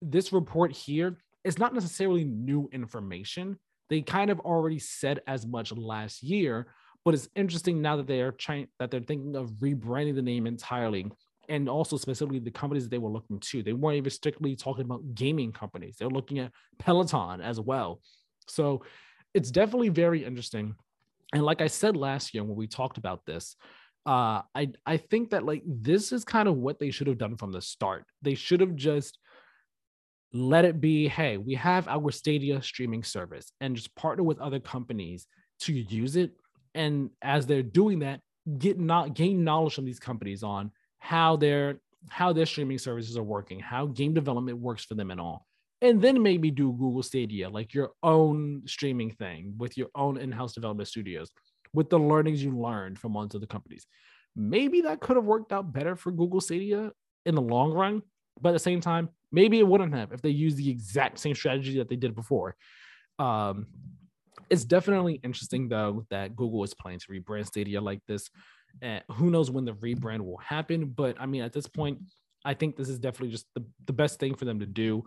this 0.00 0.32
report 0.32 0.72
here 0.72 1.18
is 1.44 1.58
not 1.58 1.74
necessarily 1.74 2.24
new 2.24 2.68
information. 2.72 3.58
They 3.90 4.02
kind 4.02 4.30
of 4.30 4.40
already 4.40 4.78
said 4.78 5.20
as 5.26 5.46
much 5.46 5.72
last 5.72 6.22
year, 6.22 6.66
but 7.04 7.14
it's 7.14 7.28
interesting 7.34 7.82
now 7.82 7.96
that 7.96 8.06
they 8.06 8.20
are 8.20 8.32
trying 8.32 8.68
that 8.78 8.90
they're 8.90 9.00
thinking 9.00 9.36
of 9.36 9.50
rebranding 9.54 10.14
the 10.14 10.22
name 10.22 10.46
entirely 10.46 11.10
and 11.48 11.68
also 11.68 11.98
specifically 11.98 12.38
the 12.38 12.50
companies 12.50 12.88
they 12.88 12.98
were 12.98 13.10
looking 13.10 13.38
to. 13.38 13.62
They 13.62 13.74
weren't 13.74 13.98
even 13.98 14.10
strictly 14.10 14.56
talking 14.56 14.86
about 14.86 15.14
gaming 15.14 15.52
companies. 15.52 15.96
They're 15.98 16.08
looking 16.08 16.38
at 16.38 16.52
Peloton 16.78 17.42
as 17.42 17.60
well. 17.60 18.00
So 18.48 18.82
it's 19.34 19.50
definitely 19.50 19.90
very 19.90 20.24
interesting 20.24 20.74
and 21.34 21.42
like 21.42 21.60
I 21.60 21.66
said 21.66 21.96
last 21.96 22.32
year 22.32 22.44
when 22.44 22.56
we 22.56 22.68
talked 22.68 22.96
about 22.96 23.26
this, 23.26 23.56
uh, 24.06 24.42
I 24.54 24.68
I 24.86 24.96
think 24.98 25.30
that 25.30 25.44
like 25.44 25.62
this 25.66 26.12
is 26.12 26.24
kind 26.24 26.48
of 26.48 26.56
what 26.56 26.78
they 26.78 26.90
should 26.90 27.08
have 27.08 27.18
done 27.18 27.36
from 27.36 27.50
the 27.50 27.60
start. 27.60 28.04
They 28.22 28.34
should 28.34 28.60
have 28.60 28.76
just 28.76 29.18
let 30.34 30.66
it 30.66 30.80
be. 30.80 31.08
Hey, 31.08 31.38
we 31.38 31.54
have 31.54 31.88
our 31.88 32.10
Stadia 32.10 32.60
streaming 32.62 33.02
service, 33.02 33.52
and 33.60 33.74
just 33.74 33.94
partner 33.94 34.24
with 34.24 34.40
other 34.40 34.60
companies 34.60 35.26
to 35.60 35.72
use 35.72 36.16
it. 36.16 36.32
And 36.74 37.10
as 37.22 37.46
they're 37.46 37.62
doing 37.62 38.00
that, 38.00 38.20
get 38.58 38.78
not 38.78 39.14
gain 39.14 39.44
knowledge 39.44 39.74
from 39.74 39.86
these 39.86 40.00
companies 40.00 40.42
on 40.42 40.70
how 40.98 41.36
their 41.36 41.80
how 42.10 42.34
their 42.34 42.44
streaming 42.44 42.76
services 42.76 43.16
are 43.16 43.22
working, 43.22 43.60
how 43.60 43.86
game 43.86 44.12
development 44.12 44.58
works 44.58 44.84
for 44.84 44.94
them, 44.94 45.10
and 45.10 45.20
all 45.20 45.46
and 45.84 46.00
then 46.00 46.22
maybe 46.22 46.50
do 46.50 46.72
Google 46.72 47.02
Stadia, 47.02 47.48
like 47.50 47.74
your 47.74 47.90
own 48.02 48.62
streaming 48.64 49.10
thing 49.10 49.54
with 49.58 49.76
your 49.76 49.88
own 49.94 50.16
in-house 50.16 50.54
development 50.54 50.88
studios, 50.88 51.30
with 51.74 51.90
the 51.90 51.98
learnings 51.98 52.42
you 52.42 52.58
learned 52.58 52.98
from 52.98 53.12
one 53.12 53.28
of 53.34 53.40
the 53.40 53.46
companies. 53.46 53.86
Maybe 54.34 54.80
that 54.80 55.00
could 55.00 55.16
have 55.16 55.26
worked 55.26 55.52
out 55.52 55.74
better 55.74 55.94
for 55.94 56.10
Google 56.10 56.40
Stadia 56.40 56.90
in 57.26 57.34
the 57.34 57.42
long 57.42 57.72
run, 57.72 58.00
but 58.40 58.50
at 58.50 58.52
the 58.52 58.58
same 58.58 58.80
time, 58.80 59.08
maybe 59.32 59.58
it 59.58 59.66
wouldn't 59.66 59.94
have 59.94 60.12
if 60.12 60.22
they 60.22 60.30
used 60.30 60.56
the 60.56 60.70
exact 60.70 61.18
same 61.18 61.34
strategy 61.34 61.78
that 61.78 61.88
they 61.88 61.96
did 61.96 62.14
before. 62.14 62.56
Um, 63.18 63.66
it's 64.50 64.64
definitely 64.64 65.20
interesting 65.22 65.68
though 65.68 66.06
that 66.10 66.36
Google 66.36 66.62
is 66.64 66.74
planning 66.74 67.00
to 67.00 67.08
rebrand 67.08 67.46
Stadia 67.46 67.80
like 67.80 68.00
this. 68.06 68.30
Uh, 68.82 69.00
who 69.12 69.30
knows 69.30 69.50
when 69.50 69.64
the 69.64 69.72
rebrand 69.74 70.20
will 70.20 70.38
happen? 70.38 70.86
But 70.86 71.16
I 71.20 71.26
mean, 71.26 71.42
at 71.42 71.52
this 71.52 71.66
point, 71.66 71.98
I 72.44 72.54
think 72.54 72.76
this 72.76 72.88
is 72.88 72.98
definitely 72.98 73.30
just 73.30 73.46
the, 73.54 73.64
the 73.86 73.92
best 73.92 74.20
thing 74.20 74.34
for 74.34 74.44
them 74.44 74.60
to 74.60 74.66
do. 74.66 75.04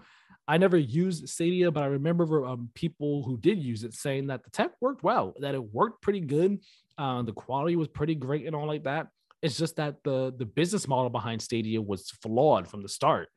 I 0.48 0.58
never 0.58 0.78
used 0.78 1.28
Stadia, 1.28 1.72
but 1.72 1.84
I 1.84 1.88
remember 1.88 2.46
um, 2.46 2.70
people 2.74 3.24
who 3.24 3.38
did 3.38 3.60
use 3.60 3.84
it 3.84 3.94
saying 3.94 4.28
that 4.28 4.44
the 4.44 4.50
tech 4.50 4.72
worked 4.80 5.04
well, 5.04 5.34
that 5.40 5.54
it 5.54 5.74
worked 5.74 6.02
pretty 6.02 6.22
good. 6.22 6.60
Uh, 6.98 7.22
the 7.22 7.34
quality 7.34 7.76
was 7.76 7.90
pretty 7.90 8.16
great 8.16 8.48
and 8.48 8.56
all 8.56 8.66
like 8.66 8.86
that. 8.86 9.08
It's 9.42 9.58
just 9.58 9.76
that 9.76 10.04
the 10.04 10.34
the 10.36 10.46
business 10.46 10.88
model 10.88 11.10
behind 11.10 11.42
Stadia 11.42 11.82
was 11.82 12.10
flawed 12.22 12.68
from 12.68 12.82
the 12.82 12.90
start, 12.90 13.30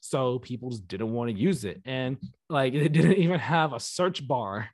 so 0.00 0.38
people 0.38 0.70
just 0.70 0.86
didn't 0.86 1.12
want 1.12 1.30
to 1.30 1.36
use 1.36 1.64
it, 1.64 1.82
and 1.84 2.16
like 2.48 2.74
it 2.74 2.92
didn't 2.92 3.18
even 3.18 3.40
have 3.40 3.72
a 3.72 3.80
search 3.80 4.26
bar 4.26 4.68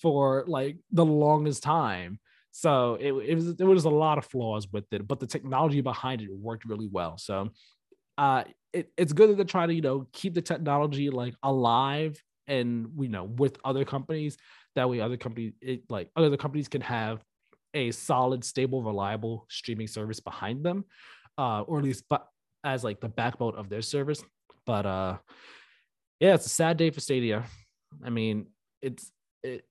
for 0.00 0.44
like 0.46 0.76
the 0.92 1.04
longest 1.04 1.62
time. 1.62 2.20
So 2.50 2.96
it, 3.00 3.12
it 3.12 3.34
was 3.34 3.56
there 3.56 3.66
was 3.66 3.84
a 3.84 3.90
lot 3.90 4.18
of 4.18 4.24
flaws 4.24 4.68
with 4.72 4.84
it, 4.92 5.06
but 5.06 5.20
the 5.20 5.26
technology 5.26 5.80
behind 5.80 6.22
it 6.22 6.28
worked 6.32 6.64
really 6.64 6.88
well. 6.90 7.18
So 7.18 7.50
uh, 8.16 8.44
it, 8.72 8.90
it's 8.96 9.12
good 9.12 9.30
that 9.30 9.36
they're 9.36 9.44
trying 9.44 9.68
to 9.68 9.74
you 9.74 9.80
know 9.80 10.06
keep 10.12 10.34
the 10.34 10.42
technology 10.42 11.10
like 11.10 11.34
alive 11.42 12.20
and 12.46 12.88
you 12.98 13.08
know 13.08 13.24
with 13.24 13.58
other 13.64 13.84
companies 13.84 14.36
that 14.74 14.88
way 14.88 15.00
other 15.00 15.16
companies 15.16 15.52
it, 15.60 15.82
like 15.88 16.10
other 16.16 16.36
companies 16.36 16.68
can 16.68 16.80
have 16.80 17.22
a 17.74 17.90
solid 17.90 18.44
stable 18.44 18.82
reliable 18.82 19.46
streaming 19.48 19.86
service 19.86 20.20
behind 20.20 20.64
them 20.64 20.84
uh, 21.36 21.62
or 21.62 21.78
at 21.78 21.84
least 21.84 22.04
but 22.08 22.26
as 22.64 22.84
like 22.84 23.00
the 23.00 23.08
backbone 23.08 23.54
of 23.56 23.68
their 23.68 23.82
service 23.82 24.22
But 24.66 24.84
uh, 24.84 25.16
yeah, 26.20 26.34
it's 26.34 26.44
a 26.44 26.50
sad 26.50 26.76
day 26.76 26.90
for 26.90 27.00
Stadia. 27.00 27.44
I 28.04 28.10
mean, 28.10 28.48
it's 28.82 29.10
it, 29.42 29.64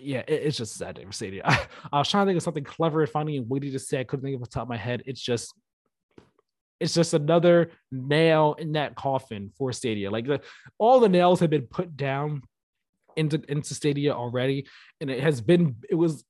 yeah, 0.00 0.24
it, 0.26 0.42
it's 0.46 0.56
just 0.56 0.74
a 0.74 0.78
sad 0.78 0.96
day 0.96 1.04
for 1.04 1.12
Stadia. 1.12 1.42
I, 1.44 1.66
I, 1.92 1.98
was 1.98 2.08
trying 2.08 2.26
to 2.26 2.30
think 2.30 2.38
of 2.38 2.42
something 2.42 2.64
clever 2.64 3.02
and 3.02 3.10
funny 3.10 3.36
and 3.36 3.48
witty 3.48 3.70
to 3.70 3.78
say. 3.78 4.00
I 4.00 4.04
couldn't 4.04 4.24
think 4.24 4.34
of 4.34 4.40
the 4.40 4.48
top 4.48 4.64
of 4.64 4.68
my 4.68 4.76
head. 4.76 5.04
It's 5.06 5.20
just 5.20 5.54
it's 6.80 6.94
just 6.94 7.14
another 7.14 7.70
nail 7.92 8.56
in 8.58 8.72
that 8.72 8.96
coffin 8.96 9.52
for 9.56 9.72
Stadia. 9.72 10.10
Like 10.10 10.26
the, 10.26 10.40
all 10.78 10.98
the 10.98 11.08
nails 11.08 11.38
have 11.38 11.50
been 11.50 11.68
put 11.68 11.96
down 11.96 12.42
into 13.16 13.40
into 13.48 13.72
Stadia 13.72 14.12
already, 14.12 14.66
and 15.00 15.10
it 15.10 15.22
has 15.22 15.40
been 15.40 15.76
it 15.88 15.94
was 15.94 16.24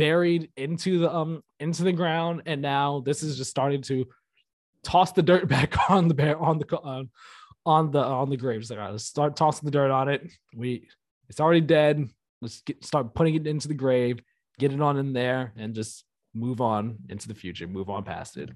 buried 0.00 0.50
into 0.56 0.98
the 0.98 1.14
um 1.14 1.42
into 1.60 1.84
the 1.84 1.92
ground, 1.92 2.40
and 2.46 2.62
now 2.62 3.00
this 3.00 3.22
is 3.22 3.36
just 3.36 3.50
starting 3.50 3.82
to 3.82 4.06
toss 4.82 5.12
the 5.12 5.22
dirt 5.22 5.46
back 5.54 5.90
on 5.90 6.08
the 6.08 6.14
bear 6.14 6.38
on 6.38 6.58
the 6.58 6.78
on, 6.78 7.10
on 7.66 7.90
the 7.90 8.02
on 8.02 8.30
the 8.30 8.38
graves. 8.38 8.70
Like, 8.70 8.78
right, 8.78 8.90
let's 8.90 9.04
start 9.04 9.36
tossing 9.36 9.66
the 9.66 9.70
dirt 9.70 9.90
on 9.90 10.08
it. 10.08 10.26
We 10.56 10.88
it's 11.28 11.38
already 11.38 11.60
dead. 11.60 12.08
Let's 12.40 12.62
get, 12.62 12.82
start 12.82 13.14
putting 13.14 13.34
it 13.34 13.46
into 13.46 13.68
the 13.68 13.74
grave, 13.74 14.22
get 14.58 14.72
it 14.72 14.80
on 14.80 14.96
in 14.96 15.12
there, 15.12 15.52
and 15.58 15.74
just 15.74 16.04
move 16.32 16.62
on 16.62 16.96
into 17.10 17.28
the 17.28 17.34
future. 17.34 17.66
Move 17.66 17.90
on 17.90 18.02
past 18.02 18.38
it. 18.38 18.48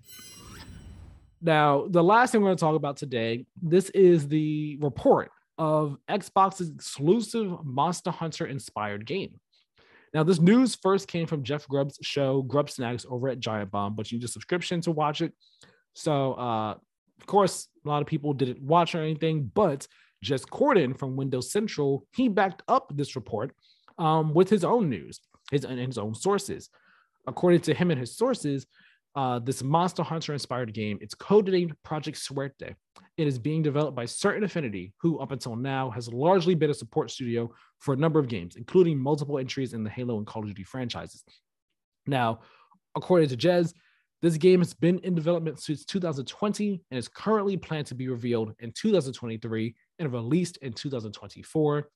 Now, 1.42 1.86
the 1.90 2.02
last 2.02 2.32
thing 2.32 2.40
we're 2.40 2.48
going 2.48 2.56
to 2.56 2.60
talk 2.60 2.74
about 2.74 2.96
today, 2.96 3.44
this 3.60 3.90
is 3.90 4.28
the 4.28 4.78
report 4.80 5.30
of 5.58 5.98
Xbox's 6.08 6.70
exclusive 6.70 7.62
Monster 7.66 8.10
Hunter 8.10 8.46
inspired 8.46 9.04
game. 9.04 9.38
Now, 10.14 10.22
this 10.22 10.40
news 10.40 10.76
first 10.76 11.08
came 11.08 11.26
from 11.26 11.42
Jeff 11.42 11.66
Grubb's 11.66 11.98
show, 12.02 12.42
Grubbsnax, 12.44 13.04
over 13.10 13.28
at 13.28 13.40
Giant 13.40 13.72
Bomb, 13.72 13.96
but 13.96 14.10
you 14.10 14.18
need 14.18 14.24
a 14.24 14.28
subscription 14.28 14.80
to 14.82 14.92
watch 14.92 15.20
it. 15.20 15.32
So, 15.94 16.34
uh, 16.34 16.70
of 17.20 17.26
course, 17.26 17.68
a 17.84 17.88
lot 17.88 18.00
of 18.00 18.06
people 18.06 18.32
didn't 18.32 18.62
watch 18.62 18.94
or 18.94 19.02
anything, 19.02 19.50
but 19.52 19.88
Jez 20.24 20.46
Corden 20.48 20.96
from 20.96 21.16
Windows 21.16 21.50
Central, 21.50 22.06
he 22.14 22.28
backed 22.28 22.62
up 22.68 22.92
this 22.94 23.16
report 23.16 23.52
um, 23.98 24.32
with 24.32 24.48
his 24.48 24.64
own 24.64 24.88
news, 24.88 25.20
his, 25.50 25.64
and 25.64 25.78
his 25.80 25.98
own 25.98 26.14
sources. 26.14 26.70
According 27.26 27.60
to 27.62 27.74
him 27.74 27.90
and 27.90 27.98
his 27.98 28.16
sources, 28.16 28.66
uh, 29.16 29.38
this 29.38 29.62
Monster 29.62 30.02
Hunter 30.02 30.32
inspired 30.32 30.74
game. 30.74 30.98
It's 31.00 31.14
codenamed 31.14 31.72
Project 31.84 32.18
Suerte. 32.18 32.74
It 33.16 33.26
is 33.26 33.38
being 33.38 33.62
developed 33.62 33.96
by 33.96 34.06
Certain 34.06 34.42
Affinity, 34.42 34.92
who 35.00 35.20
up 35.20 35.30
until 35.30 35.54
now 35.54 35.90
has 35.90 36.12
largely 36.12 36.54
been 36.54 36.70
a 36.70 36.74
support 36.74 37.10
studio 37.10 37.52
for 37.84 37.92
a 37.92 37.98
number 37.98 38.18
of 38.18 38.28
games, 38.28 38.56
including 38.56 38.98
multiple 38.98 39.38
entries 39.38 39.74
in 39.74 39.84
the 39.84 39.90
Halo 39.90 40.16
and 40.16 40.26
Call 40.26 40.40
of 40.40 40.48
Duty 40.48 40.64
franchises. 40.64 41.22
Now, 42.06 42.40
according 42.96 43.28
to 43.28 43.36
Jez, 43.36 43.74
this 44.22 44.38
game 44.38 44.60
has 44.60 44.72
been 44.72 45.00
in 45.00 45.14
development 45.14 45.60
since 45.60 45.84
2020 45.84 46.80
and 46.90 46.98
is 46.98 47.08
currently 47.08 47.58
planned 47.58 47.86
to 47.88 47.94
be 47.94 48.08
revealed 48.08 48.54
in 48.60 48.72
2023 48.72 49.74
and 49.98 50.12
released 50.14 50.56
in 50.58 50.72
2024. 50.72 51.90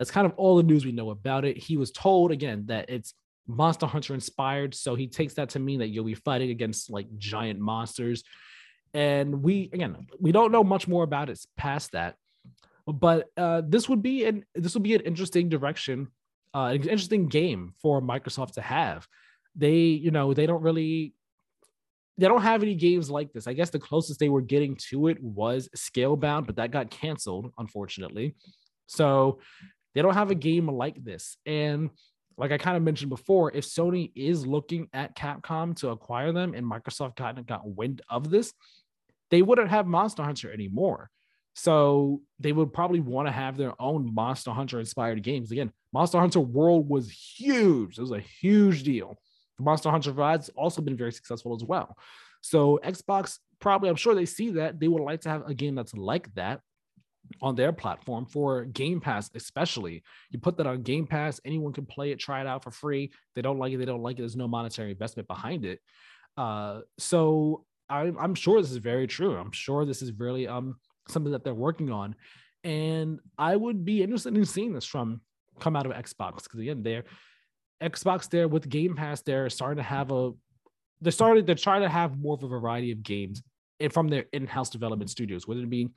That's 0.00 0.10
kind 0.10 0.26
of 0.26 0.32
all 0.36 0.56
the 0.56 0.64
news 0.64 0.84
we 0.84 0.90
know 0.90 1.10
about 1.10 1.44
it. 1.44 1.56
He 1.56 1.76
was 1.76 1.92
told 1.92 2.32
again 2.32 2.64
that 2.66 2.90
it's 2.90 3.14
Monster 3.46 3.86
Hunter 3.86 4.14
inspired. 4.14 4.74
So 4.74 4.96
he 4.96 5.06
takes 5.06 5.34
that 5.34 5.50
to 5.50 5.60
mean 5.60 5.78
that 5.78 5.88
you'll 5.88 6.04
be 6.04 6.14
fighting 6.14 6.50
against 6.50 6.90
like 6.90 7.06
giant 7.18 7.60
monsters. 7.60 8.24
And 8.94 9.44
we 9.44 9.70
again, 9.72 10.08
we 10.18 10.32
don't 10.32 10.50
know 10.50 10.64
much 10.64 10.88
more 10.88 11.04
about 11.04 11.30
it 11.30 11.38
past 11.56 11.92
that. 11.92 12.16
But 12.92 13.28
uh, 13.36 13.62
this 13.66 13.88
would 13.88 14.02
be 14.02 14.24
an 14.24 14.44
this 14.54 14.74
would 14.74 14.82
be 14.82 14.94
an 14.94 15.02
interesting 15.02 15.48
direction, 15.48 16.08
uh, 16.54 16.72
an 16.74 16.82
interesting 16.82 17.28
game 17.28 17.74
for 17.82 18.00
Microsoft 18.00 18.52
to 18.52 18.62
have. 18.62 19.06
They, 19.54 19.76
you 19.76 20.10
know, 20.10 20.32
they 20.32 20.46
don't 20.46 20.62
really 20.62 21.14
they 22.16 22.26
don't 22.26 22.42
have 22.42 22.62
any 22.62 22.74
games 22.74 23.10
like 23.10 23.32
this. 23.32 23.46
I 23.46 23.52
guess 23.52 23.70
the 23.70 23.78
closest 23.78 24.18
they 24.18 24.28
were 24.28 24.40
getting 24.40 24.76
to 24.88 25.08
it 25.08 25.22
was 25.22 25.68
Scalebound, 25.76 26.46
but 26.46 26.56
that 26.56 26.72
got 26.72 26.90
canceled, 26.90 27.52
unfortunately. 27.58 28.34
So 28.86 29.38
they 29.94 30.02
don't 30.02 30.14
have 30.14 30.30
a 30.30 30.34
game 30.34 30.68
like 30.68 31.02
this. 31.04 31.36
And 31.46 31.90
like 32.36 32.52
I 32.52 32.58
kind 32.58 32.76
of 32.76 32.82
mentioned 32.82 33.10
before, 33.10 33.52
if 33.54 33.64
Sony 33.64 34.12
is 34.16 34.46
looking 34.46 34.88
at 34.92 35.14
Capcom 35.14 35.76
to 35.76 35.90
acquire 35.90 36.32
them 36.32 36.54
and 36.54 36.64
Microsoft 36.64 37.16
kind 37.16 37.44
got 37.46 37.68
wind 37.68 38.02
of 38.08 38.30
this, 38.30 38.52
they 39.30 39.42
wouldn't 39.42 39.70
have 39.70 39.86
Monster 39.86 40.22
Hunter 40.22 40.52
anymore. 40.52 41.10
So 41.58 42.20
they 42.38 42.52
would 42.52 42.72
probably 42.72 43.00
want 43.00 43.26
to 43.26 43.32
have 43.32 43.56
their 43.56 43.72
own 43.82 44.14
Monster 44.14 44.52
Hunter 44.52 44.78
inspired 44.78 45.20
games. 45.24 45.50
Again, 45.50 45.72
Monster 45.92 46.20
Hunter 46.20 46.38
World 46.38 46.88
was 46.88 47.10
huge. 47.10 47.98
It 47.98 48.00
was 48.00 48.12
a 48.12 48.20
huge 48.20 48.84
deal. 48.84 49.18
Monster 49.58 49.90
Hunter 49.90 50.12
Rise 50.12 50.50
also 50.50 50.80
been 50.82 50.96
very 50.96 51.10
successful 51.10 51.56
as 51.56 51.64
well. 51.64 51.98
So 52.42 52.78
Xbox 52.84 53.38
probably, 53.58 53.88
I'm 53.88 53.96
sure 53.96 54.14
they 54.14 54.24
see 54.24 54.50
that 54.50 54.78
they 54.78 54.86
would 54.86 55.02
like 55.02 55.22
to 55.22 55.30
have 55.30 55.48
a 55.48 55.54
game 55.54 55.74
that's 55.74 55.94
like 55.94 56.32
that 56.36 56.60
on 57.42 57.56
their 57.56 57.72
platform 57.72 58.26
for 58.26 58.64
Game 58.66 59.00
Pass, 59.00 59.28
especially. 59.34 60.04
You 60.30 60.38
put 60.38 60.58
that 60.58 60.68
on 60.68 60.82
Game 60.82 61.08
Pass, 61.08 61.40
anyone 61.44 61.72
can 61.72 61.86
play 61.86 62.12
it, 62.12 62.20
try 62.20 62.40
it 62.40 62.46
out 62.46 62.62
for 62.62 62.70
free. 62.70 63.10
They 63.34 63.42
don't 63.42 63.58
like 63.58 63.72
it, 63.72 63.78
they 63.78 63.84
don't 63.84 64.04
like 64.04 64.14
it. 64.14 64.22
There's 64.22 64.36
no 64.36 64.46
monetary 64.46 64.92
investment 64.92 65.26
behind 65.26 65.64
it. 65.64 65.80
Uh, 66.36 66.82
so 66.98 67.64
I, 67.88 68.12
I'm 68.16 68.36
sure 68.36 68.62
this 68.62 68.70
is 68.70 68.76
very 68.76 69.08
true. 69.08 69.36
I'm 69.36 69.50
sure 69.50 69.84
this 69.84 70.02
is 70.02 70.12
really 70.12 70.46
um 70.46 70.76
something 71.08 71.32
that 71.32 71.44
they're 71.44 71.54
working 71.54 71.90
on, 71.90 72.14
and 72.64 73.20
I 73.36 73.56
would 73.56 73.84
be 73.84 74.02
interested 74.02 74.36
in 74.36 74.44
seeing 74.44 74.72
this 74.72 74.84
from 74.84 75.20
come 75.58 75.76
out 75.76 75.86
of 75.86 75.92
Xbox 75.92 76.44
because 76.44 76.60
again, 76.60 76.82
they're 76.82 77.04
Xbox 77.82 78.28
there 78.28 78.48
with 78.48 78.68
Game 78.68 78.96
Pass. 78.96 79.22
They're 79.22 79.50
starting 79.50 79.78
to 79.78 79.82
have 79.82 80.10
a 80.10 80.32
they're 81.00 81.12
starting 81.12 81.44
they're 81.44 81.54
trying 81.54 81.82
to 81.82 81.88
have 81.88 82.18
more 82.18 82.34
of 82.34 82.42
a 82.42 82.48
variety 82.48 82.90
of 82.90 83.02
games 83.02 83.42
from 83.90 84.08
their 84.08 84.24
in-house 84.32 84.70
development 84.70 85.10
studios, 85.10 85.46
whether 85.46 85.60
it 85.60 85.70
be 85.70 85.88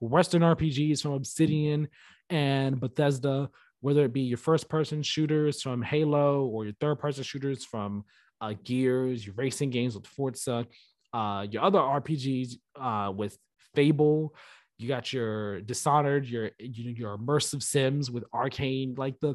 Western 0.00 0.42
RPGs 0.42 1.02
from 1.02 1.12
Obsidian 1.12 1.88
and 2.28 2.80
Bethesda, 2.80 3.48
whether 3.80 4.04
it 4.04 4.12
be 4.12 4.22
your 4.22 4.38
first 4.38 4.68
person 4.68 5.02
shooters 5.02 5.62
from 5.62 5.82
Halo 5.82 6.46
or 6.46 6.64
your 6.64 6.74
third 6.80 6.98
person 6.98 7.22
shooters 7.22 7.64
from 7.64 8.04
uh, 8.40 8.54
Gears, 8.64 9.24
your 9.24 9.34
racing 9.36 9.70
games 9.70 9.94
with 9.94 10.06
Forza, 10.06 10.66
uh, 11.12 11.46
your 11.50 11.62
other 11.62 11.78
RPGs 11.78 12.54
uh, 12.80 13.12
with 13.12 13.38
Fable. 13.74 14.34
You 14.78 14.88
got 14.88 15.12
your 15.12 15.60
Dishonored, 15.60 16.26
your 16.26 16.50
your 16.58 17.18
immersive 17.18 17.62
sims 17.62 18.10
with 18.10 18.24
Arkane, 18.32 18.96
like 18.96 19.20
the 19.20 19.34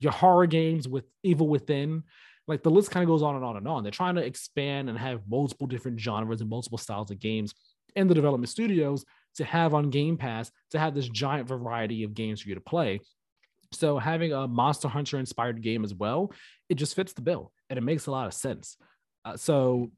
your 0.00 0.12
horror 0.12 0.46
games 0.46 0.86
with 0.88 1.04
Evil 1.22 1.48
Within. 1.48 2.04
Like 2.46 2.62
the 2.62 2.70
list 2.70 2.90
kind 2.90 3.02
of 3.02 3.08
goes 3.08 3.22
on 3.22 3.36
and 3.36 3.44
on 3.44 3.56
and 3.56 3.66
on. 3.66 3.82
They're 3.82 3.90
trying 3.90 4.16
to 4.16 4.24
expand 4.24 4.88
and 4.90 4.98
have 4.98 5.22
multiple 5.28 5.66
different 5.66 5.98
genres 5.98 6.40
and 6.40 6.50
multiple 6.50 6.78
styles 6.78 7.10
of 7.10 7.18
games 7.18 7.54
in 7.96 8.06
the 8.06 8.14
development 8.14 8.50
studios 8.50 9.04
to 9.36 9.44
have 9.44 9.74
on 9.74 9.90
Game 9.90 10.16
Pass 10.16 10.50
to 10.70 10.78
have 10.78 10.94
this 10.94 11.08
giant 11.08 11.48
variety 11.48 12.04
of 12.04 12.14
games 12.14 12.42
for 12.42 12.48
you 12.48 12.54
to 12.54 12.60
play. 12.60 13.00
So 13.72 13.98
having 13.98 14.32
a 14.32 14.46
Monster 14.46 14.88
Hunter 14.88 15.18
inspired 15.18 15.62
game 15.62 15.84
as 15.84 15.94
well, 15.94 16.32
it 16.68 16.74
just 16.74 16.94
fits 16.94 17.12
the 17.12 17.22
bill 17.22 17.52
and 17.70 17.78
it 17.78 17.82
makes 17.82 18.06
a 18.06 18.10
lot 18.10 18.26
of 18.26 18.34
sense. 18.34 18.76
Uh, 19.24 19.36
so, 19.36 19.90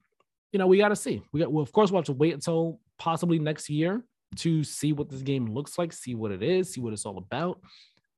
you 0.52 0.58
know, 0.58 0.66
we 0.66 0.78
got 0.78 0.88
to 0.88 0.96
see. 0.96 1.22
We 1.32 1.40
got, 1.40 1.52
well, 1.52 1.62
of 1.62 1.72
course, 1.72 1.90
we'll 1.90 2.00
have 2.00 2.06
to 2.06 2.12
wait 2.12 2.32
until 2.32 2.80
possibly 2.98 3.38
next 3.38 3.68
year 3.68 4.04
to 4.36 4.64
see 4.64 4.92
what 4.92 5.08
this 5.08 5.22
game 5.22 5.46
looks 5.46 5.78
like, 5.78 5.92
see 5.92 6.14
what 6.14 6.32
it 6.32 6.42
is, 6.42 6.72
see 6.72 6.80
what 6.80 6.92
it's 6.92 7.06
all 7.06 7.18
about. 7.18 7.60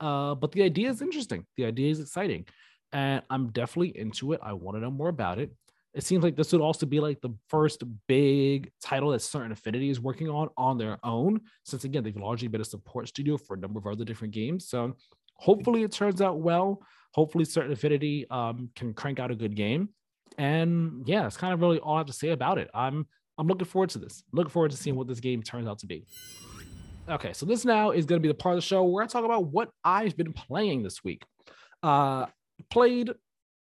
Uh, 0.01 0.35
but 0.35 0.53
the 0.53 0.63
idea 0.63 0.91
is 0.91 1.03
interesting. 1.03 1.45
The 1.57 1.65
idea 1.65 1.91
is 1.91 2.01
exciting, 2.01 2.47
and 2.93 3.23
I'm 3.31 3.51
definitely 3.51 3.99
into 3.99 4.33
it. 4.33 4.41
I 4.43 4.53
want 4.53 4.77
to 4.77 4.81
know 4.81 4.91
more 4.91 5.09
about 5.09 5.39
it 5.39 5.51
it 5.95 6.05
seems 6.05 6.23
like 6.23 6.37
this 6.37 6.53
would 6.53 6.61
also 6.61 6.87
be 6.87 7.01
like 7.01 7.21
the 7.21 7.35
first 7.49 7.83
big 8.07 8.71
title 8.81 9.11
that 9.11 9.21
Certain 9.21 9.53
Affinity 9.53 9.91
is 9.91 10.01
working 10.01 10.29
on 10.29 10.49
on 10.57 10.79
their 10.79 10.99
own. 11.03 11.41
Since 11.65 11.85
again, 11.85 12.05
they've 12.05 12.17
largely 12.17 12.49
been 12.49 12.61
a 12.61 12.65
support 12.65 13.09
studio 13.09 13.37
for 13.37 13.55
a 13.55 13.59
number 13.59 13.79
of 13.79 13.87
other 13.87 14.05
different 14.05 14.35
games. 14.35 14.69
So 14.69 14.95
hopefully 15.35 15.83
it 15.83 15.93
turns 15.93 16.21
out 16.21 16.41
well. 16.41 16.83
Hopefully 17.15 17.45
Certain 17.45 17.73
Affinity 17.73 18.27
um, 18.31 18.71
can 18.77 18.93
crank 18.93 19.19
out 19.19 19.31
a 19.31 19.35
good 19.35 19.57
game. 19.57 19.89
And 20.37 21.03
yeah, 21.07 21.27
it's 21.27 21.37
kind 21.37 21.55
of 21.55 21.61
really 21.61 21.79
all 21.79 21.97
I 21.97 21.99
have 21.99 22.07
to 22.07 22.13
say 22.13 22.29
about 22.29 22.59
it. 22.59 22.71
I'm 22.75 23.07
I'm 23.39 23.47
looking 23.47 23.67
forward 23.67 23.91
to 23.91 23.99
this. 23.99 24.23
looking 24.33 24.51
forward 24.51 24.73
to 24.73 24.77
seeing 24.77 24.97
what 24.97 25.07
this 25.07 25.21
game 25.21 25.43
turns 25.43 25.69
out 25.69 25.79
to 25.81 25.87
be. 25.87 26.05
Okay, 27.09 27.33
so 27.33 27.47
this 27.47 27.65
now 27.65 27.93
is 27.93 28.05
going 28.05 28.21
to 28.21 28.23
be 28.23 28.29
the 28.29 28.35
part 28.35 28.55
of 28.55 28.59
the 28.59 28.67
show 28.67 28.85
where 28.85 29.03
I 29.03 29.07
talk 29.07 29.25
about 29.25 29.47
what 29.47 29.71
I've 29.85 30.17
been 30.17 30.33
playing 30.33 30.83
this 30.83 31.03
week. 31.03 31.23
Uh, 31.83 32.27
played 32.71 33.13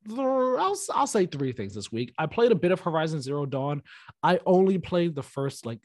I'll, 0.10 0.78
I'll 0.94 1.08
say 1.08 1.26
three 1.26 1.52
things 1.52 1.74
this 1.74 1.91
week. 1.91 2.14
I 2.18 2.26
played 2.26 2.52
a 2.52 2.56
bit 2.56 2.72
of 2.72 2.82
Horizon 2.82 3.22
Zero 3.22 3.45
Dawn. 3.45 3.82
I 4.22 4.40
only 4.45 4.78
played 4.78 5.16
the 5.16 5.24
first 5.24 5.66
like 5.66 5.80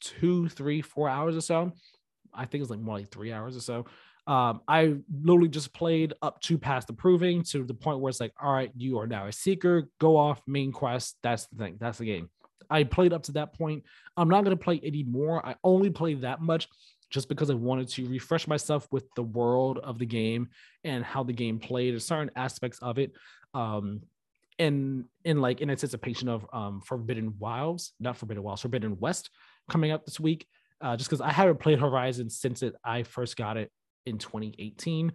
two, 0.00 0.48
three, 0.48 0.82
four 0.82 1.08
hours 1.08 1.36
or 1.36 1.40
so. 1.40 1.72
I 2.32 2.46
think 2.46 2.62
it's 2.62 2.70
like 2.70 2.80
more 2.80 2.98
like 2.98 3.10
three 3.10 3.32
hours 3.32 3.56
or 3.56 3.60
so. 3.60 3.86
Um, 4.26 4.62
I 4.66 4.96
literally 5.22 5.48
just 5.48 5.72
played 5.74 6.14
up 6.22 6.40
to 6.42 6.58
past 6.58 6.90
approving 6.90 7.42
to 7.44 7.62
the 7.62 7.74
point 7.74 8.00
where 8.00 8.10
it's 8.10 8.20
like, 8.20 8.32
all 8.40 8.52
right, 8.52 8.72
you 8.76 8.98
are 8.98 9.06
now 9.06 9.26
a 9.26 9.32
seeker. 9.32 9.88
Go 10.00 10.16
off 10.16 10.40
main 10.46 10.72
quest. 10.72 11.16
That's 11.22 11.46
the 11.48 11.56
thing. 11.62 11.76
That's 11.78 11.98
the 11.98 12.06
game. 12.06 12.30
I 12.74 12.84
played 12.84 13.12
up 13.12 13.22
to 13.24 13.32
that 13.32 13.50
point. 13.60 13.80
I'm 14.18 14.28
not 14.28 14.44
gonna 14.44 14.56
play 14.66 14.78
any 14.82 15.02
more. 15.04 15.36
I 15.50 15.54
only 15.62 15.90
play 15.90 16.14
that 16.26 16.40
much 16.40 16.68
just 17.10 17.28
because 17.28 17.48
I 17.50 17.54
wanted 17.54 17.88
to 17.96 18.00
refresh 18.08 18.48
myself 18.48 18.82
with 18.90 19.06
the 19.14 19.22
world 19.38 19.78
of 19.78 19.98
the 19.98 20.06
game 20.06 20.48
and 20.82 21.04
how 21.04 21.22
the 21.22 21.32
game 21.42 21.58
played 21.58 21.92
and 21.94 22.02
certain 22.02 22.30
aspects 22.34 22.78
of 22.80 22.98
it 22.98 23.10
um 23.62 23.86
in 24.58 25.04
in 25.24 25.40
like 25.46 25.60
in 25.62 25.70
anticipation 25.70 26.28
of 26.28 26.46
um 26.52 26.80
Forbidden 26.80 27.28
Wilds, 27.38 27.92
not 28.00 28.16
Forbidden 28.16 28.42
Wilds, 28.42 28.62
Forbidden 28.62 28.98
West 29.00 29.30
coming 29.70 29.92
up 29.92 30.04
this 30.04 30.18
week. 30.28 30.46
uh, 30.80 30.96
just 30.96 31.08
because 31.08 31.20
I 31.20 31.32
haven't 31.40 31.60
played 31.60 31.78
Horizon 31.78 32.28
since 32.30 32.62
it 32.62 32.74
I 32.84 33.04
first 33.04 33.36
got 33.36 33.56
it 33.56 33.70
in 34.06 34.18
2018 34.18 35.12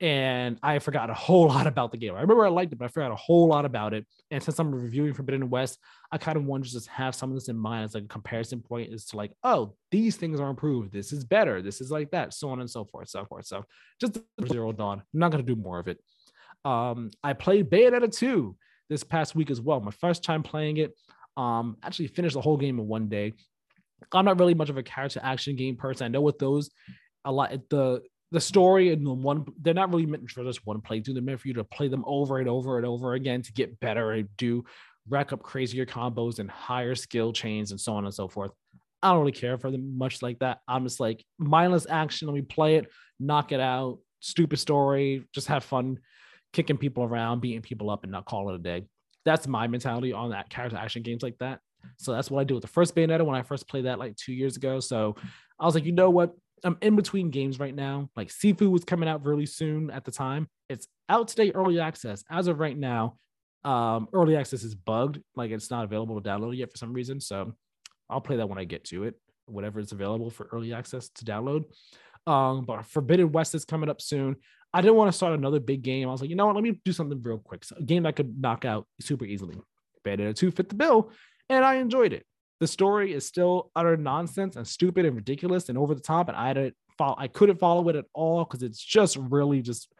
and 0.00 0.58
I 0.62 0.78
forgot 0.78 1.10
a 1.10 1.14
whole 1.14 1.46
lot 1.48 1.66
about 1.66 1.92
the 1.92 1.98
game. 1.98 2.14
I 2.14 2.20
remember 2.20 2.46
I 2.46 2.48
liked 2.48 2.72
it, 2.72 2.78
but 2.78 2.86
I 2.86 2.88
forgot 2.88 3.12
a 3.12 3.16
whole 3.16 3.48
lot 3.48 3.64
about 3.64 3.92
it. 3.94 4.06
And 4.30 4.42
since 4.42 4.58
I'm 4.58 4.74
reviewing 4.74 5.12
Forbidden 5.12 5.50
West, 5.50 5.78
I 6.10 6.18
kind 6.18 6.36
of 6.36 6.44
want 6.44 6.64
to 6.64 6.70
just 6.70 6.88
have 6.88 7.14
some 7.14 7.30
of 7.30 7.36
this 7.36 7.48
in 7.48 7.56
mind 7.56 7.84
as 7.84 7.94
like 7.94 8.04
a 8.04 8.08
comparison 8.08 8.60
point 8.60 8.92
is 8.92 9.04
to 9.06 9.16
like, 9.16 9.32
oh, 9.44 9.74
these 9.90 10.16
things 10.16 10.40
are 10.40 10.48
improved. 10.48 10.92
This 10.92 11.12
is 11.12 11.24
better. 11.24 11.60
This 11.62 11.80
is 11.80 11.90
like 11.90 12.10
that, 12.12 12.32
so 12.32 12.50
on 12.50 12.60
and 12.60 12.70
so 12.70 12.84
forth, 12.84 13.08
so 13.08 13.24
forth. 13.24 13.46
So 13.46 13.64
just 14.00 14.18
Zero 14.48 14.72
Dawn. 14.72 14.98
I'm 14.98 15.20
not 15.20 15.30
gonna 15.30 15.42
do 15.42 15.56
more 15.56 15.78
of 15.78 15.88
it. 15.88 15.98
Um, 16.64 17.10
I 17.22 17.32
played 17.32 17.70
Bayonetta 17.70 18.14
2 18.14 18.56
this 18.88 19.04
past 19.04 19.34
week 19.34 19.50
as 19.50 19.60
well. 19.60 19.80
My 19.80 19.92
first 19.92 20.24
time 20.24 20.42
playing 20.42 20.78
it. 20.78 20.94
Um, 21.36 21.76
actually 21.82 22.08
finished 22.08 22.34
the 22.34 22.40
whole 22.40 22.56
game 22.56 22.78
in 22.78 22.86
one 22.86 23.08
day. 23.08 23.34
I'm 24.12 24.24
not 24.24 24.38
really 24.38 24.54
much 24.54 24.68
of 24.68 24.76
a 24.76 24.82
character 24.82 25.20
action 25.22 25.56
game 25.56 25.76
person. 25.76 26.04
I 26.04 26.08
know 26.08 26.20
with 26.20 26.38
those, 26.38 26.70
a 27.24 27.32
lot 27.32 27.52
the 27.70 28.02
the 28.32 28.40
story 28.40 28.92
and 28.92 29.04
the 29.04 29.12
one 29.12 29.44
they're 29.60 29.74
not 29.74 29.90
really 29.90 30.06
meant 30.06 30.30
for 30.30 30.44
just 30.44 30.66
one 30.66 30.80
playthrough. 30.80 31.14
They're 31.14 31.22
meant 31.22 31.40
for 31.40 31.48
you 31.48 31.54
to 31.54 31.64
play 31.64 31.88
them 31.88 32.04
over 32.06 32.38
and 32.38 32.48
over 32.48 32.76
and 32.76 32.86
over 32.86 33.14
again 33.14 33.42
to 33.42 33.52
get 33.52 33.80
better 33.80 34.12
and 34.12 34.28
do 34.36 34.64
rack 35.08 35.32
up 35.32 35.42
crazier 35.42 35.86
combos 35.86 36.38
and 36.38 36.50
higher 36.50 36.94
skill 36.94 37.32
chains 37.32 37.70
and 37.70 37.80
so 37.80 37.94
on 37.94 38.04
and 38.04 38.14
so 38.14 38.28
forth. 38.28 38.52
I 39.02 39.10
don't 39.10 39.20
really 39.20 39.32
care 39.32 39.58
for 39.58 39.70
them 39.70 39.96
much 39.96 40.22
like 40.22 40.38
that. 40.40 40.58
I'm 40.68 40.84
just 40.84 41.00
like 41.00 41.24
mindless 41.38 41.86
action. 41.88 42.28
Let 42.28 42.34
me 42.34 42.42
play 42.42 42.76
it, 42.76 42.86
knock 43.18 43.50
it 43.52 43.60
out. 43.60 43.98
Stupid 44.20 44.58
story, 44.58 45.26
just 45.34 45.48
have 45.48 45.64
fun 45.64 45.98
kicking 46.52 46.76
people 46.76 47.04
around, 47.04 47.40
beating 47.40 47.62
people 47.62 47.90
up, 47.90 48.02
and 48.02 48.12
not 48.12 48.26
call 48.26 48.50
it 48.50 48.56
a 48.56 48.58
day. 48.58 48.84
That's 49.24 49.46
my 49.46 49.66
mentality 49.66 50.12
on 50.12 50.30
that 50.30 50.50
character 50.50 50.76
action 50.76 51.02
games 51.02 51.22
like 51.22 51.38
that. 51.38 51.60
So 51.96 52.12
that's 52.12 52.30
what 52.30 52.40
I 52.40 52.44
do 52.44 52.54
with 52.54 52.62
the 52.62 52.68
first 52.68 52.94
Bayonetta 52.94 53.24
when 53.24 53.36
I 53.36 53.42
first 53.42 53.68
played 53.68 53.86
that 53.86 53.98
like 53.98 54.16
two 54.16 54.32
years 54.32 54.56
ago. 54.56 54.80
So 54.80 55.16
I 55.58 55.64
was 55.64 55.74
like, 55.74 55.84
you 55.84 55.92
know 55.92 56.10
what? 56.10 56.34
I'm 56.64 56.78
in 56.80 56.96
between 56.96 57.30
games 57.30 57.58
right 57.58 57.74
now. 57.74 58.10
Like 58.16 58.28
Sifu 58.28 58.70
was 58.70 58.84
coming 58.84 59.08
out 59.08 59.24
really 59.24 59.46
soon 59.46 59.90
at 59.90 60.04
the 60.04 60.10
time. 60.10 60.48
It's 60.68 60.86
out 61.08 61.28
today, 61.28 61.52
early 61.52 61.80
access. 61.80 62.24
As 62.30 62.46
of 62.46 62.58
right 62.58 62.76
now, 62.76 63.16
um, 63.64 64.08
early 64.12 64.36
access 64.36 64.62
is 64.62 64.74
bugged, 64.74 65.20
like 65.34 65.50
it's 65.50 65.70
not 65.70 65.84
available 65.84 66.20
to 66.20 66.28
download 66.28 66.56
yet 66.56 66.70
for 66.70 66.78
some 66.78 66.92
reason. 66.92 67.20
So 67.20 67.54
I'll 68.08 68.20
play 68.20 68.36
that 68.36 68.48
when 68.48 68.58
I 68.58 68.64
get 68.64 68.84
to 68.84 69.04
it, 69.04 69.14
whatever 69.46 69.80
is 69.80 69.92
available 69.92 70.30
for 70.30 70.48
early 70.52 70.72
access 70.72 71.08
to 71.10 71.24
download. 71.24 71.64
Um, 72.26 72.64
but 72.64 72.86
Forbidden 72.86 73.32
West 73.32 73.54
is 73.54 73.64
coming 73.64 73.90
up 73.90 74.00
soon. 74.00 74.36
I 74.72 74.80
didn't 74.80 74.96
want 74.96 75.08
to 75.08 75.16
start 75.16 75.34
another 75.34 75.60
big 75.60 75.82
game. 75.82 76.08
I 76.08 76.12
was 76.12 76.20
like, 76.20 76.30
you 76.30 76.36
know 76.36 76.46
what? 76.46 76.54
Let 76.54 76.64
me 76.64 76.80
do 76.84 76.92
something 76.92 77.20
real 77.22 77.38
quick. 77.38 77.64
So 77.64 77.76
a 77.78 77.82
game 77.82 78.06
I 78.06 78.12
could 78.12 78.40
knock 78.40 78.64
out 78.64 78.86
super 79.00 79.24
easily. 79.24 79.56
Bayonetta 80.04 80.34
2 80.34 80.50
fit 80.52 80.68
the 80.68 80.74
bill, 80.74 81.10
and 81.48 81.64
I 81.64 81.74
enjoyed 81.76 82.12
it. 82.12 82.24
The 82.60 82.66
story 82.66 83.14
is 83.14 83.26
still 83.26 83.70
utter 83.74 83.96
nonsense 83.96 84.56
and 84.56 84.66
stupid 84.66 85.06
and 85.06 85.16
ridiculous 85.16 85.68
and 85.68 85.78
over 85.78 85.94
the 85.94 86.00
top, 86.00 86.28
and 86.28 86.36
I 86.36 86.52
didn't 86.52 86.76
follow. 86.98 87.16
I 87.18 87.26
couldn't 87.26 87.58
follow 87.58 87.88
it 87.88 87.96
at 87.96 88.04
all 88.12 88.44
because 88.44 88.62
it's 88.62 88.82
just 88.82 89.16
really 89.16 89.62
just. 89.62 89.92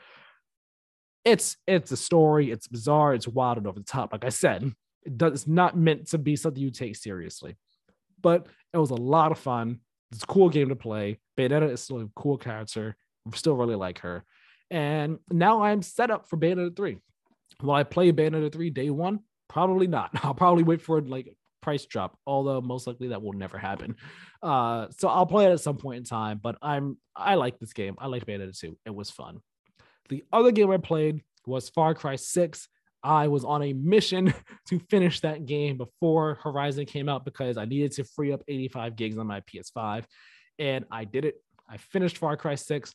It's 1.25 1.57
it's 1.67 1.91
a 1.91 1.97
story. 1.97 2.51
It's 2.51 2.69
bizarre. 2.69 3.15
It's 3.15 3.29
wild 3.29 3.59
and 3.59 3.67
over 3.67 3.79
the 3.79 3.85
top. 3.85 4.13
Like 4.13 4.25
I 4.25 4.31
said, 4.31 4.73
it 5.05 5.19
does, 5.19 5.33
it's 5.33 5.47
not 5.47 5.77
meant 5.77 6.09
to 6.09 6.19
be 6.19 6.37
something 6.37 6.63
you 6.63 6.71
take 6.71 6.97
seriously, 6.97 7.57
but 8.21 8.47
it 8.73 8.79
was 8.79 8.91
a 8.91 8.95
lot 8.95 9.33
of 9.33 9.39
fun. 9.39 9.81
It's 10.13 10.23
a 10.23 10.27
cool 10.27 10.49
game 10.49 10.69
to 10.69 10.77
play. 10.77 11.19
Bayonetta 11.39 11.71
is 11.71 11.83
still 11.83 12.01
a 12.01 12.09
cool 12.15 12.37
character. 12.37 12.97
I 13.27 13.37
still 13.37 13.57
really 13.57 13.77
like 13.77 14.01
her. 14.01 14.25
And 14.71 15.19
now 15.31 15.63
I'm 15.63 15.83
set 15.83 16.11
up 16.11 16.29
for 16.29 16.37
Bayonetta 16.37 16.77
3. 16.77 16.99
Will 17.63 17.75
I 17.75 17.85
play 17.85 18.13
Bayonetta 18.13 18.53
3 18.53 18.71
day 18.71 18.91
one? 18.91 19.21
Probably 19.49 19.87
not. 19.87 20.11
I'll 20.23 20.35
probably 20.35 20.65
wait 20.65 20.83
for 20.83 21.01
like 21.01 21.35
price 21.61 21.87
drop, 21.87 22.19
although 22.27 22.61
most 22.61 22.87
likely 22.87 23.09
that 23.09 23.23
will 23.23 23.33
never 23.33 23.59
happen. 23.59 23.97
Uh, 24.43 24.87
so 24.97 25.09
I'll 25.09 25.27
play 25.27 25.47
it 25.47 25.53
at 25.53 25.61
some 25.61 25.77
point 25.77 25.99
in 25.99 26.05
time, 26.05 26.41
but 26.43 26.57
I'm 26.63 26.97
I 27.15 27.35
like 27.35 27.59
this 27.59 27.73
game. 27.73 27.97
I 27.99 28.07
like 28.07 28.27
Bayonetta 28.27 28.59
2. 28.59 28.77
It 28.87 28.95
was 28.95 29.11
fun. 29.11 29.41
The 30.09 30.25
other 30.33 30.51
game 30.51 30.71
I 30.71 30.79
played 30.79 31.23
was 31.47 31.69
Far 31.69 31.95
Cry 31.95 32.17
6. 32.17 32.69
I 33.03 33.29
was 33.29 33.45
on 33.45 33.63
a 33.63 33.73
mission 33.73 34.35
to 34.69 34.79
finish 34.91 35.21
that 35.21 35.47
game 35.47 35.77
before 35.77 36.39
Horizon 36.43 36.85
came 36.87 37.09
out 37.09 37.25
because 37.25 37.57
I 37.57 37.65
needed 37.65 37.93
to 37.93 38.05
free 38.05 38.33
up 38.33 38.43
85 38.49 38.97
gigs 38.97 39.19
on 39.19 39.27
my 39.27 39.41
PS5. 39.43 40.05
And 40.59 40.85
I 40.91 41.05
did 41.05 41.25
it. 41.25 41.37
I 41.69 41.77
finished 41.79 42.19
Far 42.19 42.37
Cry 42.37 42.57
6. 42.57 42.95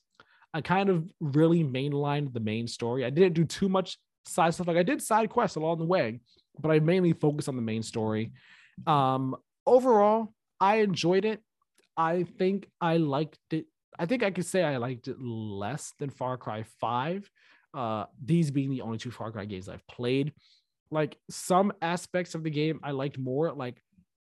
I 0.53 0.61
kind 0.61 0.89
of 0.89 1.09
really 1.19 1.63
mainlined 1.63 2.33
the 2.33 2.39
main 2.39 2.67
story. 2.67 3.03
I 3.03 3.09
didn't 3.09 3.33
do 3.33 3.45
too 3.45 3.69
much 3.69 3.97
side 4.25 4.53
stuff. 4.53 4.67
Like 4.67 4.77
I 4.77 4.83
did 4.83 5.01
side 5.01 5.29
quests 5.29 5.57
along 5.57 5.79
the 5.79 5.85
way, 5.85 6.19
but 6.59 6.71
I 6.71 6.79
mainly 6.79 7.13
focus 7.13 7.47
on 7.47 7.55
the 7.55 7.61
main 7.61 7.83
story. 7.83 8.31
Um, 8.87 9.35
overall, 9.65 10.33
I 10.59 10.77
enjoyed 10.77 11.25
it. 11.25 11.41
I 11.97 12.23
think 12.23 12.67
I 12.81 12.97
liked 12.97 13.39
it. 13.51 13.65
I 13.97 14.05
think 14.05 14.23
I 14.23 14.31
could 14.31 14.45
say 14.45 14.63
I 14.63 14.77
liked 14.77 15.07
it 15.07 15.17
less 15.19 15.93
than 15.99 16.09
Far 16.09 16.37
Cry 16.37 16.63
5. 16.81 17.29
Uh, 17.73 18.05
these 18.23 18.51
being 18.51 18.69
the 18.69 18.81
only 18.81 18.97
two 18.97 19.11
Far 19.11 19.31
Cry 19.31 19.45
games 19.45 19.69
I've 19.69 19.85
played. 19.87 20.33
Like 20.91 21.17
some 21.29 21.73
aspects 21.81 22.35
of 22.35 22.43
the 22.43 22.49
game 22.49 22.79
I 22.83 22.91
liked 22.91 23.17
more. 23.17 23.51
Like 23.53 23.81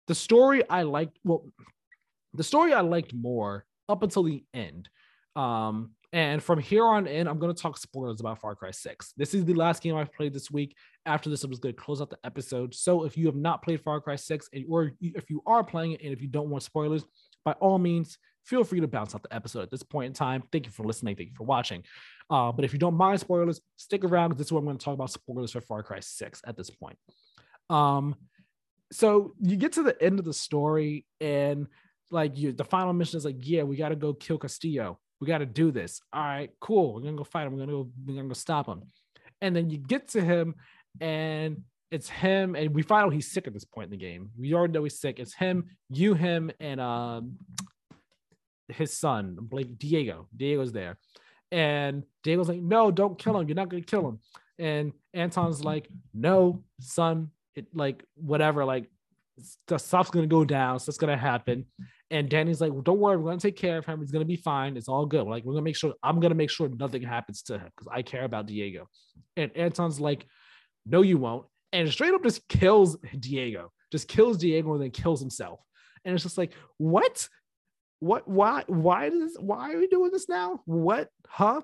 the 0.06 0.14
story 0.14 0.68
I 0.68 0.82
liked, 0.82 1.18
well, 1.24 1.46
the 2.34 2.44
story 2.44 2.72
I 2.72 2.82
liked 2.82 3.14
more 3.14 3.64
up 3.88 4.02
until 4.02 4.22
the 4.22 4.44
end. 4.52 4.88
Um, 5.34 5.92
and 6.12 6.42
from 6.42 6.58
here 6.58 6.84
on 6.84 7.06
in, 7.06 7.26
I'm 7.26 7.38
going 7.38 7.54
to 7.54 7.60
talk 7.60 7.76
spoilers 7.76 8.20
about 8.20 8.40
Far 8.40 8.54
Cry 8.54 8.70
6. 8.70 9.12
This 9.16 9.34
is 9.34 9.44
the 9.44 9.54
last 9.54 9.82
game 9.82 9.96
I've 9.96 10.12
played 10.12 10.32
this 10.32 10.50
week. 10.50 10.74
After 11.06 11.30
this, 11.30 11.44
I'm 11.44 11.50
just 11.50 11.62
going 11.62 11.74
to 11.74 11.80
close 11.80 12.00
out 12.00 12.10
the 12.10 12.18
episode. 12.24 12.74
So 12.74 13.04
if 13.04 13.16
you 13.16 13.26
have 13.26 13.36
not 13.36 13.62
played 13.62 13.80
Far 13.80 14.00
Cry 14.00 14.16
6, 14.16 14.48
and, 14.52 14.64
or 14.68 14.92
if 15.00 15.30
you 15.30 15.42
are 15.46 15.64
playing 15.64 15.92
it 15.92 16.02
and 16.02 16.12
if 16.12 16.20
you 16.20 16.28
don't 16.28 16.50
want 16.50 16.62
spoilers, 16.62 17.04
by 17.44 17.52
all 17.52 17.78
means, 17.78 18.18
feel 18.44 18.64
free 18.64 18.80
to 18.80 18.88
bounce 18.88 19.14
out 19.14 19.22
the 19.22 19.34
episode 19.34 19.62
at 19.62 19.70
this 19.70 19.82
point 19.82 20.06
in 20.06 20.12
time. 20.12 20.42
Thank 20.52 20.66
you 20.66 20.72
for 20.72 20.84
listening. 20.84 21.16
Thank 21.16 21.30
you 21.30 21.34
for 21.34 21.44
watching. 21.44 21.84
Uh, 22.28 22.52
but 22.52 22.64
if 22.64 22.72
you 22.72 22.78
don't 22.78 22.94
mind 22.94 23.20
spoilers, 23.20 23.60
stick 23.76 24.04
around 24.04 24.30
because 24.30 24.38
this 24.38 24.48
is 24.48 24.52
what 24.52 24.60
I'm 24.60 24.66
going 24.66 24.78
to 24.78 24.84
talk 24.84 24.94
about 24.94 25.10
spoilers 25.10 25.52
for 25.52 25.60
Far 25.60 25.82
Cry 25.82 26.00
6 26.00 26.42
at 26.46 26.56
this 26.56 26.70
point. 26.70 26.98
Um, 27.70 28.16
so 28.92 29.34
you 29.40 29.56
get 29.56 29.72
to 29.72 29.82
the 29.82 30.00
end 30.02 30.18
of 30.18 30.24
the 30.24 30.34
story, 30.34 31.06
and 31.20 31.66
like 32.10 32.36
you, 32.36 32.52
the 32.52 32.64
final 32.64 32.92
mission 32.92 33.16
is 33.16 33.24
like, 33.24 33.36
yeah, 33.40 33.62
we 33.62 33.76
got 33.76 33.88
to 33.88 33.96
go 33.96 34.12
kill 34.12 34.38
Castillo 34.38 34.98
we 35.20 35.26
got 35.26 35.38
to 35.38 35.46
do 35.46 35.70
this. 35.70 36.00
All 36.12 36.22
right, 36.22 36.50
cool. 36.60 36.94
We're 36.94 37.02
gonna 37.02 37.16
go 37.16 37.24
fight 37.24 37.46
him. 37.46 37.54
We're 37.54 37.60
gonna 37.60 37.72
go. 37.72 37.90
We're 38.04 38.16
gonna 38.16 38.28
go 38.28 38.34
stop 38.34 38.66
him. 38.66 38.82
And 39.40 39.54
then 39.54 39.70
you 39.70 39.78
get 39.78 40.08
to 40.08 40.22
him, 40.22 40.54
and 41.00 41.62
it's 41.90 42.08
him. 42.08 42.54
And 42.54 42.74
we 42.74 42.82
find 42.82 43.06
out 43.06 43.12
he's 43.12 43.30
sick 43.30 43.46
at 43.46 43.52
this 43.52 43.64
point 43.64 43.86
in 43.86 43.90
the 43.90 43.96
game. 43.96 44.30
We 44.38 44.54
already 44.54 44.72
know 44.72 44.84
he's 44.84 45.00
sick. 45.00 45.18
It's 45.18 45.34
him, 45.34 45.64
you, 45.88 46.14
him, 46.14 46.50
and 46.60 46.80
um, 46.80 47.36
his 48.68 48.92
son, 48.96 49.36
Blake 49.40 49.78
Diego. 49.78 50.28
Diego's 50.36 50.72
there, 50.72 50.98
and 51.52 52.04
Diego's 52.22 52.48
like, 52.48 52.60
"No, 52.60 52.90
don't 52.90 53.18
kill 53.18 53.38
him. 53.38 53.48
You're 53.48 53.56
not 53.56 53.68
gonna 53.68 53.82
kill 53.82 54.08
him." 54.08 54.20
And 54.58 54.92
Anton's 55.14 55.62
like, 55.64 55.88
"No, 56.12 56.64
son. 56.80 57.30
It 57.54 57.66
like 57.74 58.04
whatever. 58.16 58.64
Like 58.64 58.90
the 59.66 59.78
stuff's 59.78 60.10
gonna 60.10 60.26
go 60.26 60.44
down. 60.44 60.80
So 60.80 60.90
it's 60.90 60.98
gonna 60.98 61.16
happen." 61.16 61.66
And 62.10 62.28
Dani's 62.28 62.60
like, 62.60 62.72
well, 62.72 62.82
don't 62.82 63.00
worry, 63.00 63.16
we're 63.16 63.30
gonna 63.30 63.40
take 63.40 63.56
care 63.56 63.78
of 63.78 63.86
him. 63.86 63.98
He's 64.00 64.12
gonna 64.12 64.24
be 64.24 64.36
fine. 64.36 64.76
It's 64.76 64.88
all 64.88 65.06
good. 65.06 65.26
Like, 65.26 65.44
we're 65.44 65.54
gonna 65.54 65.64
make 65.64 65.76
sure 65.76 65.92
I'm 66.02 66.20
gonna 66.20 66.36
make 66.36 66.50
sure 66.50 66.68
nothing 66.68 67.02
happens 67.02 67.42
to 67.42 67.54
him 67.54 67.68
because 67.76 67.88
I 67.92 68.02
care 68.02 68.24
about 68.24 68.46
Diego. 68.46 68.88
And 69.36 69.50
Anton's 69.56 69.98
like, 69.98 70.24
no, 70.86 71.02
you 71.02 71.18
won't. 71.18 71.46
And 71.72 71.90
straight 71.90 72.14
up 72.14 72.22
just 72.22 72.46
kills 72.48 72.96
Diego, 73.18 73.72
just 73.92 74.08
kills 74.08 74.38
Diego 74.38 74.72
and 74.74 74.82
then 74.82 74.90
kills 74.90 75.20
himself. 75.20 75.60
And 76.04 76.14
it's 76.14 76.22
just 76.22 76.38
like, 76.38 76.52
what? 76.78 77.28
What? 78.00 78.28
Why? 78.28 78.64
Why 78.66 79.08
does? 79.08 79.36
Why 79.38 79.72
are 79.72 79.78
we 79.78 79.88
doing 79.88 80.10
this 80.12 80.28
now? 80.28 80.60
What? 80.64 81.08
Huh? 81.26 81.62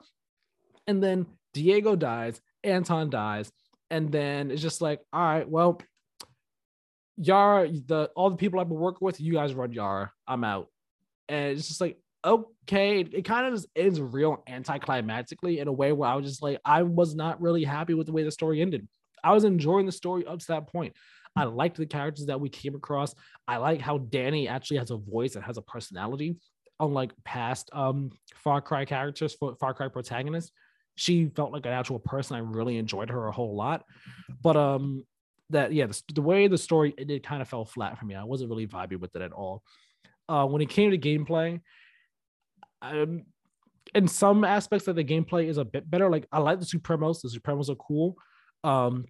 And 0.87 1.03
then 1.03 1.27
Diego 1.55 1.95
dies. 1.95 2.41
Anton 2.65 3.11
dies. 3.11 3.51
And 3.91 4.11
then 4.11 4.51
it's 4.51 4.63
just 4.63 4.81
like, 4.81 5.01
all 5.13 5.23
right, 5.23 5.49
well, 5.49 5.81
Yara, 7.17 7.69
the 7.69 8.11
all 8.17 8.31
the 8.31 8.37
people 8.37 8.59
I've 8.59 8.69
been 8.69 8.79
working 8.79 9.05
with, 9.05 9.21
you 9.21 9.35
guys 9.35 9.55
run 9.55 9.73
Yara. 9.73 10.11
I'm 10.27 10.45
out. 10.45 10.69
And 11.29 11.57
it's 11.57 11.69
just 11.69 11.81
like, 11.81 11.99
okay, 12.25 13.01
it, 13.01 13.25
kind 13.25 13.47
of 13.47 13.55
just 13.55 13.69
ends 13.77 14.01
real 14.01 14.43
anticlimactically 14.49 15.59
in 15.59 15.69
a 15.69 15.73
way 15.73 15.93
where 15.93 16.09
I 16.09 16.15
was 16.15 16.27
just 16.27 16.43
like, 16.43 16.61
I 16.65 16.83
was 16.83 17.15
not 17.15 17.41
really 17.41 17.65
happy 17.65 17.95
with 17.95 18.07
the 18.07 18.13
way 18.13 18.23
the 18.23 18.31
story 18.31 18.61
ended. 18.61 18.89
I 19.25 19.33
was 19.33 19.45
enjoying 19.45 19.87
the 19.87 19.93
story 19.93 20.27
up 20.27 20.39
to 20.41 20.47
that 20.49 20.67
point. 20.69 20.95
I 21.35 21.45
liked 21.45 21.77
the 21.77 21.87
characters 21.87 22.27
that 22.27 22.41
we 22.41 22.49
came 22.49 22.75
across. 22.75 23.15
I 23.49 23.57
like 23.57 23.81
how 23.81 23.99
Dani 23.99 24.49
actually 24.49 24.79
has 24.79 24.91
a 24.91 24.97
voice 24.97 25.35
and 25.35 25.45
has 25.45 25.57
a 25.57 25.63
personality, 25.63 26.37
unlike 26.81 27.13
past 27.25 27.71
um 27.73 28.11
Far 28.35 28.61
Cry 28.61 28.85
characters, 28.85 29.37
Far 29.61 29.75
Cry 29.75 29.89
protagonists. 29.89 30.53
She 30.95 31.29
felt 31.35 31.53
like 31.53 31.65
an 31.65 31.73
actual 31.73 31.99
person. 31.99 32.37
I 32.37 32.41
really 32.41 32.77
enjoyed 32.77 33.09
her 33.09 33.29
a 33.29 33.33
whole 33.33 33.57
lot. 33.57 33.85
But 34.43 34.57
um 34.57 35.05
that 35.51 35.73
yeah, 35.73 35.87
the, 35.87 36.03
the 36.15 36.23
way 36.23 36.49
the 36.49 36.59
story 36.59 36.95
it, 36.99 37.11
it 37.11 37.23
kind 37.25 37.41
of 37.41 37.49
fell 37.49 37.65
flat 37.65 37.99
for 37.99 38.05
me. 38.05 38.15
I 38.15 38.25
wasn't 38.25 38.51
really 38.51 38.67
vibing 38.67 39.01
with 39.01 39.15
it 39.17 39.23
at 39.23 39.33
all. 39.33 39.63
Uh, 40.29 40.47
when 40.47 40.63
it 40.63 40.69
came 40.69 40.91
to 40.91 40.99
gameplay, 40.99 41.61
um, 42.81 43.25
in 43.95 44.09
some 44.09 44.45
aspects 44.45 44.89
of 44.89 44.97
the 44.97 45.05
gameplay 45.05 45.49
is 45.49 45.59
a 45.59 45.65
bit 45.65 45.91
better. 45.91 46.11
Like 46.11 46.27
I 46.33 46.39
like 46.39 46.61
the 46.61 46.67
Supremos. 46.67 47.21
The 47.21 47.29
Supremos 47.29 47.69
are 47.69 47.77
cool. 47.77 48.17
Um, 48.65 49.07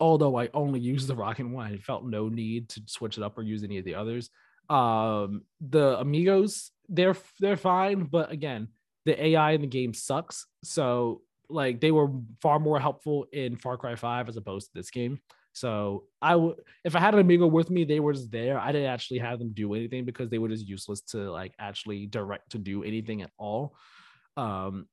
although 0.00 0.38
I 0.38 0.48
only 0.54 0.80
use 0.80 1.06
the 1.06 1.16
rocket 1.16 1.48
one, 1.48 1.72
I 1.72 1.76
felt 1.78 2.04
no 2.04 2.28
need 2.28 2.68
to 2.70 2.82
switch 2.86 3.18
it 3.18 3.24
up 3.24 3.38
or 3.38 3.42
use 3.42 3.62
any 3.62 3.78
of 3.78 3.84
the 3.84 3.94
others. 3.94 4.30
Um, 4.68 5.42
the 5.60 5.98
amigos, 5.98 6.70
they're 6.88 7.16
they're 7.40 7.56
fine, 7.56 8.04
but 8.04 8.32
again, 8.32 8.68
the 9.04 9.26
AI 9.26 9.52
in 9.52 9.60
the 9.60 9.66
game 9.66 9.94
sucks. 9.94 10.46
So 10.64 11.22
like 11.48 11.80
they 11.80 11.92
were 11.92 12.08
far 12.42 12.58
more 12.58 12.80
helpful 12.80 13.26
in 13.32 13.56
Far 13.56 13.76
Cry 13.76 13.94
5 13.94 14.28
as 14.28 14.36
opposed 14.36 14.66
to 14.66 14.72
this 14.74 14.90
game. 14.90 15.20
So 15.52 16.04
I 16.20 16.36
would 16.36 16.56
if 16.84 16.94
I 16.96 17.00
had 17.00 17.14
an 17.14 17.20
amigo 17.20 17.46
with 17.46 17.70
me, 17.70 17.84
they 17.84 18.00
were 18.00 18.12
just 18.12 18.30
there. 18.30 18.58
I 18.58 18.72
didn't 18.72 18.90
actually 18.90 19.20
have 19.20 19.38
them 19.38 19.52
do 19.54 19.72
anything 19.74 20.04
because 20.04 20.28
they 20.28 20.38
were 20.38 20.48
just 20.48 20.66
useless 20.66 21.00
to 21.12 21.30
like 21.30 21.54
actually 21.58 22.06
direct 22.06 22.50
to 22.50 22.58
do 22.58 22.82
anything 22.82 23.22
at 23.22 23.30
all. 23.38 23.74
Um 24.36 24.86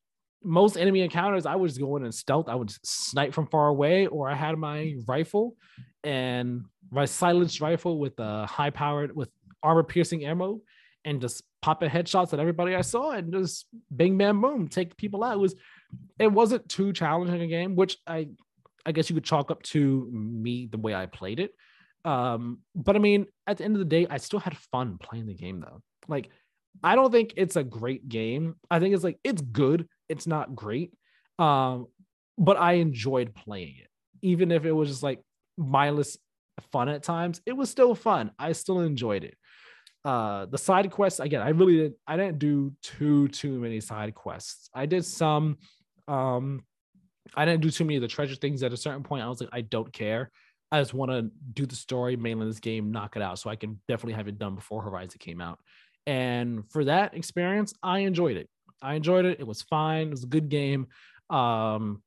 most 0.44 0.78
enemy 0.78 1.02
encounters, 1.02 1.45
I 1.45 1.56
was 1.56 1.78
going 1.78 2.06
in 2.06 2.11
stealth. 2.11 2.49
I 2.49 2.56
would 2.56 2.72
snipe 2.86 3.34
from 3.34 3.48
far 3.48 3.68
away, 3.68 4.07
or 4.07 4.30
I 4.30 4.36
had 4.36 4.57
my 4.57 4.95
rifle 5.07 5.56
and 6.03 6.65
my 6.91 7.06
silenced 7.06 7.61
rifle 7.61 7.99
with 7.99 8.20
a 8.20 8.45
high 8.45 8.70
powered 8.70 9.15
with 9.15 9.30
armor 9.61 9.84
piercing 9.84 10.26
ammo 10.26 10.61
and 11.06 11.22
just 11.22 11.44
popping 11.61 11.90
headshots 11.90 12.34
at 12.34 12.40
everybody 12.40 12.76
I 12.76 12.82
saw 12.82 13.11
and 13.11 13.34
just 13.34 13.65
bing 13.95 14.18
bam 14.18 14.41
boom, 14.41 14.68
take 14.68 14.98
people 14.98 15.24
out. 15.24 15.36
It 15.36 15.40
was 15.40 15.56
it 16.20 16.32
wasn't 16.32 16.68
too 16.70 16.94
challenging 16.94 17.41
a 17.41 17.48
game, 17.48 17.76
which 17.76 17.98
I 18.06 18.30
I 18.86 18.91
guess 18.91 19.10
you 19.10 19.15
could 19.15 19.24
chalk 19.24 19.49
up 19.49 19.64
to 19.64 20.10
me 20.11 20.68
the 20.72 20.78
way 20.78 20.94
I 20.94 21.06
played 21.06 21.40
it. 21.40 21.52
Um, 22.06 22.60
but 22.76 22.95
I 22.95 22.99
mean, 22.99 23.28
at 23.48 23.57
the 23.57 23.64
end 23.64 23.76
of 23.76 23.80
the 23.80 23.86
day, 23.86 24.07
I 24.10 24.18
still 24.18 24.40
had 24.40 24.57
fun 24.57 24.98
playing 24.98 25.28
the 25.28 25.34
game 25.34 25.61
though. 25.61 25.82
Like, 26.07 26.30
I 26.84 26.95
don't 26.95 27.11
think 27.11 27.34
it's 27.38 27.56
a 27.56 27.64
great 27.64 28.10
game. 28.10 28.56
I 28.70 28.80
think 28.80 28.94
it's 28.94 29.03
like 29.03 29.20
it's 29.24 29.41
good. 29.41 29.88
It's 30.09 30.27
not 30.27 30.55
great. 30.55 30.93
Um, 31.39 31.88
but 32.38 32.57
I 32.57 32.73
enjoyed 32.73 33.35
playing 33.35 33.75
it, 33.80 33.89
even 34.21 34.51
if 34.51 34.65
it 34.65 34.71
was 34.71 34.89
just 34.89 35.03
like 35.03 35.21
mindless 35.57 36.17
fun 36.71 36.89
at 36.89 37.03
times. 37.03 37.41
It 37.45 37.53
was 37.53 37.69
still 37.69 37.95
fun. 37.95 38.31
I 38.38 38.51
still 38.53 38.81
enjoyed 38.81 39.23
it. 39.23 39.35
Uh, 40.05 40.45
the 40.47 40.57
side 40.57 40.91
quests 40.91 41.19
again, 41.19 41.41
I 41.41 41.49
really 41.49 41.77
didn't. 41.77 41.95
I 42.05 42.17
didn't 42.17 42.39
do 42.39 42.73
too 42.81 43.30
too 43.30 43.59
many 43.59 43.80
side 43.80 44.13
quests. 44.13 44.69
I 44.73 44.85
did 44.85 45.05
some. 45.05 45.57
Um, 46.07 46.63
I 47.35 47.45
didn't 47.45 47.61
do 47.61 47.71
too 47.71 47.85
many 47.85 47.95
of 47.95 48.01
the 48.01 48.07
treasure 48.07 48.35
things. 48.35 48.63
At 48.63 48.73
a 48.73 48.77
certain 48.77 49.03
point, 49.03 49.23
I 49.23 49.30
was 49.30 49.39
like, 49.39 49.49
I 49.53 49.61
don't 49.61 49.91
care. 49.93 50.30
I 50.71 50.81
just 50.81 50.93
want 50.93 51.11
to 51.11 51.30
do 51.53 51.65
the 51.65 51.75
story 51.75 52.17
mainly 52.17 52.43
in 52.43 52.49
this 52.49 52.59
game, 52.59 52.91
knock 52.91 53.15
it 53.15 53.21
out, 53.21 53.39
so 53.39 53.49
I 53.49 53.55
can 53.55 53.80
definitely 53.88 54.15
have 54.15 54.27
it 54.27 54.39
done 54.39 54.55
before 54.55 54.81
Horizon 54.81 55.19
came 55.19 55.39
out. 55.39 55.59
And 56.05 56.69
for 56.71 56.84
that 56.85 57.13
experience, 57.13 57.73
I 57.81 57.99
enjoyed 57.99 58.38
it. 58.38 58.49
I 58.84 58.95
enjoyed 58.95 59.26
it. 59.26 59.39
It 59.39 59.47
was 59.47 59.61
fine. 59.61 60.07
It 60.07 60.11
was 60.11 60.23
a 60.23 60.27
good 60.27 60.49
game. 60.49 60.88
Um, 61.30 62.03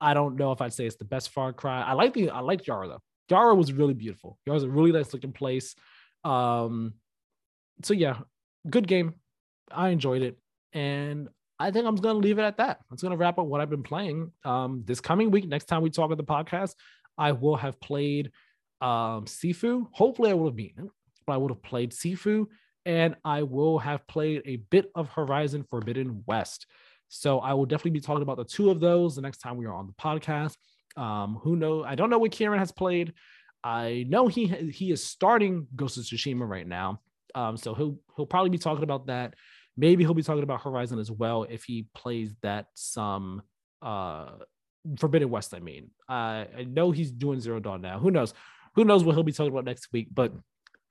I 0.00 0.14
don't 0.14 0.36
know 0.36 0.52
if 0.52 0.62
I'd 0.62 0.72
say 0.72 0.86
it's 0.86 0.96
the 0.96 1.04
best 1.04 1.30
Far 1.30 1.52
Cry. 1.52 1.82
I 1.82 1.92
like 1.92 2.14
the 2.14 2.30
I 2.30 2.40
like 2.40 2.66
Yara 2.66 2.88
though. 2.88 3.02
Yara 3.28 3.54
was 3.54 3.72
really 3.72 3.94
beautiful. 3.94 4.38
Yara's 4.46 4.64
a 4.64 4.68
really 4.68 4.92
nice 4.92 5.12
looking 5.12 5.32
place. 5.32 5.74
Um, 6.24 6.94
so 7.82 7.94
yeah, 7.94 8.18
good 8.68 8.86
game. 8.86 9.14
I 9.70 9.90
enjoyed 9.90 10.22
it, 10.22 10.38
and 10.72 11.28
I 11.58 11.70
think 11.70 11.86
I'm 11.86 11.96
gonna 11.96 12.18
leave 12.18 12.38
it 12.38 12.42
at 12.42 12.58
that. 12.58 12.80
I'm 12.90 12.96
gonna 12.96 13.16
wrap 13.16 13.38
up 13.38 13.46
what 13.46 13.60
I've 13.60 13.70
been 13.70 13.82
playing. 13.82 14.32
Um, 14.44 14.82
this 14.86 15.00
coming 15.00 15.30
week, 15.30 15.46
next 15.46 15.66
time 15.66 15.82
we 15.82 15.90
talk 15.90 16.10
on 16.10 16.16
the 16.16 16.24
podcast, 16.24 16.74
I 17.18 17.32
will 17.32 17.56
have 17.56 17.80
played 17.80 18.32
um 18.80 19.26
Sifu. 19.26 19.86
Hopefully, 19.92 20.30
I 20.30 20.34
will 20.34 20.46
have 20.46 20.56
beaten 20.56 20.86
it, 20.86 20.90
but 21.26 21.34
I 21.34 21.36
would 21.36 21.50
have 21.50 21.62
played 21.62 21.92
Sifu, 21.92 22.46
and 22.90 23.14
I 23.24 23.42
will 23.44 23.78
have 23.78 24.06
played 24.06 24.42
a 24.46 24.56
bit 24.56 24.90
of 24.94 25.08
Horizon 25.08 25.64
Forbidden 25.70 26.24
West. 26.26 26.66
So 27.08 27.38
I 27.38 27.54
will 27.54 27.66
definitely 27.66 27.92
be 27.92 28.00
talking 28.00 28.22
about 28.22 28.36
the 28.36 28.44
two 28.44 28.70
of 28.70 28.80
those 28.80 29.16
the 29.16 29.22
next 29.22 29.38
time 29.38 29.56
we 29.56 29.66
are 29.66 29.74
on 29.74 29.86
the 29.86 29.92
podcast. 29.92 30.56
Um, 30.96 31.38
who 31.42 31.56
know? 31.56 31.84
I 31.84 31.94
don't 31.94 32.10
know 32.10 32.18
what 32.18 32.32
Kieran 32.32 32.58
has 32.58 32.72
played. 32.72 33.14
I 33.62 34.06
know 34.08 34.26
he 34.28 34.46
he 34.46 34.90
is 34.90 35.04
starting 35.04 35.66
Ghost 35.74 35.98
of 35.98 36.04
Tsushima 36.04 36.48
right 36.48 36.66
now. 36.66 37.00
Um, 37.34 37.56
so 37.56 37.74
he'll 37.74 37.98
he'll 38.16 38.26
probably 38.26 38.50
be 38.50 38.58
talking 38.58 38.84
about 38.84 39.06
that 39.06 39.34
Maybe 39.76 40.04
he'll 40.04 40.14
be 40.14 40.22
talking 40.22 40.42
about 40.42 40.62
Horizon 40.62 40.98
as 40.98 41.10
well 41.10 41.46
if 41.48 41.64
he 41.64 41.86
plays 41.94 42.34
that 42.42 42.66
some 42.74 43.42
uh 43.80 44.32
Forbidden 44.98 45.30
West. 45.30 45.54
I 45.54 45.60
mean, 45.60 45.90
uh, 46.08 46.44
I 46.58 46.66
know 46.68 46.90
he's 46.90 47.10
doing 47.10 47.40
Zero 47.40 47.60
Dawn 47.60 47.80
now. 47.80 47.98
Who 47.98 48.10
knows? 48.10 48.34
Who 48.74 48.84
knows 48.84 49.04
what 49.04 49.14
he'll 49.14 49.24
be 49.24 49.32
talking 49.32 49.52
about 49.52 49.64
next 49.64 49.88
week? 49.92 50.08
But 50.12 50.32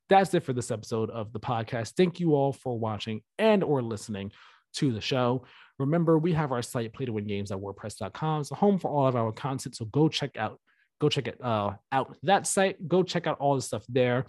that's 0.09 0.33
it 0.33 0.43
for 0.43 0.53
this 0.53 0.71
episode 0.71 1.09
of 1.09 1.31
the 1.31 1.39
podcast. 1.39 1.93
Thank 1.95 2.19
you 2.19 2.33
all 2.35 2.51
for 2.51 2.77
watching 2.77 3.21
and 3.37 3.63
or 3.63 3.81
listening 3.81 4.31
to 4.75 4.91
the 4.91 5.01
show. 5.01 5.45
Remember, 5.77 6.17
we 6.17 6.33
have 6.33 6.51
our 6.51 6.61
site 6.61 6.93
play 6.93 7.05
to 7.05 7.13
win 7.13 7.25
games 7.25 7.51
at 7.51 7.57
wordpress.com. 7.57 8.41
It's 8.41 8.51
a 8.51 8.55
home 8.55 8.79
for 8.79 8.89
all 8.89 9.07
of 9.07 9.15
our 9.15 9.31
content. 9.31 9.75
So 9.75 9.85
go 9.85 10.09
check 10.09 10.35
out, 10.35 10.59
go 10.99 11.09
check 11.09 11.27
it 11.27 11.39
uh, 11.41 11.71
out 11.91 12.17
that 12.23 12.47
site. 12.47 12.87
Go 12.87 13.03
check 13.03 13.27
out 13.27 13.39
all 13.39 13.55
the 13.55 13.61
stuff 13.61 13.85
there. 13.87 14.25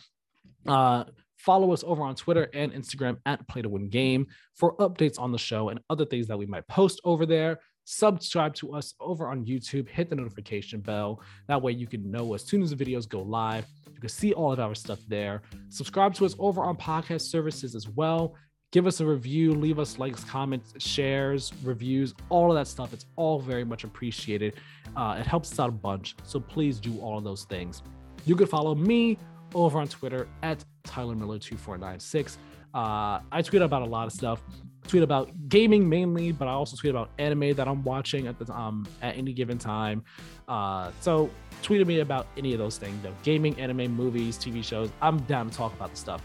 Uh, 0.66 1.04
Follow 1.40 1.72
us 1.72 1.82
over 1.86 2.02
on 2.02 2.14
Twitter 2.14 2.50
and 2.52 2.70
Instagram 2.72 3.16
at 3.24 3.48
Play 3.48 3.62
to 3.62 3.68
Win 3.70 3.88
Game 3.88 4.26
for 4.56 4.76
updates 4.76 5.18
on 5.18 5.32
the 5.32 5.38
show 5.38 5.70
and 5.70 5.80
other 5.88 6.04
things 6.04 6.26
that 6.26 6.36
we 6.36 6.44
might 6.44 6.68
post 6.68 7.00
over 7.02 7.24
there. 7.24 7.60
Subscribe 7.92 8.54
to 8.54 8.72
us 8.72 8.94
over 9.00 9.26
on 9.26 9.44
YouTube, 9.44 9.88
hit 9.88 10.08
the 10.08 10.14
notification 10.14 10.78
bell. 10.78 11.20
That 11.48 11.60
way 11.60 11.72
you 11.72 11.88
can 11.88 12.08
know 12.08 12.34
as 12.34 12.44
soon 12.44 12.62
as 12.62 12.70
the 12.70 12.76
videos 12.76 13.08
go 13.08 13.20
live. 13.20 13.66
You 13.92 13.98
can 13.98 14.08
see 14.08 14.32
all 14.32 14.52
of 14.52 14.60
our 14.60 14.76
stuff 14.76 15.00
there. 15.08 15.42
Subscribe 15.70 16.14
to 16.14 16.24
us 16.24 16.36
over 16.38 16.62
on 16.62 16.76
podcast 16.76 17.22
services 17.22 17.74
as 17.74 17.88
well. 17.88 18.36
Give 18.70 18.86
us 18.86 19.00
a 19.00 19.06
review, 19.06 19.52
leave 19.52 19.80
us 19.80 19.98
likes, 19.98 20.22
comments, 20.22 20.72
shares, 20.78 21.52
reviews, 21.64 22.14
all 22.28 22.52
of 22.52 22.56
that 22.56 22.68
stuff. 22.68 22.92
It's 22.92 23.06
all 23.16 23.40
very 23.40 23.64
much 23.64 23.82
appreciated. 23.82 24.54
Uh, 24.94 25.16
it 25.18 25.26
helps 25.26 25.50
us 25.50 25.58
out 25.58 25.70
a 25.70 25.72
bunch. 25.72 26.14
So 26.22 26.38
please 26.38 26.78
do 26.78 26.96
all 27.00 27.18
of 27.18 27.24
those 27.24 27.42
things. 27.42 27.82
You 28.24 28.36
can 28.36 28.46
follow 28.46 28.76
me 28.76 29.18
over 29.52 29.80
on 29.80 29.88
Twitter 29.88 30.28
at 30.44 30.64
Tyler 30.84 31.16
Miller 31.16 31.40
2496. 31.40 32.38
Uh, 32.72 33.18
I 33.32 33.42
tweet 33.42 33.62
about 33.62 33.82
a 33.82 33.86
lot 33.86 34.06
of 34.06 34.12
stuff. 34.12 34.40
Tweet 34.88 35.02
about 35.02 35.30
gaming 35.48 35.88
mainly, 35.88 36.32
but 36.32 36.48
I 36.48 36.52
also 36.52 36.76
tweet 36.76 36.90
about 36.90 37.10
anime 37.18 37.54
that 37.54 37.68
I'm 37.68 37.84
watching 37.84 38.26
at 38.26 38.38
the 38.38 38.52
um 38.52 38.86
at 39.02 39.16
any 39.16 39.32
given 39.32 39.58
time. 39.58 40.02
Uh, 40.48 40.90
so 41.00 41.30
tweet 41.62 41.80
at 41.80 41.86
me 41.86 42.00
about 42.00 42.26
any 42.36 42.52
of 42.52 42.58
those 42.58 42.78
things, 42.78 43.00
though. 43.02 43.14
Gaming, 43.22 43.58
anime, 43.60 43.92
movies, 43.92 44.36
TV 44.36 44.64
shows. 44.64 44.90
I'm 45.00 45.18
down 45.20 45.48
to 45.50 45.56
talk 45.56 45.72
about 45.74 45.90
the 45.90 45.96
stuff. 45.96 46.22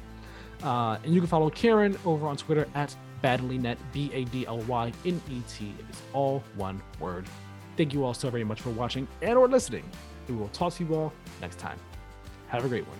Uh, 0.63 0.97
and 1.03 1.13
you 1.13 1.19
can 1.21 1.27
follow 1.27 1.49
Kieran 1.49 1.97
over 2.05 2.27
on 2.27 2.37
Twitter 2.37 2.67
at 2.73 2.95
badlynet, 3.23 3.77
B 3.91 4.09
A 4.13 4.23
D 4.25 4.47
L 4.47 4.59
Y 4.59 4.91
N 5.05 5.21
E 5.29 5.41
T. 5.47 5.73
It 5.79 5.85
is 5.89 6.01
all 6.13 6.43
one 6.55 6.81
word. 6.99 7.25
Thank 7.77 7.93
you 7.93 8.03
all 8.05 8.13
so 8.13 8.29
very 8.29 8.43
much 8.43 8.61
for 8.61 8.69
watching 8.71 9.07
and 9.21 9.37
or 9.37 9.47
listening. 9.47 9.83
We 10.27 10.35
will 10.35 10.47
talk 10.49 10.73
to 10.75 10.83
you 10.83 10.95
all 10.95 11.13
next 11.41 11.59
time. 11.59 11.77
Have 12.47 12.65
a 12.65 12.69
great 12.69 12.85
one. 12.87 12.97